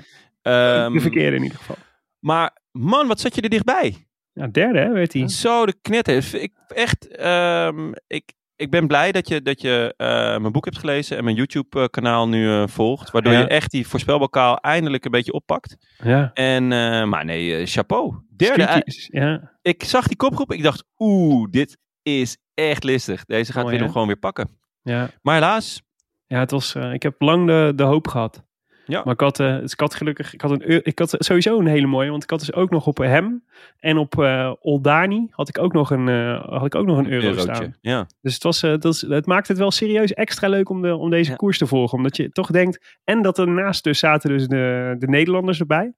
Ehm, 0.42 0.92
de 0.92 1.00
verkeerde 1.00 1.36
in 1.36 1.42
ieder 1.42 1.58
geval. 1.58 1.76
maar 2.18 2.56
man, 2.72 3.06
wat 3.06 3.20
zat 3.20 3.34
je 3.34 3.40
er 3.40 3.48
dichtbij? 3.48 4.06
Ja, 4.32 4.46
derde 4.46 4.78
hè, 4.78 4.92
werd 4.92 5.12
hij. 5.12 5.28
Zo 5.28 5.66
de 5.66 5.74
knetter. 5.82 6.34
Ik, 6.34 6.52
echt, 6.68 7.08
ehm, 7.16 7.92
ik, 8.06 8.32
ik 8.56 8.70
ben 8.70 8.86
blij 8.86 9.12
dat 9.12 9.28
je, 9.28 9.42
dat 9.42 9.60
je 9.60 9.94
eh, 9.96 10.06
mijn 10.38 10.52
boek 10.52 10.64
hebt 10.64 10.78
gelezen 10.78 11.16
en 11.16 11.24
mijn 11.24 11.36
YouTube 11.36 11.88
kanaal 11.90 12.28
nu 12.28 12.48
eh, 12.50 12.66
volgt. 12.66 13.10
Waardoor 13.10 13.32
Ja. 13.32 13.38
je 13.38 13.46
echt 13.46 13.70
die 13.70 13.86
voorspelbokaal 13.88 14.56
eindelijk 14.56 15.04
een 15.04 15.10
beetje 15.10 15.32
oppakt. 15.32 15.76
Ja. 16.04 16.30
En, 16.34 16.72
eh, 16.72 17.04
maar 17.04 17.24
nee, 17.24 17.66
chapeau. 17.66 18.14
Derde. 18.36 18.82
Ja. 19.10 19.52
Ik 19.62 19.84
zag 19.84 20.06
die 20.06 20.16
kopgroep. 20.16 20.52
Ik 20.52 20.62
dacht, 20.62 20.84
oeh, 20.98 21.50
dit 21.50 21.78
is 22.02 22.36
echt 22.54 22.84
listig. 22.84 23.24
Deze 23.24 23.52
gaat 23.52 23.68
Willem 23.68 23.90
gewoon 23.90 24.06
weer 24.06 24.16
pakken. 24.18 24.58
Ja. 24.82 25.10
Maar 25.22 25.34
helaas, 25.34 25.82
Ja, 26.26 26.38
het 26.38 26.50
was, 26.50 26.74
ik 26.74 27.02
heb 27.02 27.14
lang 27.20 27.46
de, 27.46 27.72
de 27.76 27.82
hoop 27.82 28.08
gehad. 28.08 28.43
Ja. 28.86 29.02
Maar 29.04 29.12
ik 29.14 29.20
had, 29.20 29.40
eh, 29.40 29.58
dus 29.58 29.72
ik 29.72 29.80
had 29.80 29.94
gelukkig, 29.94 30.34
ik 30.34 30.40
had, 30.40 30.50
een, 30.50 30.84
ik 30.84 30.98
had 30.98 31.14
sowieso 31.18 31.58
een 31.58 31.66
hele 31.66 31.86
mooie, 31.86 32.10
want 32.10 32.22
ik 32.22 32.30
had 32.30 32.38
dus 32.38 32.52
ook 32.52 32.70
nog 32.70 32.86
op 32.86 32.98
hem 32.98 33.44
en 33.78 33.96
op 33.98 34.18
eh 34.22 34.52
Oldani 34.60 35.26
had 35.30 35.48
ik 35.48 35.58
ook 35.58 35.72
nog 35.72 35.90
een, 35.90 36.08
eh, 36.08 36.44
had 36.48 36.66
ik 36.66 36.74
ook 36.74 36.86
nog 36.86 36.98
een 36.98 37.10
euro 37.10 37.26
eurotje. 37.26 37.54
staan. 37.54 37.76
Ja. 37.80 38.06
Dus 38.20 38.34
het, 38.34 38.42
was, 38.42 38.62
eh, 38.62 38.70
dat 38.70 38.94
is, 38.94 39.00
het 39.00 39.26
maakt 39.26 39.48
het 39.48 39.58
wel 39.58 39.70
serieus 39.70 40.12
extra 40.12 40.48
leuk 40.48 40.68
om, 40.68 40.82
de, 40.82 40.96
om 40.96 41.10
deze 41.10 41.30
Ja. 41.30 41.36
koers 41.36 41.58
te 41.58 41.66
volgen. 41.66 41.96
Omdat 41.96 42.16
je 42.16 42.30
toch 42.30 42.50
denkt, 42.50 42.98
en 43.04 43.22
dat 43.22 43.38
ernaast 43.38 43.84
dus 43.84 43.98
zaten 43.98 44.30
dus 44.30 44.46
de, 44.48 44.94
de 44.98 45.08
Nederlanders 45.08 45.60
erbij. 45.60 45.92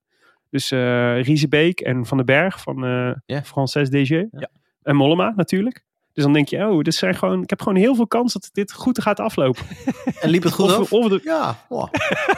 Dus 0.51 0.71
eh 0.71 1.23
Riesebeek 1.23 1.81
en 1.81 2.07
Van 2.07 2.17
den 2.17 2.27
Berg 2.27 2.61
van 2.61 2.85
eh 2.85 3.13
Ja. 3.27 3.43
Frances 3.43 3.91
DG. 3.91 4.09
Ja. 4.11 4.49
En 4.83 4.97
Mollema 4.97 5.33
natuurlijk. 5.37 5.85
Dus 6.17 6.25
dan 6.25 6.33
denk 6.33 6.49
je, 6.49 6.67
oh, 6.67 6.81
dit 6.83 6.95
zijn 6.95 7.15
gewoon, 7.15 7.43
ik 7.43 7.51
heb 7.51 7.63
gewoon 7.63 7.79
heel 7.79 7.95
veel 7.95 8.07
kans 8.07 8.33
dat 8.33 8.49
dit 8.53 8.73
goed 8.73 9.03
gaat 9.03 9.21
aflopen. 9.21 9.63
En 10.21 10.29
liep 10.31 10.43
het 10.43 10.53
goed 10.53 10.65
Of, 10.65 10.79
af? 10.79 10.93
of 10.93 11.09
de, 11.09 11.21
Ja. 11.25 11.57
wow. 11.69 11.89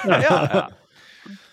Ja, 0.07 0.18
ja. 0.20 0.70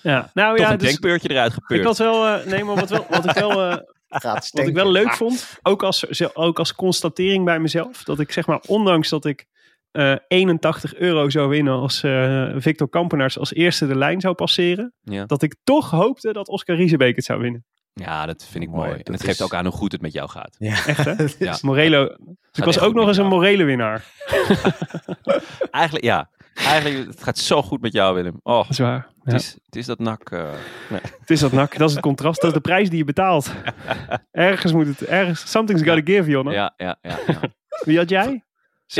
ja, 0.01 0.29
nou 0.33 0.57
Toch 0.57 0.65
ja, 0.65 0.71
een 0.71 0.77
dus 0.77 0.87
denkbeurtje 0.87 1.29
eruit 1.29 1.53
gepeurd. 1.53 1.79
ik 1.79 1.85
had 1.85 1.97
wel, 1.97 2.25
eh, 2.27 2.45
nee, 2.45 2.63
maar 2.63 2.75
wat, 2.75 2.89
wel, 2.89 3.05
wat 3.09 3.25
ik 3.25 3.31
wel, 3.31 3.69
eh, 3.71 3.77
Gaat 4.09 4.49
wat 4.53 4.67
ik 4.67 4.73
wel 4.73 4.91
leuk 4.91 5.13
vond, 5.13 5.57
ook 5.63 5.83
als, 5.83 6.23
ook 6.35 6.59
als 6.59 6.75
constatering 6.75 7.45
bij 7.45 7.59
mezelf, 7.59 8.03
dat 8.03 8.19
ik 8.19 8.31
zeg 8.31 8.47
maar, 8.47 8.59
ondanks 8.67 9.09
dat 9.09 9.25
ik 9.25 9.45
eh 9.91 10.15
81 10.27 10.95
euro 10.95 11.29
zou 11.29 11.49
winnen 11.49 11.73
als 11.73 12.03
eh, 12.03 12.51
Victor 12.55 12.89
Kampenaars 12.89 13.39
als 13.39 13.53
eerste 13.53 13.87
de 13.87 13.95
lijn 13.95 14.21
zou 14.21 14.33
passeren, 14.35 14.93
Ja. 15.01 15.25
dat 15.25 15.41
ik 15.41 15.55
toch 15.63 15.89
hoopte 15.91 16.33
dat 16.33 16.47
Oscar 16.47 16.75
Riesebeek 16.75 17.15
het 17.15 17.25
zou 17.25 17.41
winnen. 17.41 17.65
Ja, 18.01 18.25
dat 18.25 18.45
vind 18.49 18.63
ik 18.63 18.69
Mooi, 18.69 18.81
mooi. 18.81 18.91
En 18.97 19.03
dat 19.03 19.13
het 19.13 19.23
geeft 19.23 19.39
is- 19.39 19.45
ook 19.45 19.53
aan 19.53 19.65
hoe 19.65 19.73
goed 19.75 19.91
het 19.91 20.01
met 20.01 20.13
jou 20.13 20.29
gaat. 20.29 20.55
Ja. 20.59 20.85
Echt 20.85 21.05
hè? 21.05 21.25
Ja. 21.45 21.57
Morelo. 21.61 22.05
Dus 22.07 22.17
ik 22.53 22.63
was 22.63 22.79
ook 22.79 22.93
nog 22.93 23.07
eens 23.07 23.17
een 23.17 23.27
morele 23.27 23.63
winnaar. 23.63 24.05
Eigenlijk, 25.71 26.05
ja. 26.05 26.29
Eigenlijk, 26.53 27.07
het 27.07 27.23
gaat 27.23 27.37
zo 27.37 27.61
goed 27.61 27.81
met 27.81 27.93
jou, 27.93 28.15
Willem. 28.15 28.39
Oh, 28.43 28.57
Dat 28.61 28.69
is 28.69 28.79
waar. 28.79 29.07
het, 29.23 29.33
is, 29.33 29.57
het 29.65 29.75
is 29.75 29.85
dat 29.85 29.99
nak. 29.99 30.31
eh, 30.31 30.49
nee. 30.89 30.99
Het 31.19 31.29
is 31.29 31.39
dat 31.39 31.51
nak, 31.51 31.77
dat 31.77 31.87
is 31.89 31.95
het 31.95 32.03
contrast, 32.03 32.41
dat 32.41 32.49
is 32.49 32.55
de 32.55 32.61
prijs 32.61 32.89
die 32.89 32.97
je 32.97 33.03
betaalt. 33.03 33.51
Ergens 34.31 34.71
moet 34.73 34.87
het, 34.87 35.01
ergens, 35.05 35.51
something's 35.51 35.83
gotta 35.83 36.01
give, 36.13 36.29
Jonne. 36.29 36.51
Ja, 36.51 36.73
ja, 36.77 36.97
ja. 37.01 37.17
ja. 37.27 37.39
Wie 37.83 37.97
had 37.97 38.09
jij? 38.09 38.43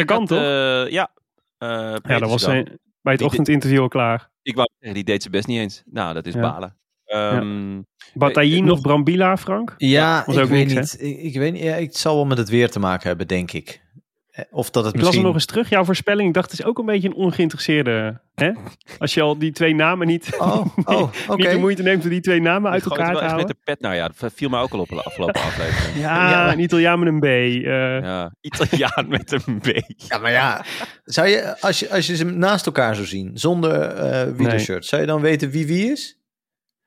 Had, 0.06 0.28
toch? 0.28 0.30
eh, 0.38 0.90
ja. 0.90 1.12
Eh, 1.58 1.96
ja, 2.04 2.20
dat 2.20 2.30
was 2.30 2.46
een- 2.46 2.80
bij 3.02 3.12
het 3.14 3.18
Die- 3.18 3.28
ochtendinterview 3.28 3.82
al 3.82 3.88
klaar. 3.88 4.30
Ik 4.42 4.56
wou 4.56 4.68
zeggen, 4.80 4.94
die 4.94 5.04
deed 5.04 5.24
ze 5.24 5.30
best 5.30 5.48
niet 5.48 5.60
eens. 5.60 5.84
Nou, 5.86 6.14
dat 6.14 6.26
is 6.26 6.34
Ja. 6.34 6.40
balen. 6.42 6.78
Ehm, 7.06 7.82
Bataillon 8.14 8.66
Eh, 8.66 8.72
of 8.72 8.82
Brambila, 8.82 9.38
Frank? 9.38 9.74
Ja, 9.78 10.28
ik 10.28 10.34
weet 10.34 10.50
niks, 10.74 10.74
niet. 10.74 10.98
Ik, 11.02 11.18
ik 11.22 11.34
weet 11.38 11.54
niet. 11.54 11.64
Ja, 11.64 11.74
het 11.76 11.98
zal 11.98 12.16
wel 12.16 12.26
met 12.26 12.38
het 12.38 12.50
weer 12.50 12.70
te 12.70 12.80
maken 12.80 13.08
hebben, 13.08 13.28
denk 13.28 13.52
ik. 13.52 13.84
Eh, 14.32 14.44
Of 14.52 14.70
dat 14.70 14.86
het 14.86 14.94
Ik 14.94 15.00
las 15.00 15.10
misschien... 15.10 15.14
hem 15.16 15.24
nog 15.26 15.34
eens 15.34 15.46
terug, 15.46 15.70
jouw 15.70 15.84
voorspelling. 15.84 16.28
Ik 16.28 16.34
dacht, 16.34 16.52
het 16.52 16.60
is 16.60 16.66
ook 16.66 16.78
een 16.78 16.86
beetje 16.86 17.08
een 17.08 17.14
ongeïnteresseerde. 17.16 18.22
Hè? 18.36 18.52
Als 18.98 19.14
je 19.14 19.22
al 19.22 19.38
die 19.38 19.52
twee 19.52 19.76
namen 19.76 20.08
niet, 20.08 20.36
Oh, 20.40 20.66
oh 20.86 21.02
oké. 21.02 21.36
niet 21.42 21.50
de 21.52 21.58
moeite 21.58 21.82
neemt 21.84 22.04
om 22.04 22.10
die 22.10 22.22
twee 22.22 22.42
namen 22.42 22.72
uit 22.72 22.84
elkaar 22.86 23.06
te 23.06 23.12
echt 23.12 23.22
met 23.22 23.30
halen. 23.32 23.48
de 23.48 23.56
pet. 23.64 23.80
Nou 23.82 23.96
ja, 23.96 24.12
dat 24.18 24.32
viel 24.36 24.50
mij 24.50 24.60
ook 24.60 24.72
al 24.72 24.80
op 24.80 24.90
de 24.90 25.02
afgelopen 25.04 25.42
aflevering. 25.50 25.96
Ja, 25.98 26.30
Ja, 26.30 26.44
maar- 26.44 26.54
een 26.54 26.60
Italiaan 26.60 27.00
met 27.00 27.08
een 27.08 27.20
B. 27.20 27.24
eh, 27.24 27.62
Ja, 28.02 28.36
Italiaan 28.42 29.06
met 29.08 29.32
een 29.32 29.60
B. 29.60 29.66
Ja, 29.98 30.18
maar 30.18 30.32
ja. 30.32 30.66
Zou 31.04 31.28
je, 31.28 31.62
als 31.62 31.80
je, 31.80 31.90
als 31.90 32.08
je 32.08 32.16
ze 32.16 32.26
naast 32.26 32.66
elkaar 32.66 32.96
zou 32.96 33.08
zien, 33.08 33.32
zonder 33.38 33.82
eh 33.82 34.32
wielershirt, 34.36 34.86
zou 34.86 35.02
je 35.02 35.08
dan 35.08 35.22
weten 35.22 35.50
wie 35.50 35.66
wie 35.68 35.92
is? 35.92 36.20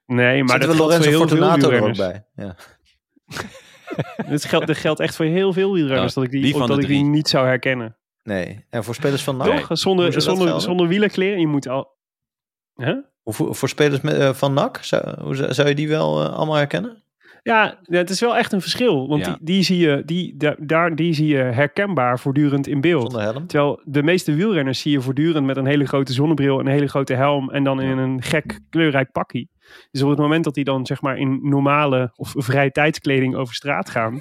Nee, 0.09 0.43
maar 0.45 0.49
Zetten 0.61 0.69
dat 0.69 0.77
geldt 0.77 0.77
voor 0.77 0.87
Lorenzo 0.87 1.09
heel 1.09 1.19
veel 1.19 1.29
Fortunato 1.29 1.71
er 1.71 1.81
ook 1.83 1.95
wielrenners. 1.95 2.25
bij? 2.37 2.45
Ja. 2.45 2.57
Dit 4.29 4.45
geldt, 4.79 5.01
echt 5.01 5.17
voor 5.17 5.27
heel 5.27 5.53
veel 5.53 5.73
wielrenners. 5.73 6.15
Dat 6.15 6.25
ik 6.25 6.31
die, 6.31 6.59
dat 6.67 6.79
ik 6.79 6.87
die 6.87 7.05
niet 7.05 7.29
zou 7.29 7.47
herkennen. 7.47 7.97
Nee. 8.23 8.65
En 8.71 8.85
voor 8.85 8.95
spelers 8.95 9.23
van. 9.23 9.37
NAC? 9.37 9.47
Toch? 9.67 9.79
Zonder, 9.79 10.13
dat 10.13 10.23
zonder, 10.23 10.61
zonder 10.61 10.89
wielerkleren. 10.89 11.41
Je 11.41 11.47
moet 11.47 11.69
al... 11.69 11.97
Hè? 12.75 12.95
Hoe 13.23 13.35
voor, 13.35 13.55
voor 13.55 13.69
spelers 13.69 14.01
met, 14.01 14.15
eh, 14.15 14.33
van 14.33 14.53
NAC, 14.55 14.79
zou, 14.83 15.21
hoe, 15.23 15.53
zou- 15.53 15.69
je 15.69 15.75
die 15.75 15.89
wel 15.89 16.25
eh, 16.25 16.33
allemaal 16.33 16.57
herkennen? 16.57 17.03
Ja, 17.43 17.79
het 17.83 18.11
is 18.11 18.21
wel 18.21 18.37
echt 18.37 18.53
een 18.53 18.61
verschil. 18.61 19.09
Want 19.09 19.25
Ja. 19.27 19.33
die, 19.33 19.39
die, 19.45 19.63
zie 19.63 19.79
je, 19.79 20.03
die, 20.05 20.37
da- 20.37 20.57
daar, 20.59 20.95
die 20.95 21.15
zie 21.15 21.27
je 21.27 21.37
herkenbaar 21.37 22.19
voortdurend 22.19 22.67
in 22.67 22.81
beeld. 22.81 23.03
Zonder 23.13 23.23
helm? 23.33 23.47
Terwijl 23.47 23.81
de 23.85 24.03
meeste 24.03 24.35
wielrenners 24.35 24.81
zie 24.81 24.93
je 24.93 25.01
voortdurend 25.01 25.47
met 25.47 25.57
een 25.57 25.67
hele 25.67 25.87
grote 25.87 26.13
zonnebril, 26.13 26.61
een 26.61 26.67
hele 26.67 26.87
grote 26.89 27.15
helm 27.15 27.51
en 27.51 27.65
dan 27.65 27.81
in 27.81 27.99
een 27.99 28.23
gek 28.23 28.61
kleurrijk 28.71 29.13
pakkie. 29.13 29.51
Dus 29.91 30.03
op 30.03 30.09
het 30.09 30.19
moment 30.19 30.45
dat 30.45 30.55
die 30.55 30.65
dan 30.65 30.87
zeg 30.87 31.01
maar 31.03 31.19
in 31.19 31.39
normale 31.43 32.13
of 32.17 32.35
vrije 32.37 32.71
tijdskleding 32.71 33.35
over 33.37 33.55
straat 33.55 33.91
gaan, 33.91 34.21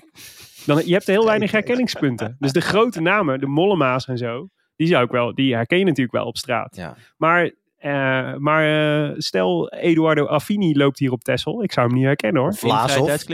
dan 0.65 0.81
je 0.85 0.93
hebt 0.93 1.07
heel 1.07 1.25
weinig 1.25 1.51
herkenningspunten. 1.51 2.35
Dus 2.39 2.51
de 2.51 2.61
grote 2.61 3.01
namen, 3.01 3.39
de 3.39 3.47
Mollema's 3.47 4.07
en 4.07 4.17
zo, 4.17 4.47
die 4.75 4.87
zou 4.87 5.03
ik 5.03 5.11
wel, 5.11 5.35
die 5.35 5.55
herken 5.55 5.77
je 5.77 5.85
natuurlijk 5.85 6.15
wel 6.15 6.25
op 6.25 6.37
straat. 6.37 6.75
Ja. 6.75 6.95
Maar, 7.17 7.51
eh, 7.77 8.35
maar 8.35 8.65
eh, 9.09 9.13
stel 9.17 9.69
Eduardo 9.69 10.25
Affini 10.25 10.77
loopt 10.77 10.99
hier 10.99 11.11
op 11.11 11.23
Texel, 11.23 11.63
ik 11.63 11.71
zou 11.71 11.87
hem 11.87 11.95
niet 11.95 12.05
herkennen 12.05 12.41
hoor. 12.41 12.51
In 12.51 12.57
Vlaashoff? 12.57 13.25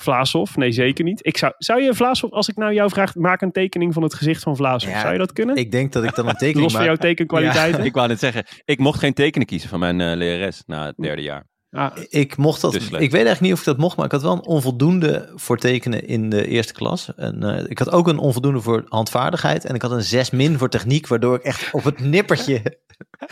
Vlaashoff? 0.00 0.56
Nee, 0.56 0.72
zeker 0.72 1.04
niet. 1.04 1.26
Ik 1.26 1.36
zou, 1.36 1.52
zou 1.58 1.82
je 1.82 1.94
Vlaashoff, 1.94 2.32
als 2.32 2.48
ik 2.48 2.56
nou 2.56 2.72
jou 2.74 2.90
vraag, 2.90 3.14
maak 3.14 3.40
een 3.42 3.52
tekening 3.52 3.94
van 3.94 4.02
het 4.02 4.14
gezicht 4.14 4.42
van 4.42 4.56
Vlaashoff. 4.56 4.94
Ja, 4.94 5.00
zou 5.00 5.12
je 5.12 5.18
dat 5.18 5.32
kunnen? 5.32 5.56
Ik 5.56 5.72
denk 5.72 5.92
dat 5.92 6.04
ik 6.04 6.14
dan 6.14 6.28
een 6.28 6.34
tekening 6.46 6.62
Los 6.62 6.72
van 6.72 6.82
jouw 6.84 6.92
maak. 6.92 7.00
tekenkwaliteiten. 7.02 7.84
Ik 7.84 7.94
wou 7.94 8.08
net 8.08 8.18
zeggen, 8.18 8.44
ik 8.64 8.78
mocht 8.78 8.98
geen 8.98 9.14
tekenen 9.14 9.46
kiezen 9.46 9.68
van 9.68 9.78
mijn 9.78 10.00
eh, 10.00 10.16
lerares 10.16 10.62
na 10.66 10.86
het 10.86 10.94
derde 10.96 11.22
jaar. 11.22 11.48
Ah, 11.70 11.96
Ik 12.08 12.36
mocht 12.36 12.60
dat. 12.60 12.72
Dus 12.72 12.84
ik 12.84 12.90
weet 12.90 13.12
eigenlijk 13.12 13.40
niet 13.40 13.52
of 13.52 13.58
ik 13.58 13.64
dat 13.64 13.78
mocht, 13.78 13.96
maar 13.96 14.04
ik 14.06 14.12
had 14.12 14.22
wel 14.22 14.32
een 14.32 14.46
onvoldoende 14.46 15.32
voor 15.34 15.56
tekenen 15.58 16.06
in 16.06 16.28
de 16.28 16.46
eerste 16.46 16.72
klas. 16.72 17.14
En 17.16 17.42
eh, 17.42 17.64
ik 17.70 17.78
had 17.78 17.90
ook 17.90 18.08
een 18.08 18.18
onvoldoende 18.18 18.60
voor 18.60 18.84
handvaardigheid. 18.88 19.64
En 19.64 19.74
ik 19.74 19.82
had 19.82 19.90
een 19.90 20.02
6 20.02 20.30
min 20.30 20.58
voor 20.58 20.68
techniek, 20.68 21.06
waardoor 21.06 21.34
ik 21.34 21.42
echt 21.42 21.68
op 21.72 21.84
het 21.84 22.00
nippertje 22.00 22.62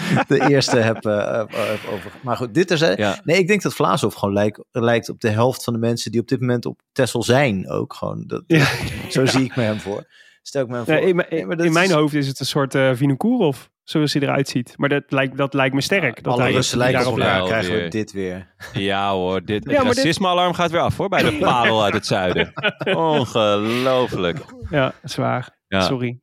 de 0.29 0.49
eerste 0.49 0.77
heb, 0.79 1.03
heb 1.05 1.51
over. 1.93 2.11
Maar 2.23 2.37
goed, 2.37 2.55
dit 2.55 2.71
er 2.71 2.79
zijn. 2.79 2.97
Ja. 2.97 3.21
Nee, 3.25 3.39
ik 3.39 3.47
denk 3.49 3.63
dat 3.63 3.75
Vlaashoff 3.75 4.17
gewoon 4.17 4.35
lijkt, 4.35 4.65
lijkt 4.71 5.09
op 5.09 5.21
de 5.21 5.29
helft 5.31 5.65
van 5.65 5.73
de 5.73 5.79
mensen 5.79 6.11
die 6.11 6.21
op 6.21 6.29
dit 6.29 6.41
moment 6.41 6.67
op 6.67 6.81
Texel 6.93 7.23
zijn. 7.23 7.71
Ook 7.71 7.95
gewoon. 7.95 8.25
Dat, 8.27 8.43
Ja. 8.47 8.67
Zo 9.11 9.27
zie 9.37 9.45
ik 9.45 9.57
me 9.57 9.63
hem 9.63 9.79
voor. 9.81 10.05
Stel 10.43 10.63
ik 10.63 10.69
me 10.69 10.75
hem 10.75 10.85
voor. 10.85 10.95
in, 10.95 11.29
in 11.59 11.73
mijn 11.73 11.85
is- 11.89 11.91
hoofd 11.93 12.15
is 12.15 12.27
het 12.29 12.41
een 12.41 12.47
soort 12.47 12.75
uh, 12.75 12.91
Vinokourov, 12.95 13.59
zoals 13.85 14.13
hij 14.13 14.23
eruit 14.23 14.49
ziet. 14.49 14.75
Maar 14.77 14.89
dat 14.89 15.03
lijkt, 15.09 15.37
dat 15.37 15.55
lijkt 15.55 15.75
me 15.75 15.81
sterk. 15.81 16.23
dat 16.23 16.33
Alle 16.33 16.51
Russen 16.51 16.79
lijken 16.79 17.07
op 17.07 17.19
elkaar. 17.19 17.43
Krijgen 17.45 17.75
we 17.83 17.89
dit 17.89 18.13
weer. 18.13 18.55
Ja 18.73 19.13
hoor, 19.13 19.45
dit, 19.45 19.65
het 19.65 19.73
Ja, 19.73 19.85
dit- 19.85 19.97
racisme-alarm 19.97 20.53
gaat 20.53 20.71
weer 20.71 20.81
af 20.81 20.97
hoor, 20.97 21.09
bij 21.09 21.23
de 21.23 21.37
parel 21.41 21.85
uit 21.85 21.95
het 21.95 22.07
zuiden. 22.07 22.53
Ongelooflijk. 22.97 24.39
Ja, 24.71 24.93
zwaar. 25.03 25.57
Ja. 25.69 25.81
Sorry. 25.81 26.19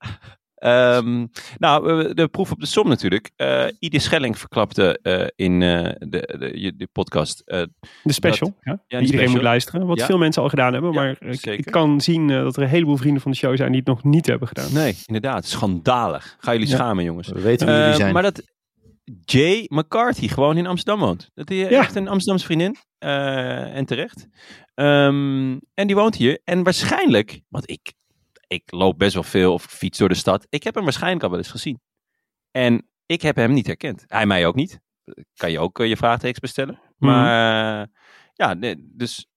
Ehm, 0.65 1.25
nou, 1.57 2.13
de 2.13 2.27
proef 2.27 2.51
op 2.51 2.59
de 2.59 2.65
som 2.65 2.87
natuurlijk. 2.87 3.31
Eh 3.35 3.65
Ide 3.79 3.99
Schelling 3.99 4.37
verklapte 4.37 4.99
eh, 5.01 5.27
in 5.47 5.61
eh, 5.61 5.83
de, 5.99 6.35
de, 6.39 6.73
de 6.77 6.87
podcast. 6.91 7.41
eh, 7.45 7.61
De 8.03 8.13
special, 8.13 8.55
ja, 8.61 8.79
iedereen 8.87 9.07
special. 9.07 9.31
moet 9.31 9.41
luisteren. 9.41 9.87
Wat 9.87 9.99
Ja. 9.99 10.05
veel 10.05 10.17
mensen 10.17 10.41
al 10.41 10.49
gedaan 10.49 10.73
hebben. 10.73 10.91
Ja, 10.91 10.99
maar 11.01 11.17
ik, 11.53 11.65
kan 11.65 12.01
zien 12.01 12.27
dat 12.27 12.57
er 12.57 12.63
een 12.63 12.69
heleboel 12.69 12.97
vrienden 12.97 13.21
van 13.21 13.31
de 13.31 13.37
show 13.37 13.57
zijn 13.57 13.69
die 13.69 13.79
het 13.79 13.87
nog 13.89 14.03
niet 14.03 14.25
hebben 14.25 14.47
gedaan. 14.47 14.73
nee, 14.73 14.95
inderdaad, 15.05 15.45
schandalig. 15.45 16.35
Ga 16.39 16.51
jullie 16.51 16.67
Ja. 16.67 16.75
schamen, 16.75 17.03
jongens. 17.03 17.27
We 17.27 17.41
weten 17.41 17.67
wie 17.67 17.75
jullie 17.75 17.91
Eh, 17.91 17.97
zijn. 17.97 18.13
maar 18.13 18.23
dat 18.23 18.43
Jay 19.25 19.65
McCarthy 19.67 20.27
gewoon 20.27 20.57
in 20.57 20.67
Amsterdam 20.67 20.99
woont. 21.05 21.29
Dat 21.33 21.49
hij 21.49 21.57
Ja. 21.57 21.69
echt 21.69 21.95
een 21.95 22.07
Amsterdamse 22.07 22.45
vriendin. 22.45 22.75
eh, 22.97 23.75
en 23.75 23.85
terecht. 23.85 24.27
Ehm, 24.73 25.57
en 25.73 25.87
die 25.87 25.95
woont 25.95 26.15
hier. 26.15 26.39
En 26.43 26.63
waarschijnlijk, 26.63 27.41
want 27.49 27.69
ik, 27.69 27.93
ik 28.47 28.71
loop 28.71 28.97
best 28.97 29.13
wel 29.13 29.23
veel 29.23 29.53
of 29.53 29.63
fiets 29.63 29.97
door 29.97 30.09
de 30.09 30.15
stad. 30.15 30.45
Ik 30.49 30.63
heb 30.63 30.75
hem 30.75 30.83
waarschijnlijk 30.83 31.23
al 31.23 31.29
wel 31.29 31.37
eens 31.39 31.51
gezien. 31.51 31.79
En 32.51 32.87
ik 33.05 33.21
heb 33.21 33.35
hem 33.35 33.53
niet 33.53 33.67
herkend. 33.67 34.03
Hij 34.07 34.25
mij 34.25 34.45
ook 34.45 34.55
niet. 34.55 34.79
Kan 35.35 35.51
je 35.51 35.59
ook 35.59 35.79
eh, 35.79 35.87
je 35.87 35.97
vraagtekens 35.97 36.39
bestellen. 36.39 36.79
Mhm. 36.97 37.11
Maar 37.11 37.81
eh, 37.81 37.87
ja, 38.33 38.53
nee, 38.53 38.75
dus 38.95 39.27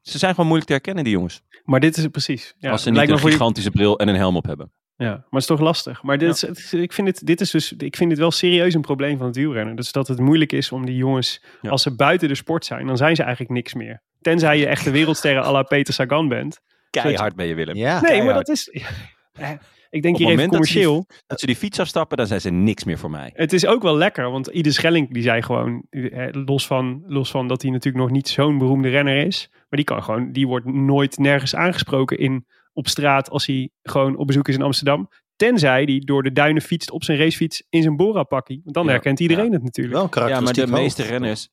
ze 0.00 0.18
zijn 0.18 0.30
gewoon 0.30 0.46
moeilijk 0.46 0.66
te 0.70 0.74
herkennen, 0.76 1.04
die 1.04 1.12
jongens. 1.12 1.40
Maar 1.64 1.80
dit 1.80 1.96
is 1.96 2.02
het 2.02 2.12
precies. 2.12 2.54
Ja, 2.58 2.70
als 2.70 2.82
ze 2.82 2.90
niet 2.90 3.00
een 3.00 3.06
je- 3.08 3.18
gigantische 3.18 3.70
bril 3.70 3.98
en 3.98 4.08
een 4.08 4.14
helm 4.16 4.36
op 4.36 4.44
hebben. 4.44 4.72
Ja, 4.96 5.08
maar 5.10 5.24
het 5.30 5.40
is 5.40 5.46
toch 5.46 5.60
lastig. 5.60 6.02
Maar 6.02 6.18
dit 6.18 6.40
het 6.40 6.58
is- 6.58 6.72
ik, 6.72 6.92
vind 6.92 7.06
dit, 7.06 7.26
dit 7.26 7.40
is 7.40 7.50
dus, 7.50 7.72
ik 7.72 7.96
vind 7.96 8.10
dit 8.10 8.18
wel 8.18 8.30
serieus 8.30 8.74
een 8.74 8.80
probleem 8.80 9.16
van 9.18 9.26
het 9.26 9.36
wielrennen. 9.36 9.76
Dus 9.76 9.92
dat 9.92 10.08
het 10.08 10.18
moeilijk 10.20 10.52
is 10.52 10.72
om 10.72 10.86
die 10.86 10.96
jongens, 10.96 11.42
Ja. 11.60 11.70
als 11.70 11.82
ze 11.82 11.94
buiten 11.94 12.28
de 12.28 12.34
sport 12.34 12.64
zijn, 12.64 12.86
dan 12.86 12.96
zijn 12.96 13.16
ze 13.16 13.22
eigenlijk 13.22 13.52
niks 13.52 13.74
meer. 13.74 14.02
Tenzij 14.20 14.58
je 14.58 14.66
echt 14.66 14.84
de 14.84 14.90
wereldsterren 14.90 15.42
à 15.44 15.52
la 15.52 15.62
Peter 15.62 15.94
Sagan 15.94 16.28
bent. 16.28 16.60
Keihard 16.90 17.36
ben 17.36 17.46
je, 17.46 17.54
Willem. 17.54 17.76
ja. 17.76 18.00
Nee, 18.00 18.22
maar 18.22 18.34
dat 18.34 18.48
is... 18.48 18.68
Ik 19.90 20.02
denk 20.02 20.14
Op 20.14 20.20
hier 20.20 20.30
het 20.30 20.38
even 20.38 20.50
moment 20.50 20.68
dat 20.68 20.72
ze 20.72 20.78
die- 20.78 20.86
commercieel. 20.86 21.22
Als 21.26 21.40
ze 21.40 21.46
die 21.46 21.56
fiets 21.56 21.80
afstappen, 21.80 22.16
dan 22.16 22.26
zijn 22.26 22.40
ze 22.40 22.50
niks 22.50 22.84
meer 22.84 22.98
voor 22.98 23.10
mij. 23.10 23.30
Het 23.34 23.52
is 23.52 23.66
ook 23.66 23.82
wel 23.82 23.96
lekker, 23.96 24.30
want 24.30 24.46
Ieder 24.46 24.72
Schelling 24.72 25.12
die 25.12 25.22
zei 25.22 25.42
gewoon, 25.42 25.86
eh, 25.90 26.28
los 26.30 26.66
van, 26.66 27.02
los 27.06 27.30
van 27.30 27.48
dat 27.48 27.62
hij 27.62 27.70
natuurlijk 27.70 28.04
nog 28.04 28.12
niet 28.12 28.28
zo'n 28.28 28.58
beroemde 28.58 28.88
renner 28.88 29.26
is, 29.26 29.48
maar 29.50 29.66
die 29.68 29.84
kan 29.84 30.02
gewoon, 30.02 30.32
die 30.32 30.46
wordt 30.46 30.66
nooit 30.66 31.18
nergens 31.18 31.54
aangesproken 31.54 32.18
in, 32.18 32.46
op 32.72 32.88
straat 32.88 33.30
als 33.30 33.46
hij 33.46 33.70
gewoon 33.82 34.16
op 34.16 34.26
bezoek 34.26 34.48
is 34.48 34.54
in 34.54 34.62
Amsterdam. 34.62 35.08
Tenzij 35.36 35.82
hij 35.82 36.02
door 36.04 36.22
de 36.22 36.32
duinen 36.32 36.62
fietst 36.62 36.90
op 36.90 37.04
zijn 37.04 37.18
racefiets 37.18 37.62
in 37.68 37.82
zijn 37.82 37.96
Bora-pakkie. 37.96 38.60
Want 38.64 38.74
dan 38.74 38.84
Ja, 38.84 38.90
herkent 38.90 39.20
iedereen 39.20 39.46
ja. 39.46 39.52
het 39.52 39.62
natuurlijk. 39.62 39.94
Wel 39.96 40.04
een 40.04 40.10
Ja, 40.14 40.20
maar 40.20 40.28
de 40.28 40.34
karakteristiek 40.36 40.80
meeste 40.82 41.02
renners... 41.02 41.48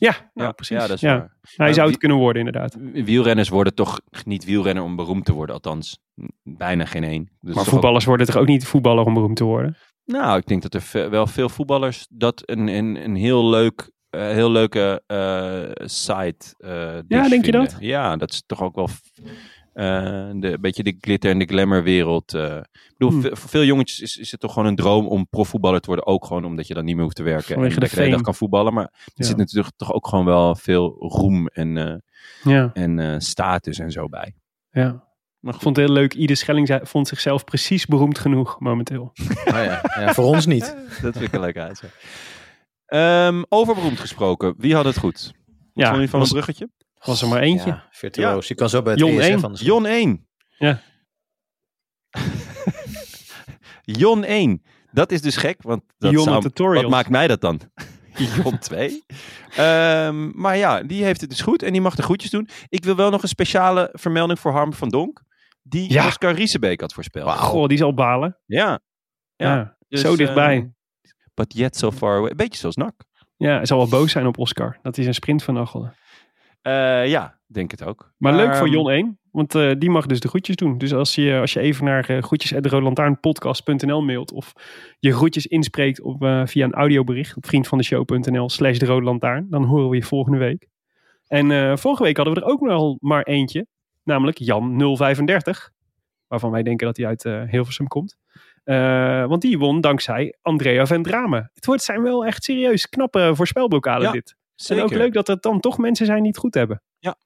Ja, 0.00 0.10
nou, 0.34 0.46
ja, 0.48 0.52
precies. 0.52 0.76
Ja, 0.76 0.86
dat 0.86 0.96
is 0.96 1.00
Ja. 1.00 1.30
waar. 1.56 1.74
Zou 1.74 1.88
het 1.88 1.98
kunnen 1.98 2.16
worden 2.18 2.46
inderdaad. 2.46 2.76
Wielrenners 2.92 3.48
worden 3.48 3.74
toch 3.74 4.00
niet 4.24 4.44
wielrenner 4.44 4.82
om 4.84 4.96
beroemd 4.96 5.24
te 5.24 5.32
worden. 5.32 5.54
Althans, 5.54 5.98
bijna 6.42 6.84
geen 6.84 7.04
één. 7.04 7.30
Dus 7.40 7.54
Maar 7.54 7.64
voetballers 7.64 8.04
worden 8.04 8.26
toch 8.26 8.36
ook 8.36 8.46
niet 8.46 8.66
voetballer 8.66 9.04
om 9.04 9.14
beroemd 9.14 9.36
te 9.36 9.44
worden? 9.44 9.76
nou, 10.04 10.38
ik 10.38 10.46
denk 10.46 10.62
dat 10.70 10.74
er 10.74 11.10
wel 11.10 11.26
veel 11.26 11.48
voetballers 11.48 12.06
dat 12.10 12.42
een, 12.44 12.68
een, 12.68 13.04
een 13.04 13.14
heel 13.16 13.48
leuk... 13.50 13.90
eh, 14.10 14.20
heel 14.20 14.50
leuke 14.50 15.02
eh 15.06 15.86
site 15.86 16.54
eh, 16.58 16.98
dish 17.06 17.28
denk 17.28 17.44
je 17.44 17.52
dat? 17.52 17.76
Ja, 17.80 18.16
dat 18.16 18.30
is 18.32 18.42
toch 18.46 18.62
ook 18.62 18.74
wel 18.74 18.88
de, 19.72 20.52
een 20.52 20.60
beetje 20.60 20.82
de 20.82 20.96
glitter 21.00 21.30
en 21.30 21.38
de 21.38 21.44
glamour 21.44 21.82
wereld. 21.82 22.34
eh. 22.34 22.56
ik 22.56 22.94
bedoel, 22.98 23.20
Hmm. 23.20 23.36
voor 23.36 23.48
veel 23.48 23.64
jongetjes 23.64 24.00
is, 24.00 24.16
is 24.16 24.30
het 24.30 24.40
toch 24.40 24.52
gewoon 24.52 24.68
een 24.68 24.76
droom 24.76 25.06
om 25.06 25.26
profvoetballer 25.28 25.80
te 25.80 25.86
worden. 25.86 26.06
Ook 26.06 26.24
gewoon 26.24 26.44
omdat 26.44 26.66
je 26.66 26.74
dan 26.74 26.84
niet 26.84 26.94
meer 26.94 27.04
hoeft 27.04 27.16
te 27.16 27.22
werken. 27.22 27.54
Vanwege 27.54 27.68
en 27.68 27.74
de 27.74 27.80
dat 27.80 27.90
je 27.90 27.96
de 27.96 28.02
hele 28.02 28.14
dag 28.14 28.24
kan 28.24 28.34
voetballen. 28.34 28.74
Maar 28.74 28.84
er 28.84 29.12
Ja. 29.14 29.24
zit 29.26 29.36
natuurlijk 29.36 29.76
toch 29.76 29.92
ook 29.92 30.06
gewoon 30.08 30.24
wel 30.24 30.54
veel 30.54 30.96
roem 30.98 31.46
en, 31.46 31.76
eh, 31.76 31.94
Ja, 32.52 32.70
en 32.72 32.98
eh, 32.98 33.14
status 33.18 33.78
en 33.78 33.90
zo 33.90 34.08
bij. 34.08 34.34
ja. 34.70 35.08
Maar 35.40 35.54
Ik 35.54 35.60
vond 35.60 35.76
het 35.76 35.86
heel 35.86 35.94
leuk. 35.94 36.14
Ieder 36.14 36.36
Schelling 36.36 36.80
vond 36.82 37.08
zichzelf 37.08 37.44
precies 37.44 37.86
beroemd 37.86 38.18
genoeg 38.18 38.56
momenteel. 38.60 39.10
Oh 39.44 39.54
ja. 39.64 39.80
Ja, 39.98 40.14
voor 40.14 40.24
ons 40.24 40.46
niet. 40.46 40.76
Dat 41.02 41.12
vind 41.16 41.24
ik 41.26 41.32
een 41.32 41.40
leuk 41.40 41.56
uit. 41.56 41.82
Ehm 42.86 43.42
over 43.48 43.74
beroemd 43.74 44.00
gesproken. 44.00 44.54
Wie 44.58 44.74
had 44.74 44.84
het 44.84 44.98
goed? 44.98 45.32
Wat 45.46 45.64
Ja, 45.74 45.88
vond 45.90 46.00
je 46.02 46.08
van 46.08 46.18
was- 46.18 46.28
een 46.28 46.34
bruggetje? 46.34 46.70
Was 47.04 47.22
er 47.22 47.28
maar 47.28 47.40
eentje. 47.40 47.68
Ja, 47.70 47.86
virtuoos. 47.90 48.48
Je 48.48 48.54
kan 48.54 48.68
zo 48.68 48.82
bij 48.82 48.92
het 48.92 49.00
Jon 49.00 49.10
ESF 49.10 49.28
één. 49.28 49.44
aan 49.44 49.52
de. 49.52 49.64
Jon 49.64 49.86
1. 49.86 50.28
Ja. 50.58 50.80
Jon 53.84 54.24
1. 54.24 54.62
Dat 54.92 55.12
is 55.12 55.22
dus 55.22 55.36
gek, 55.36 55.62
want 55.62 55.82
dat 55.98 56.12
zou- 56.22 56.40
wat 56.82 56.88
maakt 56.90 57.08
mij 57.10 57.26
dat 57.28 57.40
dan? 57.40 57.60
Jon 58.44 58.58
2. 58.58 59.04
Ehm, 59.56 60.40
maar 60.40 60.56
ja, 60.56 60.82
die 60.82 61.04
heeft 61.04 61.20
het 61.20 61.30
dus 61.30 61.40
goed 61.40 61.62
en 61.62 61.72
die 61.72 61.80
mag 61.80 61.94
de 61.94 62.02
groetjes 62.02 62.30
doen. 62.30 62.48
Ik 62.68 62.84
wil 62.84 62.96
wel 62.96 63.10
nog 63.10 63.22
een 63.22 63.28
speciale 63.28 63.88
vermelding 63.92 64.38
voor 64.38 64.52
Harm 64.52 64.72
van 64.72 64.88
Donk. 64.88 65.22
Die 65.62 65.92
Ja. 65.92 66.06
Oscar 66.06 66.32
Riesebeek 66.34 66.80
had 66.80 66.92
voorspeld. 66.92 67.30
Goh, 67.30 67.66
die 67.68 67.78
zal 67.78 67.94
balen. 67.94 68.38
Ja. 68.46 68.80
Ja, 69.36 69.54
Ja, 69.56 69.76
dus, 69.88 70.00
zo 70.00 70.16
dichtbij. 70.16 70.56
ehm, 70.56 70.66
but 71.34 71.54
yet 71.54 71.76
so 71.76 71.92
far 71.92 72.16
away. 72.16 72.30
Een 72.30 72.36
beetje 72.36 72.58
zoals 72.58 72.76
NAC. 72.76 72.94
Ja, 73.36 73.56
hij 73.56 73.66
zal 73.66 73.76
wel 73.78 73.88
boos 73.88 74.12
zijn 74.12 74.26
op 74.26 74.38
Oscar. 74.38 74.78
Dat 74.82 74.94
hij 74.94 75.02
zijn 75.04 75.14
sprint 75.16 75.42
vernachelde. 75.42 75.92
Eh, 76.62 77.06
ja, 77.06 77.38
denk 77.46 77.70
het 77.70 77.84
ook. 77.84 78.12
Maar 78.16 78.34
leuk 78.34 78.56
voor 78.56 78.66
Ehm, 78.66 78.74
Jon 78.74 78.90
1. 78.90 79.18
Want 79.30 79.54
eh, 79.54 79.72
die 79.78 79.90
mag 79.90 80.06
dus 80.06 80.20
de 80.20 80.28
groetjes 80.28 80.56
doen. 80.56 80.78
Dus 80.78 80.94
als 80.94 81.14
je, 81.14 81.38
als 81.40 81.52
je 81.52 81.60
even 81.60 81.84
naar 81.84 82.10
uh, 82.10 82.22
mailt. 84.00 84.32
Of 84.32 84.52
je 84.98 85.12
groetjes 85.12 85.46
inspreekt 85.46 86.00
op, 86.00 86.16
via 86.44 86.64
een 86.64 86.72
audiobericht. 86.72 87.36
Op 87.36 87.46
vriendvandeshow.nl 87.46 88.50
slash 88.50 88.78
de 88.78 88.86
Rode 88.86 89.04
Lantaarn. 89.04 89.46
Dan 89.50 89.64
horen 89.64 89.88
we 89.88 89.96
je 89.96 90.02
volgende 90.02 90.38
week. 90.38 90.68
En 91.26 91.78
vorige 91.78 92.02
week 92.02 92.16
hadden 92.16 92.34
we 92.34 92.40
er 92.40 92.46
ook 92.46 92.60
nog 92.60 92.96
maar 93.00 93.22
eentje. 93.22 93.66
Namelijk 94.02 94.38
Jan 94.38 94.96
035. 94.96 95.70
Waarvan 96.26 96.50
wij 96.50 96.62
denken 96.62 96.86
dat 96.86 96.96
hij 96.96 97.06
uit 97.06 97.50
Hilversum 97.50 97.86
komt. 97.86 98.16
Want 99.28 99.40
die 99.42 99.58
won 99.58 99.80
dankzij 99.80 100.36
Andrea 100.42 100.86
Vendrame. 100.86 101.50
Het 101.54 101.66
wordt 101.66 101.82
zijn 101.82 102.02
wel 102.02 102.26
echt 102.26 102.44
serieus 102.44 102.88
knappe 102.88 103.30
voorspelbokalen 103.34 104.06
Ja, 104.06 104.12
dit. 104.12 104.36
Zeker. 104.60 104.84
En 104.84 104.90
ook 104.90 104.98
leuk 104.98 105.12
dat 105.12 105.28
er 105.28 105.40
dan 105.40 105.60
toch 105.60 105.78
mensen 105.78 106.06
zijn 106.06 106.18
die 106.18 106.28
het 106.28 106.38
goed 106.38 106.54
hebben. 106.54 106.82
Ja. 106.98 107.16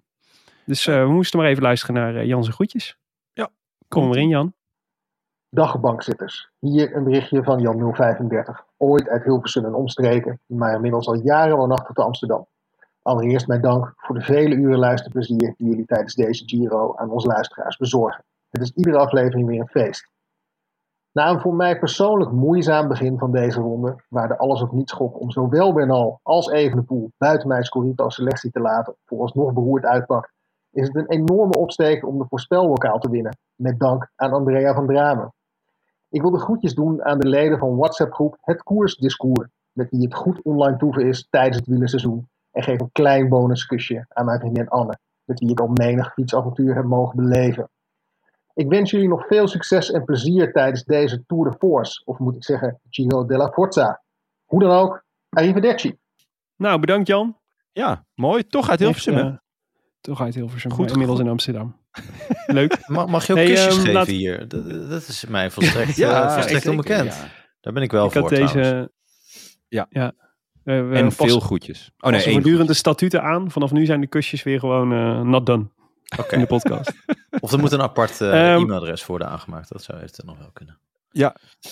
Dus 0.64 0.86
eh, 0.86 1.02
we 1.02 1.12
moesten 1.12 1.38
maar 1.38 1.48
even 1.48 1.62
luisteren 1.62 1.94
naar 1.94 2.14
uh, 2.14 2.24
Jan 2.24 2.42
zijn 2.42 2.54
groetjes. 2.54 2.98
Ja. 3.32 3.50
Kom 3.88 4.10
erin 4.10 4.28
Jan. 4.28 4.54
Dag 5.48 5.80
bankzitters. 5.80 6.50
Hier 6.58 6.96
een 6.96 7.04
berichtje 7.04 7.42
van 7.42 7.60
Jan 7.60 7.94
035. 7.94 8.64
Ooit 8.76 9.08
uit 9.08 9.24
Hilversum 9.24 9.64
en 9.64 9.74
omstreken, 9.74 10.40
maar 10.46 10.74
inmiddels 10.74 11.06
al 11.06 11.14
jaren 11.14 11.56
woonachtig 11.56 11.94
te 11.94 12.02
Amsterdam. 12.02 12.46
Allereerst 13.02 13.46
mijn 13.46 13.60
dank 13.60 13.92
voor 13.96 14.14
de 14.14 14.24
vele 14.24 14.54
uren 14.54 14.78
luisterplezier 14.78 15.54
die 15.56 15.68
jullie 15.68 15.86
tijdens 15.86 16.14
deze 16.14 16.42
Giro 16.46 16.96
aan 16.96 17.10
onze 17.10 17.26
luisteraars 17.26 17.76
bezorgen. 17.76 18.24
Het 18.50 18.62
is 18.62 18.72
iedere 18.74 18.98
aflevering 18.98 19.46
weer 19.46 19.60
een 19.60 19.68
feest. 19.68 20.08
Na 21.14 21.30
een 21.30 21.40
voor 21.40 21.54
mij 21.54 21.78
persoonlijk 21.78 22.30
moeizaam 22.30 22.88
begin 22.88 23.18
van 23.18 23.32
deze 23.32 23.60
ronde, 23.60 23.96
waar 24.08 24.28
de 24.28 24.38
alles 24.38 24.62
of 24.62 24.72
niets 24.72 24.92
gok 24.92 25.20
om 25.20 25.30
zowel 25.30 25.72
Bernal 25.72 26.20
als 26.22 26.50
Evenepoel 26.50 27.12
buiten 27.18 27.48
mijn 27.48 27.64
Scorito 27.64 28.08
selectie 28.08 28.50
te 28.50 28.60
laten 28.60 28.94
vooralsnog 29.04 29.52
beroerd 29.52 29.84
uitpakt, 29.84 30.32
is 30.70 30.86
het 30.86 30.96
een 30.96 31.08
enorme 31.08 31.58
opsteker 31.58 32.08
om 32.08 32.18
de 32.18 32.26
voorspellokaal 32.28 32.98
te 32.98 33.10
winnen, 33.10 33.36
met 33.54 33.78
dank 33.78 34.10
aan 34.16 34.32
Andrea 34.32 34.74
van 34.74 34.86
Dramen. 34.86 35.32
Ik 36.08 36.20
wil 36.20 36.30
de 36.30 36.38
groetjes 36.38 36.74
doen 36.74 37.04
aan 37.04 37.18
de 37.18 37.28
leden 37.28 37.58
van 37.58 37.76
WhatsApp-groep 37.76 38.36
Het 38.40 38.62
Koersdiscours, 38.62 39.48
met 39.72 39.90
wie 39.90 40.02
het 40.02 40.14
goed 40.14 40.42
online 40.42 40.76
toeven 40.76 41.06
is 41.06 41.26
tijdens 41.30 41.56
het 41.56 41.66
wielerseizoen, 41.66 42.28
en 42.50 42.62
geef 42.62 42.80
een 42.80 42.92
klein 42.92 43.28
bonuskusje 43.28 44.06
aan 44.08 44.24
mijn 44.24 44.40
vriendin 44.40 44.68
Anne, 44.68 44.98
met 45.24 45.40
wie 45.40 45.50
ik 45.50 45.60
al 45.60 45.70
menig 45.72 46.12
fietsavontuur 46.12 46.74
heb 46.74 46.84
mogen 46.84 47.16
beleven. 47.16 47.68
Ik 48.54 48.68
wens 48.68 48.90
jullie 48.90 49.08
nog 49.08 49.26
veel 49.26 49.48
succes 49.48 49.90
en 49.90 50.04
plezier 50.04 50.52
tijdens 50.52 50.84
deze 50.84 51.24
Tour 51.26 51.50
de 51.50 51.56
Force, 51.58 52.02
of 52.04 52.18
moet 52.18 52.36
ik 52.36 52.44
zeggen 52.44 52.80
Giro 52.90 53.26
della 53.26 53.50
Forza. 53.52 54.02
Hoe 54.44 54.60
dan 54.60 54.70
ook, 54.70 55.04
arrivederci. 55.28 55.96
Nou, 56.56 56.80
bedankt 56.80 57.06
Jan. 57.08 57.38
Ja, 57.72 58.06
mooi. 58.14 58.46
Toch 58.46 58.70
uit 58.70 58.78
Hilversum, 58.78 59.14
Echt, 59.14 59.24
eh, 59.24 59.34
toch 60.00 60.20
uit 60.20 60.34
Hilversum. 60.34 60.70
Goed, 60.70 60.80
maar 60.80 60.90
inmiddels 60.90 61.16
goed. 61.18 61.26
in 61.26 61.32
Amsterdam. 61.32 61.76
Leuk. 62.58 62.88
Mag, 62.88 63.06
mag 63.06 63.26
je 63.26 63.32
ook 63.32 63.38
Hey, 63.38 63.46
kusjes 63.46 63.66
ehm, 63.66 63.76
geven 63.76 63.92
laat- 63.92 64.06
hier? 64.06 64.48
Dat, 64.48 64.70
dat 64.90 65.08
is 65.08 65.24
mij 65.24 65.50
volstrekt, 65.50 65.96
Ja, 66.06 66.26
eh, 66.26 66.32
volstrekt 66.34 66.66
onbekend. 66.68 67.14
ja. 67.14 67.28
Daar 67.60 67.72
ben 67.72 67.82
ik 67.82 67.90
wel 67.90 68.04
ik 68.06 68.12
voor 68.12 68.20
had 68.20 68.30
deze... 68.30 68.92
Ja. 69.68 69.86
ja. 69.90 70.12
En 70.64 71.04
passen- 71.04 71.28
veel 71.28 71.40
groetjes. 71.40 71.90
Oh 71.98 72.10
nee, 72.10 72.32
voortdurend 72.32 72.68
de 72.68 72.74
statuten 72.74 73.22
aan. 73.22 73.50
Vanaf 73.50 73.72
nu 73.72 73.84
zijn 73.86 74.00
de 74.00 74.06
kusjes 74.06 74.42
weer 74.42 74.58
gewoon 74.58 74.92
eh 74.92 75.20
not 75.20 75.46
done 75.46 75.66
In 76.30 76.40
de 76.40 76.46
podcast. 76.46 76.92
Of 77.40 77.52
er 77.52 77.58
moet 77.58 77.72
een 77.72 77.82
apart 77.82 78.20
eh, 78.20 78.28
Ehm, 78.52 78.60
e-mailadres 78.62 79.06
worden 79.06 79.28
aangemaakt. 79.28 79.68
Dat 79.72 79.82
zou 79.82 79.98
eventueel 79.98 80.28
nog 80.28 80.38
wel 80.38 80.50
kunnen. 80.52 80.78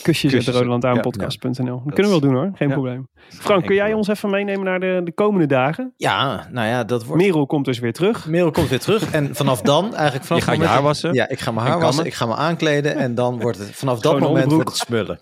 Kusjes, 0.02 0.32
Kusjes, 0.32 0.48
at 0.48 0.55
rodelantaarnpodcast.nl. 0.55 1.52
Dat 1.52 1.86
is- 1.86 1.94
kunnen 1.94 2.12
we 2.12 2.20
wel 2.20 2.20
doen 2.20 2.35
hoor, 2.35 2.51
geen 2.55 2.69
ja. 2.69 2.74
probleem. 2.74 3.09
Frank, 3.28 3.66
kun 3.66 3.74
jij 3.74 3.93
ons 3.93 4.09
even 4.09 4.31
meenemen 4.31 4.64
naar 4.64 4.81
de, 4.81 5.01
de 5.05 5.12
komende 5.12 5.47
dagen? 5.47 5.93
Ja, 5.97 6.48
nou 6.51 6.66
ja, 6.69 6.85
dat 6.85 7.05
wordt... 7.05 7.23
Merel 7.23 7.47
komt 7.47 7.64
dus 7.64 7.78
weer 7.78 7.93
terug. 7.93 8.27
Merel 8.27 8.51
komt 8.51 8.69
weer 8.69 8.81
terug. 8.81 9.10
En 9.12 9.35
vanaf 9.35 9.60
dan, 9.60 9.94
eigenlijk 9.94 10.24
vanaf 10.24 10.43
Je 10.43 10.48
gaat 10.48 10.56
je 10.56 10.62
het 10.62 10.70
haar 10.70 10.82
wassen. 10.82 11.12
Ja, 11.12 11.28
ik 11.28 11.40
ga 11.40 11.51
mijn 11.51 11.66
haar 11.66 11.77
En 11.77 11.82
wassen. 11.82 12.05
Ik 12.05 12.14
ga 12.14 12.27
me 12.27 12.35
aankleden. 12.35 12.97
En 12.97 13.14
dan 13.14 13.40
wordt 13.40 13.59
het 13.59 13.70
vanaf 13.70 14.01
dat 14.01 14.19
moment 14.20 14.52
wordt 14.52 14.69
het 14.69 14.78
smullen. 14.78 15.20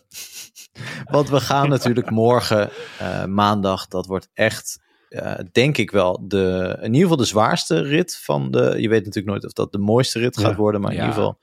Want 1.05 1.29
we 1.29 1.41
gaan 1.41 1.69
natuurlijk 1.69 2.11
morgen, 2.11 2.71
eh, 2.99 3.25
maandag, 3.25 3.87
dat 3.87 4.07
wordt 4.07 4.29
echt, 4.35 4.81
eh, 5.11 5.35
denk 5.53 5.79
ik 5.79 5.91
wel, 5.91 6.29
de, 6.29 6.77
in 6.79 6.85
ieder 6.87 7.01
geval 7.01 7.17
de 7.17 7.25
zwaarste 7.25 7.81
rit 7.83 8.17
van 8.17 8.51
de. 8.51 8.75
Je 8.79 8.89
weet 8.89 9.05
natuurlijk 9.05 9.27
nooit 9.27 9.45
of 9.45 9.53
dat 9.53 9.73
de 9.73 9.79
mooiste 9.79 10.19
rit 10.19 10.39
gaat 10.39 10.51
Ja. 10.51 10.57
worden, 10.57 10.81
maar 10.81 10.91
in 10.91 10.97
Ja. 10.97 11.03
ieder 11.03 11.19
geval 11.19 11.39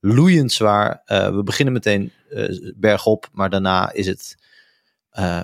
loeiend 0.00 0.52
zwaar. 0.52 1.02
Eh, 1.04 1.34
we 1.34 1.42
beginnen 1.42 1.74
meteen 1.74 2.12
eh, 2.30 2.72
bergop, 2.76 3.28
maar 3.32 3.50
daarna 3.50 3.92
is 3.92 4.06
het. 4.06 4.36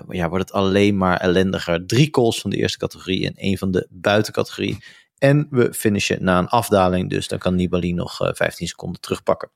ja, 0.09 0.29
wordt 0.29 0.45
het 0.49 0.51
alleen 0.53 0.97
maar 0.97 1.17
ellendiger. 1.19 1.85
Drie 1.85 2.09
calls 2.09 2.41
van 2.41 2.49
de 2.49 2.57
eerste 2.57 2.77
categorie 2.77 3.25
en 3.27 3.33
één 3.35 3.57
van 3.57 3.71
de 3.71 3.87
buitencategorie. 3.89 4.83
En 5.17 5.47
we 5.49 5.73
finishen 5.73 6.23
na 6.23 6.39
een 6.39 6.47
afdaling, 6.47 7.09
dus 7.09 7.27
dan 7.27 7.39
kan 7.39 7.55
Nibali 7.55 7.93
nog 7.93 8.21
eh, 8.21 8.29
15 8.33 8.67
seconden 8.67 9.01
terugpakken. 9.01 9.49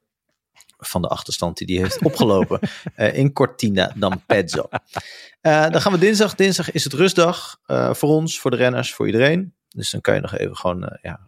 Van 0.81 1.01
de 1.01 1.07
achterstand 1.07 1.57
die 1.57 1.75
hij 1.75 1.83
heeft 1.83 2.03
opgelopen 2.03 2.59
eh, 2.95 3.17
in 3.17 3.33
Cortina 3.33 3.93
d'Ampezzo. 3.95 4.67
Eh, 5.41 5.69
dan 5.69 5.81
gaan 5.81 5.91
we 5.91 5.97
dinsdag. 5.97 6.35
Dinsdag 6.35 6.71
is 6.71 6.83
het 6.83 6.93
rustdag 6.93 7.59
eh, 7.65 7.93
voor 7.93 8.09
ons, 8.09 8.39
voor 8.39 8.51
de 8.51 8.57
renners, 8.57 8.93
voor 8.93 9.05
iedereen. 9.05 9.53
Dus 9.69 9.91
dan 9.91 10.01
kan 10.01 10.15
je 10.15 10.21
nog 10.21 10.35
even 10.35 10.55
gewoon, 10.55 10.99
ja, 11.01 11.19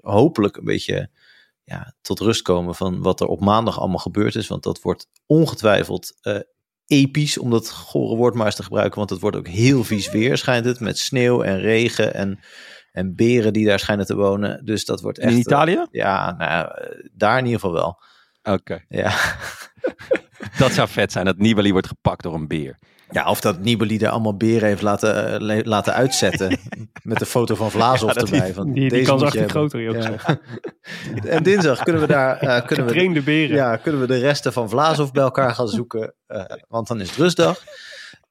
hopelijk 0.00 0.56
een 0.56 0.64
beetje 0.64 1.10
ja, 1.64 1.94
tot 2.00 2.20
rust 2.20 2.42
komen 2.42 2.74
van 2.74 3.02
wat 3.02 3.20
er 3.20 3.26
op 3.26 3.40
maandag 3.40 3.78
allemaal 3.78 3.98
gebeurd 3.98 4.34
is. 4.34 4.46
Want 4.46 4.62
dat 4.62 4.82
wordt 4.82 5.08
ongetwijfeld 5.26 6.12
episch, 6.86 7.38
om 7.38 7.50
dat 7.50 7.70
gore 7.70 8.16
woord 8.16 8.34
maar 8.34 8.46
eens 8.46 8.54
te 8.54 8.62
gebruiken. 8.62 8.98
Want 8.98 9.10
het 9.10 9.20
wordt 9.20 9.36
ook 9.36 9.48
heel 9.48 9.84
vies 9.84 10.10
weer, 10.10 10.38
schijnt 10.38 10.64
het. 10.64 10.80
Met 10.80 10.98
sneeuw 10.98 11.42
en 11.42 11.60
regen 11.60 12.14
en, 12.14 12.38
en 12.92 13.14
beren 13.14 13.52
die 13.52 13.66
daar 13.66 13.78
schijnen 13.78 14.06
te 14.06 14.16
wonen. 14.16 14.64
Dus 14.64 14.84
dat 14.84 15.00
wordt 15.00 15.18
echt... 15.18 15.32
in 15.32 15.38
Italië? 15.38 15.86
ja, 15.90 16.34
nou, 16.38 16.68
daar 17.12 17.38
in 17.38 17.44
ieder 17.44 17.60
geval 17.60 17.74
wel. 17.74 18.02
Oké. 18.44 18.84
Ja. 18.88 19.12
Dat 20.58 20.72
zou 20.72 20.88
vet 20.88 21.12
zijn, 21.12 21.24
dat 21.24 21.38
Nibali 21.38 21.72
wordt 21.72 21.86
gepakt 21.86 22.22
door 22.22 22.34
een 22.34 22.48
beer. 22.48 22.78
ja, 23.10 23.28
of 23.30 23.40
dat 23.40 23.58
Nibali 23.58 23.98
er 23.98 24.08
allemaal 24.08 24.36
beren 24.36 24.68
heeft 24.68 24.82
laten, 24.82 25.40
eh, 25.50 25.64
laten 25.64 25.94
uitzetten. 25.94 26.58
met 27.02 27.18
de 27.18 27.26
foto 27.26 27.54
van 27.54 27.70
Ja, 28.10 28.14
dat 28.14 28.26
die- 28.26 28.34
erbij. 28.34 28.54
Van, 28.54 28.64
Die, 28.64 28.74
die 28.74 28.88
deze 28.88 29.04
kans 29.10 29.22
achter 29.22 29.48
groter, 29.48 29.80
joh. 29.82 30.02
Ja. 30.02 30.16
En 31.36 31.42
dinsdag 31.42 31.82
kunnen 31.82 32.00
we 32.02 32.08
daar... 32.08 32.36
eh, 32.38 32.66
kunnen 32.66 32.86
we, 32.86 33.22
beren. 33.22 33.56
ja, 33.56 33.76
kunnen 33.76 34.00
we 34.00 34.06
de 34.06 34.18
resten 34.18 34.52
van 34.52 34.68
Vlaasov 34.68 35.10
bij 35.10 35.22
elkaar 35.22 35.54
gaan 35.54 35.68
zoeken. 35.68 36.14
eh, 36.26 36.44
want 36.68 36.88
dan 36.88 37.00
is 37.00 37.08
het 37.08 37.18
rustdag. 37.18 37.62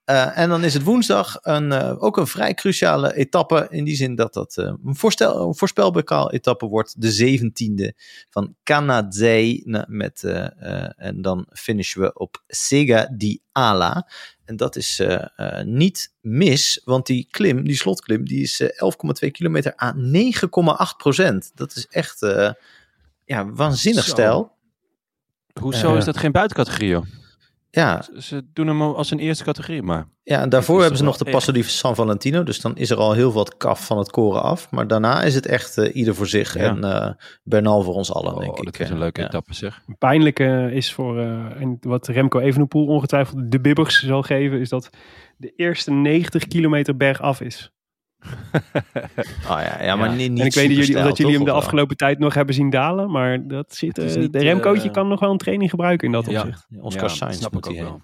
Eh, 0.04 0.38
en 0.38 0.50
dan 0.50 0.64
is 0.64 0.74
het 0.74 0.84
woensdag 0.84 1.38
een, 1.42 1.72
eh, 1.72 2.04
ook 2.04 2.18
een 2.18 2.28
vrij 2.28 2.54
cruciale 2.54 3.16
etappe. 3.16 3.68
In 3.70 3.84
die 3.84 3.96
zin 3.96 4.16
dat 4.16 4.34
dat 4.34 4.58
eh, 4.58 4.74
een, 4.86 4.96
voorstel, 4.96 5.48
een 5.48 5.56
voorspelbokaal 5.56 6.32
etappe 6.32 6.66
wordt. 6.66 7.02
De 7.02 7.12
zeventiende 7.12 7.94
van 8.30 8.56
Canazei. 8.64 9.64
Met, 9.88 10.24
eh, 10.24 10.46
eh, 10.46 10.92
en 10.96 11.22
dan 11.22 11.46
finishen 11.54 12.02
we 12.02 12.14
op 12.14 12.44
Sega 12.48 13.10
di 13.12 13.40
Ala. 13.52 14.10
En 14.46 14.56
dat 14.56 14.76
is 14.76 15.02
niet 15.64 16.14
mis. 16.22 16.82
Want 16.86 17.06
die 17.06 17.28
klim, 17.32 17.64
die 17.64 17.76
slotklim, 17.76 18.26
die 18.26 18.42
is 18.42 18.60
eh, 18.60 18.70
11,2 19.26 19.32
kilometer 19.32 19.74
aan 19.76 20.12
9,8 20.12 20.98
procent. 20.98 21.52
Dat 21.56 21.76
is 21.76 21.88
echt 21.88 22.20
ja, 23.26 23.50
waanzinnig 23.52 24.04
Zo. 24.04 24.10
stijl. 24.10 24.52
Hoezo 25.60 25.96
is 25.96 26.06
dat 26.06 26.18
geen 26.18 26.32
buitencategorie, 26.32 26.90
joh? 26.90 27.06
Ja, 27.76 28.04
Ze- 28.20 28.44
doen 28.54 28.68
hem 28.68 28.82
als 28.82 29.12
een 29.12 29.20
eerste 29.20 29.44
categorie, 29.44 29.82
maar... 29.82 30.06
Ja, 30.24 30.42
en 30.42 30.50
daarvoor 30.50 30.80
hebben 30.80 30.98
ze 30.98 31.04
nog 31.04 31.18
de 31.18 31.32
Passo 31.32 31.52
di 31.52 31.64
San 31.64 31.96
Valentino. 31.96 32.44
Dus 32.44 32.62
dan 32.62 32.78
is 32.78 32.90
er 32.90 32.98
al 32.98 33.14
heel 33.14 33.32
wat 33.34 33.58
kaf 33.58 33.86
van 33.86 33.98
het 33.98 34.12
koren 34.12 34.42
af. 34.42 34.72
Maar 34.72 34.88
daarna 34.88 35.24
is 35.24 35.36
het 35.36 35.46
echt 35.46 35.78
eh, 35.78 35.96
ieder 35.96 36.16
voor 36.16 36.28
zich. 36.28 36.54
Ja. 36.54 36.60
En 36.64 36.84
eh, 36.84 37.12
Bernal 37.44 37.82
voor 37.84 37.94
ons 37.94 38.14
allen, 38.14 38.34
Oh, 38.34 38.40
denk 38.40 38.58
ik. 38.58 38.64
dat 38.66 38.80
is 38.80 38.88
een 38.90 38.94
Eh, 38.96 39.00
leuke 39.02 39.22
ja. 39.22 39.28
etappe, 39.28 39.54
zeg. 39.54 39.82
Pijnlijk 39.98 40.40
eh, 40.40 40.70
is 40.72 40.94
voor, 40.94 41.20
eh, 41.20 41.62
en 41.62 41.78
wat 41.82 42.08
Remco 42.08 42.40
Evenepoel 42.40 42.86
ongetwijfeld 42.88 43.52
de 43.52 43.60
bibbers 43.60 44.04
zal 44.04 44.22
geven, 44.22 44.60
is 44.60 44.70
dat 44.70 44.90
de 45.38 45.54
eerste 45.56 45.92
90 45.92 46.48
kilometer 46.48 46.98
bergaf 46.98 47.42
is. 47.42 47.72
Oh 49.52 49.60
ja, 49.62 49.84
ja 49.84 49.96
maar 49.96 50.10
Ja. 50.10 50.16
niet, 50.16 50.32
niet 50.32 50.40
en 50.40 50.46
ik 50.46 50.54
weet 50.54 50.68
niet 50.68 50.78
jullie, 50.78 51.04
dat 51.04 51.18
jullie 51.18 51.36
hem 51.36 51.46
de 51.46 51.52
afgelopen 51.52 51.98
tijd 51.98 52.20
nog 52.20 52.34
hebben 52.34 52.56
zien 52.56 52.70
dalen, 52.70 53.12
maar 53.12 53.48
dat 53.48 53.76
zit, 53.76 53.98
eh, 53.98 54.16
niet, 54.16 54.34
de 54.34 54.40
Remcootje 54.40 54.88
eh, 54.88 54.94
kan 54.94 55.08
nog 55.08 55.20
wel 55.20 55.32
een 55.32 55.38
training 55.38 55.70
gebruiken 55.70 56.08
in 56.08 56.14
dat 56.14 56.26
Ja. 56.26 56.40
opzicht. 56.42 56.66
Oscar 56.80 57.10
Ja, 57.10 57.16
Sainz 57.16 57.38
snap 57.38 57.54
moet 57.54 57.66
ik 57.66 57.72
ook 57.72 57.78
wel. 57.80 58.02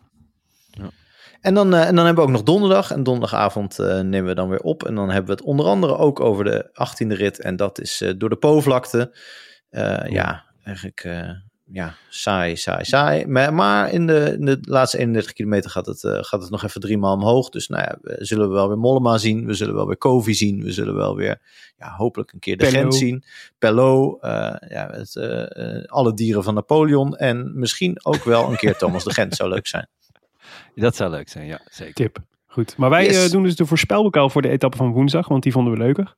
En 1.42 1.54
dan, 1.54 1.74
eh, 1.74 1.88
en 1.88 1.96
dan 1.96 2.06
hebben 2.06 2.24
we 2.24 2.30
ook 2.30 2.36
nog 2.36 2.44
donderdag. 2.46 2.92
En 2.92 3.04
donderdagavond 3.04 3.80
eh, 3.80 4.00
nemen 4.00 4.26
we 4.26 4.34
dan 4.36 4.50
weer 4.50 4.60
op. 4.60 4.84
En 4.84 4.96
dan 4.96 5.10
hebben 5.10 5.26
we 5.26 5.32
het 5.32 5.42
onder 5.42 5.66
andere 5.66 5.98
ook 5.98 6.20
over 6.20 6.44
de 6.44 6.70
18e 6.74 7.16
rit. 7.16 7.42
En 7.42 7.56
dat 7.56 7.80
is 7.80 8.02
eh, 8.02 8.14
door 8.18 8.30
de 8.30 8.36
Po-vlakte. 8.36 9.18
Eh, 9.70 10.06
ja, 10.10 10.46
eigenlijk 10.64 11.00
eh, 11.04 11.30
ja, 11.72 11.96
saai, 12.10 12.56
saai, 12.56 12.86
saai. 12.86 13.26
Maar, 13.28 13.54
maar 13.54 13.92
in, 13.92 14.08
de, 14.08 14.36
in 14.40 14.46
de 14.46 14.58
laatste 14.62 14.98
31 14.98 15.34
kilometer 15.34 15.70
gaat 15.70 15.86
het, 15.86 16.04
eh, 16.04 16.18
gaat 16.24 16.42
het 16.42 16.50
nog 16.50 16.64
even 16.64 16.82
drie 16.82 16.98
maal 16.98 17.14
omhoog. 17.14 17.50
Dus 17.50 17.68
nou 17.68 17.84
ja, 17.84 17.98
we 18.02 18.16
zullen 18.26 18.48
we 18.48 18.54
wel 18.54 18.68
weer 18.68 18.78
Mollema 18.78 19.18
zien. 19.18 19.46
We 19.46 19.54
zullen 19.54 19.76
wel 19.76 19.88
weer 19.88 19.98
Kovi 19.98 20.34
zien. 20.34 20.64
We 20.64 20.72
zullen 20.72 20.96
wel 20.96 21.16
weer, 21.16 21.42
ja, 21.78 21.96
hopelijk 21.96 22.34
een 22.34 22.40
keer 22.40 22.58
de 22.58 22.66
Pello. 22.66 22.80
Gent 22.80 22.96
zien. 22.96 23.24
Pello, 23.58 24.18
eh, 24.20 24.32
ja, 24.70 24.90
het, 24.92 25.16
eh, 25.16 25.84
alle 25.86 26.14
dieren 26.14 26.44
van 26.44 26.54
Napoleon. 26.54 27.16
En 27.16 27.52
misschien 27.60 28.06
ook 28.06 28.24
wel 28.24 28.50
een 28.50 28.58
keer 28.58 28.78
Thomas 28.78 29.04
de 29.04 29.14
Gent. 29.14 29.36
Zou 29.36 29.50
leuk 29.50 29.68
zijn. 29.68 29.88
Dat 30.76 30.96
zou 30.96 31.10
leuk 31.12 31.30
zijn, 31.30 31.46
ja, 31.46 31.62
zeker. 31.70 31.94
Tip. 31.94 32.18
Goed. 32.48 32.78
Maar 32.78 32.90
wij 32.90 33.06
Yes. 33.06 33.32
doen 33.32 33.44
dus 33.44 33.56
de 33.56 33.66
voorspelbokaal 33.66 34.30
voor 34.30 34.42
de 34.42 34.50
etappe 34.50 34.78
van 34.78 34.92
woensdag, 34.92 35.28
want 35.28 35.44
die 35.44 35.52
vonden 35.52 35.74
we 35.74 35.80
leuker. 35.80 36.16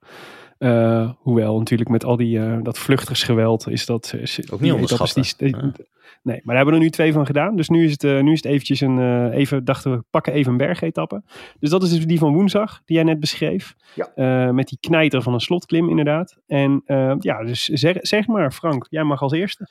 Eh, 0.61 1.09
hoewel 1.17 1.57
natuurlijk 1.57 1.89
met 1.89 2.03
al 2.05 2.15
die, 2.17 2.39
eh, 2.39 2.57
dat 2.61 2.77
vluchtersgeweld 2.79 3.67
is 3.67 3.85
dat... 3.85 4.13
Is, 4.19 4.35
die 4.35 4.45
niet 4.61 4.71
onderschatten. 4.73 5.21
die- 5.38 5.51
die- 5.73 5.85
Nee, 6.23 6.35
maar 6.35 6.45
daar 6.45 6.55
hebben 6.55 6.73
we 6.73 6.79
er 6.79 6.85
nu 6.85 6.89
twee 6.89 7.13
van 7.13 7.25
gedaan. 7.25 7.55
Dus 7.55 7.69
nu 7.69 7.83
is 7.85 7.91
het, 7.91 8.03
eh, 8.03 8.19
nu 8.21 8.31
is 8.31 8.43
het 8.43 8.51
eventjes 8.51 8.81
een... 8.81 9.31
even 9.31 9.65
dachten 9.65 9.91
we, 9.91 10.03
pakken 10.09 10.33
even 10.33 10.51
een 10.51 10.57
bergetappe. 10.57 11.23
Dus 11.59 11.69
dat 11.69 11.83
is 11.83 11.89
dus 11.89 12.05
die 12.07 12.17
van 12.19 12.33
woensdag, 12.33 12.81
die 12.85 12.95
jij 12.95 13.05
net 13.05 13.19
beschreef. 13.19 13.75
Ja. 14.15 14.51
Met 14.51 14.67
die 14.67 14.77
knijter 14.81 15.21
van 15.21 15.33
een 15.33 15.39
slotklim 15.39 15.89
inderdaad. 15.89 16.38
En 16.47 16.81
ja, 17.19 17.43
dus 17.43 17.63
zeg, 17.65 17.97
zeg 18.01 18.27
maar 18.27 18.51
Frank, 18.51 18.88
jij 18.89 19.03
mag 19.03 19.21
als 19.21 19.31
eerste. 19.33 19.67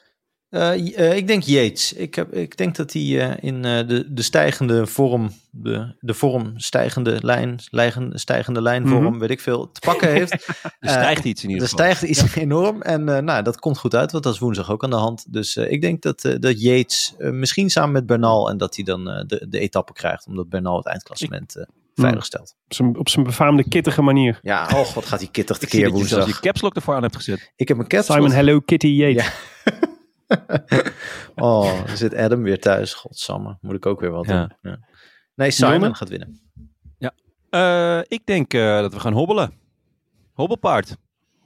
Eh, 0.50 0.98
eh, 0.98 1.16
ik 1.16 1.26
denk 1.26 1.42
Yates. 1.42 1.92
Ik, 1.92 2.14
heb, 2.14 2.32
ik 2.34 2.56
denk 2.56 2.76
dat 2.76 2.92
hij 2.92 3.02
eh, 3.30 3.36
in 3.40 3.62
de, 3.62 4.04
de 4.08 4.22
stijgende 4.22 4.86
vorm, 4.86 5.30
de, 5.50 5.94
de 6.00 6.14
vorm 6.14 6.52
stijgende 6.56 7.18
lijn, 7.20 7.58
stijgende, 7.58 8.18
stijgende 8.18 8.62
lijnvorm, 8.62 9.04
Mhm. 9.04 9.18
weet 9.18 9.30
ik 9.30 9.40
veel, 9.40 9.72
te 9.72 9.80
pakken 9.80 10.08
heeft. 10.10 10.32
Er 10.80 10.88
stijgt 10.90 11.24
iets 11.24 11.42
in 11.44 11.48
ieder 11.50 11.64
Er 11.64 11.68
geval. 11.70 11.86
stijgt 11.86 12.02
iets 12.02 12.34
enorm 12.36 12.82
en 12.82 13.04
nou, 13.04 13.42
dat 13.42 13.58
komt 13.58 13.78
goed 13.78 13.94
uit, 13.94 14.12
want 14.12 14.24
dat 14.24 14.32
is 14.34 14.38
woensdag 14.38 14.70
ook 14.70 14.84
aan 14.84 14.90
de 14.90 14.96
hand. 14.96 15.32
Dus 15.32 15.56
ik 15.56 15.80
denk 15.80 16.02
dat, 16.02 16.20
dat 16.38 16.60
Yates, 16.60 17.14
misschien 17.18 17.70
samen 17.70 17.92
met 17.92 18.06
Bernal, 18.06 18.50
en 18.50 18.56
dat 18.58 18.74
hij 18.76 18.84
dan 18.84 19.04
de, 19.04 19.46
de 19.48 19.58
etappe 19.58 19.92
krijgt, 19.92 20.26
omdat 20.26 20.48
Bernal 20.48 20.76
het 20.76 20.86
eindklassement 20.86 21.66
veilig 21.94 22.24
stelt. 22.24 22.54
Op 22.98 23.08
zijn, 23.08 23.24
befaamde 23.24 23.68
kittige 23.68 24.02
manier. 24.02 24.38
Ja, 24.42 24.68
och, 24.74 24.94
wat 24.94 25.06
gaat 25.06 25.18
die 25.18 25.30
kittig 25.30 25.58
tekeer 25.58 25.80
je 25.80 25.86
zelfs 25.86 25.98
woensdag. 26.00 26.26
je 26.26 26.40
caps 26.40 26.60
lock 26.60 26.74
ervoor 26.76 26.94
aan 26.94 27.02
hebt 27.02 27.16
gezet. 27.16 27.52
Ik 27.56 27.68
heb 27.68 27.78
een 27.78 27.86
caps 27.86 28.06
Simon 28.06 28.30
Hello 28.30 28.60
Kitty 28.60 28.86
Yates. 28.86 29.24
Ja. 29.64 29.72
oh, 31.34 31.86
dan 31.86 31.96
zit 31.96 32.14
Adam 32.14 32.42
weer 32.42 32.60
thuis. 32.60 32.94
Godsamme, 32.94 33.58
moet 33.60 33.74
ik 33.74 33.86
ook 33.86 34.00
weer 34.00 34.10
wat 34.10 34.26
Ja. 34.26 34.38
doen. 34.46 34.72
Ja. 34.72 34.78
Nee, 35.34 35.50
Simon 35.50 35.96
gaat 35.96 36.08
winnen. 36.08 36.40
Eh, 37.50 37.98
ik 38.02 38.26
denk 38.26 38.54
eh, 38.54 38.80
dat 38.80 38.92
we 38.92 39.00
gaan 39.00 39.12
hobbelen. 39.12 39.52
Hobbelpaard. 40.32 40.96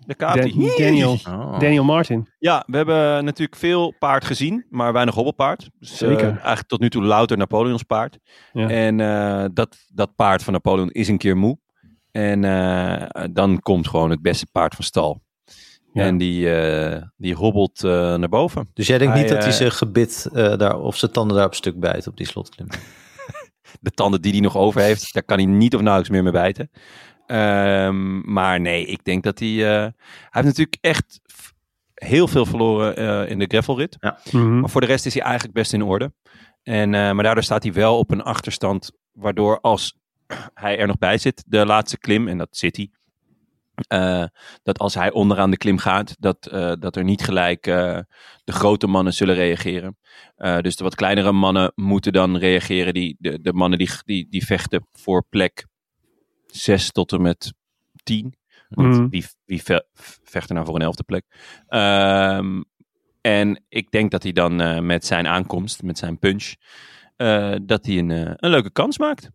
De 0.06 0.14
Kati. 0.14 0.50
Dan- 0.58 0.72
Daniel, 0.78 1.12
Oh. 1.28 1.58
Daniel 1.58 1.84
Martin. 1.84 2.28
Ja, 2.38 2.62
we 2.66 2.76
hebben 2.76 3.24
natuurlijk 3.24 3.58
veel 3.58 3.94
paard 3.98 4.24
gezien, 4.24 4.66
maar 4.70 4.92
weinig 4.92 5.14
hobbelpaard. 5.14 5.70
Dus, 5.78 5.90
eh, 5.90 5.96
Zeker. 6.08 6.28
eigenlijk 6.28 6.66
tot 6.68 6.80
nu 6.80 6.90
toe 6.90 7.02
louter 7.02 7.36
Napoleons 7.36 7.82
paard. 7.82 8.18
Ja. 8.52 8.68
En 8.68 9.00
eh, 9.00 9.44
dat, 9.52 9.76
dat 9.88 10.14
paard 10.14 10.42
van 10.42 10.52
Napoleon 10.52 10.90
is 10.90 11.08
een 11.08 11.18
keer 11.18 11.36
moe. 11.36 11.58
En 12.10 12.44
eh, 12.44 13.24
dan 13.32 13.60
komt 13.60 13.88
gewoon 13.88 14.10
het 14.10 14.22
beste 14.22 14.46
paard 14.52 14.74
van 14.74 14.84
stal. 14.84 15.22
Ja. 15.94 16.02
En 16.04 16.16
die, 16.18 16.54
eh, 16.54 17.02
die 17.16 17.34
hobbelt 17.34 17.84
eh, 17.84 17.90
naar 18.14 18.28
boven. 18.28 18.70
Dus 18.72 18.86
jij 18.86 18.98
denkt 18.98 19.12
Hij, 19.12 19.22
niet 19.22 19.32
dat 19.32 19.42
hij 19.42 19.50
eh, 19.52 19.56
zijn 19.56 19.72
gebit 19.72 20.28
eh, 20.32 20.56
daar, 20.56 20.78
of 20.80 20.96
zijn 20.96 21.10
tanden 21.10 21.36
daar 21.36 21.46
op 21.46 21.54
stuk 21.54 21.80
bijt 21.80 22.06
op 22.06 22.16
die 22.16 22.26
slotklim? 22.26 22.66
De 23.80 23.90
tanden 23.90 24.22
die 24.22 24.32
hij 24.32 24.40
nog 24.40 24.56
over 24.56 24.80
heeft, 24.80 25.12
daar 25.12 25.22
kan 25.22 25.36
hij 25.38 25.46
niet 25.46 25.74
of 25.74 25.80
nauwelijks 25.80 26.12
meer 26.14 26.22
mee 26.22 26.32
bijten. 26.32 26.70
Ehm, 27.26 28.32
maar 28.32 28.60
nee, 28.60 28.86
ik 28.86 29.04
denk 29.04 29.22
dat 29.22 29.38
hij... 29.38 29.48
eh, 29.48 29.80
hij 29.80 29.92
heeft 30.30 30.46
natuurlijk 30.46 30.76
echt 30.80 31.20
heel 31.94 32.28
veel 32.28 32.46
verloren 32.46 32.96
eh, 32.96 33.30
in 33.30 33.38
de 33.38 33.46
gravelrit. 33.48 33.96
Mhm. 34.32 34.60
Maar 34.60 34.70
voor 34.70 34.80
de 34.80 34.86
rest 34.86 35.06
is 35.06 35.14
hij 35.14 35.22
eigenlijk 35.22 35.54
best 35.54 35.72
in 35.72 35.82
orde. 35.82 36.12
En, 36.62 36.94
eh, 36.94 37.12
maar 37.12 37.22
daardoor 37.22 37.42
staat 37.42 37.62
hij 37.62 37.72
wel 37.72 37.98
op 37.98 38.10
een 38.10 38.22
achterstand. 38.22 38.92
Waardoor 39.12 39.60
als 39.60 39.98
hij 40.54 40.78
er 40.78 40.86
nog 40.86 40.98
bij 40.98 41.18
zit, 41.18 41.44
de 41.46 41.66
laatste 41.66 41.98
klim, 41.98 42.28
en 42.28 42.38
dat 42.38 42.48
zit 42.50 42.76
hij. 42.76 42.90
Eh, 43.88 44.24
dat 44.62 44.78
als 44.78 44.94
hij 44.94 45.12
onderaan 45.12 45.50
de 45.50 45.56
klim 45.56 45.78
gaat, 45.78 46.14
dat, 46.18 46.46
eh, 46.46 46.72
dat 46.78 46.96
er 46.96 47.04
niet 47.04 47.22
gelijk 47.24 47.66
eh, 47.66 47.98
de 48.44 48.52
grote 48.52 48.86
mannen 48.86 49.12
zullen 49.14 49.34
reageren. 49.34 49.98
Dus 50.36 50.76
de 50.76 50.84
wat 50.84 50.94
kleinere 50.94 51.32
mannen 51.32 51.72
moeten 51.74 52.12
dan 52.12 52.36
reageren. 52.36 52.94
Die, 52.94 53.16
de, 53.18 53.40
de 53.40 53.52
mannen 53.52 53.78
die, 53.78 53.90
die, 54.04 54.26
die 54.30 54.44
vechten 54.46 54.86
voor 54.92 55.24
plek 55.28 55.66
6 56.46 56.90
tot 56.90 57.12
en 57.12 57.22
met 57.22 57.52
10. 58.02 58.34
Want 58.68 58.94
Mhm. 58.98 59.08
wie, 59.08 59.24
wie 59.44 59.62
ve- 59.62 59.86
vecht 60.24 60.48
er 60.48 60.54
nou 60.54 60.66
voor 60.66 60.74
een 60.74 60.82
elfde 60.82 61.02
plek? 61.02 61.24
Ehm, 61.68 62.62
en 63.20 63.64
ik 63.68 63.90
denk 63.90 64.10
dat 64.10 64.22
hij 64.22 64.32
dan 64.32 64.86
met 64.86 65.04
zijn 65.06 65.26
aankomst, 65.26 65.82
met 65.82 65.98
zijn 65.98 66.18
punch, 66.18 66.54
dat 67.66 67.86
hij 67.86 67.98
een, 67.98 68.10
een 68.44 68.50
leuke 68.50 68.70
kans 68.70 68.98
maakt. 68.98 69.30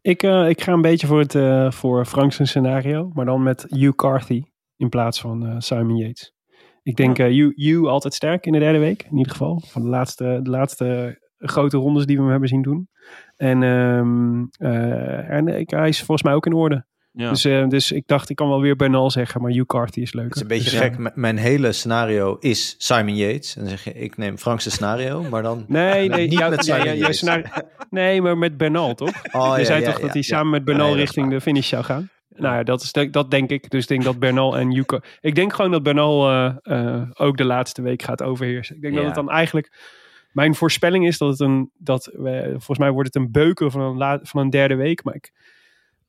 Ik, 0.00 0.22
eh, 0.22 0.48
ik 0.48 0.60
ga 0.60 0.72
een 0.72 0.80
beetje 0.80 1.06
voor 1.06 1.18
het 1.18 1.34
eh 1.34 1.70
voor 1.70 2.04
Frank's 2.04 2.40
scenario, 2.42 3.10
maar 3.12 3.24
dan 3.24 3.42
met 3.42 3.66
Hugh 3.68 3.96
Carthy 3.96 4.42
in 4.76 4.88
plaats 4.88 5.20
van 5.20 5.46
eh, 5.46 5.54
Simon 5.58 5.96
Yates. 5.96 6.32
Ik 6.82 6.96
denk 6.96 7.16
Hugh, 7.16 7.56
Hugh 7.56 7.86
altijd 7.86 8.14
sterk 8.14 8.46
in 8.46 8.52
de 8.52 8.58
derde 8.58 8.78
week, 8.78 9.02
in 9.02 9.16
ieder 9.16 9.32
geval. 9.32 9.62
Van 9.66 9.82
de 9.82 9.88
laatste, 9.88 10.40
de 10.42 10.50
laatste 10.50 11.18
grote 11.38 11.76
rondes 11.76 12.06
die 12.06 12.16
we 12.16 12.22
hem 12.22 12.30
hebben 12.30 12.48
zien 12.48 12.62
doen. 12.62 12.88
En, 13.36 13.62
eh, 13.62 15.30
en 15.30 15.46
hij 15.66 15.88
is 15.88 15.98
volgens 15.98 16.22
mij 16.22 16.34
ook 16.34 16.46
in 16.46 16.52
orde. 16.52 16.86
Ja. 17.18 17.28
Dus, 17.30 17.44
eh, 17.44 17.68
dus 17.68 17.92
ik 17.92 18.02
dacht, 18.06 18.30
ik 18.30 18.36
kan 18.36 18.48
wel 18.48 18.60
weer 18.60 18.76
Bernal 18.76 19.10
zeggen, 19.10 19.42
maar 19.42 19.50
Hugh 19.50 19.66
Carthy 19.66 20.00
is 20.00 20.12
leuk. 20.12 20.24
Het 20.24 20.34
is 20.34 20.40
een 20.42 20.48
beetje 20.48 20.70
Dus, 20.70 20.78
gek. 20.78 20.94
ja. 20.98 21.10
Mijn 21.14 21.36
hele 21.36 21.72
scenario 21.72 22.36
is 22.40 22.74
Simon 22.78 23.16
Yates. 23.16 23.56
En 23.56 23.60
dan 23.60 23.70
zeg 23.70 23.84
je, 23.84 23.92
ik 23.92 24.16
neem 24.16 24.38
Frank's 24.38 24.70
scenario, 24.70 25.22
maar 25.22 25.42
dan... 25.42 25.64
Nee, 25.68 26.08
nee, 26.08 26.26
Niet 26.28 26.38
jou- 26.38 26.50
met 26.50 26.64
Simon 26.64 26.78
ja, 26.80 26.84
jouw 26.86 26.94
Yates. 26.94 27.16
scenario- 27.16 27.44
nee, 27.90 28.22
maar 28.22 28.38
met 28.38 28.56
Bernal, 28.56 28.94
toch? 28.94 29.12
Oh, 29.32 29.52
je 29.54 29.58
ja, 29.60 29.64
zei 29.64 29.80
ja, 29.80 29.86
toch 29.86 29.96
ja, 29.96 30.00
dat 30.02 30.12
hij 30.12 30.20
ja. 30.26 30.26
samen 30.36 30.50
met 30.50 30.64
Bernal 30.64 30.96
richting 30.96 31.30
de 31.30 31.40
finish 31.40 31.68
zou 31.68 31.84
gaan? 31.84 32.08
Nou 32.36 32.54
ja, 32.56 32.62
dat, 32.62 32.82
is, 32.82 32.92
de- 32.92 33.10
dat 33.10 33.30
denk 33.30 33.50
ik. 33.50 33.70
Dus 33.70 33.82
ik 33.82 33.88
denk 33.88 34.04
dat 34.04 34.18
Bernal 34.18 34.58
en 34.58 34.70
Yuko... 34.70 34.98
Ik 35.20 35.34
denk 35.34 35.52
gewoon 35.52 35.70
dat 35.70 35.82
Bernal 35.82 36.28
eh, 36.30 36.54
eh, 36.62 37.02
ook 37.14 37.36
de 37.36 37.44
laatste 37.44 37.82
week 37.82 38.02
gaat 38.02 38.22
overheersen. 38.22 38.76
Ik 38.76 38.82
denk 38.82 38.94
dat 38.94 39.04
het 39.04 39.14
dan 39.14 39.30
eigenlijk... 39.30 39.72
Mijn 40.32 40.54
voorspelling 40.54 41.06
is 41.06 41.18
dat 41.18 41.28
het 41.30 41.40
een... 41.40 41.70
Dat, 41.78 42.10
volgens 42.50 42.78
mij 42.78 42.90
wordt 42.90 43.14
het 43.14 43.22
een 43.22 43.30
beuken 43.30 43.70
van 43.70 43.80
een, 43.80 43.96
la, 43.96 44.18
van 44.22 44.40
een 44.40 44.50
derde 44.50 44.74
week. 44.74 45.04
Maar 45.04 45.14
ik, 45.14 45.30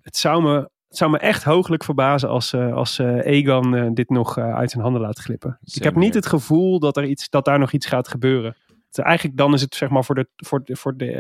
het, 0.02 0.18
zou 0.18 0.41
me, 0.44 0.69
het 0.90 0.98
zou 0.98 1.11
me 1.11 1.18
echt 1.18 1.44
hooglijk 1.44 1.84
verbazen 1.84 2.30
als, 2.30 2.53
eh, 2.53 2.74
als 2.74 2.99
eh, 2.99 3.26
Egan 3.26 3.76
eh, 3.76 3.88
dit 3.94 4.10
nog 4.10 4.38
eh, 4.38 4.53
uit 4.56 4.72
zijn 4.72 4.84
handen 4.84 5.02
laat 5.02 5.20
glippen. 5.20 5.60
ik 5.64 5.84
heb 5.84 5.95
niet 5.95 6.14
het 6.14 6.26
gevoel 6.26 6.80
dat, 6.80 6.98
er 6.98 7.06
iets, 7.06 7.30
dat 7.30 7.45
daar 7.45 7.60
nog 7.60 7.72
iets 7.72 7.86
gaat 7.86 8.07
gebeuren. 8.07 8.56
Het- 8.91 8.98
eigenlijk 9.06 9.38
dan 9.38 9.53
is 9.53 9.61
het 9.61 9.76
zeg 9.76 9.90
maar 9.90 10.03
voor 10.06 10.16
de... 10.16 10.28
Voor 10.36 10.64
de, 10.64 10.76
voor 10.76 10.98
de 10.98 11.11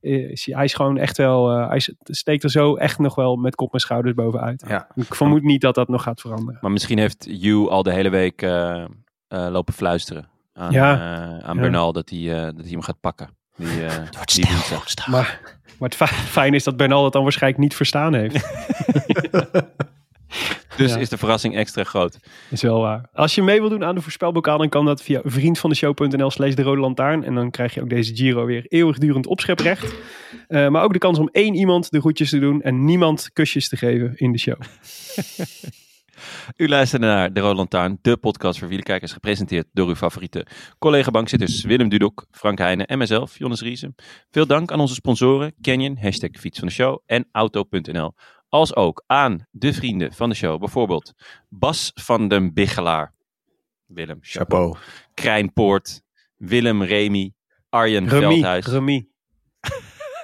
eh, 0.00 0.30
is 0.30 0.44
hij, 0.46 0.54
hij 0.54 0.64
is 0.64 0.74
gewoon 0.74 0.98
echt 0.98 1.16
wel... 1.16 1.50
eh, 1.50 1.68
hij 1.68 1.80
steekt 2.02 2.42
er 2.44 2.50
zo 2.50 2.76
echt 2.76 2.98
nog 2.98 3.14
wel 3.14 3.36
met 3.36 3.54
kop 3.54 3.72
en 3.72 3.80
schouders 3.80 4.14
bovenuit. 4.14 4.64
Ja. 4.68 4.88
Ik 4.94 5.14
vermoed 5.14 5.42
niet 5.42 5.60
dat 5.60 5.74
dat 5.74 5.88
nog 5.88 6.02
gaat 6.02 6.20
veranderen. 6.20 6.58
Maar 6.62 6.70
misschien 6.70 6.98
heeft 6.98 7.24
Hugh 7.24 7.68
al 7.68 7.82
de 7.82 7.92
hele 7.92 8.08
week 8.10 8.42
eh, 8.42 8.84
eh, 9.28 9.48
lopen 9.50 9.74
fluisteren 9.74 10.28
aan, 10.52 10.72
Ja. 10.72 10.94
eh, 10.94 11.44
aan 11.48 11.54
Ja. 11.56 11.60
Bernal 11.60 11.92
dat 11.92 12.10
hij, 12.10 12.36
eh, 12.36 12.42
dat 12.44 12.60
hij 12.60 12.70
hem 12.70 12.82
gaat 12.82 13.00
pakken. 13.00 13.28
Die, 13.56 13.84
eh, 13.86 13.94
die 14.34 14.46
woensdag. 14.70 15.06
Maar, 15.08 15.40
maar 15.78 15.88
het 15.88 15.98
fi- 15.98 16.14
fijn 16.14 16.54
is 16.54 16.64
dat 16.64 16.76
Bernal 16.76 17.02
dat 17.02 17.12
dan 17.12 17.22
waarschijnlijk 17.22 17.62
niet 17.62 17.74
verstaan 17.74 18.14
heeft. 18.14 18.36
Dus 20.76 20.92
Ja. 20.94 20.98
is 20.98 21.08
de 21.08 21.18
verrassing 21.18 21.56
extra 21.56 21.84
groot. 21.84 22.18
is 22.50 22.62
wel 22.62 22.80
waar. 22.80 23.08
Als 23.12 23.34
je 23.34 23.42
mee 23.42 23.60
wil 23.60 23.68
doen 23.68 23.84
aan 23.84 23.94
de 23.94 24.00
voorspelbokaal, 24.00 24.58
dan 24.58 24.68
kan 24.68 24.84
dat 24.84 25.02
via 25.02 25.20
vriendvandeshow.nl 25.24 26.30
slash 26.30 26.54
de 26.54 26.62
rode 26.62 26.80
lantaarn. 26.80 27.24
En 27.24 27.34
dan 27.34 27.50
krijg 27.50 27.74
je 27.74 27.80
ook 27.82 27.88
deze 27.90 28.14
Giro 28.16 28.44
weer 28.44 28.64
eeuwigdurend 28.68 29.26
opscheprecht. 29.26 29.94
Eh, 30.48 30.68
maar 30.68 30.82
ook 30.82 30.92
de 30.92 30.98
kans 30.98 31.18
om 31.18 31.28
één 31.32 31.54
iemand 31.54 31.90
de 31.90 32.00
groetjes 32.00 32.30
te 32.30 32.38
doen 32.38 32.62
en 32.62 32.84
niemand 32.84 33.30
kusjes 33.32 33.68
te 33.68 33.76
geven 33.76 34.12
in 34.16 34.32
de 34.32 34.38
show. 34.38 34.60
U 36.56 36.68
luistert 36.68 37.02
naar 37.02 37.32
De 37.32 37.40
Rode 37.40 37.54
Lantaarn, 37.54 37.98
de 38.02 38.16
podcast 38.16 38.58
voor 38.58 38.68
wielerkijkers, 38.68 39.12
gepresenteerd 39.12 39.66
door 39.72 39.88
uw 39.88 39.94
favoriete 39.94 40.46
collega-bankzitters 40.78 41.64
Willem 41.64 41.88
Dudok, 41.88 42.26
Frank 42.30 42.58
Heijnen 42.58 42.86
en 42.86 42.98
mijzelf, 42.98 43.38
Jonas 43.38 43.60
Riesen. 43.60 43.94
Veel 44.30 44.46
dank 44.46 44.72
aan 44.72 44.80
onze 44.80 44.94
sponsoren 44.94 45.54
Canyon, 45.60 45.98
hashtag 46.00 46.30
fiets 46.30 46.58
van 46.58 46.68
de 46.68 46.74
show 46.74 46.98
en 47.06 47.28
Auto.nl. 47.32 48.14
Als 48.48 48.76
ook 48.76 49.04
aan 49.06 49.46
de 49.50 49.72
vrienden 49.72 50.12
van 50.12 50.28
de 50.28 50.34
show, 50.34 50.58
bijvoorbeeld 50.58 51.12
Bas 51.48 51.90
van 51.94 52.28
den 52.28 52.54
Biggelaar. 52.54 53.14
Willem, 53.86 54.18
Chapeau. 54.20 54.76
Krijnpoort, 55.14 56.02
Willem 56.36 56.82
Remy, 56.82 57.32
Arjen 57.68 58.08
Remy, 58.08 58.32
Veldhuis. 58.32 58.66
Remy. 58.66 59.08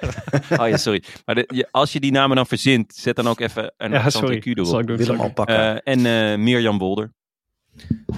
Oh 0.61 0.67
ja, 0.67 0.77
sorry. 0.77 1.03
Maar 1.25 1.35
de- 1.35 1.49
je- 1.53 1.67
als 1.71 1.93
je 1.93 1.99
die 1.99 2.11
namen 2.11 2.35
dan 2.35 2.45
verzint, 2.47 2.93
zet 2.95 3.15
dan 3.15 3.27
ook 3.27 3.39
even 3.39 3.73
een 3.77 3.91
Ja, 3.91 4.09
sorry. 4.09 4.39
Q 4.39 4.45
erop. 4.45 4.55
Dat 4.57 4.67
zal 4.67 4.79
ik 4.79 4.87
doen. 4.87 4.97
Willem 4.97 5.15
zal 5.17 5.25
ik 5.25 5.37
Alpaca. 5.37 5.75
Eh, 5.81 5.93
en 5.93 6.05
eh 6.31 6.37
Mirjam 6.37 6.77
Bolder. 6.77 7.13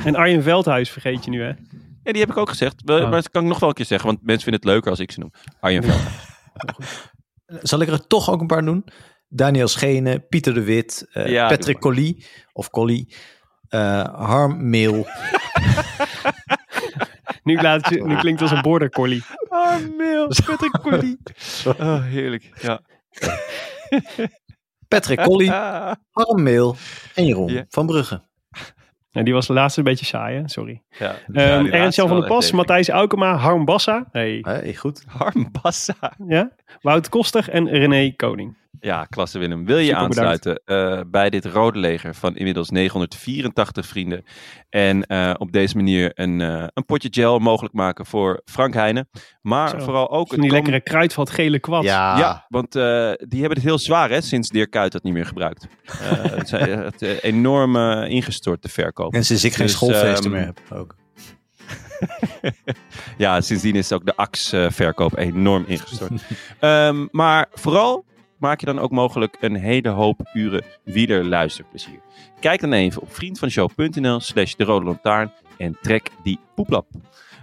En 0.05 0.15
Arjen 0.15 0.43
Veldhuis 0.43 0.89
vergeet 0.89 1.23
je 1.25 1.29
nu, 1.29 1.41
hè? 1.41 1.47
Ja, 2.03 2.11
die 2.11 2.21
heb 2.21 2.29
ik 2.29 2.37
ook 2.37 2.49
gezegd. 2.49 2.81
Wel- 2.85 2.97
Ah. 2.97 3.03
Maar 3.03 3.11
dat 3.21 3.29
kan 3.29 3.41
ik 3.43 3.47
nog 3.47 3.59
wel 3.59 3.69
een 3.69 3.75
keer 3.75 3.85
zeggen, 3.85 4.07
want 4.07 4.21
mensen 4.21 4.43
vinden 4.43 4.61
het 4.61 4.69
leuker 4.69 4.89
als 4.89 4.99
ik 4.99 5.11
ze 5.11 5.19
noem. 5.19 5.31
Arjen 5.59 5.83
Veld. 5.83 6.01
Zal 7.69 7.81
ik 7.81 7.87
er 7.87 8.07
toch 8.07 8.29
ook 8.29 8.41
een 8.41 8.47
paar 8.47 8.65
doen? 8.65 8.85
Daniel 9.27 9.67
Schenen, 9.67 10.27
Pieter 10.27 10.53
de 10.53 10.63
Wit, 10.63 11.07
eh, 11.11 11.27
Ja, 11.27 11.47
Patrick 11.47 11.73
maar. 11.73 11.81
Collie, 11.93 12.25
of 12.53 12.69
Collie, 12.69 13.15
eh, 13.67 14.03
Harm 14.27 14.69
Meel. 14.69 15.07
Nu, 17.43 17.61
laat 17.61 17.85
het 17.85 17.93
je, 17.95 18.03
nu 18.05 18.15
klinkt 18.15 18.39
het 18.39 18.49
als 18.49 18.57
een 18.57 18.63
border 18.63 18.89
collie. 18.89 19.23
Armeel, 19.49 20.27
Patrick 20.27 20.79
Collie. 20.81 21.17
Oh, 21.79 22.03
heerlijk. 22.03 22.51
Ja. 22.61 22.81
Patrick 24.87 25.21
Collie. 25.21 25.51
Harm 26.11 26.43
Meel 26.43 26.75
en 27.15 27.25
Jeroen 27.25 27.65
van 27.69 27.85
Brugge. 27.85 28.21
En 29.11 29.23
die 29.25 29.33
was 29.33 29.47
de 29.47 29.53
laatste 29.53 29.79
een 29.79 29.85
beetje 29.85 30.05
saai, 30.05 30.37
hè? 30.37 30.47
Sorry. 30.47 30.81
Ja, 30.89 31.15
Ehm 31.33 31.65
Ernst-Jan 31.65 32.07
van 32.07 32.19
der 32.19 32.27
Pas, 32.27 32.51
Matthijs 32.51 32.89
Aukema, 32.89 33.35
Harm 33.35 33.65
Bassa. 33.65 34.07
Hey. 34.11 34.39
Hey, 34.41 34.75
goed. 34.75 35.03
Harm 35.07 35.51
Bassa. 35.61 36.13
Ja? 36.27 36.51
Wout 36.81 37.09
Koster 37.09 37.49
en 37.49 37.67
René 37.67 38.11
Koning. 38.15 38.57
Ja, 38.83 39.05
klasse 39.05 39.39
Willem. 39.39 39.65
Wil 39.65 39.77
je 39.77 39.85
Super 39.85 40.01
aansluiten 40.01 40.61
eh, 40.65 40.99
bij 41.07 41.29
dit 41.29 41.45
rode 41.45 41.79
leger 41.79 42.15
van 42.15 42.35
inmiddels 42.35 42.69
984 42.69 43.85
vrienden. 43.85 44.23
En 44.69 45.03
eh, 45.05 45.33
op 45.37 45.51
deze 45.51 45.75
manier 45.75 46.11
een, 46.13 46.41
eh, 46.41 46.65
een 46.73 46.85
potje 46.85 47.07
gel 47.11 47.39
mogelijk 47.39 47.73
maken 47.73 48.05
voor 48.05 48.41
Frank 48.45 48.73
Heijnen. 48.73 49.09
Maar 49.41 49.69
Zo. 49.69 49.79
vooral 49.79 50.09
ook 50.11 50.27
Van 50.27 50.35
het 50.37 50.41
die 50.41 50.51
lekkere 50.51 50.81
kruidvat 50.81 51.29
gele 51.29 51.59
kwad. 51.59 51.83
Ja, 51.83 52.17
Ja, 52.17 52.45
want 52.49 52.75
eh, 52.75 53.11
die 53.17 53.39
hebben 53.39 53.57
het 53.57 53.63
heel 53.63 53.79
zwaar 53.79 54.09
hè, 54.09 54.21
sinds 54.21 54.49
Dirk 54.49 54.71
Kuyt 54.71 54.91
dat 54.91 55.03
niet 55.03 55.13
meer 55.13 55.25
gebruikt. 55.25 55.67
Eh, 55.83 56.23
het 56.37 56.51
het, 56.51 57.01
enorm 57.01 57.77
ingestort, 58.03 58.61
de 58.61 58.69
verkoop. 58.69 59.13
en 59.13 59.25
sinds 59.25 59.43
ik 59.43 59.53
geen 59.53 59.65
Dus, 59.65 59.75
schoolfeesten 59.75 60.23
ehm, 60.23 60.33
meer 60.33 60.45
heb 60.45 60.59
ook. 60.73 60.95
Ja, 63.17 63.41
sindsdien 63.41 63.75
is 63.75 63.91
ook 63.91 64.05
de 64.05 64.15
AX-verkoop 64.15 65.17
enorm 65.17 65.63
ingestort. 65.67 66.11
Ehm, 66.59 67.07
maar 67.11 67.47
vooral 67.53 68.05
maak 68.43 68.59
je 68.59 68.65
dan 68.65 68.79
ook 68.79 68.91
mogelijk 68.91 69.37
een 69.39 69.55
hele 69.55 69.89
hoop 69.89 70.29
uren 70.33 70.63
wielerluisterplezier. 70.83 71.99
Kijk 72.39 72.61
dan 72.61 72.73
even 72.73 73.01
op 73.01 73.13
vriendvanshow.nl 73.13 74.19
slash 74.19 74.53
de 74.53 74.63
Rode 74.63 74.85
Lantaarn 74.85 75.31
en 75.57 75.77
trek 75.81 76.09
die 76.23 76.39
poeplap. 76.55 76.87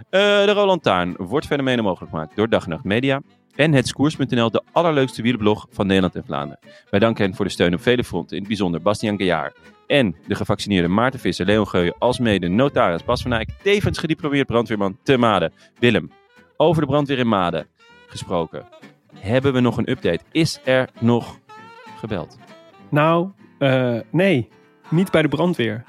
Eh, 0.09 0.19
de 0.19 0.51
Rode 0.51 0.65
Lantaarn 0.65 1.15
wordt 1.17 1.61
mede 1.61 1.81
mogelijk 1.81 2.11
gemaakt 2.11 2.35
door 2.35 2.49
Dag 2.49 2.63
en 2.63 2.69
Nacht 2.69 2.83
Media. 2.83 3.21
en 3.55 3.73
het 3.73 3.87
Skoers.nl, 3.87 4.51
de 4.51 4.63
allerleukste 4.71 5.21
wielerblog 5.21 5.67
van 5.71 5.87
Nederland 5.87 6.15
en 6.15 6.23
Vlaanderen. 6.25 6.59
Wij 6.89 6.99
danken 6.99 7.25
hen 7.25 7.35
voor 7.35 7.45
de 7.45 7.51
steun 7.51 7.73
op 7.73 7.81
vele 7.81 8.03
fronten, 8.03 8.35
in 8.35 8.39
het 8.39 8.47
bijzonder 8.47 8.81
Bastiaan 8.81 9.17
Gejaar 9.17 9.53
en 9.87 10.15
de 10.27 10.35
gevaccineerde 10.35 10.87
Maarten 10.87 11.19
Visser, 11.19 11.45
Leon 11.45 11.67
Geuyen, 11.67 11.95
alsmede 11.99 12.47
notaris 12.47 13.03
Bas 13.03 13.21
van 13.21 13.33
Eyck, 13.33 13.49
tevens 13.63 13.97
gediplomeerd 13.97 14.47
brandweerman 14.47 14.97
te 15.03 15.17
Maden. 15.17 15.53
Willem, 15.79 16.11
over 16.57 16.81
de 16.81 16.87
brandweer 16.87 17.19
in 17.19 17.27
Maden 17.27 17.67
gesproken. 18.07 18.80
Hebben 19.19 19.53
we 19.53 19.59
nog 19.59 19.77
een 19.77 19.89
update? 19.89 20.19
Is 20.31 20.59
er 20.63 20.89
nog 20.99 21.39
gebeld? 21.99 22.37
Nou, 22.89 23.29
eh, 23.57 23.95
nee, 24.09 24.49
niet 24.89 25.11
bij 25.11 25.21
de 25.21 25.27
brandweer. 25.27 25.83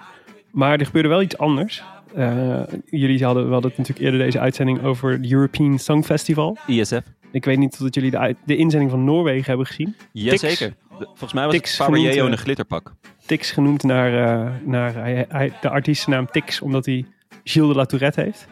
Maar 0.51 0.79
er 0.79 0.87
gebeurde 0.87 1.09
wel 1.09 1.23
iets 1.23 1.39
anders. 1.39 1.83
Eh, 2.15 2.61
jullie 2.87 3.25
hadden, 3.25 3.47
we 3.47 3.53
hadden 3.53 3.71
het 3.71 3.79
natuurlijk 3.79 4.07
eerder 4.07 4.21
deze 4.27 4.41
uitzending 4.41 4.83
over 4.85 5.11
het 5.13 5.33
European 5.33 5.79
Song 5.79 6.03
Festival. 6.03 6.57
ISF? 6.67 7.01
Ik 7.31 7.45
weet 7.45 7.59
niet 7.59 7.79
of 7.81 7.95
jullie 7.95 8.11
de, 8.11 8.37
de 8.45 8.57
inzending 8.57 8.91
van 8.91 9.05
Noorwegen 9.05 9.47
hebben 9.47 9.67
gezien. 9.67 9.97
Jazeker. 10.13 10.75
Volgens 10.99 11.33
mij 11.33 11.45
was 11.45 11.55
Tix 11.55 11.69
het 11.71 11.79
Faber 11.79 11.95
genoemd, 11.97 12.15
Jeo 12.15 12.25
in 12.25 12.31
eh, 12.33 12.37
een 12.39 12.43
glitterpak. 12.45 12.93
Tix 13.27 13.51
genoemd 13.51 13.83
naar, 13.83 14.45
eh, 14.47 14.51
naar 14.65 14.95
hij, 14.95 15.25
hij- 15.29 15.53
de 15.61 15.69
artiestennaam 15.69 16.27
Tix, 16.31 16.61
omdat 16.61 16.87
hij 16.87 17.05
Gilles 17.45 17.69
de 17.71 17.75
la 17.77 17.85
Tourette 17.85 18.21
heeft. 18.21 18.47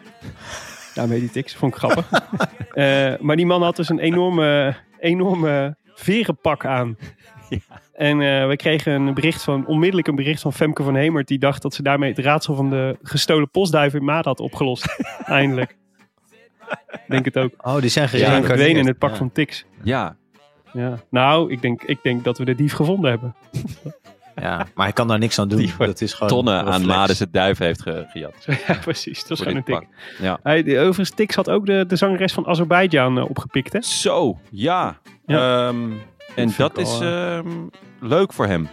Daarmee 0.93 1.19
die 1.19 1.29
Tix, 1.31 1.55
vond 1.55 1.73
ik 1.73 1.79
grappig. 1.79 2.09
Eh, 2.71 3.13
maar 3.19 3.35
die 3.35 3.45
man 3.45 3.63
had 3.63 3.75
dus 3.75 3.89
een 3.89 3.99
enorme, 3.99 4.75
enorme 4.99 5.75
verenpak 5.93 6.65
aan. 6.65 6.97
En 7.93 8.21
eh, 8.21 8.47
we 8.47 8.55
kregen 8.55 8.93
een 9.07 9.13
bericht 9.13 9.43
van, 9.43 9.65
onmiddellijk 9.65 10.07
een 10.07 10.15
bericht 10.15 10.41
van 10.41 10.53
Femke 10.53 10.83
van 10.83 10.95
Hemert. 10.95 11.27
Die 11.27 11.39
dacht 11.39 11.61
dat 11.61 11.73
ze 11.73 11.83
daarmee 11.83 12.09
het 12.09 12.19
raadsel 12.19 12.55
van 12.55 12.69
de 12.69 12.97
gestolen 13.01 13.49
postduif 13.49 13.93
in 13.93 14.03
Maat 14.03 14.25
had 14.25 14.39
opgelost. 14.39 15.03
Eindelijk. 15.25 15.77
Denk 17.07 17.25
het 17.25 17.37
ook. 17.37 17.51
Oh, 17.61 17.81
die 17.81 17.89
zijn 17.89 18.09
verdwenen 18.09 18.81
in 18.81 18.87
het 18.87 18.97
pak 18.97 19.09
Ja. 19.09 19.15
van 19.15 19.31
Tix. 19.31 19.65
Ja, 19.83 20.15
Ja. 20.73 20.99
Nou, 21.09 21.51
ik 21.51 21.61
denk, 21.61 21.83
ik 21.83 21.99
denk 22.03 22.23
dat 22.23 22.37
we 22.37 22.45
de 22.45 22.55
dief 22.55 22.73
gevonden 22.73 23.09
hebben. 23.09 23.35
Ja, 24.35 24.57
maar 24.75 24.85
hij 24.85 24.93
kan 24.93 25.07
daar 25.07 25.19
niks 25.19 25.39
aan 25.39 25.47
doen. 25.47 25.59
Die 25.65 25.73
Dat 25.77 26.01
is 26.01 26.13
gewoon 26.13 26.29
tonnen 26.29 26.65
aan. 26.65 26.85
Maden 26.85 27.15
het 27.17 27.33
duif 27.33 27.57
heeft 27.57 27.81
ge- 27.81 28.05
gejat. 28.09 28.45
Ja, 28.67 28.73
precies. 28.81 29.21
Dat 29.21 29.31
is 29.31 29.39
gewoon 29.39 29.55
een 29.55 29.63
tik. 29.63 29.87
Ja. 30.19 30.39
Hij, 30.43 30.63
de- 30.63 30.77
overigens, 30.79 31.09
Tix 31.09 31.35
had 31.35 31.49
ook 31.49 31.65
de, 31.65 31.85
de 31.87 31.95
zangeres 31.95 32.33
van 32.33 32.47
Azerbeidzjan 32.47 33.17
eh, 33.17 33.29
opgepikt, 33.29 33.73
hè? 33.73 33.81
Zo, 33.81 34.37
ja. 34.51 34.97
Ja. 35.25 35.67
Ehm, 35.67 35.89
en 36.35 36.53
dat 36.57 36.77
is 36.77 36.99
ehm, 36.99 37.47
leuk 37.99 38.33
voor 38.33 38.45
hem. 38.47 38.69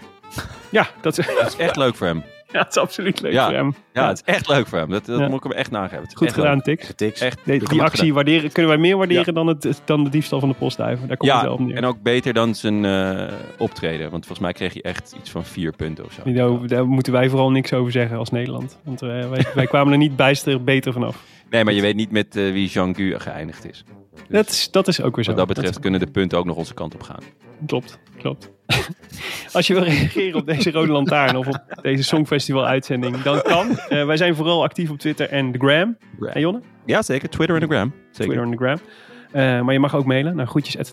Ja, 0.71 0.87
dat 1.01 1.19
is, 1.19 1.27
Dat 1.27 1.47
is 1.47 1.57
echt 1.57 1.77
leuk 1.77 1.95
voor 1.95 2.07
hem. 2.07 2.25
ja, 2.53 2.59
dat 2.59 2.69
is 2.71 2.77
absoluut 2.77 3.21
leuk 3.21 3.33
Ja. 3.33 3.45
voor 3.45 3.55
hem. 3.55 3.75
Ja, 3.93 4.09
het 4.09 4.23
is 4.27 4.35
echt 4.35 4.49
leuk 4.49 4.67
voor 4.67 4.79
hem. 4.79 4.91
Dat, 4.91 5.07
dat 5.07 5.19
Ja. 5.19 5.27
moet 5.29 5.37
ik 5.37 5.43
hem 5.43 5.53
echt 5.53 5.71
nageven. 5.71 6.03
Het 6.05 6.17
Goed 6.17 6.27
echt 6.27 6.37
gedaan. 6.37 6.61
Tix. 6.63 6.93
Tiks. 6.97 7.21
Echt 7.21 7.47
Nee, 7.47 7.59
die 7.59 7.83
actie 7.83 7.99
gedaan. 7.99 8.15
waarderen, 8.15 8.53
kunnen 8.53 8.73
wij 8.73 8.81
meer 8.81 8.97
waarderen 8.97 9.35
dan, 9.35 9.47
het, 9.47 9.83
dan 9.85 10.05
de 10.05 10.11
diefstal 10.11 10.41
van 10.41 10.49
de 10.49 10.55
postduiven. 10.55 11.09
Daar 11.09 11.17
komt 11.17 11.33
het 11.33 11.43
wel 11.43 11.53
op 11.53 11.59
Ja, 11.59 11.65
neer. 11.65 11.77
en 11.77 11.85
ook 11.85 12.03
beter 12.03 12.33
dan 12.33 12.55
zijn 12.55 12.85
eh, 12.85 13.33
optreden. 13.59 14.11
Want 14.11 14.27
volgens 14.27 14.39
mij 14.41 14.53
kreeg 14.53 14.73
hij 14.73 14.83
echt 14.83 15.15
iets 15.19 15.31
van 15.31 15.45
vier 15.45 15.73
punten 15.73 16.05
of 16.05 16.13
zo. 16.13 16.33
Daar, 16.33 16.67
daar 16.67 16.87
moeten 16.87 17.13
wij 17.13 17.29
vooral 17.29 17.51
niks 17.51 17.73
over 17.73 17.93
zeggen 17.93 18.17
als 18.19 18.31
Nederland. 18.31 18.79
Want 18.85 19.03
eh, 19.03 19.09
wij, 19.29 19.47
wij 19.55 19.67
kwamen 19.67 19.93
er 19.93 19.99
niet 19.99 20.17
bijster 20.17 20.65
beter 20.65 20.93
vanaf. 20.93 21.23
Nee, 21.51 21.65
maar 21.65 21.75
je 21.75 21.81
weet 21.81 21.97
niet 21.97 22.11
met 22.11 22.37
eh, 22.37 22.53
wie 22.53 22.69
Jean 22.69 22.95
Gu 22.95 23.19
geëindigd 23.19 23.69
is. 23.69 23.85
Dat 24.29 24.49
is, 24.49 24.71
dat 24.71 24.89
is 24.89 25.03
ook 25.03 25.15
weer 25.17 25.25
zo. 25.25 25.31
Wat 25.31 25.39
dat 25.39 25.49
betreft 25.57 25.81
kunnen 25.81 26.01
de 26.01 26.07
punten 26.07 26.39
ook 26.39 26.45
nog 26.45 26.57
onze 26.57 26.75
kant 26.75 26.95
op 26.95 27.03
gaan. 27.03 27.23
Klopt, 27.67 27.99
klopt. 28.19 28.51
Als 29.53 29.67
je 29.67 29.75
wil 29.75 29.83
reageren 29.83 30.39
op 30.39 30.47
deze 30.47 30.71
Rode 30.71 30.93
Lantaarn 30.93 31.37
of 31.37 31.47
op 31.47 31.63
deze 31.83 32.03
Songfestival 32.03 32.67
uitzending, 32.67 33.23
dan 33.23 33.43
kan. 33.43 33.79
Eh, 33.79 34.07
wij 34.07 34.17
zijn 34.17 34.35
vooral 34.35 34.63
actief 34.63 34.91
op 34.91 34.99
Twitter 34.99 35.29
en 35.29 35.53
de 35.53 35.59
Gram. 35.59 35.97
Hey 36.21 36.41
Jonne? 36.41 36.61
Ja, 36.85 37.03
zeker. 37.03 37.29
Twitter 37.29 37.55
en 37.55 37.69
de 37.69 37.75
gram. 37.75 37.93
Zeker. 38.11 38.25
Twitter 38.25 38.43
en 38.43 38.51
de 38.51 38.57
Gram. 38.57 38.79
Eh, 39.33 39.63
maar 39.63 39.73
je 39.73 39.79
mag 39.79 39.95
ook 39.95 40.05
mailen 40.05 40.37
naar 40.37 40.47
groetjes 40.47 40.91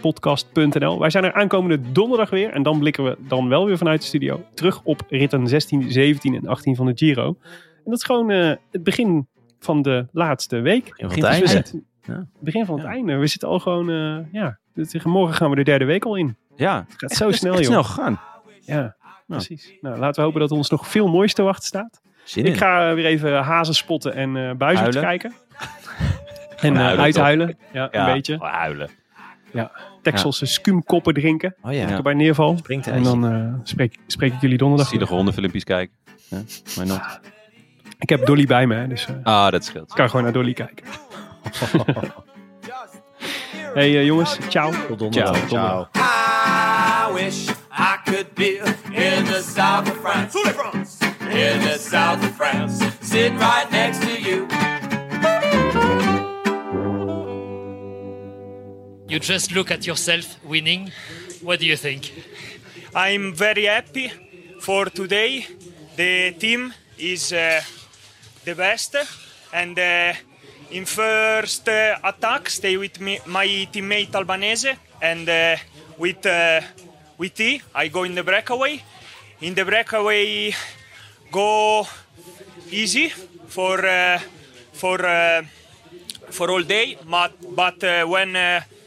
Podcast.nl. 0.00 0.98
Wij 0.98 1.10
zijn 1.10 1.24
er 1.24 1.32
aankomende 1.32 1.92
donderdag 1.92 2.30
weer. 2.30 2.50
En 2.50 2.62
dan 2.62 2.78
blikken 2.78 3.04
we 3.04 3.16
dan 3.28 3.48
wel 3.48 3.66
weer 3.66 3.78
vanuit 3.78 4.00
de 4.00 4.06
studio 4.06 4.44
terug 4.54 4.80
op 4.84 5.02
ritten 5.08 5.46
16, 5.46 5.90
17 5.90 6.34
en 6.34 6.46
18 6.46 6.76
van 6.76 6.86
de 6.86 6.92
Giro. 6.94 7.26
En 7.84 7.90
dat 7.90 7.94
is 7.94 8.04
gewoon 8.04 8.28
het 8.70 8.82
begin 8.82 9.26
van 9.64 9.82
de 9.82 10.06
laatste 10.12 10.60
week. 10.60 10.84
Begin 10.84 11.08
van 11.10 11.18
het 11.18 11.24
einde. 11.24 11.46
zitten- 11.48 11.84
Ja. 12.02 12.26
begin 12.40 12.64
van 12.66 12.74
het 12.74 12.84
Ja. 12.84 12.90
einde. 12.92 13.16
We 13.16 13.26
zitten 13.26 13.48
al 13.48 13.58
gewoon, 13.58 13.90
eh, 13.90 14.32
ja, 14.32 14.58
tegen 14.88 15.10
morgen 15.10 15.34
gaan 15.36 15.50
we 15.50 15.56
de 15.56 15.62
derde 15.64 15.84
week 15.84 16.04
al 16.04 16.16
in. 16.16 16.36
Ja, 16.56 16.84
Het 16.88 16.94
gaat 16.98 17.12
zo 17.12 17.24
het 17.24 17.32
is 17.34 17.40
snel, 17.40 17.52
echt 17.52 17.60
joh. 17.62 17.70
snel 17.70 17.82
gegaan. 17.84 18.20
Ja, 18.60 18.96
precies. 19.26 19.72
Nou, 19.80 19.98
laten 19.98 20.14
we 20.20 20.22
hopen 20.26 20.40
dat 20.40 20.50
ons 20.50 20.70
nog 20.70 20.86
veel 20.88 21.08
moois 21.08 21.34
te 21.34 21.42
wachten 21.42 21.66
staat. 21.66 22.00
Zin 22.24 22.44
in. 22.44 22.52
Ik 22.52 22.58
ga 22.58 22.88
eh, 22.88 22.94
weer 22.94 23.04
even 23.04 23.36
hazen 23.42 23.74
spotten 23.74 24.14
en 24.14 24.36
eh 24.36 24.52
buizen 24.56 24.82
Huilen. 24.82 25.02
kijken. 25.02 25.32
En 26.60 26.74
eh, 26.74 26.80
huilen, 26.80 27.04
uithuilen. 27.04 27.56
Ja, 27.72 27.88
Ja, 27.92 28.06
een 28.08 28.14
beetje. 28.14 28.38
huilen. 28.38 28.90
Texelse 30.02 30.46
skumkoppen 30.46 31.14
drinken. 31.14 31.54
Oh 31.62 31.72
ja, 31.72 31.82
Als 31.86 31.92
ik 31.96 32.02
bij 32.02 32.14
neerval. 32.14 32.56
er 32.66 32.80
En 32.92 33.02
dan 33.02 33.26
eh, 33.32 33.54
spreek, 33.62 33.98
spreek 34.06 34.32
ik 34.32 34.40
jullie 34.40 34.58
donderdag. 34.58 34.86
weer. 34.90 34.94
Zielige 34.98 35.14
hondenfilmpjes 35.14 35.64
kijken. 35.64 35.94
Ja, 36.28 36.36
not? 36.84 37.20
Ik 38.02 38.08
heb 38.08 38.26
Dolly 38.26 38.46
bij 38.46 38.66
me, 38.66 38.86
dus 38.86 39.06
eh, 39.06 39.14
ik 39.14 39.20
Ah, 39.26 39.50
dat 39.50 39.64
scheelt. 39.64 39.92
kan 39.92 40.08
gewoon 40.08 40.22
naar 40.24 40.32
Dolly 40.32 40.52
kijken. 40.52 40.84
hey 43.74 43.96
eh, 43.98 44.04
jongens, 44.04 44.38
ciao. 44.48 44.70
Tot 44.88 44.98
donderdag. 44.98 45.36
Ciao, 45.48 45.48
Ciao. 45.48 45.88
I 45.94 47.12
wish 47.24 47.48
I 47.78 47.96
could 48.04 48.34
be 48.34 48.56
in 48.92 49.24
the 49.24 49.42
south 49.54 49.90
of 49.90 49.96
France. 50.00 50.38
In 51.20 51.60
the 51.60 51.78
south 51.90 52.24
of 52.24 52.34
France. 52.36 52.84
Sitting 53.00 53.38
right 53.38 53.70
next 53.70 54.00
to 54.00 54.20
you. 54.20 54.46
You 59.06 59.18
just 59.20 59.50
look 59.50 59.70
at 59.70 59.84
yourself 59.84 60.26
winning. 60.48 60.92
What 61.42 61.58
do 61.60 61.66
you 61.66 61.76
think? 61.76 62.12
I'm 62.94 63.34
very 63.34 63.64
happy 63.66 64.10
for 64.60 64.86
today. 64.90 65.46
The 65.96 66.34
team 66.38 66.72
is 66.96 67.32
uh, 67.32 67.60
the 68.44 68.54
best, 68.54 68.96
and 69.52 69.78
uh, 69.78 70.12
in 70.70 70.84
first 70.84 71.68
uh, 71.68 71.98
attack 72.04 72.48
stay 72.48 72.76
with 72.76 73.00
me, 73.00 73.20
my 73.26 73.46
teammate 73.72 74.14
Albanese, 74.14 74.76
and 75.00 75.28
uh, 75.28 75.56
with 75.98 76.26
uh, 76.26 76.60
with 77.18 77.34
T 77.34 77.62
I 77.74 77.88
go 77.88 78.04
in 78.04 78.14
the 78.14 78.24
breakaway. 78.24 78.82
In 79.40 79.54
the 79.54 79.64
breakaway, 79.64 80.54
go 81.30 81.86
easy 82.70 83.08
for 83.48 83.84
uh, 83.84 84.18
for. 84.72 85.04
Uh, 85.04 85.42
for 86.30 86.50
all 86.50 86.62
day, 86.62 86.96
but, 87.10 87.32
but 87.54 87.84
uh, 87.84 88.06
when 88.06 88.34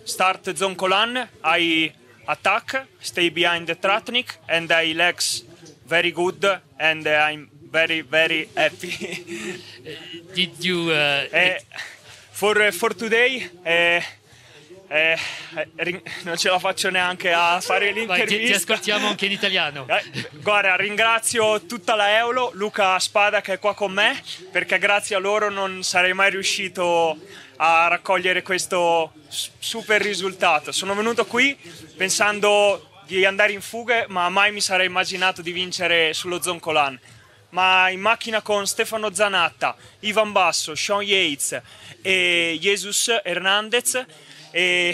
start 0.04 0.42
Zoncolan, 0.46 1.28
I 1.44 1.94
attack, 2.28 2.88
stay 3.00 3.30
behind 3.30 3.68
the 3.68 3.76
Tratnik, 3.76 4.38
and 4.50 4.72
I 4.72 4.94
legs 4.94 5.44
very 5.86 6.10
good, 6.10 6.44
and 6.80 7.06
I'm 7.06 7.52
very, 7.72 8.02
very 8.02 8.48
happy. 8.54 9.62
Did 10.34 10.64
you? 10.64 10.90
Uh, 10.90 11.28
Eh, 11.32 11.62
for, 12.32 12.58
uh, 12.62 12.72
for 12.72 12.94
today, 12.94 13.50
eh, 13.64 14.02
eh, 14.88 15.18
non 16.24 16.38
ce 16.38 16.50
la 16.50 16.60
faccio 16.60 16.90
neanche 16.90 17.32
a 17.32 17.60
fare 17.62 17.92
vai, 17.92 17.94
ti, 17.94 18.26
ti 18.28 18.36
l'intervista. 18.38 18.56
ascoltiamo 18.58 19.08
anche 19.08 19.26
in 19.26 19.32
italiano. 19.32 19.86
Eh, 19.88 20.30
Guarda, 20.42 20.76
ringrazio 20.76 21.62
tutta 21.66 21.96
la 21.96 22.18
Eolo, 22.18 22.52
Luca 22.54 23.00
Spada 23.00 23.42
che 23.42 23.54
è 23.54 23.60
qua 23.60 23.74
con 23.74 23.92
me, 23.94 24.22
perché 24.52 24.78
grazie 24.78 25.16
a 25.16 25.20
loro 25.20 25.50
non 25.50 25.82
sarei 25.84 26.14
mai 26.14 26.30
riuscito 26.30 27.18
a 27.58 27.88
raccogliere 27.88 28.42
questo 28.42 29.14
super 29.28 30.02
risultato. 30.02 30.72
Sono 30.72 30.94
venuto 30.94 31.26
qui 31.26 31.58
pensando 31.98 32.90
di 33.08 33.24
andare 33.24 33.54
in 33.54 33.62
fuga, 33.62 34.06
ma 34.10 34.28
mai 34.30 34.52
mi 34.52 34.62
sarei 34.62 34.88
immaginato 34.88 35.42
di 35.42 35.52
vincere 35.52 36.14
sullo 36.14 36.42
Zoncolan. 36.42 37.00
Ma 37.56 37.90
in 37.90 38.02
macchina 38.02 38.42
con 38.42 38.68
Stefano 38.68 39.14
Zanatta, 39.14 39.78
Ivan 40.02 40.34
Basso, 40.34 40.76
Sean 40.76 41.02
Yates 41.02 41.62
e 42.02 42.58
Jesus 42.60 43.22
Hernandez 43.24 44.06
e 44.52 44.94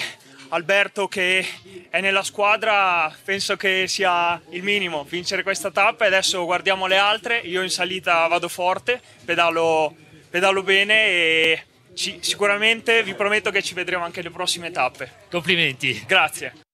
Alberto 0.49 1.07
che 1.07 1.43
è 1.89 2.01
nella 2.01 2.21
squadra 2.21 3.11
penso 3.23 3.55
che 3.55 3.87
sia 3.87 4.39
il 4.51 4.61
minimo 4.61 5.03
vincere 5.05 5.41
questa 5.41 5.71
tappa. 5.71 6.03
E 6.03 6.07
adesso 6.09 6.45
guardiamo 6.45 6.85
le 6.85 6.97
altre 6.97 7.39
io 7.39 7.63
in 7.63 7.71
salita 7.71 8.27
vado 8.27 8.47
forte 8.47 9.01
pedalo, 9.25 9.95
pedalo 10.29 10.61
bene 10.61 11.05
e 11.07 11.63
ci- 11.95 12.19
sicuramente 12.21 13.01
vi 13.01 13.15
prometto 13.15 13.49
che 13.49 13.63
ci 13.63 13.73
vedremo 13.73 14.03
anche 14.03 14.21
le 14.21 14.29
prossime 14.29 14.69
tappe. 14.69 15.11
Complimenti. 15.31 16.03
grazie 16.05 16.69